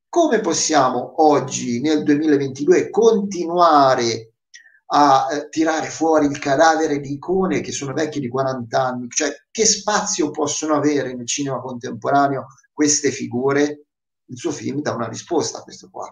Come 0.09 0.41
possiamo 0.41 1.23
oggi, 1.23 1.81
nel 1.81 2.03
2022, 2.03 2.91
continuare 2.91 4.33
a 4.91 5.29
eh, 5.31 5.49
tirare 5.51 5.89
fuori 5.89 6.27
il 6.27 6.39
cadavere 6.39 6.99
di 6.99 7.13
icone 7.13 7.61
che 7.61 7.73
sono 7.73 7.93
vecchie 7.93 8.23
di 8.23 8.29
40 8.29 8.83
anni? 8.83 9.09
Cioè, 9.09 9.31
che 9.51 9.67
spazio 9.67 10.31
possono 10.31 10.75
avere 10.75 11.15
nel 11.15 11.27
cinema 11.27 11.61
contemporaneo 11.61 12.47
queste 12.73 13.11
figure? 13.11 13.85
Il 14.31 14.37
suo 14.37 14.51
film 14.51 14.81
dà 14.81 14.95
una 14.95 15.09
risposta 15.09 15.59
a 15.59 15.63
questo 15.63 15.89
qua 15.91 16.11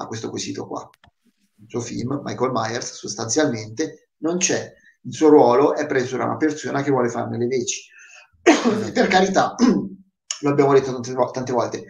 a 0.00 0.06
questo 0.06 0.30
quesito 0.30 0.66
qua. 0.66 0.88
Il 1.60 1.66
suo 1.68 1.80
film, 1.80 2.20
Michael 2.24 2.52
Myers, 2.52 2.92
sostanzialmente 2.94 4.10
non 4.18 4.38
c'è. 4.38 4.72
Il 5.02 5.12
suo 5.12 5.28
ruolo 5.28 5.74
è 5.74 5.86
preso 5.86 6.16
da 6.16 6.24
una 6.24 6.36
persona 6.36 6.82
che 6.82 6.90
vuole 6.90 7.08
farne 7.08 7.38
le 7.38 7.46
veci. 7.46 7.82
per 8.92 9.06
carità, 9.08 9.54
lo 10.40 10.50
abbiamo 10.50 10.72
detto 10.72 10.92
tante, 10.92 11.14
tante 11.32 11.52
volte, 11.52 11.84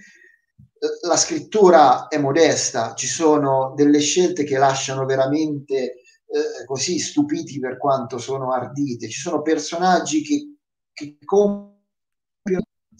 la 1.03 1.17
scrittura 1.17 2.09
è 2.09 2.19
modesta, 2.19 2.95
ci 2.95 3.07
sono 3.07 3.75
delle 3.77 4.01
scelte 4.01 4.45
che 4.45 4.57
lasciano 4.57 5.05
veramente 5.05 5.77
eh, 5.77 6.65
così 6.65 6.99
stupiti 6.99 7.59
per 7.59 7.77
quanto 7.77 8.19
sono 8.19 8.53
ardite, 8.53 9.09
ci 9.09 9.21
sono 9.21 9.43
personaggi 9.43 10.23
che, 10.23 10.55
che 10.93 11.19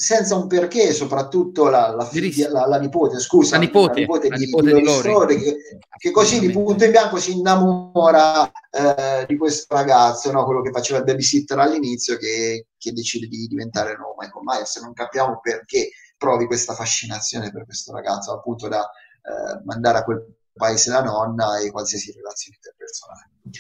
senza 0.01 0.35
un 0.35 0.47
perché, 0.47 0.95
soprattutto 0.95 1.69
la, 1.69 1.91
la, 1.91 2.07
figlia, 2.07 2.51
la, 2.51 2.67
la 2.67 2.79
nipote, 2.79 3.19
scusa, 3.19 3.57
la 3.57 3.61
nipote, 3.61 4.01
nipote, 4.01 4.31
di, 4.31 4.47
nipote 4.47 4.73
di, 4.73 4.83
Lori, 4.83 5.39
che, 5.39 5.57
che, 5.99 6.11
così 6.11 6.41
di 6.41 6.51
punto 6.51 6.85
in 6.85 6.91
bianco 6.91 7.19
si 7.19 7.37
innamora 7.37 8.51
eh, 8.71 9.27
di 9.27 9.37
questo 9.37 9.75
ragazzo, 9.75 10.33
no? 10.33 10.47
quello 10.47 10.63
che 10.63 10.71
faceva 10.71 11.01
il 11.01 11.05
babysitter 11.05 11.59
all'inizio, 11.59 12.17
che, 12.17 12.69
che 12.79 12.93
decide 12.93 13.27
di 13.27 13.47
diventare 13.47 13.93
il 13.93 13.99
nuovo 13.99 14.15
Michael 14.17 14.43
Myers. 14.43 14.81
Non 14.81 14.95
capiamo 14.95 15.39
perché 15.43 15.91
provi 16.17 16.47
questa 16.47 16.73
fascinazione 16.73 17.51
per 17.51 17.67
questo 17.67 17.93
ragazzo, 17.93 18.33
appunto 18.33 18.69
da 18.69 18.81
eh, 18.81 19.63
mandare 19.67 19.99
a 19.99 20.05
quel 20.05 20.25
paese 20.61 20.91
la 20.91 21.03
nonna 21.03 21.59
e 21.59 21.71
qualsiasi 21.71 22.13
relazione 22.13 22.57
interpersonale. 22.57 23.31
Di 23.43 23.59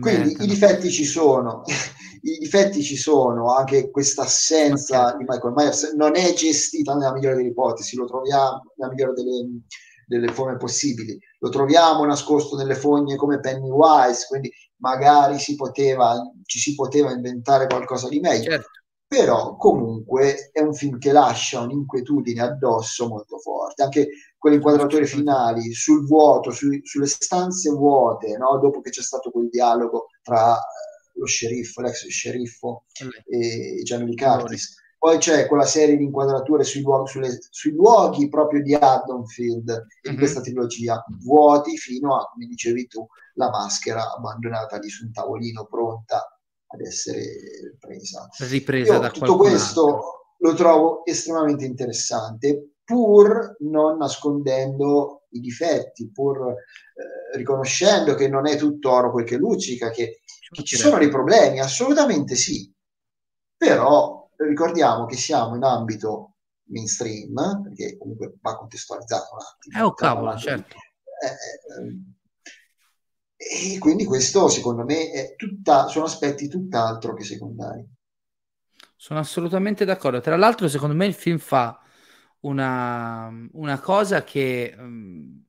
Quindi 0.00 0.44
i 0.44 0.46
difetti 0.46 0.90
ci 0.90 1.04
sono, 1.04 1.62
i 2.22 2.38
difetti 2.38 2.82
ci 2.82 2.96
sono, 2.96 3.54
anche 3.54 3.90
questa 3.90 4.22
assenza 4.22 5.06
okay. 5.06 5.18
di 5.18 5.24
Michael 5.28 5.54
Myers 5.54 5.92
non 5.94 6.16
è 6.16 6.32
gestita 6.34 6.94
nella 6.94 7.12
migliore 7.12 7.36
delle 7.36 7.48
ipotesi, 7.48 7.96
lo 7.96 8.06
troviamo 8.06 8.72
nella 8.76 8.90
migliore 8.90 9.12
delle, 9.14 9.46
delle 10.06 10.32
forme 10.32 10.56
possibili, 10.56 11.16
lo 11.38 11.48
troviamo 11.48 12.04
nascosto 12.04 12.56
nelle 12.56 12.74
fogne 12.74 13.14
come 13.14 13.38
Pennywise, 13.38 14.26
quindi 14.28 14.52
magari 14.78 15.38
si 15.38 15.54
poteva, 15.54 16.20
ci 16.44 16.58
si 16.58 16.74
poteva 16.74 17.12
inventare 17.12 17.66
qualcosa 17.66 18.08
di 18.08 18.18
meglio. 18.18 18.50
Certo 18.50 18.68
però 19.10 19.56
comunque 19.56 20.50
è 20.52 20.60
un 20.60 20.72
film 20.72 20.98
che 20.98 21.10
lascia 21.10 21.58
un'inquietudine 21.58 22.42
addosso 22.42 23.08
molto 23.08 23.38
forte, 23.38 23.82
anche 23.82 24.08
quelle 24.40 24.56
inquadrature 24.56 25.04
finali 25.04 25.70
sul 25.74 26.06
vuoto, 26.06 26.50
su, 26.50 26.66
sulle 26.82 27.06
stanze 27.06 27.70
vuote, 27.70 28.38
no? 28.38 28.58
dopo 28.58 28.80
che 28.80 28.88
c'è 28.88 29.02
stato 29.02 29.30
quel 29.30 29.50
dialogo 29.50 30.06
tra 30.22 30.56
eh, 30.56 31.10
lo 31.12 31.26
sceriffo, 31.26 31.82
l'ex 31.82 32.06
sceriffo 32.06 32.84
e 33.28 33.82
Jamie 33.82 34.14
Curtis. 34.14 34.78
Poi 34.98 35.18
c'è 35.18 35.46
quella 35.46 35.66
serie 35.66 35.98
di 35.98 36.04
inquadrature 36.04 36.64
sui 36.64 36.80
luoghi, 36.80 37.10
sulle, 37.10 37.38
sui 37.50 37.72
luoghi 37.72 38.30
proprio 38.30 38.62
di 38.62 38.74
Haddonfield 38.74 39.70
mm-hmm. 39.70 39.84
di 40.10 40.16
questa 40.16 40.40
trilogia, 40.40 41.04
vuoti 41.22 41.76
fino 41.76 42.16
a, 42.16 42.26
come 42.32 42.46
dicevi 42.46 42.86
tu, 42.86 43.06
la 43.34 43.50
maschera 43.50 44.10
abbandonata 44.10 44.78
lì 44.78 44.88
su 44.88 45.04
un 45.04 45.12
tavolino 45.12 45.66
pronta 45.66 46.34
ad 46.66 46.80
essere 46.80 47.76
presa. 47.78 48.26
Ripresa 48.38 48.94
Io 48.94 49.00
da 49.00 49.10
tutto 49.10 49.36
questo 49.36 49.86
altro. 49.86 50.36
lo 50.38 50.54
trovo 50.54 51.04
estremamente 51.04 51.66
interessante, 51.66 52.76
pur 52.90 53.54
non 53.60 53.98
nascondendo 53.98 55.26
i 55.28 55.38
difetti, 55.38 56.10
pur 56.10 56.48
eh, 56.48 57.36
riconoscendo 57.36 58.16
che 58.16 58.28
non 58.28 58.48
è 58.48 58.56
tutto 58.56 58.90
oro 58.90 59.12
quel 59.12 59.24
che 59.24 59.36
luccica, 59.36 59.90
che, 59.90 60.22
che 60.50 60.64
ci 60.64 60.74
sono 60.76 60.98
dei 60.98 61.08
problemi, 61.08 61.60
assolutamente 61.60 62.34
sì. 62.34 62.68
Però 63.56 64.28
ricordiamo 64.34 65.06
che 65.06 65.14
siamo 65.14 65.54
in 65.54 65.62
ambito 65.62 66.34
mainstream, 66.64 67.62
perché 67.62 67.96
comunque 67.96 68.34
va 68.40 68.56
contestualizzato 68.56 69.34
un 69.34 69.38
attimo. 69.40 69.78
Eh, 69.78 69.82
oh, 69.86 69.94
cavolo, 69.94 70.36
certo. 70.36 70.74
Eh, 71.22 71.86
eh, 73.44 73.74
e 73.74 73.78
quindi 73.78 74.04
questo, 74.04 74.48
secondo 74.48 74.82
me, 74.82 75.36
tutta, 75.36 75.86
sono 75.86 76.06
aspetti 76.06 76.48
tutt'altro 76.48 77.14
che 77.14 77.22
secondari. 77.22 77.88
Sono 78.96 79.20
assolutamente 79.20 79.84
d'accordo. 79.84 80.20
Tra 80.20 80.36
l'altro, 80.36 80.66
secondo 80.66 80.96
me 80.96 81.06
il 81.06 81.14
film 81.14 81.38
fa 81.38 81.80
una, 82.40 83.30
una 83.52 83.80
cosa 83.80 84.24
che 84.24 84.74
um, 84.76 85.44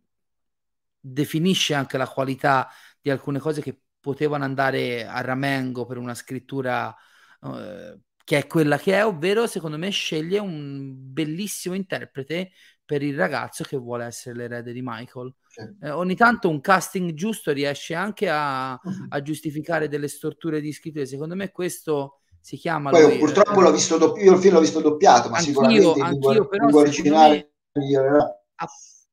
definisce 0.99 1.73
anche 1.73 1.97
la 1.97 2.07
qualità 2.07 2.69
di 2.99 3.09
alcune 3.09 3.39
cose 3.39 3.61
che 3.61 3.80
potevano 3.99 4.43
andare 4.43 5.05
a 5.05 5.22
ramengo 5.22 5.85
per 5.85 5.97
una 5.97 6.15
scrittura 6.15 6.95
uh, 7.41 7.99
che 8.23 8.38
è 8.38 8.47
quella 8.47 8.77
che 8.77 8.93
è, 8.93 9.05
ovvero 9.05 9.47
secondo 9.47 9.77
me 9.77 9.89
sceglie 9.89 10.39
un 10.39 10.91
bellissimo 11.11 11.76
interprete 11.76 12.51
per 12.85 13.03
il 13.03 13.15
ragazzo 13.15 13.63
che 13.63 13.77
vuole 13.77 14.05
essere 14.05 14.35
l'erede 14.35 14.73
di 14.73 14.81
Michael. 14.84 15.34
Eh, 15.81 15.89
ogni 15.89 16.15
tanto 16.15 16.49
un 16.49 16.61
casting 16.61 17.13
giusto 17.13 17.51
riesce 17.51 17.93
anche 17.93 18.30
a, 18.30 18.80
mhm. 18.81 19.07
a 19.09 19.22
giustificare 19.22 19.88
delle 19.88 20.07
storture 20.07 20.61
di 20.61 20.72
scrittura. 20.72 21.05
Secondo 21.05 21.35
me 21.35 21.51
questo 21.51 22.20
si 22.41 22.57
chiama... 22.57 22.89
Poi 22.89 23.03
lui, 23.03 23.18
purtroppo 23.18 23.59
eh, 23.59 23.63
l'ho 23.63 23.72
visto 23.72 23.97
doppio, 23.97 24.23
io 24.23 24.34
il 24.34 24.39
film 24.39 24.55
l'ho 24.55 24.59
visto 24.59 24.81
doppiato, 24.81 25.30
ma 25.30 25.38
anch'io, 25.38 25.51
sicuramente 25.51 26.01
anch'io, 26.01 26.47
però, 26.47 26.68
originale 26.73 27.53
a, 28.55 28.68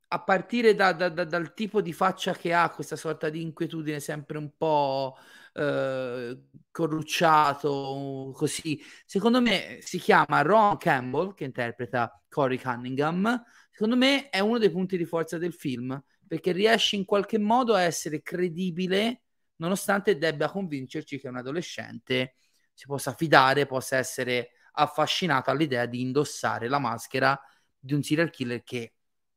a, 0.09 0.23
partire 0.23 0.75
da, 0.75 0.93
da, 0.93 1.09
da, 1.09 1.25
dal 1.25 1.55
tipo 1.55 1.81
di 1.81 1.93
faccia 1.93 2.33
che 2.33 2.53
ha, 2.53 2.71
questa 2.71 2.97
sorta 2.97 3.29
di 3.29 3.43
inquietudine 3.43 4.01
sempre 4.01 4.39
un 4.39 4.51
po' 4.57 5.17
eh, 5.53 6.39
corrucciato, 6.71 8.33
così. 8.35 8.81
Secondo 9.05 9.41
me 9.41 9.79
si 9.81 9.99
chiama 9.99 10.43
Ron 10.43 10.77
Campbell, 10.79 11.35
che 11.35 11.45
interpreta 11.45 12.21
Cory 12.29 12.59
Cunningham. 12.59 13.45
Secondo 13.71 13.97
me 13.97 14.29
è 14.31 14.41
uno 14.41 14.59
dei 14.59 14.71
punti 14.71 14.97
di 14.97 15.05
forza 15.05 15.39
del 15.39 15.53
film 15.53 16.03
perché 16.27 16.53
riesce 16.53 16.97
in 16.97 17.05
qualche 17.05 17.39
modo 17.39 17.75
a 17.75 17.83
essere 17.83 18.23
credibile 18.23 19.23
nonostante 19.57 20.19
debba 20.19 20.51
convincerci 20.51 21.19
che 21.19 21.29
un 21.29 21.37
adolescente 21.37 22.35
si 22.79 22.87
possa 22.87 23.13
fidare, 23.13 23.67
possa 23.67 23.97
essere 23.97 24.51
affascinato 24.75 25.51
all'idea 25.51 25.85
di 25.85 26.01
indossare 26.01 26.69
la 26.69 26.79
maschera 26.79 27.37
di 27.77 27.93
un 27.93 28.05
serial 28.05 28.31
killer 28.31 28.63
che 28.63 28.93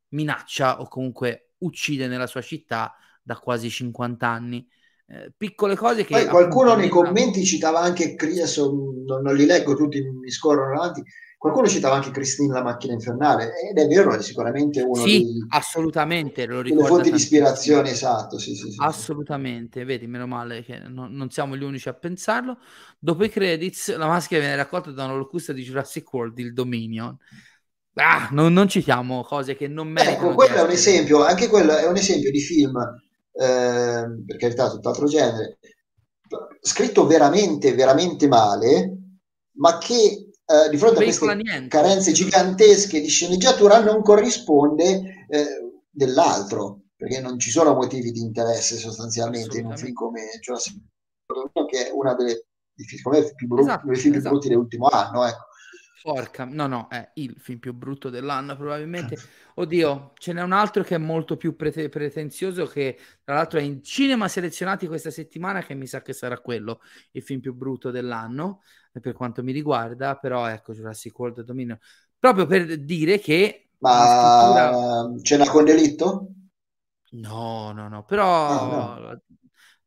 minaccia 0.09 0.79
o 0.79 0.87
comunque 0.87 1.53
uccide 1.57 2.05
nella 2.05 2.27
sua 2.27 2.43
città 2.43 2.93
da 3.23 3.39
quasi 3.39 3.71
50 3.71 4.27
anni. 4.27 4.69
Eh, 5.07 5.33
piccole 5.35 5.75
cose 5.75 6.05
che... 6.05 6.13
Poi 6.13 6.27
qualcuno 6.27 6.75
nei 6.75 6.87
commenti 6.87 7.43
citava 7.43 7.79
anche, 7.79 8.15
adesso 8.15 8.71
non, 9.07 9.23
non 9.23 9.35
li 9.35 9.47
leggo 9.47 9.75
tutti, 9.75 9.99
mi 10.01 10.29
scorrono 10.29 10.79
avanti, 10.79 11.03
Qualcuno 11.41 11.67
citava 11.67 11.95
anche 11.95 12.11
Christine 12.11 12.53
la 12.53 12.61
macchina 12.61 12.93
infernale, 12.93 13.53
ed 13.67 13.75
è 13.75 13.87
vero, 13.87 14.13
è 14.13 14.21
sicuramente 14.21 14.79
uno 14.83 15.03
sì, 15.03 15.23
dei, 15.23 15.45
assolutamente, 15.49 16.45
lo 16.45 16.61
delle 16.61 16.85
fonti 16.85 17.09
di 17.09 17.15
ispirazione, 17.15 17.89
esatto. 17.89 18.37
Sì, 18.37 18.53
sì, 18.53 18.69
sì, 18.69 18.77
assolutamente, 18.77 19.83
vedi, 19.83 20.05
meno 20.05 20.27
male 20.27 20.61
che 20.61 20.77
non, 20.77 21.11
non, 21.13 21.31
siamo 21.31 21.57
gli 21.57 21.63
unici 21.63 21.89
a 21.89 21.95
pensarlo. 21.95 22.59
Dopo 22.99 23.23
i 23.23 23.29
credits, 23.29 23.95
la 23.95 24.05
maschera 24.05 24.39
viene 24.39 24.55
raccolta 24.55 24.91
da 24.91 25.05
una 25.05 25.15
locusta 25.15 25.51
di 25.51 25.63
Jurassic 25.63 26.13
World, 26.13 26.37
il 26.37 26.53
Dominion. 26.53 27.17
Ah, 27.95 28.27
non, 28.29 28.53
non 28.53 28.67
citiamo 28.67 29.23
cose 29.23 29.55
che 29.55 29.67
non 29.67 29.87
meritano. 29.87 30.27
Ecco, 30.27 30.35
quello 30.35 30.57
è 30.57 30.61
un 30.61 30.69
esempio, 30.69 31.25
anche 31.25 31.47
quello 31.47 31.75
è 31.75 31.87
un 31.87 31.97
esempio 31.97 32.29
di 32.29 32.39
film, 32.39 32.77
eh, 32.77 34.05
per 34.27 34.37
carità, 34.37 34.69
tutt'altro 34.69 35.07
genere, 35.07 35.57
scritto 36.61 37.07
veramente, 37.07 37.73
veramente 37.73 38.27
male, 38.27 38.95
ma 39.53 39.79
che 39.79 40.27
eh, 40.51 40.69
di 40.69 40.77
fronte 40.77 40.99
a 40.99 41.03
queste 41.03 41.35
niente. 41.35 41.67
carenze 41.67 42.11
gigantesche 42.11 42.99
di 42.99 43.07
sceneggiatura 43.07 43.79
non 43.79 44.01
corrisponde 44.01 45.25
eh, 45.29 45.45
dell'altro, 45.89 46.81
perché 46.95 47.21
non 47.21 47.39
ci 47.39 47.49
sono 47.49 47.73
motivi 47.73 48.11
di 48.11 48.19
interesse 48.19 48.77
sostanzialmente 48.77 49.59
in 49.59 49.65
un 49.65 49.77
film 49.77 49.93
come 49.93 50.21
Jurassic 50.41 50.75
World, 51.27 51.69
che 51.69 51.87
è 51.87 51.91
una 51.91 52.13
delle 52.15 52.45
film 52.75 53.33
più, 53.35 53.47
brut- 53.47 53.63
esatto, 53.63 53.91
esatto. 53.91 54.29
brutti 54.29 54.47
dell'ultimo 54.49 54.87
anno. 54.87 55.25
Ecco. 55.25 55.49
Porca, 56.01 56.45
no, 56.45 56.65
no, 56.67 56.87
è 56.89 57.11
il 57.15 57.35
film 57.37 57.59
più 57.59 57.73
brutto 57.73 58.09
dell'anno 58.09 58.55
probabilmente. 58.55 59.17
Oddio, 59.55 60.13
ce 60.17 60.33
n'è 60.33 60.41
un 60.41 60.51
altro 60.51 60.83
che 60.83 60.95
è 60.95 60.97
molto 60.97 61.37
più 61.37 61.55
prete- 61.55 61.89
pretenzioso 61.89 62.65
che 62.65 62.97
tra 63.23 63.35
l'altro 63.35 63.59
è 63.59 63.61
in 63.61 63.83
cinema 63.83 64.27
selezionati 64.27 64.87
questa 64.87 65.11
settimana 65.11 65.61
che 65.61 65.75
mi 65.75 65.85
sa 65.85 66.01
che 66.01 66.13
sarà 66.13 66.39
quello, 66.39 66.81
il 67.11 67.21
film 67.21 67.39
più 67.39 67.53
brutto 67.53 67.91
dell'anno 67.91 68.61
per 68.99 69.13
quanto 69.13 69.43
mi 69.43 69.51
riguarda, 69.51 70.15
però 70.15 70.47
ecco 70.47 70.73
Jurassic 70.73 71.17
World 71.17 71.41
Dominion, 71.41 71.77
proprio 72.17 72.45
per 72.45 72.77
dire 72.79 73.19
che... 73.19 73.69
Ma 73.77 74.05
scrittura... 74.05 75.21
ce 75.21 75.37
n'ha 75.37 75.49
con 75.49 75.65
delitto? 75.65 76.27
No, 77.11 77.71
no, 77.71 77.87
no, 77.87 78.03
però 78.03 78.47
ah, 78.47 78.99
no. 78.99 79.21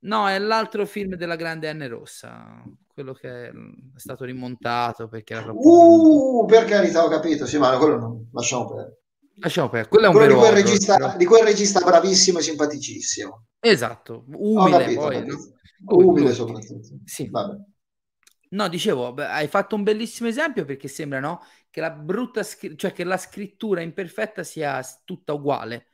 no. 0.00 0.28
è 0.28 0.38
l'altro 0.38 0.86
film 0.86 1.14
della 1.14 1.36
grande 1.36 1.72
N 1.72 1.86
rossa, 1.88 2.62
quello 2.94 3.12
che 3.12 3.48
è 3.48 3.52
stato 3.96 4.24
rimontato 4.24 5.08
perché 5.08 5.34
era 5.34 5.42
troppo 5.42 5.60
Uh, 5.60 6.46
per 6.46 6.64
carità, 6.64 7.04
ho 7.04 7.08
capito, 7.08 7.44
sì, 7.44 7.58
ma 7.58 7.76
quello 7.76 7.98
non 7.98 8.28
lasciamo 8.32 8.68
perdere. 8.68 9.02
Lasciamo 9.36 9.68
perdere, 9.68 9.88
quello 9.90 10.06
è 10.06 10.08
un 10.08 10.14
quello 10.14 10.34
di, 10.34 10.38
quel 10.38 10.52
regista, 10.52 10.96
però... 10.96 11.16
di 11.16 11.24
quel 11.24 11.42
regista 11.42 11.80
bravissimo 11.80 12.38
e 12.38 12.42
simpaticissimo. 12.42 13.46
Esatto, 13.58 14.24
umile 14.28 14.78
capito, 14.78 15.00
poi, 15.00 15.26
no? 15.26 15.36
Umile 15.86 16.32
soprattutto. 16.32 16.98
Sì. 17.04 17.28
Vabbè. 17.28 17.56
No, 18.50 18.68
dicevo, 18.68 19.12
beh, 19.12 19.26
hai 19.26 19.48
fatto 19.48 19.74
un 19.74 19.82
bellissimo 19.82 20.28
esempio 20.28 20.64
perché 20.64 20.86
sembra 20.86 21.18
no, 21.18 21.42
che 21.68 21.80
la 21.80 21.90
brutta 21.90 22.44
scr- 22.44 22.76
cioè 22.76 22.92
che 22.92 23.02
la 23.02 23.16
scrittura 23.16 23.80
imperfetta 23.80 24.44
sia 24.44 24.80
tutta 25.04 25.32
uguale. 25.32 25.88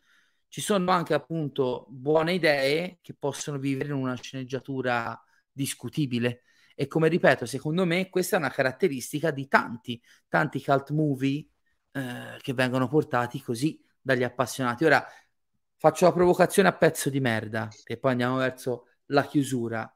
Ci 0.48 0.60
sono 0.60 0.90
anche 0.90 1.14
appunto 1.14 1.86
buone 1.88 2.34
idee 2.34 2.98
che 3.00 3.14
possono 3.18 3.56
vivere 3.56 3.88
in 3.88 3.94
una 3.94 4.16
sceneggiatura 4.16 5.18
discutibile. 5.50 6.42
E 6.80 6.86
come 6.86 7.08
ripeto, 7.08 7.44
secondo 7.44 7.84
me 7.84 8.08
questa 8.08 8.36
è 8.36 8.38
una 8.38 8.50
caratteristica 8.50 9.30
di 9.30 9.48
tanti, 9.48 10.02
tanti 10.28 10.62
cult 10.62 10.90
movie 10.90 11.46
eh, 11.92 12.38
che 12.40 12.54
vengono 12.54 12.88
portati 12.88 13.42
così 13.42 13.78
dagli 14.00 14.22
appassionati. 14.22 14.84
Ora 14.86 15.04
faccio 15.76 16.06
la 16.06 16.12
provocazione 16.12 16.68
a 16.68 16.76
pezzo 16.76 17.10
di 17.10 17.20
merda 17.20 17.68
e 17.84 17.98
poi 17.98 18.12
andiamo 18.12 18.36
verso 18.36 18.86
la 19.06 19.26
chiusura 19.26 19.92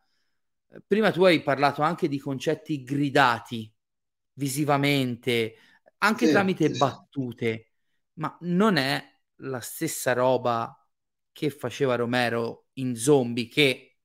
prima 0.87 1.11
tu 1.11 1.25
hai 1.25 1.43
parlato 1.43 1.83
anche 1.83 2.09
di 2.09 2.19
concetti 2.19 2.83
gridati 2.83 3.73
visivamente, 4.35 5.55
anche 5.99 6.27
sì, 6.27 6.33
tramite 6.33 6.73
sì. 6.73 6.79
battute, 6.79 7.73
ma 8.15 8.37
non 8.43 8.77
è 8.77 9.03
la 9.37 9.61
stessa 9.61 10.13
roba 10.13 10.77
che 11.31 11.51
faceva 11.51 11.95
Romero 11.95 12.67
in 12.75 12.97
Zombie, 12.97 13.49
che 13.49 13.99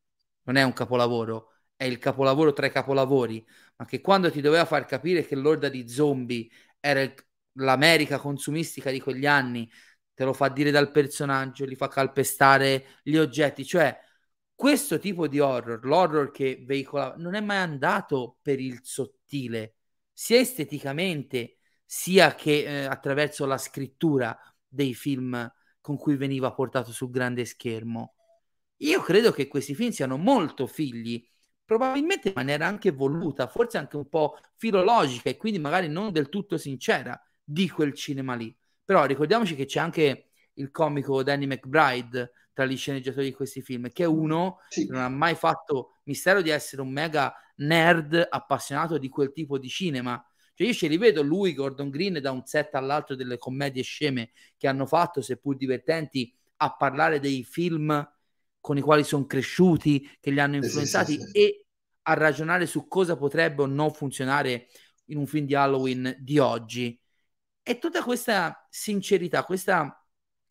non 0.44 0.56
è 0.56 0.64
un 0.64 0.74
capolavoro, 0.74 1.54
è 1.80 1.86
il 1.86 1.98
capolavoro 1.98 2.52
tra 2.52 2.66
i 2.66 2.72
capolavori, 2.72 3.46
ma 3.78 3.86
che 3.86 4.02
quando 4.02 4.30
ti 4.30 4.42
doveva 4.42 4.66
far 4.66 4.84
capire 4.84 5.26
che 5.26 5.36
l'orda 5.36 5.70
di 5.70 5.88
zombie 5.88 6.50
era 6.78 7.00
il, 7.00 7.14
l'America 7.54 8.20
consumistica 8.20 8.92
di 8.92 9.00
quegli 9.00 9.26
anni, 9.26 9.70
te 10.14 10.26
lo 10.26 10.34
fa 10.34 10.50
dire 10.50 10.72
dal 10.72 10.92
personaggio, 10.92 11.64
li 11.64 11.76
fa 11.78 11.88
calpestare 11.88 13.00
gli 13.02 13.16
oggetti, 13.16 13.66
cioè 13.66 13.98
questo 14.54 15.00
tipo 15.00 15.30
di 15.30 15.40
horror, 15.40 15.86
l'horror 15.86 16.32
che 16.32 16.62
veicolava, 16.68 17.16
non 17.16 17.34
è 17.34 17.40
mai 17.40 17.60
andato 17.60 18.40
per 18.42 18.60
il 18.60 18.82
sottile, 18.84 19.76
sia 20.12 20.38
esteticamente, 20.38 21.60
sia 21.86 22.36
che 22.36 22.84
eh, 22.84 22.86
attraverso 22.88 23.46
la 23.46 23.58
scrittura 23.58 24.38
dei 24.68 24.94
film 24.94 25.50
con 25.80 25.96
cui 25.96 26.18
veniva 26.18 26.52
portato 26.52 26.92
sul 26.92 27.10
grande 27.10 27.46
schermo. 27.46 28.16
Io 28.80 29.02
credo 29.02 29.32
che 29.32 29.48
questi 29.48 29.74
film 29.76 29.92
siano 29.92 30.18
molto 30.18 30.68
figli, 30.68 31.26
probabilmente 31.70 32.30
in 32.30 32.34
maniera 32.36 32.66
anche 32.66 32.90
voluta, 32.90 33.46
forse 33.46 33.78
anche 33.78 33.96
un 33.96 34.10
po' 34.10 34.40
filologica 34.56 35.30
e 35.30 35.38
quindi 35.38 35.60
magari 35.60 35.88
non 35.88 36.12
del 36.12 36.28
tutto 36.28 36.58
sincera 36.58 37.16
di 37.44 37.70
quel 37.70 37.94
cinema 37.94 38.34
lì. 38.34 38.52
Però 38.84 39.06
ricordiamoci 39.06 39.54
che 39.54 39.66
c'è 39.66 39.80
anche 39.80 40.30
il 40.54 40.72
comico 40.72 41.22
Danny 41.22 41.46
McBride 41.46 42.32
tra 42.54 42.66
gli 42.66 42.76
sceneggiatori 42.76 43.28
di 43.28 43.34
questi 43.34 43.62
film, 43.62 43.88
che 43.92 44.02
è 44.02 44.08
uno 44.08 44.62
sì. 44.68 44.88
che 44.88 44.94
non 44.94 45.04
ha 45.04 45.10
mai 45.10 45.36
fatto 45.36 45.98
mistero 46.06 46.42
di 46.42 46.50
essere 46.50 46.82
un 46.82 46.90
mega 46.90 47.32
nerd 47.58 48.26
appassionato 48.28 48.98
di 48.98 49.08
quel 49.08 49.32
tipo 49.32 49.60
di 49.60 49.70
cinema. 49.70 50.20
Cioè 50.56 50.66
io 50.66 50.74
ce 50.74 50.88
li 50.88 50.98
vedo 50.98 51.22
lui, 51.22 51.54
Gordon 51.54 51.92
Green, 51.92 52.20
da 52.20 52.32
un 52.32 52.48
set 52.48 52.74
all'altro 52.74 53.14
delle 53.14 53.38
commedie 53.38 53.84
sceme 53.84 54.32
che 54.58 54.68
hanno 54.68 54.88
fatto, 54.88 55.22
seppur 55.22 55.56
divertenti, 55.56 56.36
a 56.58 56.76
parlare 56.76 57.20
dei 57.20 57.44
film 57.44 57.92
con 58.60 58.78
i 58.78 58.82
quali 58.82 59.04
sono 59.04 59.26
cresciuti, 59.26 60.18
che 60.20 60.32
li 60.32 60.40
hanno 60.40 60.58
influenzati 60.58 61.14
sì, 61.14 61.22
sì, 61.22 61.32
e 61.32 61.66
a 62.04 62.14
ragionare 62.14 62.66
su 62.66 62.88
cosa 62.88 63.16
potrebbe 63.16 63.64
o 63.64 63.66
non 63.66 63.92
funzionare 63.92 64.68
in 65.06 65.18
un 65.18 65.28
film 65.28 65.46
di 65.46 65.56
Halloween 65.56 66.16
di 66.20 66.40
oggi. 66.40 67.00
E 67.62 67.78
tutta 67.78 68.04
questa 68.04 68.68
sincerità, 68.70 69.44
questa 69.44 70.06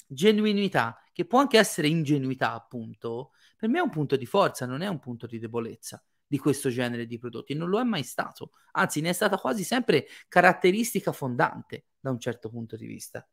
genuinità, 0.07 1.03
che 1.13 1.27
può 1.27 1.41
anche 1.41 1.59
essere 1.59 1.89
ingenuità, 1.89 2.53
appunto, 2.53 3.33
per 3.57 3.69
me 3.69 3.79
è 3.79 3.83
un 3.83 3.91
punto 3.91 4.17
di 4.17 4.27
forza, 4.27 4.67
non 4.67 4.83
è 4.83 4.87
un 4.87 5.01
punto 5.01 5.27
di 5.27 5.39
debolezza 5.39 6.03
di 6.29 6.39
questo 6.39 6.69
genere 6.69 7.07
di 7.07 7.19
prodotti, 7.19 7.55
non 7.55 7.71
lo 7.71 7.81
è 7.81 7.85
mai 7.85 8.03
stato, 8.03 8.53
anzi 8.73 9.01
ne 9.01 9.11
è 9.11 9.13
stata 9.13 9.39
quasi 9.39 9.65
sempre 9.65 10.07
caratteristica 10.29 11.11
fondante 11.11 11.87
da 11.99 12.11
un 12.11 12.21
certo 12.21 12.51
punto 12.51 12.77
di 12.77 12.87
vista. 12.87 13.27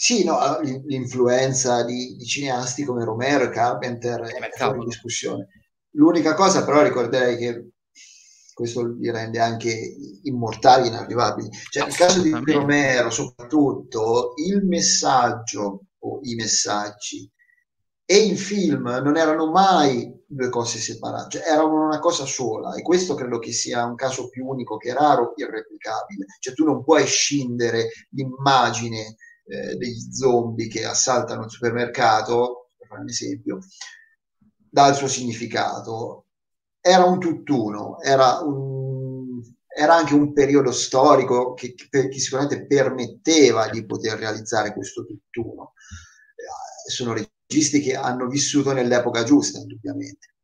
Sì, 0.00 0.22
no, 0.22 0.60
l'influenza 0.60 1.82
di, 1.82 2.14
di 2.16 2.24
cineasti 2.24 2.84
come 2.84 3.04
Romero 3.04 3.42
e 3.42 3.50
Carpenter 3.50 4.20
è 4.20 4.48
fuori 4.56 4.84
discussione. 4.84 5.48
L'unica 5.96 6.34
cosa 6.34 6.64
però 6.64 6.82
ricorderei 6.82 7.36
che 7.36 7.70
questo 8.54 8.86
li 8.86 9.10
rende 9.10 9.40
anche 9.40 9.76
immortali, 10.22 10.86
inarrivabili. 10.86 11.50
Cioè, 11.68 11.82
nel 11.82 11.96
caso 11.96 12.22
di 12.22 12.30
Romero, 12.30 13.10
soprattutto, 13.10 14.34
il 14.36 14.64
messaggio 14.64 15.86
o 15.98 16.20
i 16.22 16.36
messaggi 16.36 17.28
e 18.04 18.24
il 18.24 18.38
film 18.38 18.84
non 19.02 19.16
erano 19.16 19.50
mai 19.50 20.08
due 20.24 20.48
cose 20.48 20.78
separate, 20.78 21.38
cioè 21.38 21.50
erano 21.50 21.86
una 21.86 21.98
cosa 21.98 22.24
sola 22.24 22.72
e 22.74 22.82
questo 22.82 23.16
credo 23.16 23.40
che 23.40 23.50
sia 23.50 23.84
un 23.84 23.96
caso 23.96 24.28
più 24.28 24.46
unico 24.46 24.76
che 24.76 24.94
raro, 24.94 25.32
irreplicabile. 25.34 26.26
Cioè 26.38 26.54
tu 26.54 26.64
non 26.64 26.84
puoi 26.84 27.04
scindere 27.04 27.88
l'immagine 28.10 29.16
eh, 29.48 29.76
degli 29.76 30.12
zombie 30.12 30.68
che 30.68 30.84
assaltano 30.84 31.44
il 31.44 31.50
supermercato, 31.50 32.70
per 32.76 32.86
fare 32.86 33.00
un 33.00 33.08
esempio, 33.08 33.58
dal 34.70 34.94
suo 34.94 35.08
significato 35.08 36.26
era 36.80 37.04
un 37.04 37.18
tutt'uno, 37.18 38.00
era, 38.00 38.40
un, 38.40 39.42
era 39.66 39.94
anche 39.94 40.14
un 40.14 40.32
periodo 40.32 40.72
storico 40.72 41.54
che, 41.54 41.74
che, 41.74 42.08
che, 42.08 42.18
sicuramente 42.18 42.66
permetteva 42.66 43.68
di 43.68 43.84
poter 43.84 44.18
realizzare 44.18 44.72
questo 44.72 45.04
tutt'uno. 45.04 45.72
Eh, 46.34 46.90
sono 46.90 47.14
registi 47.14 47.80
che 47.80 47.94
hanno 47.94 48.26
vissuto 48.26 48.72
nell'epoca 48.72 49.22
giusta, 49.24 49.58
indubbiamente. 49.58 50.34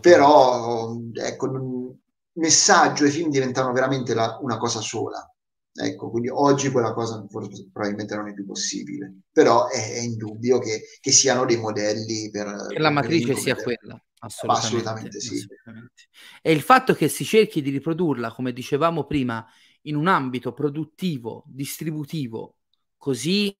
Però, 0.00 0.96
ecco, 1.14 1.96
messaggio 2.34 3.04
e 3.04 3.10
film 3.10 3.30
diventano 3.30 3.72
veramente 3.72 4.14
la, 4.14 4.38
una 4.40 4.58
cosa 4.58 4.80
sola. 4.80 5.29
Ecco, 5.72 6.10
quindi 6.10 6.28
oggi 6.28 6.70
quella 6.70 6.92
cosa 6.92 7.24
forse, 7.28 7.68
probabilmente 7.72 8.16
non 8.16 8.28
è 8.28 8.34
più 8.34 8.44
possibile, 8.44 9.20
però 9.30 9.68
è, 9.68 9.94
è 9.94 10.00
indubbio 10.00 10.58
che, 10.58 10.82
che, 11.00 11.12
siano 11.12 11.44
dei 11.44 11.56
modelli 11.56 12.28
per... 12.30 12.66
Che 12.68 12.78
la 12.78 12.90
matrice 12.90 13.34
sia 13.36 13.54
quella. 13.54 14.02
Assolutamente, 14.22 14.66
assolutamente 14.66 15.20
sì. 15.20 15.34
Assolutamente. 15.34 16.08
E 16.42 16.52
il 16.52 16.60
fatto 16.60 16.94
che 16.94 17.08
si 17.08 17.24
cerchi 17.24 17.62
di 17.62 17.70
riprodurla, 17.70 18.32
come 18.32 18.52
dicevamo 18.52 19.04
prima, 19.04 19.46
in 19.82 19.94
un 19.94 20.08
ambito 20.08 20.52
produttivo, 20.52 21.44
distributivo, 21.46 22.56
così 22.96 23.56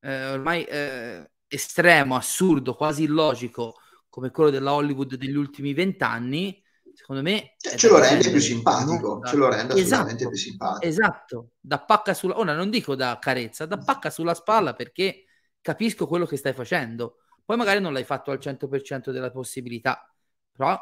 eh, 0.00 0.30
ormai 0.30 0.64
eh, 0.64 1.30
estremo, 1.46 2.16
assurdo, 2.16 2.74
quasi 2.74 3.04
illogico, 3.04 3.76
come 4.08 4.30
quello 4.30 4.50
della 4.50 4.74
Hollywood 4.74 5.14
degli 5.14 5.36
ultimi 5.36 5.72
vent'anni, 5.72 6.61
secondo 6.94 7.22
me... 7.22 7.54
Cioè, 7.58 7.76
ce 7.76 7.88
lo 7.88 7.98
rende 7.98 8.30
più 8.30 8.40
simpatico, 8.40 9.18
no? 9.18 9.24
ce 9.24 9.36
lo 9.36 9.48
rende 9.48 9.72
assolutamente 9.72 10.12
esatto, 10.12 10.28
più 10.28 10.38
simpatico. 10.38 10.86
Esatto, 10.86 11.50
da 11.60 11.80
pacca 11.80 12.14
sulla... 12.14 12.38
Ora 12.38 12.54
non 12.54 12.70
dico 12.70 12.94
da 12.94 13.18
carezza, 13.20 13.66
da 13.66 13.78
pacca 13.78 14.10
sulla 14.10 14.34
spalla 14.34 14.74
perché 14.74 15.24
capisco 15.60 16.06
quello 16.06 16.26
che 16.26 16.36
stai 16.36 16.52
facendo 16.52 17.16
poi 17.44 17.56
magari 17.56 17.80
non 17.80 17.92
l'hai 17.92 18.04
fatto 18.04 18.30
al 18.30 18.38
100% 18.38 19.10
della 19.10 19.30
possibilità, 19.30 20.10
però 20.50 20.78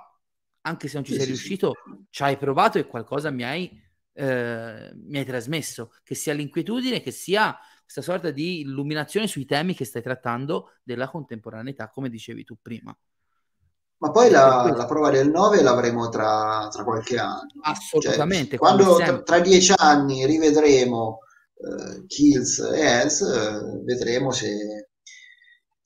anche 0.62 0.88
se 0.88 0.94
non 0.94 1.04
ci 1.04 1.14
sei 1.14 1.24
riuscito, 1.26 1.74
ci 2.10 2.22
hai 2.22 2.36
provato 2.36 2.78
e 2.78 2.86
qualcosa 2.86 3.30
mi 3.30 3.44
hai, 3.44 3.82
eh, 4.12 4.90
mi 4.94 5.18
hai 5.18 5.24
trasmesso, 5.24 5.92
che 6.04 6.14
sia 6.14 6.34
l'inquietudine, 6.34 7.00
che 7.00 7.10
sia 7.10 7.58
questa 7.82 8.02
sorta 8.02 8.30
di 8.30 8.60
illuminazione 8.60 9.26
sui 9.26 9.46
temi 9.46 9.74
che 9.74 9.84
stai 9.84 10.02
trattando 10.02 10.74
della 10.82 11.08
contemporaneità, 11.08 11.88
come 11.88 12.08
dicevi 12.08 12.44
tu 12.44 12.56
prima. 12.60 12.96
Ma 14.00 14.10
poi 14.10 14.30
la, 14.30 14.72
la 14.74 14.86
prova 14.86 15.10
del 15.10 15.30
9 15.30 15.62
l'avremo 15.62 16.08
tra, 16.08 16.68
tra 16.70 16.84
qualche 16.84 17.18
anno. 17.18 17.46
Assolutamente. 17.62 18.56
Cioè, 18.56 18.58
quando 18.58 18.96
tra, 18.96 19.22
tra, 19.22 19.40
dieci 19.40 19.74
anni 19.76 20.24
rivedremo 20.24 21.18
uh, 21.54 22.06
Kills 22.06 22.58
e 22.60 22.80
Heads, 22.80 23.20
uh, 23.20 23.84
vedremo 23.84 24.30
se 24.32 24.88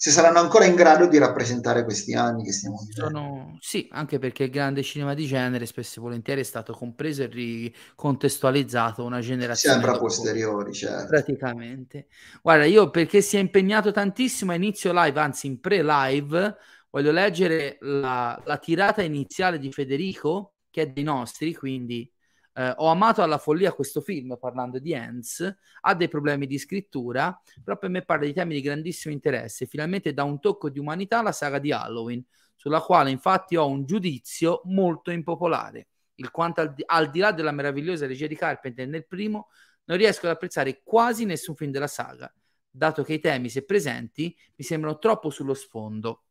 se 0.05 0.11
saranno 0.11 0.39
ancora 0.39 0.67
in 0.67 0.75
grado 0.75 1.07
di 1.07 1.17
rappresentare 1.17 1.83
questi 1.83 2.13
anni 2.13 2.45
che 2.45 2.53
stiamo 2.53 2.77
vivendo. 2.87 3.19
Sono... 3.19 3.57
Sì, 3.61 3.89
anche 3.91 4.19
perché 4.19 4.45
il 4.45 4.51
grande 4.51 4.83
cinema 4.83 5.15
di 5.15 5.25
genere 5.25 5.65
spesso 5.65 5.99
e 5.99 6.03
volentieri 6.03 6.43
è 6.43 6.45
stato 6.45 6.75
compreso 6.75 7.23
e 7.23 7.27
ricontestualizzato 7.27 9.03
una 9.03 9.21
generazione 9.21 9.77
sempre 9.77 9.97
a 9.97 9.99
posteriori, 9.99 10.75
certo. 10.75 11.07
praticamente. 11.07 12.09
Guarda, 12.43 12.67
io 12.67 12.91
perché 12.91 13.23
si 13.23 13.39
è 13.39 13.41
impegnato 13.41 13.93
tantissimo 13.93 14.53
a 14.53 14.57
inizio 14.57 14.93
live, 14.93 15.19
anzi 15.19 15.47
in 15.47 15.59
pre-live, 15.59 16.55
voglio 16.95 17.11
leggere 17.11 17.77
la, 17.81 18.41
la 18.45 18.59
tirata 18.59 19.03
iniziale 19.03 19.59
di 19.59 19.73
Federico, 19.73 20.55
che 20.71 20.83
è 20.83 20.87
dei 20.87 21.03
nostri, 21.03 21.53
quindi 21.53 22.09
Eh, 22.57 22.73
ho 22.77 22.87
amato 22.87 23.21
alla 23.21 23.39
follia 23.39 23.73
questo 23.73 24.01
film 24.01 24.37
parlando 24.39 24.79
di 24.79 24.95
Hans, 24.95 25.43
ha 25.81 25.95
dei 25.97 26.07
problemi 26.07 26.47
di 26.47 26.57
scrittura, 26.57 27.37
però 27.65 27.77
per 27.77 27.91
me 27.91 28.05
parla 28.05 28.27
di 28.27 28.33
temi 28.33 28.55
di 28.55 28.61
grandissimo 28.61 29.13
interesse. 29.13 29.67
Finalmente 29.67 30.13
dà 30.13 30.23
un 30.23 30.39
tocco 30.39 30.71
di 30.71 30.79
umanità 30.79 31.19
alla 31.19 31.33
saga 31.33 31.59
di 31.59 31.73
Halloween, 31.73 32.25
sulla 32.55 32.81
quale 32.81 33.11
infatti 33.11 33.57
ho 33.57 33.67
un 33.67 33.85
giudizio 33.85 34.61
molto 34.67 35.11
impopolare. 35.11 35.89
Il 36.21 36.31
quanto 36.31 36.61
al 36.61 36.75
di, 36.75 36.85
al 36.87 37.11
di 37.11 37.19
là 37.19 37.33
della 37.33 37.51
meravigliosa 37.51 38.07
regia 38.07 38.29
di 38.29 38.37
Carpenter 38.37 38.87
nel 38.87 39.05
primo, 39.05 39.49
non 39.87 39.97
riesco 39.97 40.27
ad 40.27 40.35
apprezzare 40.35 40.81
quasi 40.85 41.25
nessun 41.25 41.57
film 41.57 41.73
della 41.73 41.89
saga, 41.89 42.33
dato 42.71 43.03
che 43.03 43.15
i 43.15 43.19
temi, 43.19 43.49
se 43.49 43.65
presenti, 43.65 44.33
mi 44.55 44.65
sembrano 44.65 44.99
troppo 44.99 45.29
sullo 45.29 45.55
sfondo. 45.55 46.23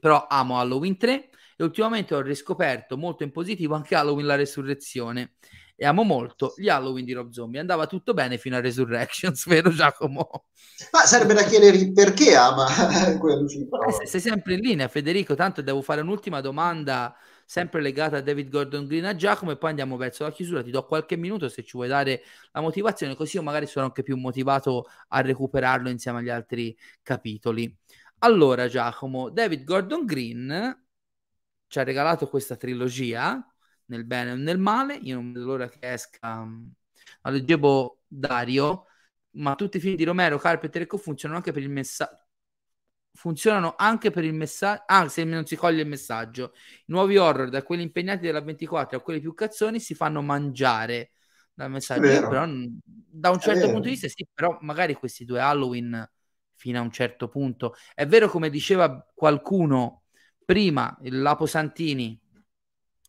Però 0.00 0.26
amo 0.28 0.58
Halloween 0.58 0.96
3 0.96 1.28
e 1.56 1.62
ultimamente 1.62 2.14
ho 2.14 2.20
riscoperto 2.22 2.96
molto 2.96 3.22
in 3.22 3.30
positivo 3.30 3.74
anche 3.74 3.94
Halloween 3.94 4.26
la 4.26 4.34
resurrezione 4.34 5.34
e 5.82 5.86
amo 5.86 6.02
molto 6.02 6.52
gli 6.58 6.68
Halloween 6.68 7.06
di 7.06 7.14
Rob 7.14 7.30
Zombie. 7.30 7.58
Andava 7.58 7.86
tutto 7.86 8.12
bene 8.12 8.36
fino 8.36 8.54
a 8.54 8.60
Resurrections, 8.60 9.46
vero 9.48 9.70
Giacomo? 9.70 10.44
Ma 10.92 11.06
sarebbe 11.06 11.32
da 11.32 11.42
chiedere 11.42 11.90
perché 11.90 12.36
ama 12.36 12.66
quello. 13.18 13.46
Eh, 13.46 14.06
sei 14.06 14.20
sempre 14.20 14.54
in 14.54 14.60
linea, 14.60 14.88
Federico. 14.88 15.34
Tanto 15.34 15.62
devo 15.62 15.80
fare 15.80 16.02
un'ultima 16.02 16.42
domanda, 16.42 17.16
sempre 17.46 17.80
legata 17.80 18.18
a 18.18 18.20
David 18.20 18.50
Gordon 18.50 18.86
Green 18.86 19.06
a 19.06 19.16
Giacomo, 19.16 19.52
e 19.52 19.56
poi 19.56 19.70
andiamo 19.70 19.96
verso 19.96 20.24
la 20.24 20.32
chiusura. 20.32 20.62
Ti 20.62 20.70
do 20.70 20.84
qualche 20.84 21.16
minuto 21.16 21.48
se 21.48 21.64
ci 21.64 21.72
vuoi 21.72 21.88
dare 21.88 22.24
la 22.52 22.60
motivazione, 22.60 23.16
così 23.16 23.36
io 23.36 23.42
magari 23.42 23.66
sono 23.66 23.86
anche 23.86 24.02
più 24.02 24.18
motivato 24.18 24.84
a 25.08 25.22
recuperarlo 25.22 25.88
insieme 25.88 26.18
agli 26.18 26.28
altri 26.28 26.76
capitoli. 27.02 27.74
Allora, 28.22 28.68
Giacomo, 28.68 29.30
David 29.30 29.64
Gordon 29.64 30.04
Green 30.04 30.84
ci 31.66 31.78
ha 31.78 31.82
regalato 31.84 32.28
questa 32.28 32.56
trilogia 32.56 33.42
nel 33.86 34.04
bene 34.04 34.32
o 34.32 34.34
nel 34.34 34.58
male. 34.58 34.94
Io 34.96 35.14
non 35.14 35.32
vedo 35.32 35.46
l'ora 35.46 35.68
che 35.68 35.78
esca. 35.80 36.46
La 37.22 37.30
leggevo 37.30 38.02
Dario, 38.06 38.86
ma 39.32 39.54
tutti 39.54 39.78
i 39.78 39.80
film 39.80 39.96
di 39.96 40.04
Romero, 40.04 40.38
Carpenter 40.38 40.82
e 40.82 40.86
Co 40.86 40.98
funzionano 40.98 41.38
anche 41.38 41.52
per 41.52 41.62
il 41.62 41.70
messaggio. 41.70 42.18
Funzionano 43.12 43.74
anche 43.76 44.10
per 44.10 44.24
il 44.24 44.34
messaggio, 44.34 44.82
ah, 44.86 45.08
se 45.08 45.24
non 45.24 45.46
si 45.46 45.56
coglie 45.56 45.82
il 45.82 45.88
messaggio. 45.88 46.52
I 46.54 46.84
nuovi 46.86 47.16
horror, 47.16 47.48
da 47.48 47.62
quelli 47.62 47.82
impegnati 47.82 48.20
della 48.26 48.40
24 48.42 48.98
a 48.98 49.00
quelli 49.00 49.20
più 49.20 49.32
cazzoni, 49.34 49.80
si 49.80 49.94
fanno 49.94 50.20
mangiare 50.22 51.12
dal 51.54 51.70
messaggio. 51.70 52.22
Però, 52.26 52.44
da 52.84 53.30
un 53.30 53.40
certo 53.40 53.68
punto 53.68 53.84
di 53.84 53.90
vista, 53.94 54.08
sì, 54.08 54.26
però 54.32 54.58
magari 54.60 54.94
questi 54.94 55.24
due 55.24 55.40
Halloween 55.40 56.06
fino 56.60 56.78
a 56.78 56.82
un 56.82 56.90
certo 56.90 57.28
punto. 57.28 57.74
È 57.94 58.06
vero, 58.06 58.28
come 58.28 58.50
diceva 58.50 59.02
qualcuno 59.14 60.02
prima, 60.44 60.94
il 61.00 61.22
Lapo 61.22 61.46
Santini, 61.46 62.20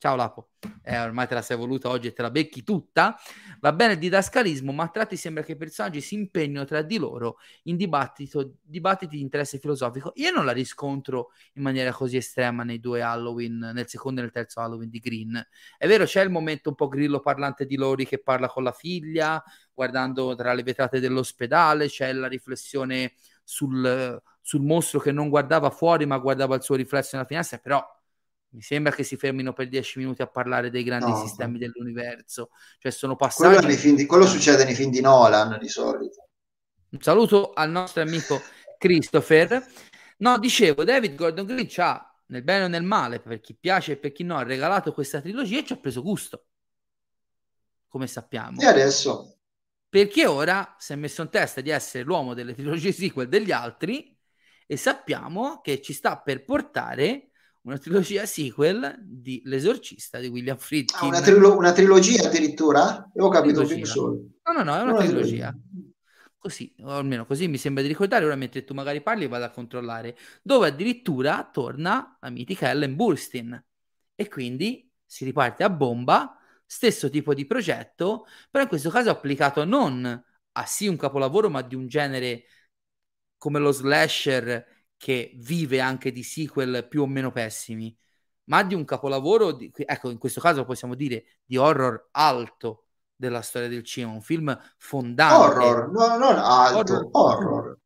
Ciao 0.02 0.16
Lapo, 0.16 0.54
eh, 0.82 1.00
ormai 1.00 1.28
te 1.28 1.36
la 1.36 1.44
sei 1.44 1.56
voluta 1.56 1.88
oggi 1.88 2.08
e 2.08 2.14
te 2.14 2.24
la 2.24 2.32
becchi 2.32 2.64
tutta. 2.64 3.16
Va 3.60 3.72
bene 3.72 3.94
il 3.94 4.00
didascalismo, 4.00 4.72
ma 4.72 4.86
a 4.86 4.88
tratti 4.88 5.16
sembra 5.16 5.44
che 5.44 5.52
i 5.52 5.56
personaggi 5.56 6.02
si 6.02 6.16
impegnino 6.16 6.66
tra 6.66 6.82
di 6.82 6.98
loro 6.98 7.38
in 7.66 7.76
dibattiti 7.76 9.16
di 9.16 9.22
interesse 9.22 9.60
filosofico. 9.60 10.12
Io 10.16 10.32
non 10.32 10.44
la 10.44 10.54
riscontro 10.54 11.34
in 11.54 11.62
maniera 11.62 11.92
così 11.92 12.18
estrema 12.18 12.64
nei 12.64 12.80
due 12.80 13.04
Halloween, 13.04 13.60
nel 13.76 13.88
secondo 13.88 14.22
e 14.22 14.24
nel 14.24 14.32
terzo 14.32 14.60
Halloween 14.60 14.90
di 14.90 14.98
Green. 14.98 15.48
È 15.78 15.86
vero, 15.86 16.06
c'è 16.06 16.24
il 16.24 16.32
momento 16.32 16.70
un 16.70 16.76
po' 16.76 16.88
grillo 16.88 17.20
parlante 17.20 17.68
di 17.68 17.76
Lori 17.76 18.08
che 18.08 18.24
parla 18.24 18.48
con 18.48 18.64
la 18.64 18.72
figlia, 18.72 19.44
guardando 19.72 20.34
tra 20.34 20.54
le 20.54 20.64
vetrate 20.64 21.00
dell'ospedale, 21.00 21.88
c'è 21.88 22.12
la 22.12 22.28
riflessione 22.28 23.14
sul, 23.52 24.22
sul 24.40 24.62
mostro 24.62 25.02
che 25.02 25.12
non 25.12 25.28
guardava 25.28 25.70
fuori 25.72 26.06
ma 26.06 26.18
guardava 26.18 26.56
il 26.56 26.64
suo 26.64 26.76
riflesso 26.76 27.10
nella 27.14 27.28
finestra, 27.28 27.58
però 27.58 27.86
mi 28.52 28.62
sembra 28.62 28.94
che 28.94 29.04
si 29.04 29.18
fermino 29.18 29.52
per 29.52 29.68
dieci 29.68 30.00
minuti 30.00 30.22
a 30.22 30.28
parlare 30.28 30.70
dei 30.70 30.84
grandi 30.84 31.12
no. 31.12 31.18
sistemi 31.18 31.58
dell'universo. 31.58 32.52
Cioè, 32.80 32.92
sono 32.92 33.16
passati. 33.18 33.66
Quello, 33.66 33.96
di, 33.96 34.06
quello 34.06 34.26
succede 34.26 34.64
nei 34.64 34.74
film 34.74 34.90
di 34.90 35.02
Nolan 35.02 35.58
di 35.60 35.68
solito. 35.68 36.28
Un 36.92 37.02
saluto 37.02 37.52
al 37.52 37.70
nostro 37.70 38.02
amico 38.02 38.42
Christopher. 38.78 39.66
No, 40.18 40.38
dicevo, 40.38 40.84
David 40.86 41.16
Gordon 41.16 41.46
Green 41.46 41.68
ci 41.68 41.82
ha, 41.82 42.02
nel 42.28 42.44
bene 42.44 42.66
o 42.66 42.68
nel 42.68 42.84
male, 42.84 43.20
per 43.20 43.40
chi 43.42 43.54
piace 43.54 43.94
e 43.94 43.98
per 43.98 44.12
chi 44.14 44.24
no, 44.24 44.38
ha 44.38 44.44
regalato 44.44 44.94
questa 44.94 45.20
trilogia 45.20 45.60
e 45.60 45.66
ci 45.66 45.74
ha 45.74 45.78
preso 45.78 46.02
gusto. 46.02 46.46
Come 47.88 48.08
sappiamo. 48.08 48.62
E 48.62 48.66
adesso? 48.66 49.41
Perché 49.92 50.26
ora 50.26 50.74
si 50.80 50.94
è 50.94 50.96
messo 50.96 51.22
in 51.22 51.28
testa 51.28 51.60
di 51.60 51.70
essere 51.70 52.06
l'uomo 52.06 52.34
delle 52.34 52.54
trilogie 52.54 52.94
sequel 52.94 53.28
degli 53.28 53.52
altri 53.52 54.18
e 54.66 54.78
sappiamo 54.78 55.60
che 55.60 55.82
ci 55.82 55.92
sta 55.92 56.18
per 56.18 56.46
portare 56.46 57.32
una 57.64 57.78
trilogia 57.78 58.26
sequel 58.26 58.96
di 59.02 59.42
L'esorcista 59.44 60.20
di 60.20 60.28
William 60.28 60.56
Friedkin. 60.56 60.98
Ah, 60.98 61.08
una, 61.08 61.20
trilo- 61.20 61.58
una, 61.58 61.74
trilogia 61.74 62.26
addirittura? 62.26 63.12
Io 63.14 63.26
ho 63.26 63.28
capito 63.28 63.66
più 63.66 63.86
solo. 63.86 64.12
No, 64.46 64.54
no, 64.54 64.64
no, 64.64 64.78
è 64.78 64.82
una, 64.82 64.94
una 64.94 65.04
trilogia. 65.04 65.50
trilogia. 65.50 65.56
Così, 66.38 66.74
o 66.84 66.92
almeno 66.92 67.26
così 67.26 67.50
mi 67.50 67.58
sembra 67.58 67.82
di 67.84 67.90
ricordare, 67.90 68.24
ora 68.24 68.36
mentre 68.36 68.64
tu 68.64 68.74
magari 68.74 69.02
parli 69.02 69.28
vado 69.28 69.44
a 69.44 69.50
controllare, 69.50 70.18
dove 70.42 70.68
addirittura 70.68 71.50
torna 71.52 72.18
la 72.22 72.30
mitica 72.30 72.70
Ellen 72.70 72.96
Burstyn 72.96 73.62
e 74.16 74.30
quindi 74.30 74.90
si 75.06 75.26
riparte 75.26 75.66
a 75.66 75.70
bomba, 75.70 76.38
stesso 76.72 77.10
tipo 77.10 77.34
di 77.34 77.46
progetto, 77.46 78.26
però 78.50 78.64
in 78.64 78.70
questo 78.70 78.90
caso 78.90 79.10
applicato 79.10 79.66
non 79.66 80.24
a 80.54 80.66
sì 80.66 80.88
un 80.88 80.96
capolavoro, 80.96 81.50
ma 81.50 81.62
di 81.62 81.76
un 81.76 81.86
genere 81.86 82.46
come 83.38 83.60
lo 83.60 83.72
slasher 83.72 84.86
che 84.96 85.34
vive 85.36 85.82
anche 85.82 86.14
di 86.14 86.24
sequel 86.24 86.88
più 86.88 87.02
o 87.02 87.08
meno 87.08 87.30
pessimi, 87.30 87.94
ma 88.46 88.64
di 88.64 88.74
un 88.74 88.86
capolavoro, 88.86 89.52
di, 89.52 89.70
ecco, 89.76 90.12
in 90.12 90.18
questo 90.18 90.40
caso 90.40 90.64
possiamo 90.64 90.96
dire 90.96 91.40
di 91.44 91.58
horror 91.58 92.08
alto 92.12 92.86
della 93.18 93.42
storia 93.42 93.68
del 93.68 93.84
cinema, 93.84 94.14
un 94.14 94.22
film 94.22 94.58
fondante. 94.78 95.66
Horror, 95.66 95.92
no, 95.92 96.18
non 96.18 96.38
alto, 96.38 97.10
horror. 97.12 97.80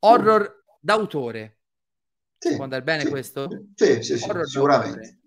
Horror, 0.00 0.28
horror 0.28 0.64
d'autore. 0.80 1.60
Sì, 2.36 2.56
può 2.56 2.64
andare 2.64 2.82
bene 2.82 3.02
sì, 3.04 3.10
questo? 3.10 3.48
Sì, 3.76 4.02
sì, 4.02 4.18
sì 4.18 4.28
sicuramente. 4.42 5.20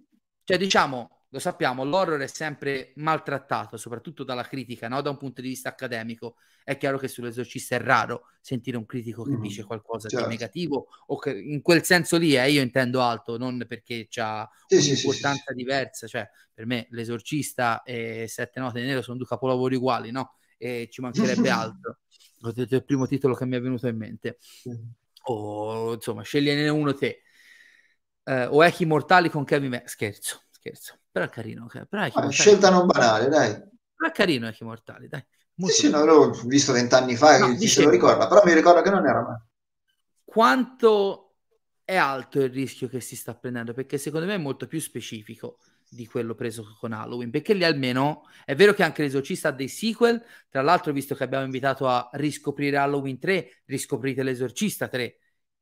Cioè, 0.43 0.57
diciamo, 0.57 1.16
lo 1.29 1.39
sappiamo, 1.39 1.83
l'horror 1.83 2.21
è 2.21 2.27
sempre 2.27 2.93
maltrattato, 2.95 3.75
soprattutto 3.75 4.23
dalla 4.23 4.43
critica, 4.43 4.87
no? 4.87 5.01
da 5.01 5.09
un 5.09 5.17
punto 5.17 5.41
di 5.41 5.49
vista 5.49 5.69
accademico. 5.69 6.37
È 6.63 6.77
chiaro 6.77 6.97
che 6.97 7.07
sull'esorcista 7.07 7.75
è 7.75 7.81
raro 7.81 8.27
sentire 8.39 8.77
un 8.77 8.85
critico 8.85 9.23
che 9.23 9.35
mm, 9.35 9.41
dice 9.41 9.63
qualcosa 9.65 10.07
certo. 10.07 10.25
di 10.25 10.31
negativo, 10.31 10.87
o 11.07 11.17
che 11.17 11.37
in 11.37 11.61
quel 11.61 11.83
senso 11.83 12.17
lì 12.17 12.35
eh, 12.35 12.49
io 12.49 12.61
intendo 12.61 13.01
alto, 13.01 13.37
non 13.37 13.65
perché 13.67 14.07
ha 14.15 14.49
sì, 14.67 14.75
un'importanza 14.75 15.43
sì, 15.43 15.43
sì, 15.47 15.53
diversa. 15.53 16.07
Cioè, 16.07 16.29
per 16.53 16.65
me 16.65 16.87
l'esorcista 16.91 17.83
e 17.83 18.25
Sette 18.27 18.59
Note 18.59 18.79
di 18.79 18.85
Nero 18.85 19.01
sono 19.01 19.17
due 19.17 19.27
capolavori 19.27 19.75
uguali, 19.75 20.11
no? 20.11 20.35
E 20.57 20.87
ci 20.89 21.01
mancherebbe 21.01 21.49
altro. 21.51 21.99
È 22.41 22.51
il 22.55 22.85
primo 22.85 23.05
titolo 23.05 23.33
che 23.33 23.45
mi 23.45 23.57
è 23.57 23.61
venuto 23.61 23.87
in 23.87 23.97
mente. 23.97 24.37
O 25.23 25.93
insomma, 25.93 26.21
scegliene 26.21 26.69
uno 26.69 26.93
te. 26.93 27.21
Uh, 28.23 28.47
o 28.49 28.65
Echi 28.65 28.85
Mortali 28.85 29.29
con 29.29 29.45
Kevin 29.45 29.69
Me- 29.69 29.83
Scherzo, 29.85 30.43
scherzo 30.51 30.99
però 31.17 31.25
è 31.25 31.29
carino. 31.29 31.67
Però 31.67 32.03
è 32.03 32.11
ah, 32.13 32.29
scelta 32.29 32.69
non 32.69 32.85
banale, 32.85 33.27
dai. 33.27 33.51
Però 33.51 34.09
è 34.09 34.11
carino 34.11 34.47
Echi 34.47 34.63
Mortali, 34.63 35.07
dai. 35.07 35.25
Molto 35.55 35.75
sì, 35.75 35.85
sì, 35.87 35.89
no, 35.89 36.05
l'ho 36.05 36.29
visto 36.45 36.71
vent'anni 36.71 37.15
fa, 37.15 37.39
no, 37.39 37.53
dice... 37.55 37.67
se 37.67 37.83
lo 37.83 37.89
ricorda, 37.89 38.27
però 38.27 38.43
mi 38.45 38.53
ricordo 38.53 38.81
che 38.83 38.91
non 38.91 39.07
era 39.07 39.21
male. 39.21 39.45
Quanto 40.23 41.37
è 41.83 41.95
alto 41.95 42.39
il 42.41 42.51
rischio 42.51 42.87
che 42.87 42.99
si 42.99 43.15
sta 43.15 43.33
prendendo? 43.33 43.73
Perché 43.73 43.97
secondo 43.97 44.27
me 44.27 44.35
è 44.35 44.37
molto 44.37 44.67
più 44.67 44.79
specifico 44.79 45.57
di 45.89 46.05
quello 46.05 46.35
preso 46.35 46.63
con 46.79 46.91
Halloween, 46.91 47.31
perché 47.31 47.53
lì 47.53 47.63
almeno 47.63 48.23
è 48.45 48.53
vero 48.53 48.73
che 48.73 48.83
anche 48.83 49.01
l'esorcista 49.01 49.47
ha 49.47 49.53
dei 49.53 49.69
sequel, 49.69 50.23
tra 50.49 50.61
l'altro 50.61 50.93
visto 50.93 51.15
che 51.15 51.23
abbiamo 51.23 51.45
invitato 51.45 51.87
a 51.87 52.07
riscoprire 52.13 52.77
Halloween 52.77 53.17
3, 53.17 53.63
riscoprite 53.65 54.21
l'esorcista 54.21 54.87
3, 54.87 55.17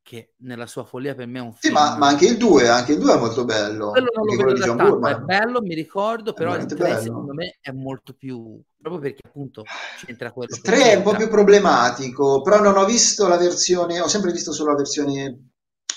che 0.06 0.36
nella 0.42 0.68
sua 0.68 0.84
follia 0.84 1.16
per 1.16 1.26
me 1.26 1.40
è 1.40 1.42
un 1.42 1.54
film. 1.54 1.60
Sì, 1.62 1.72
ma, 1.72 1.98
ma 1.98 2.08
anche 2.10 2.28
il 2.28 2.38
2, 2.38 2.68
anche 2.70 2.92
il 2.92 3.00
2 3.00 3.14
è 3.14 3.18
molto 3.18 3.44
bello. 3.44 3.90
Quello 3.90 4.12
non 4.14 4.26
lo 4.28 4.36
vedo 4.36 4.54
di 4.54 4.62
John 4.62 4.78
tanto, 4.78 5.08
è 5.08 5.18
bello, 5.18 5.62
mi 5.64 5.74
ricordo, 5.74 6.34
però 6.34 6.56
il 6.56 6.66
3 6.68 6.78
bello. 6.78 7.02
secondo 7.02 7.34
me 7.34 7.58
è 7.60 7.72
molto 7.72 8.14
più 8.14 8.62
proprio 8.80 9.02
perché 9.02 9.22
appunto 9.28 9.64
c'entra 10.06 10.32
quello. 10.32 10.54
Il 10.54 10.62
3 10.62 10.92
è 10.92 10.96
un 10.98 11.02
po' 11.02 11.16
più 11.16 11.28
problematico, 11.28 12.44
però 12.44 12.62
non 12.62 12.78
ho 12.78 12.86
visto 12.86 13.28
la 13.28 13.38
versione, 13.38 14.00
ho 14.00 14.08
sempre 14.08 14.32
visto 14.32 14.52
solo 14.54 14.70
la 14.70 14.78
versione 14.78 15.54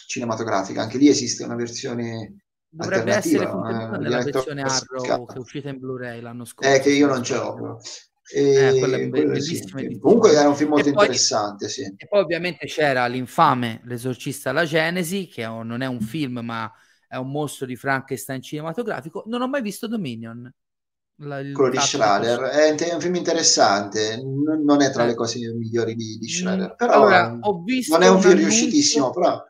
cinematografica, 0.06 0.80
anche 0.80 0.96
lì 0.96 1.08
esiste 1.08 1.44
una 1.44 1.56
versione 1.56 2.34
Dovrebbe 2.70 3.14
essere 3.14 3.44
eh, 3.44 3.98
nella 3.98 4.22
versione 4.22 4.62
Arrow 4.62 5.26
che 5.26 5.34
è 5.34 5.38
uscita 5.38 5.68
in 5.68 5.78
Blu-ray 5.78 6.20
l'anno 6.20 6.44
scorso. 6.44 6.70
Eh, 6.70 6.80
che 6.80 6.90
io 6.90 7.06
non 7.06 7.22
ce 7.22 7.34
l'ho. 7.34 7.80
E 8.30 8.78
eh, 8.78 9.08
bellissima 9.08 9.80
sì. 9.80 9.98
Comunque 9.98 10.32
era 10.32 10.48
un 10.48 10.54
film 10.54 10.70
molto 10.70 10.90
poi, 10.90 11.04
interessante. 11.04 11.68
Sì. 11.68 11.82
E 11.96 12.06
poi 12.06 12.20
ovviamente 12.20 12.66
c'era 12.66 13.06
l'infame 13.06 13.80
L'esorcista 13.84 14.50
alla 14.50 14.66
Genesi, 14.66 15.26
che 15.26 15.46
non 15.46 15.80
è 15.80 15.86
un 15.86 16.00
film 16.00 16.40
ma 16.42 16.70
è 17.08 17.16
un 17.16 17.30
mostro 17.30 17.64
di 17.64 17.76
Frankenstein 17.76 18.42
cinematografico. 18.42 19.24
Non 19.26 19.40
ho 19.40 19.48
mai 19.48 19.62
visto 19.62 19.86
Dominion. 19.86 20.52
La, 21.20 21.42
Quello 21.52 21.70
di 21.70 21.78
Schrader 21.78 22.38
è, 22.42 22.74
è, 22.76 22.94
un 22.94 23.00
film 23.00 23.16
interessante, 23.16 24.22
non, 24.22 24.62
non 24.62 24.82
è 24.82 24.92
tra 24.92 25.04
le 25.04 25.12
eh. 25.12 25.14
cose 25.16 25.40
migliori 25.52 25.96
di, 25.96 26.16
di 26.16 26.28
Schrader, 26.28 26.70
mm, 26.70 26.76
però 26.76 26.92
allora, 26.92 27.28
non 27.28 28.02
è 28.02 28.08
un 28.08 28.20
film 28.20 28.36
riuscitissimo. 28.36 29.10
Però... 29.10 29.42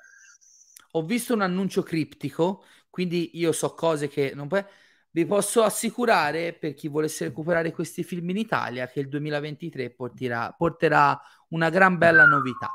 Ho 0.93 1.03
visto 1.05 1.35
un 1.35 1.43
annuncio 1.43 1.83
criptico, 1.83 2.65
quindi 2.89 3.33
io 3.35 3.53
so 3.53 3.75
cose 3.75 4.09
che 4.09 4.33
non 4.35 4.49
puoi 4.49 4.65
vi 5.11 5.27
posso 5.27 5.63
assicurare, 5.63 6.53
per 6.53 6.75
chi 6.75 6.89
volesse 6.89 7.27
recuperare 7.27 7.73
questi 7.73 8.03
film 8.05 8.31
in 8.31 8.37
Italia, 8.37 8.87
che 8.89 9.01
il 9.01 9.09
2023 9.09 9.91
porterà, 9.91 10.55
porterà 10.57 11.19
una 11.49 11.71
gran 11.71 11.97
bella 11.99 12.25
novità. 12.25 12.71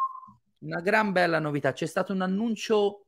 Una 0.60 0.82
gran 0.82 1.12
bella 1.12 1.40
novità. 1.40 1.74
C'è 1.74 1.86
stato 1.86 2.14
un 2.14 2.22
annuncio 2.22 3.08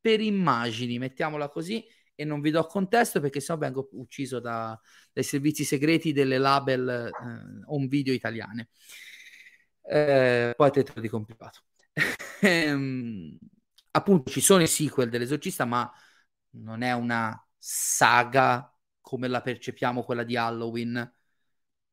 per 0.00 0.20
immagini, 0.20 0.98
mettiamola 0.98 1.48
così, 1.48 1.84
e 2.14 2.24
non 2.24 2.40
vi 2.40 2.50
do 2.50 2.64
contesto 2.66 3.20
perché 3.20 3.40
sennò 3.40 3.58
vengo 3.58 3.88
ucciso 3.92 4.40
da, 4.40 4.78
dai 5.12 5.24
servizi 5.24 5.64
segreti 5.64 6.12
delle 6.12 6.38
label 6.38 6.88
eh, 6.88 7.10
home 7.66 7.86
video 7.86 8.12
italiane. 8.12 8.68
Eh, 9.82 10.54
poi 10.56 10.70
te 10.70 10.84
lo 10.94 11.00
dico 11.00 11.16
in 11.16 11.24
privato. 11.24 11.60
Ehm, 12.44 13.38
appunto 13.92 14.30
ci 14.30 14.42
sono 14.42 14.62
i 14.62 14.66
sequel 14.66 15.08
dell'esorcista, 15.08 15.64
ma 15.64 15.90
non 16.56 16.82
è 16.82 16.92
una 16.92 17.43
saga 17.66 18.70
come 19.00 19.26
la 19.26 19.40
percepiamo 19.40 20.04
quella 20.04 20.22
di 20.22 20.36
Halloween. 20.36 21.12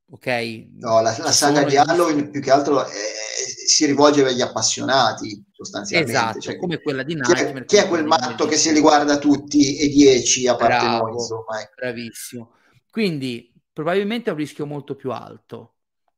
Ok? 0.09 0.27
No, 0.73 0.99
la, 0.99 1.15
la 1.17 1.31
saga 1.31 1.63
di 1.63 1.77
Halloween 1.77 2.29
più 2.29 2.41
che 2.41 2.51
altro 2.51 2.83
è, 2.83 2.91
si 2.91 3.85
rivolge 3.85 4.25
agli 4.25 4.41
appassionati 4.41 5.45
sostanzialmente. 5.49 6.11
Esatto, 6.11 6.39
cioè, 6.41 6.57
come 6.57 6.81
quella 6.81 7.03
di 7.03 7.13
Nightmare. 7.13 7.65
Chi 7.65 7.77
è, 7.77 7.79
chi 7.79 7.85
è 7.85 7.87
quel 7.87 8.03
matto 8.03 8.47
che 8.47 8.57
se 8.57 8.73
li 8.73 8.81
guarda 8.81 9.17
tutti 9.17 9.77
e 9.77 9.87
dieci 9.87 10.45
a 10.45 10.57
parte 10.57 10.85
Bravo, 10.85 11.05
noi, 11.05 11.13
insomma. 11.13 11.61
Ecco. 11.61 11.73
Bravissimo. 11.75 12.53
Quindi 12.89 13.53
probabilmente 13.71 14.29
è 14.29 14.33
un 14.33 14.39
rischio 14.39 14.65
molto 14.65 14.97
più 14.97 15.11
alto. 15.11 15.75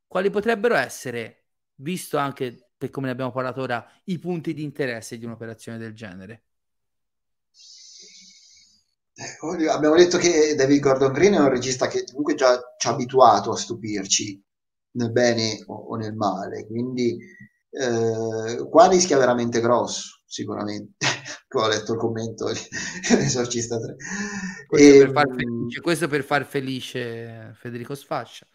Quali 0.07 0.31
potrebbero 0.31 0.73
essere, 0.73 1.49
visto 1.75 2.17
anche 2.17 2.71
per 2.75 2.89
come 2.89 3.05
ne 3.05 3.11
abbiamo 3.11 3.31
parlato 3.31 3.61
ora, 3.61 3.87
i 4.05 4.17
punti 4.17 4.55
di 4.55 4.63
interesse 4.63 5.19
di 5.19 5.25
un'operazione 5.25 5.77
del 5.77 5.93
genere? 5.93 6.45
Eh, 9.15 9.67
abbiamo 9.69 9.95
detto 9.95 10.17
che 10.17 10.55
David 10.55 10.81
Gordon 10.81 11.11
Green 11.11 11.33
è 11.33 11.39
un 11.39 11.49
regista 11.49 11.87
che 11.87 12.03
comunque 12.03 12.35
già 12.35 12.59
ci 12.77 12.87
ha 12.87 12.91
abituato 12.91 13.51
a 13.51 13.57
stupirci 13.57 14.41
nel 14.95 15.11
bene 15.11 15.63
o, 15.67 15.75
o 15.75 15.95
nel 15.95 16.15
male, 16.15 16.65
quindi 16.65 17.17
eh, 17.69 18.67
qua 18.69 18.87
rischia 18.87 19.17
veramente 19.17 19.59
grosso, 19.59 20.21
sicuramente. 20.25 20.93
Ho 21.55 21.67
letto 21.67 21.93
il 21.93 21.99
commento 21.99 22.51
dell'esorcista 23.07 23.77
3. 23.79 23.95
Questo, 24.67 24.95
e, 24.95 24.97
per 24.99 25.11
far 25.11 25.27
ehm, 25.27 25.35
felice, 25.37 25.81
questo 25.81 26.07
per 26.07 26.23
far 26.23 26.45
felice 26.45 27.53
Federico 27.55 27.93
Sfascia. 27.93 28.47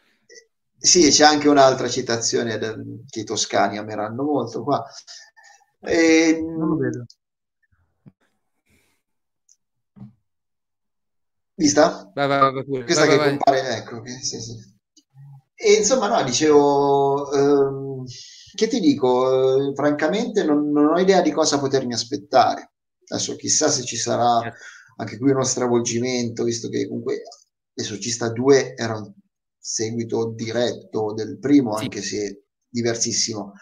Sì, 0.77 1.09
c'è 1.11 1.25
anche 1.25 1.49
un'altra 1.49 1.89
citazione 1.89 2.59
del, 2.59 3.05
che 3.09 3.21
i 3.21 3.25
toscani 3.25 3.79
ameranno 3.79 4.23
molto 4.23 4.63
qua. 4.63 4.85
E, 5.81 6.41
non 6.41 6.69
lo 6.69 6.77
vedo. 6.77 7.05
Vista? 11.59 12.11
Vai, 12.15 12.29
vai, 12.29 12.53
vai 12.53 12.65
pure. 12.65 12.85
Questa 12.85 13.05
vai, 13.05 13.19
che 13.19 13.29
compare, 13.29 13.77
ecco, 13.77 14.01
che, 14.01 14.11
sì, 14.23 14.41
sì. 14.41 14.53
E 15.55 15.73
insomma, 15.73 16.09
no, 16.09 16.23
dicevo, 16.23 17.33
ehm, 17.33 18.05
che 18.55 18.69
ti 18.69 18.79
dico, 18.79 19.71
eh, 19.71 19.75
francamente 19.75 20.45
non, 20.45 20.71
non, 20.71 20.95
ho 20.95 20.99
idea 21.01 21.21
di 21.21 21.33
cosa 21.33 21.59
potermi 21.59 21.95
aspettare. 21.95 22.71
Adesso 23.09 23.35
chissà 23.37 23.69
se 23.69 23.83
ci 23.83 23.97
sarà 23.97 24.41
anche 24.97 25.19
qui 25.19 25.31
uno 25.31 25.43
stravolgimento, 25.43 26.45
visto 26.45 26.69
che 26.69 26.87
comunque 26.87 27.23
L'esorcista 27.79 28.29
2 28.29 28.75
era 28.75 28.97
un 28.97 29.13
seguito 29.57 30.33
diretto 30.35 31.13
del 31.15 31.39
primo, 31.39 31.77
sì. 31.77 31.85
anche 31.85 32.03
se 32.03 32.47
diversissimo. 32.69 33.55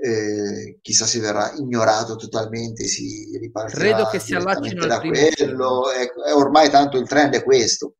Eh, 0.00 0.78
chissà 0.80 1.06
se 1.06 1.18
verrà 1.18 1.52
ignorato 1.54 2.14
totalmente, 2.16 2.84
si 2.84 3.36
ripartirà 3.38 3.80
Credo 3.80 4.08
che 4.08 4.20
si 4.20 4.34
allacino 4.34 4.86
da 4.86 5.00
quello. 5.00 5.90
È, 5.90 6.08
è 6.28 6.32
ormai 6.32 6.70
tanto 6.70 6.98
il 6.98 7.08
trend 7.08 7.34
è 7.34 7.42
questo, 7.42 7.96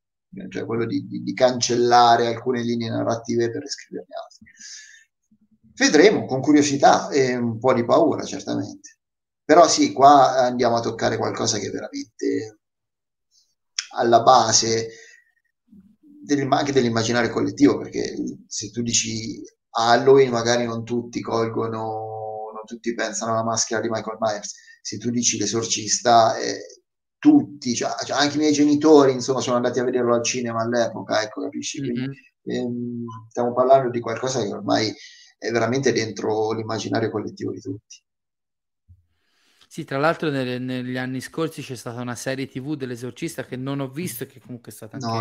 cioè 0.49 0.65
quello 0.65 0.87
di, 0.87 1.07
di, 1.07 1.23
di 1.23 1.35
cancellare 1.35 2.29
alcune 2.29 2.63
linee 2.63 2.91
narrative 2.91 3.51
per 3.51 3.63
riscriverne 3.63 4.15
altre. 4.15 4.53
Vedremo 5.75 6.27
con 6.27 6.41
curiosità 6.41 7.09
e 7.09 7.37
un 7.37 7.59
po' 7.59 7.73
di 7.73 7.85
paura, 7.85 8.25
certamente. 8.25 8.99
Però 9.45 9.67
sì, 9.67 9.93
qua 9.93 10.37
andiamo 10.37 10.77
a 10.77 10.81
toccare 10.81 11.17
qualcosa 11.17 11.59
che 11.59 11.69
è 11.69 11.71
veramente 11.71 12.59
alla 13.97 14.23
base 14.23 14.89
anche 16.51 16.73
dell'immaginario 16.73 17.31
collettivo, 17.31 17.79
perché 17.79 18.15
se 18.47 18.71
tu 18.71 18.83
dici 18.83 19.41
Halloween 19.71 20.31
magari 20.31 20.65
non 20.65 20.85
tutti 20.85 21.21
colgono, 21.21 22.51
non 22.55 22.65
tutti 22.65 22.95
pensano 22.95 23.33
alla 23.33 23.45
maschera 23.45 23.81
di 23.81 23.89
Michael 23.89 24.19
Myers, 24.21 24.55
se 24.83 24.99
tu 24.99 25.11
dici 25.11 25.39
l'esorcista, 25.39 26.37
eh, 26.39 26.83
tutti, 27.19 27.75
cioè, 27.75 27.91
cioè, 28.05 28.17
anche 28.17 28.37
i 28.37 28.39
miei 28.39 28.53
genitori, 28.53 29.13
insomma, 29.13 29.41
sono 29.41 29.57
andati 29.57 29.81
a 29.81 29.85
vederlo 29.85 30.15
al 30.15 30.25
cinema 30.25 30.63
all'epoca, 30.63 31.23
ecco, 31.23 31.43
capisci? 31.43 31.79
Quindi, 31.79 32.01
mm-hmm. 32.01 32.11
ehm, 32.45 33.05
stiamo 33.29 33.53
parlando 33.53 33.91
di 33.91 34.01
qualcosa 34.01 34.43
che 34.43 34.53
ormai 34.53 34.93
è 35.37 35.51
veramente 35.51 35.93
dentro 35.93 36.53
l'immaginario 36.53 37.11
collettivo 37.11 37.53
di 37.53 37.61
tutti. 37.61 38.03
Sì, 39.69 39.85
tra 39.85 39.99
l'altro 39.99 40.31
nel, 40.31 40.63
negli 40.63 40.97
anni 40.97 41.21
scorsi 41.21 41.63
c'è 41.63 41.77
stata 41.77 42.01
una 42.01 42.15
serie 42.15 42.49
TV 42.49 42.75
dell'esorcista 42.75 43.45
che 43.45 43.57
non 43.57 43.81
ho 43.81 43.89
visto 43.89 44.25
e 44.25 44.27
che 44.27 44.41
comunque 44.41 44.73
è 44.73 44.75
stata 44.75 44.97
anche 44.97 45.07
no, 45.07 45.21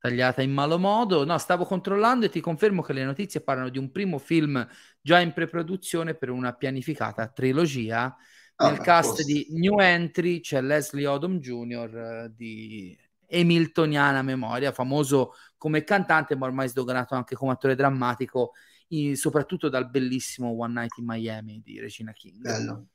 tagliata 0.00 0.40
in 0.42 0.50
malo 0.50 0.78
modo. 0.78 1.24
No, 1.24 1.36
stavo 1.38 1.64
controllando 1.64 2.26
e 2.26 2.30
ti 2.30 2.40
confermo 2.40 2.82
che 2.82 2.94
le 2.94 3.04
notizie 3.04 3.42
parlano 3.42 3.68
di 3.68 3.78
un 3.78 3.90
primo 3.90 4.18
film 4.18 4.66
già 5.00 5.20
in 5.20 5.32
preproduzione 5.32 6.14
per 6.14 6.30
una 6.30 6.54
pianificata 6.54 7.28
trilogia. 7.28 8.16
Ah, 8.56 8.70
Nel 8.70 8.80
cast 8.80 9.16
posto. 9.16 9.24
di 9.24 9.46
New 9.50 9.78
Entry 9.78 10.40
c'è 10.40 10.60
Leslie 10.60 11.06
Odom 11.06 11.38
Jr. 11.38 11.96
Eh, 11.96 12.32
di 12.34 12.98
Hamiltoniana 13.30 14.22
memoria, 14.22 14.72
famoso 14.72 15.34
come 15.56 15.84
cantante, 15.84 16.34
ma 16.34 16.46
ormai 16.46 16.68
sdoganato 16.68 17.14
anche 17.14 17.34
come 17.34 17.52
attore 17.52 17.74
drammatico, 17.74 18.52
in, 18.88 19.16
soprattutto 19.16 19.68
dal 19.68 19.88
bellissimo 19.88 20.48
One 20.48 20.72
Night 20.72 20.96
in 20.98 21.04
Miami 21.04 21.60
di 21.62 21.78
Regina 21.78 22.12
King. 22.12 22.40
Bello. 22.40 22.86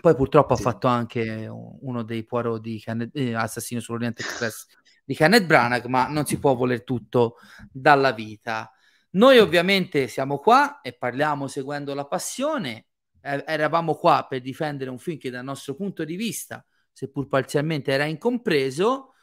Poi 0.00 0.14
purtroppo 0.14 0.54
sì. 0.56 0.62
ha 0.62 0.64
fatto 0.64 0.86
anche 0.86 1.46
uno 1.48 2.02
dei 2.02 2.24
Poirot 2.24 2.60
di 2.60 2.82
eh, 3.12 3.34
Assassino 3.34 3.80
sull'Oriente 3.80 4.22
Express 4.22 4.66
di 5.04 5.14
Kenneth 5.14 5.46
Branagh, 5.46 5.86
ma 5.86 6.08
non 6.08 6.26
si 6.26 6.38
può 6.38 6.54
voler 6.54 6.84
tutto 6.84 7.36
dalla 7.70 8.12
vita. 8.12 8.70
Noi 9.10 9.38
ovviamente 9.38 10.08
siamo 10.08 10.38
qua 10.38 10.80
e 10.80 10.94
parliamo 10.94 11.46
seguendo 11.46 11.94
la 11.94 12.06
passione. 12.06 12.86
Eh, 13.20 13.44
eravamo 13.46 13.94
qua 13.94 14.26
per 14.28 14.40
difendere 14.40 14.90
un 14.90 14.98
film 14.98 15.18
che 15.18 15.30
dal 15.30 15.44
nostro 15.44 15.74
punto 15.74 16.04
di 16.04 16.16
vista, 16.16 16.64
seppur 16.92 17.26
parzialmente, 17.28 17.92
era 17.92 18.04
incompreso. 18.04 19.14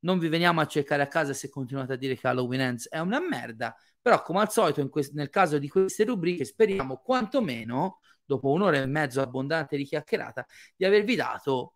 Non 0.00 0.18
vi 0.18 0.28
veniamo 0.28 0.60
a 0.60 0.66
cercare 0.66 1.02
a 1.02 1.08
casa 1.08 1.32
se 1.32 1.48
continuate 1.48 1.94
a 1.94 1.96
dire 1.96 2.16
che 2.16 2.26
Halloween 2.26 2.60
Ends 2.60 2.88
è 2.88 2.98
una 2.98 3.20
merda, 3.20 3.74
però 4.00 4.22
come 4.22 4.40
al 4.40 4.50
solito 4.50 4.86
quest- 4.88 5.12
nel 5.12 5.30
caso 5.30 5.58
di 5.58 5.68
queste 5.68 6.04
rubriche 6.04 6.44
speriamo 6.44 6.98
quantomeno, 6.98 8.00
dopo 8.24 8.50
un'ora 8.50 8.78
e 8.78 8.86
mezzo 8.86 9.20
abbondante 9.20 9.76
di 9.76 9.84
chiacchierata, 9.84 10.46
di 10.76 10.84
avervi 10.84 11.14
dato 11.14 11.74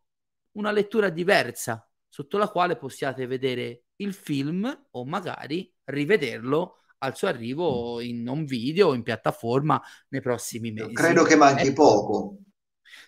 una 0.52 0.72
lettura 0.72 1.08
diversa 1.08 1.88
sotto 2.16 2.38
la 2.38 2.48
quale 2.48 2.78
possiate 2.78 3.26
vedere 3.26 3.88
il 3.96 4.14
film 4.14 4.86
o 4.92 5.04
magari 5.04 5.70
rivederlo 5.84 6.78
al 7.00 7.14
suo 7.14 7.28
arrivo 7.28 8.00
in 8.00 8.26
un 8.26 8.46
video 8.46 8.88
o 8.88 8.94
in 8.94 9.02
piattaforma 9.02 9.78
nei 10.08 10.22
prossimi 10.22 10.72
mesi. 10.72 10.94
Credo 10.94 11.24
che 11.24 11.36
manchi 11.36 11.66
eh, 11.66 11.72
poco. 11.74 12.38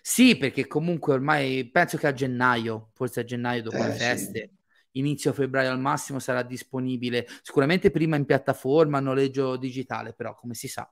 Sì, 0.03 0.37
perché 0.37 0.67
comunque 0.67 1.13
ormai 1.13 1.67
penso 1.71 1.97
che 1.97 2.05
a 2.05 2.13
gennaio, 2.13 2.91
forse 2.93 3.21
a 3.21 3.23
gennaio 3.23 3.63
dopo 3.63 3.77
eh, 3.77 3.87
le 3.87 3.93
feste, 3.93 4.51
sì. 4.91 4.99
inizio 4.99 5.33
febbraio 5.33 5.71
al 5.71 5.79
massimo 5.79 6.19
sarà 6.19 6.43
disponibile, 6.43 7.25
sicuramente 7.41 7.89
prima 7.89 8.15
in 8.15 8.25
piattaforma, 8.25 8.99
noleggio 8.99 9.57
digitale, 9.57 10.13
però 10.13 10.35
come 10.35 10.53
si 10.53 10.67
sa, 10.67 10.87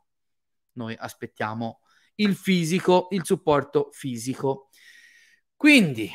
noi 0.72 0.96
aspettiamo 0.98 1.82
il 2.16 2.34
fisico, 2.34 3.10
il 3.12 3.24
supporto 3.24 3.90
fisico. 3.92 4.70
Quindi 5.56 6.10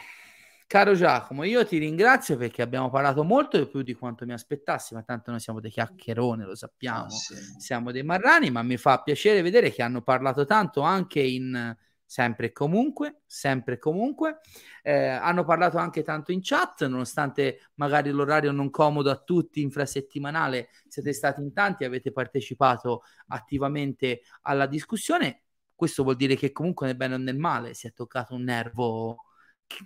Caro 0.73 0.95
Giacomo, 0.95 1.45
io 1.45 1.67
ti 1.67 1.77
ringrazio 1.77 2.39
perché 2.39 2.63
abbiamo 2.63 2.89
parlato 2.89 3.25
molto 3.25 3.69
più 3.69 3.83
di 3.83 3.93
quanto 3.93 4.25
mi 4.25 4.33
aspettassi, 4.33 4.95
ma 4.95 5.03
tanto 5.03 5.31
noi 5.31 5.39
siamo 5.39 5.61
dei 5.61 5.71
chiacchierone, 5.71 6.47
lo 6.47 6.55
sappiamo, 6.55 7.05
oh, 7.05 7.11
sì. 7.11 7.35
siamo 7.59 7.93
dei 7.93 8.03
marrani, 8.03 8.51
ma 8.51 8.63
mi 8.63 8.79
fa 8.79 9.03
piacere 9.03 9.43
vedere 9.43 9.71
che 9.71 9.83
hanno 9.83 10.01
parlato 10.01 10.47
tanto 10.47 10.81
anche 10.81 11.21
in 11.21 11.77
sempre 12.07 12.47
e 12.47 12.53
comunque, 12.53 13.21
sempre 13.27 13.75
e 13.75 13.79
comunque, 13.79 14.41
eh, 14.83 15.09
hanno 15.09 15.45
parlato 15.45 15.77
anche 15.77 16.03
tanto 16.03 16.33
in 16.33 16.41
chat, 16.41 16.87
nonostante 16.87 17.69
magari 17.75 18.09
l'orario 18.09 18.51
non 18.51 18.71
comodo 18.71 19.11
a 19.11 19.17
tutti 19.17 19.61
infrasettimanale, 19.61 20.71
siete 20.89 21.13
stati 21.13 21.43
in 21.43 21.53
tanti, 21.53 21.85
avete 21.85 22.13
partecipato 22.13 23.03
attivamente 23.27 24.23
alla 24.41 24.65
discussione, 24.65 25.43
questo 25.75 26.03
vuol 26.03 26.17
dire 26.17 26.35
che 26.35 26.51
comunque 26.51 26.87
nel 26.87 26.97
bene 26.97 27.17
o 27.17 27.19
nel 27.19 27.37
male 27.37 27.75
si 27.75 27.87
è 27.87 27.93
toccato 27.93 28.35
un 28.35 28.45
nervo 28.45 29.27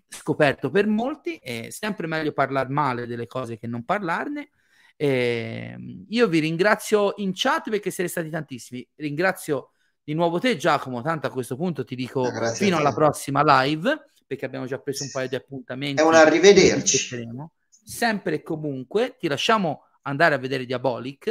scoperto 0.09 0.71
per 0.71 0.87
molti, 0.87 1.37
è 1.37 1.69
sempre 1.71 2.07
meglio 2.07 2.33
parlare 2.33 2.69
male 2.69 3.07
delle 3.07 3.27
cose 3.27 3.59
che 3.59 3.67
non 3.67 3.85
parlarne. 3.85 4.51
Eh, 4.97 5.77
io 6.09 6.27
vi 6.27 6.39
ringrazio 6.39 7.15
in 7.17 7.33
chat 7.35 7.71
perché 7.71 7.91
siete 7.91 8.11
stati 8.11 8.31
tantissimi. 8.31 8.87
Ringrazio 8.97 9.71
di 10.03 10.15
nuovo 10.15 10.39
te, 10.39 10.57
Giacomo. 10.57 11.03
Tanto 11.03 11.27
a 11.27 11.31
questo 11.31 11.57
punto 11.57 11.85
ti 11.85 11.95
dico 11.95 12.23
Grazie 12.23 12.65
fino 12.65 12.77
alla 12.77 12.93
prossima 12.93 13.43
live 13.63 14.11
perché 14.27 14.45
abbiamo 14.45 14.67
già 14.67 14.79
preso 14.79 15.05
un 15.05 15.11
paio 15.13 15.29
di 15.29 15.37
appuntamenti. 15.37 16.01
È 16.01 16.05
un 16.05 16.15
arrivederci. 16.15 16.99
sempre 17.69 18.37
e 18.37 18.43
comunque. 18.43 19.17
Ti 19.19 19.29
lasciamo 19.29 19.85
andare 20.03 20.35
a 20.35 20.39
vedere 20.39 20.65
Diabolic 20.65 21.27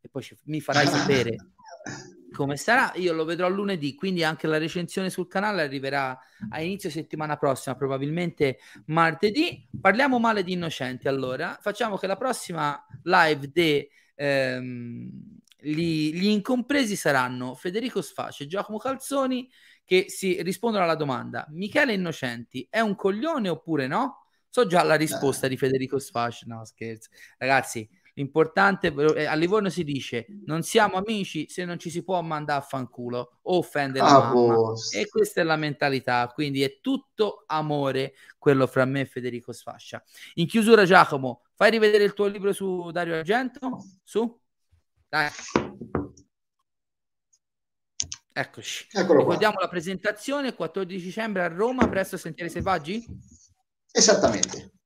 e 0.00 0.08
poi 0.08 0.22
ci, 0.22 0.36
mi 0.44 0.60
farai 0.60 0.86
sapere 0.86 1.36
come 2.30 2.56
sarà. 2.56 2.92
Io 2.96 3.12
lo 3.12 3.24
vedrò 3.24 3.48
lunedì, 3.48 3.94
quindi 3.94 4.24
anche 4.24 4.46
la 4.46 4.58
recensione 4.58 5.10
sul 5.10 5.28
canale 5.28 5.62
arriverà 5.62 6.18
a 6.48 6.60
inizio 6.60 6.90
settimana 6.90 7.36
prossima, 7.36 7.76
probabilmente 7.76 8.58
martedì. 8.86 9.68
Parliamo 9.80 10.18
male 10.18 10.42
di 10.42 10.52
Innocenti 10.52 11.08
allora. 11.08 11.58
Facciamo 11.60 11.96
che 11.96 12.06
la 12.06 12.16
prossima 12.16 12.84
live 13.02 13.50
de 13.52 13.90
ehm, 14.14 15.38
gli, 15.58 16.14
gli, 16.14 16.26
incompresi 16.26 16.96
saranno 16.96 17.54
Federico 17.54 18.00
Sface 18.00 18.44
e 18.44 18.46
Giacomo 18.46 18.78
Calzoni 18.78 19.50
che 19.84 20.06
si 20.08 20.40
rispondono 20.42 20.84
alla 20.84 20.94
domanda 20.94 21.46
Michele 21.50 21.92
Innocenti 21.92 22.66
è 22.70 22.80
un 22.80 22.94
coglione 22.94 23.48
oppure 23.48 23.86
no? 23.86 24.26
So 24.48 24.66
già 24.66 24.82
la 24.82 24.96
risposta 24.96 25.46
di 25.46 25.56
Federico 25.56 26.00
Sface, 26.00 26.44
no 26.48 26.64
scherzo. 26.64 27.08
Ragazzi, 27.38 27.88
l'importante 28.20 28.94
eh, 29.16 29.24
a 29.24 29.34
Livorno 29.34 29.70
si 29.70 29.82
dice 29.82 30.26
non 30.44 30.62
siamo 30.62 30.96
amici 30.96 31.48
se 31.48 31.64
non 31.64 31.78
ci 31.78 31.88
si 31.88 32.04
può 32.04 32.20
mandare 32.20 32.60
a 32.60 32.62
fanculo 32.62 33.38
o 33.42 33.56
offendere 33.56 34.04
ah, 34.04 34.12
la 34.12 34.32
mamma. 34.34 34.72
E 34.94 35.08
questa 35.08 35.40
è 35.40 35.44
la 35.44 35.56
mentalità, 35.56 36.30
quindi 36.32 36.62
è 36.62 36.80
tutto 36.80 37.44
amore 37.46 38.14
quello 38.38 38.66
fra 38.66 38.84
me 38.84 39.00
e 39.00 39.06
Federico 39.06 39.52
Sfascia. 39.52 40.02
In 40.34 40.46
chiusura 40.46 40.84
Giacomo, 40.84 41.42
fai 41.54 41.70
rivedere 41.70 42.04
il 42.04 42.12
tuo 42.12 42.26
libro 42.26 42.52
su 42.52 42.90
Dario 42.90 43.14
Argento? 43.14 43.84
Su? 44.04 44.38
Dai. 45.08 45.28
Eccoci. 48.32 48.86
Ricordiamo 48.92 49.58
la 49.58 49.68
presentazione 49.68 50.54
14 50.54 51.04
dicembre 51.04 51.42
a 51.42 51.48
Roma 51.48 51.88
presso 51.88 52.16
Sentieri 52.16 52.50
Selvaggi? 52.50 53.04
Esattamente. 53.90 54.79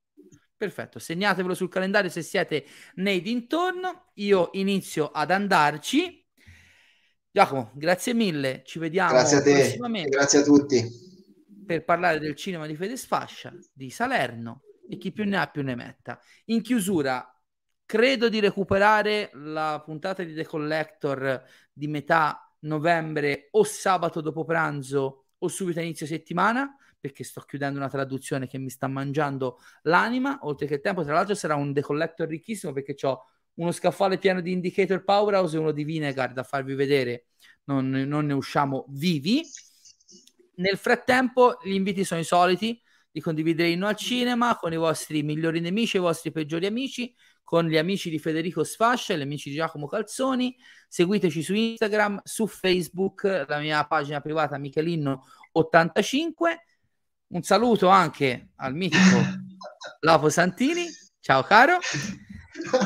Perfetto, 0.64 0.98
segnatevelo 0.98 1.52
sul 1.52 1.68
calendario 1.68 2.08
se 2.08 2.22
siete 2.22 2.64
nei 2.94 3.20
dintorno. 3.20 4.12
Io 4.14 4.48
inizio 4.52 5.10
ad 5.10 5.30
andarci. 5.30 6.26
Giacomo, 7.30 7.70
grazie 7.74 8.14
mille, 8.14 8.62
ci 8.64 8.78
vediamo 8.78 9.10
grazie 9.10 9.36
a 9.36 9.42
te, 9.42 9.76
grazie 10.08 10.38
a 10.38 10.42
tutti. 10.42 10.82
Per 11.66 11.84
parlare 11.84 12.18
del 12.18 12.34
cinema 12.34 12.66
di 12.66 12.76
Fede 12.76 12.96
Sfascia, 12.96 13.52
di 13.74 13.90
Salerno 13.90 14.62
e 14.88 14.96
chi 14.96 15.12
più 15.12 15.26
ne 15.26 15.36
ha 15.36 15.48
più 15.48 15.62
ne 15.62 15.74
metta. 15.74 16.18
In 16.46 16.62
chiusura, 16.62 17.38
credo 17.84 18.30
di 18.30 18.40
recuperare 18.40 19.32
la 19.34 19.82
puntata 19.84 20.22
di 20.22 20.32
The 20.32 20.46
Collector 20.46 21.42
di 21.74 21.88
metà 21.88 22.56
novembre 22.60 23.48
o 23.50 23.64
sabato 23.64 24.22
dopo 24.22 24.44
pranzo 24.44 25.26
o 25.36 25.46
subito 25.46 25.78
a 25.80 25.82
inizio 25.82 26.06
settimana 26.06 26.74
perché 27.04 27.22
sto 27.22 27.42
chiudendo 27.42 27.78
una 27.78 27.90
traduzione 27.90 28.46
che 28.46 28.56
mi 28.56 28.70
sta 28.70 28.86
mangiando 28.86 29.58
l'anima, 29.82 30.38
oltre 30.44 30.66
che 30.66 30.76
il 30.76 30.80
tempo. 30.80 31.02
Tra 31.02 31.12
l'altro 31.12 31.34
sarà 31.34 31.54
un 31.54 31.70
decollector 31.70 32.26
ricchissimo 32.26 32.72
perché 32.72 32.96
ho 33.06 33.26
uno 33.56 33.72
scaffale 33.72 34.16
pieno 34.16 34.40
di 34.40 34.52
indicator 34.52 35.04
powerhouse 35.04 35.54
e 35.54 35.58
uno 35.58 35.70
di 35.70 35.84
vinegar 35.84 36.32
da 36.32 36.44
farvi 36.44 36.72
vedere, 36.72 37.26
non, 37.64 37.90
non 37.90 38.24
ne 38.24 38.32
usciamo 38.32 38.86
vivi. 38.88 39.42
Nel 40.54 40.78
frattempo 40.78 41.58
gli 41.62 41.74
inviti 41.74 42.04
sono 42.04 42.20
i 42.20 42.24
soliti, 42.24 42.80
di 43.10 43.20
condividere 43.20 43.68
Inno 43.68 43.86
al 43.86 43.96
cinema 43.96 44.56
con 44.56 44.72
i 44.72 44.78
vostri 44.78 45.22
migliori 45.22 45.60
nemici, 45.60 45.98
i 45.98 46.00
vostri 46.00 46.32
peggiori 46.32 46.64
amici, 46.64 47.14
con 47.42 47.66
gli 47.66 47.76
amici 47.76 48.08
di 48.08 48.18
Federico 48.18 48.64
Sfascia 48.64 49.12
e 49.12 49.18
gli 49.18 49.22
amici 49.22 49.50
di 49.50 49.56
Giacomo 49.56 49.86
Calzoni. 49.86 50.56
Seguiteci 50.88 51.42
su 51.42 51.52
Instagram, 51.52 52.22
su 52.24 52.46
Facebook, 52.46 53.44
la 53.46 53.58
mia 53.58 53.84
pagina 53.84 54.22
privata 54.22 54.56
Michelino85 54.56 56.72
un 57.34 57.42
saluto 57.42 57.88
anche 57.88 58.50
al 58.56 58.74
mitico 58.74 59.42
Lapo 60.00 60.28
Santini, 60.28 60.86
ciao 61.20 61.42
caro, 61.42 61.78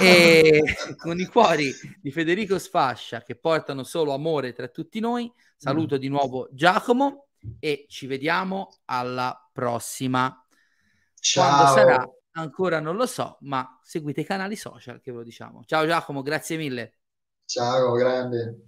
e 0.01 0.62
con 0.97 1.19
i 1.20 1.27
cuori 1.27 1.70
di 2.01 2.11
Federico 2.11 2.59
Sfascia 2.59 3.23
che 3.23 3.37
portano 3.37 3.83
solo 3.83 4.15
amore 4.15 4.53
tra 4.53 4.69
tutti 4.69 5.01
noi. 5.01 5.31
Saluto 5.57 5.97
mm. 5.97 5.99
di 5.99 6.09
nuovo 6.09 6.49
Giacomo 6.53 7.27
e 7.59 7.85
ci 7.89 8.07
vediamo 8.07 8.79
alla 8.87 9.39
prossima. 9.53 10.45
Ciao. 11.20 11.49
Quando 11.49 11.73
sarà 11.73 12.11
ancora 12.33 12.81
non 12.81 12.97
lo 12.97 13.07
so, 13.07 13.37
ma 13.41 13.79
seguite 13.83 14.23
i 14.23 14.25
canali 14.25 14.57
social 14.57 15.01
che 15.01 15.11
ve 15.11 15.19
lo 15.19 15.25
diciamo. 15.25 15.62
Ciao 15.66 15.85
Giacomo, 15.85 16.23
grazie 16.23 16.57
mille. 16.57 16.95
Ciao, 17.45 17.93
grande. 17.93 18.68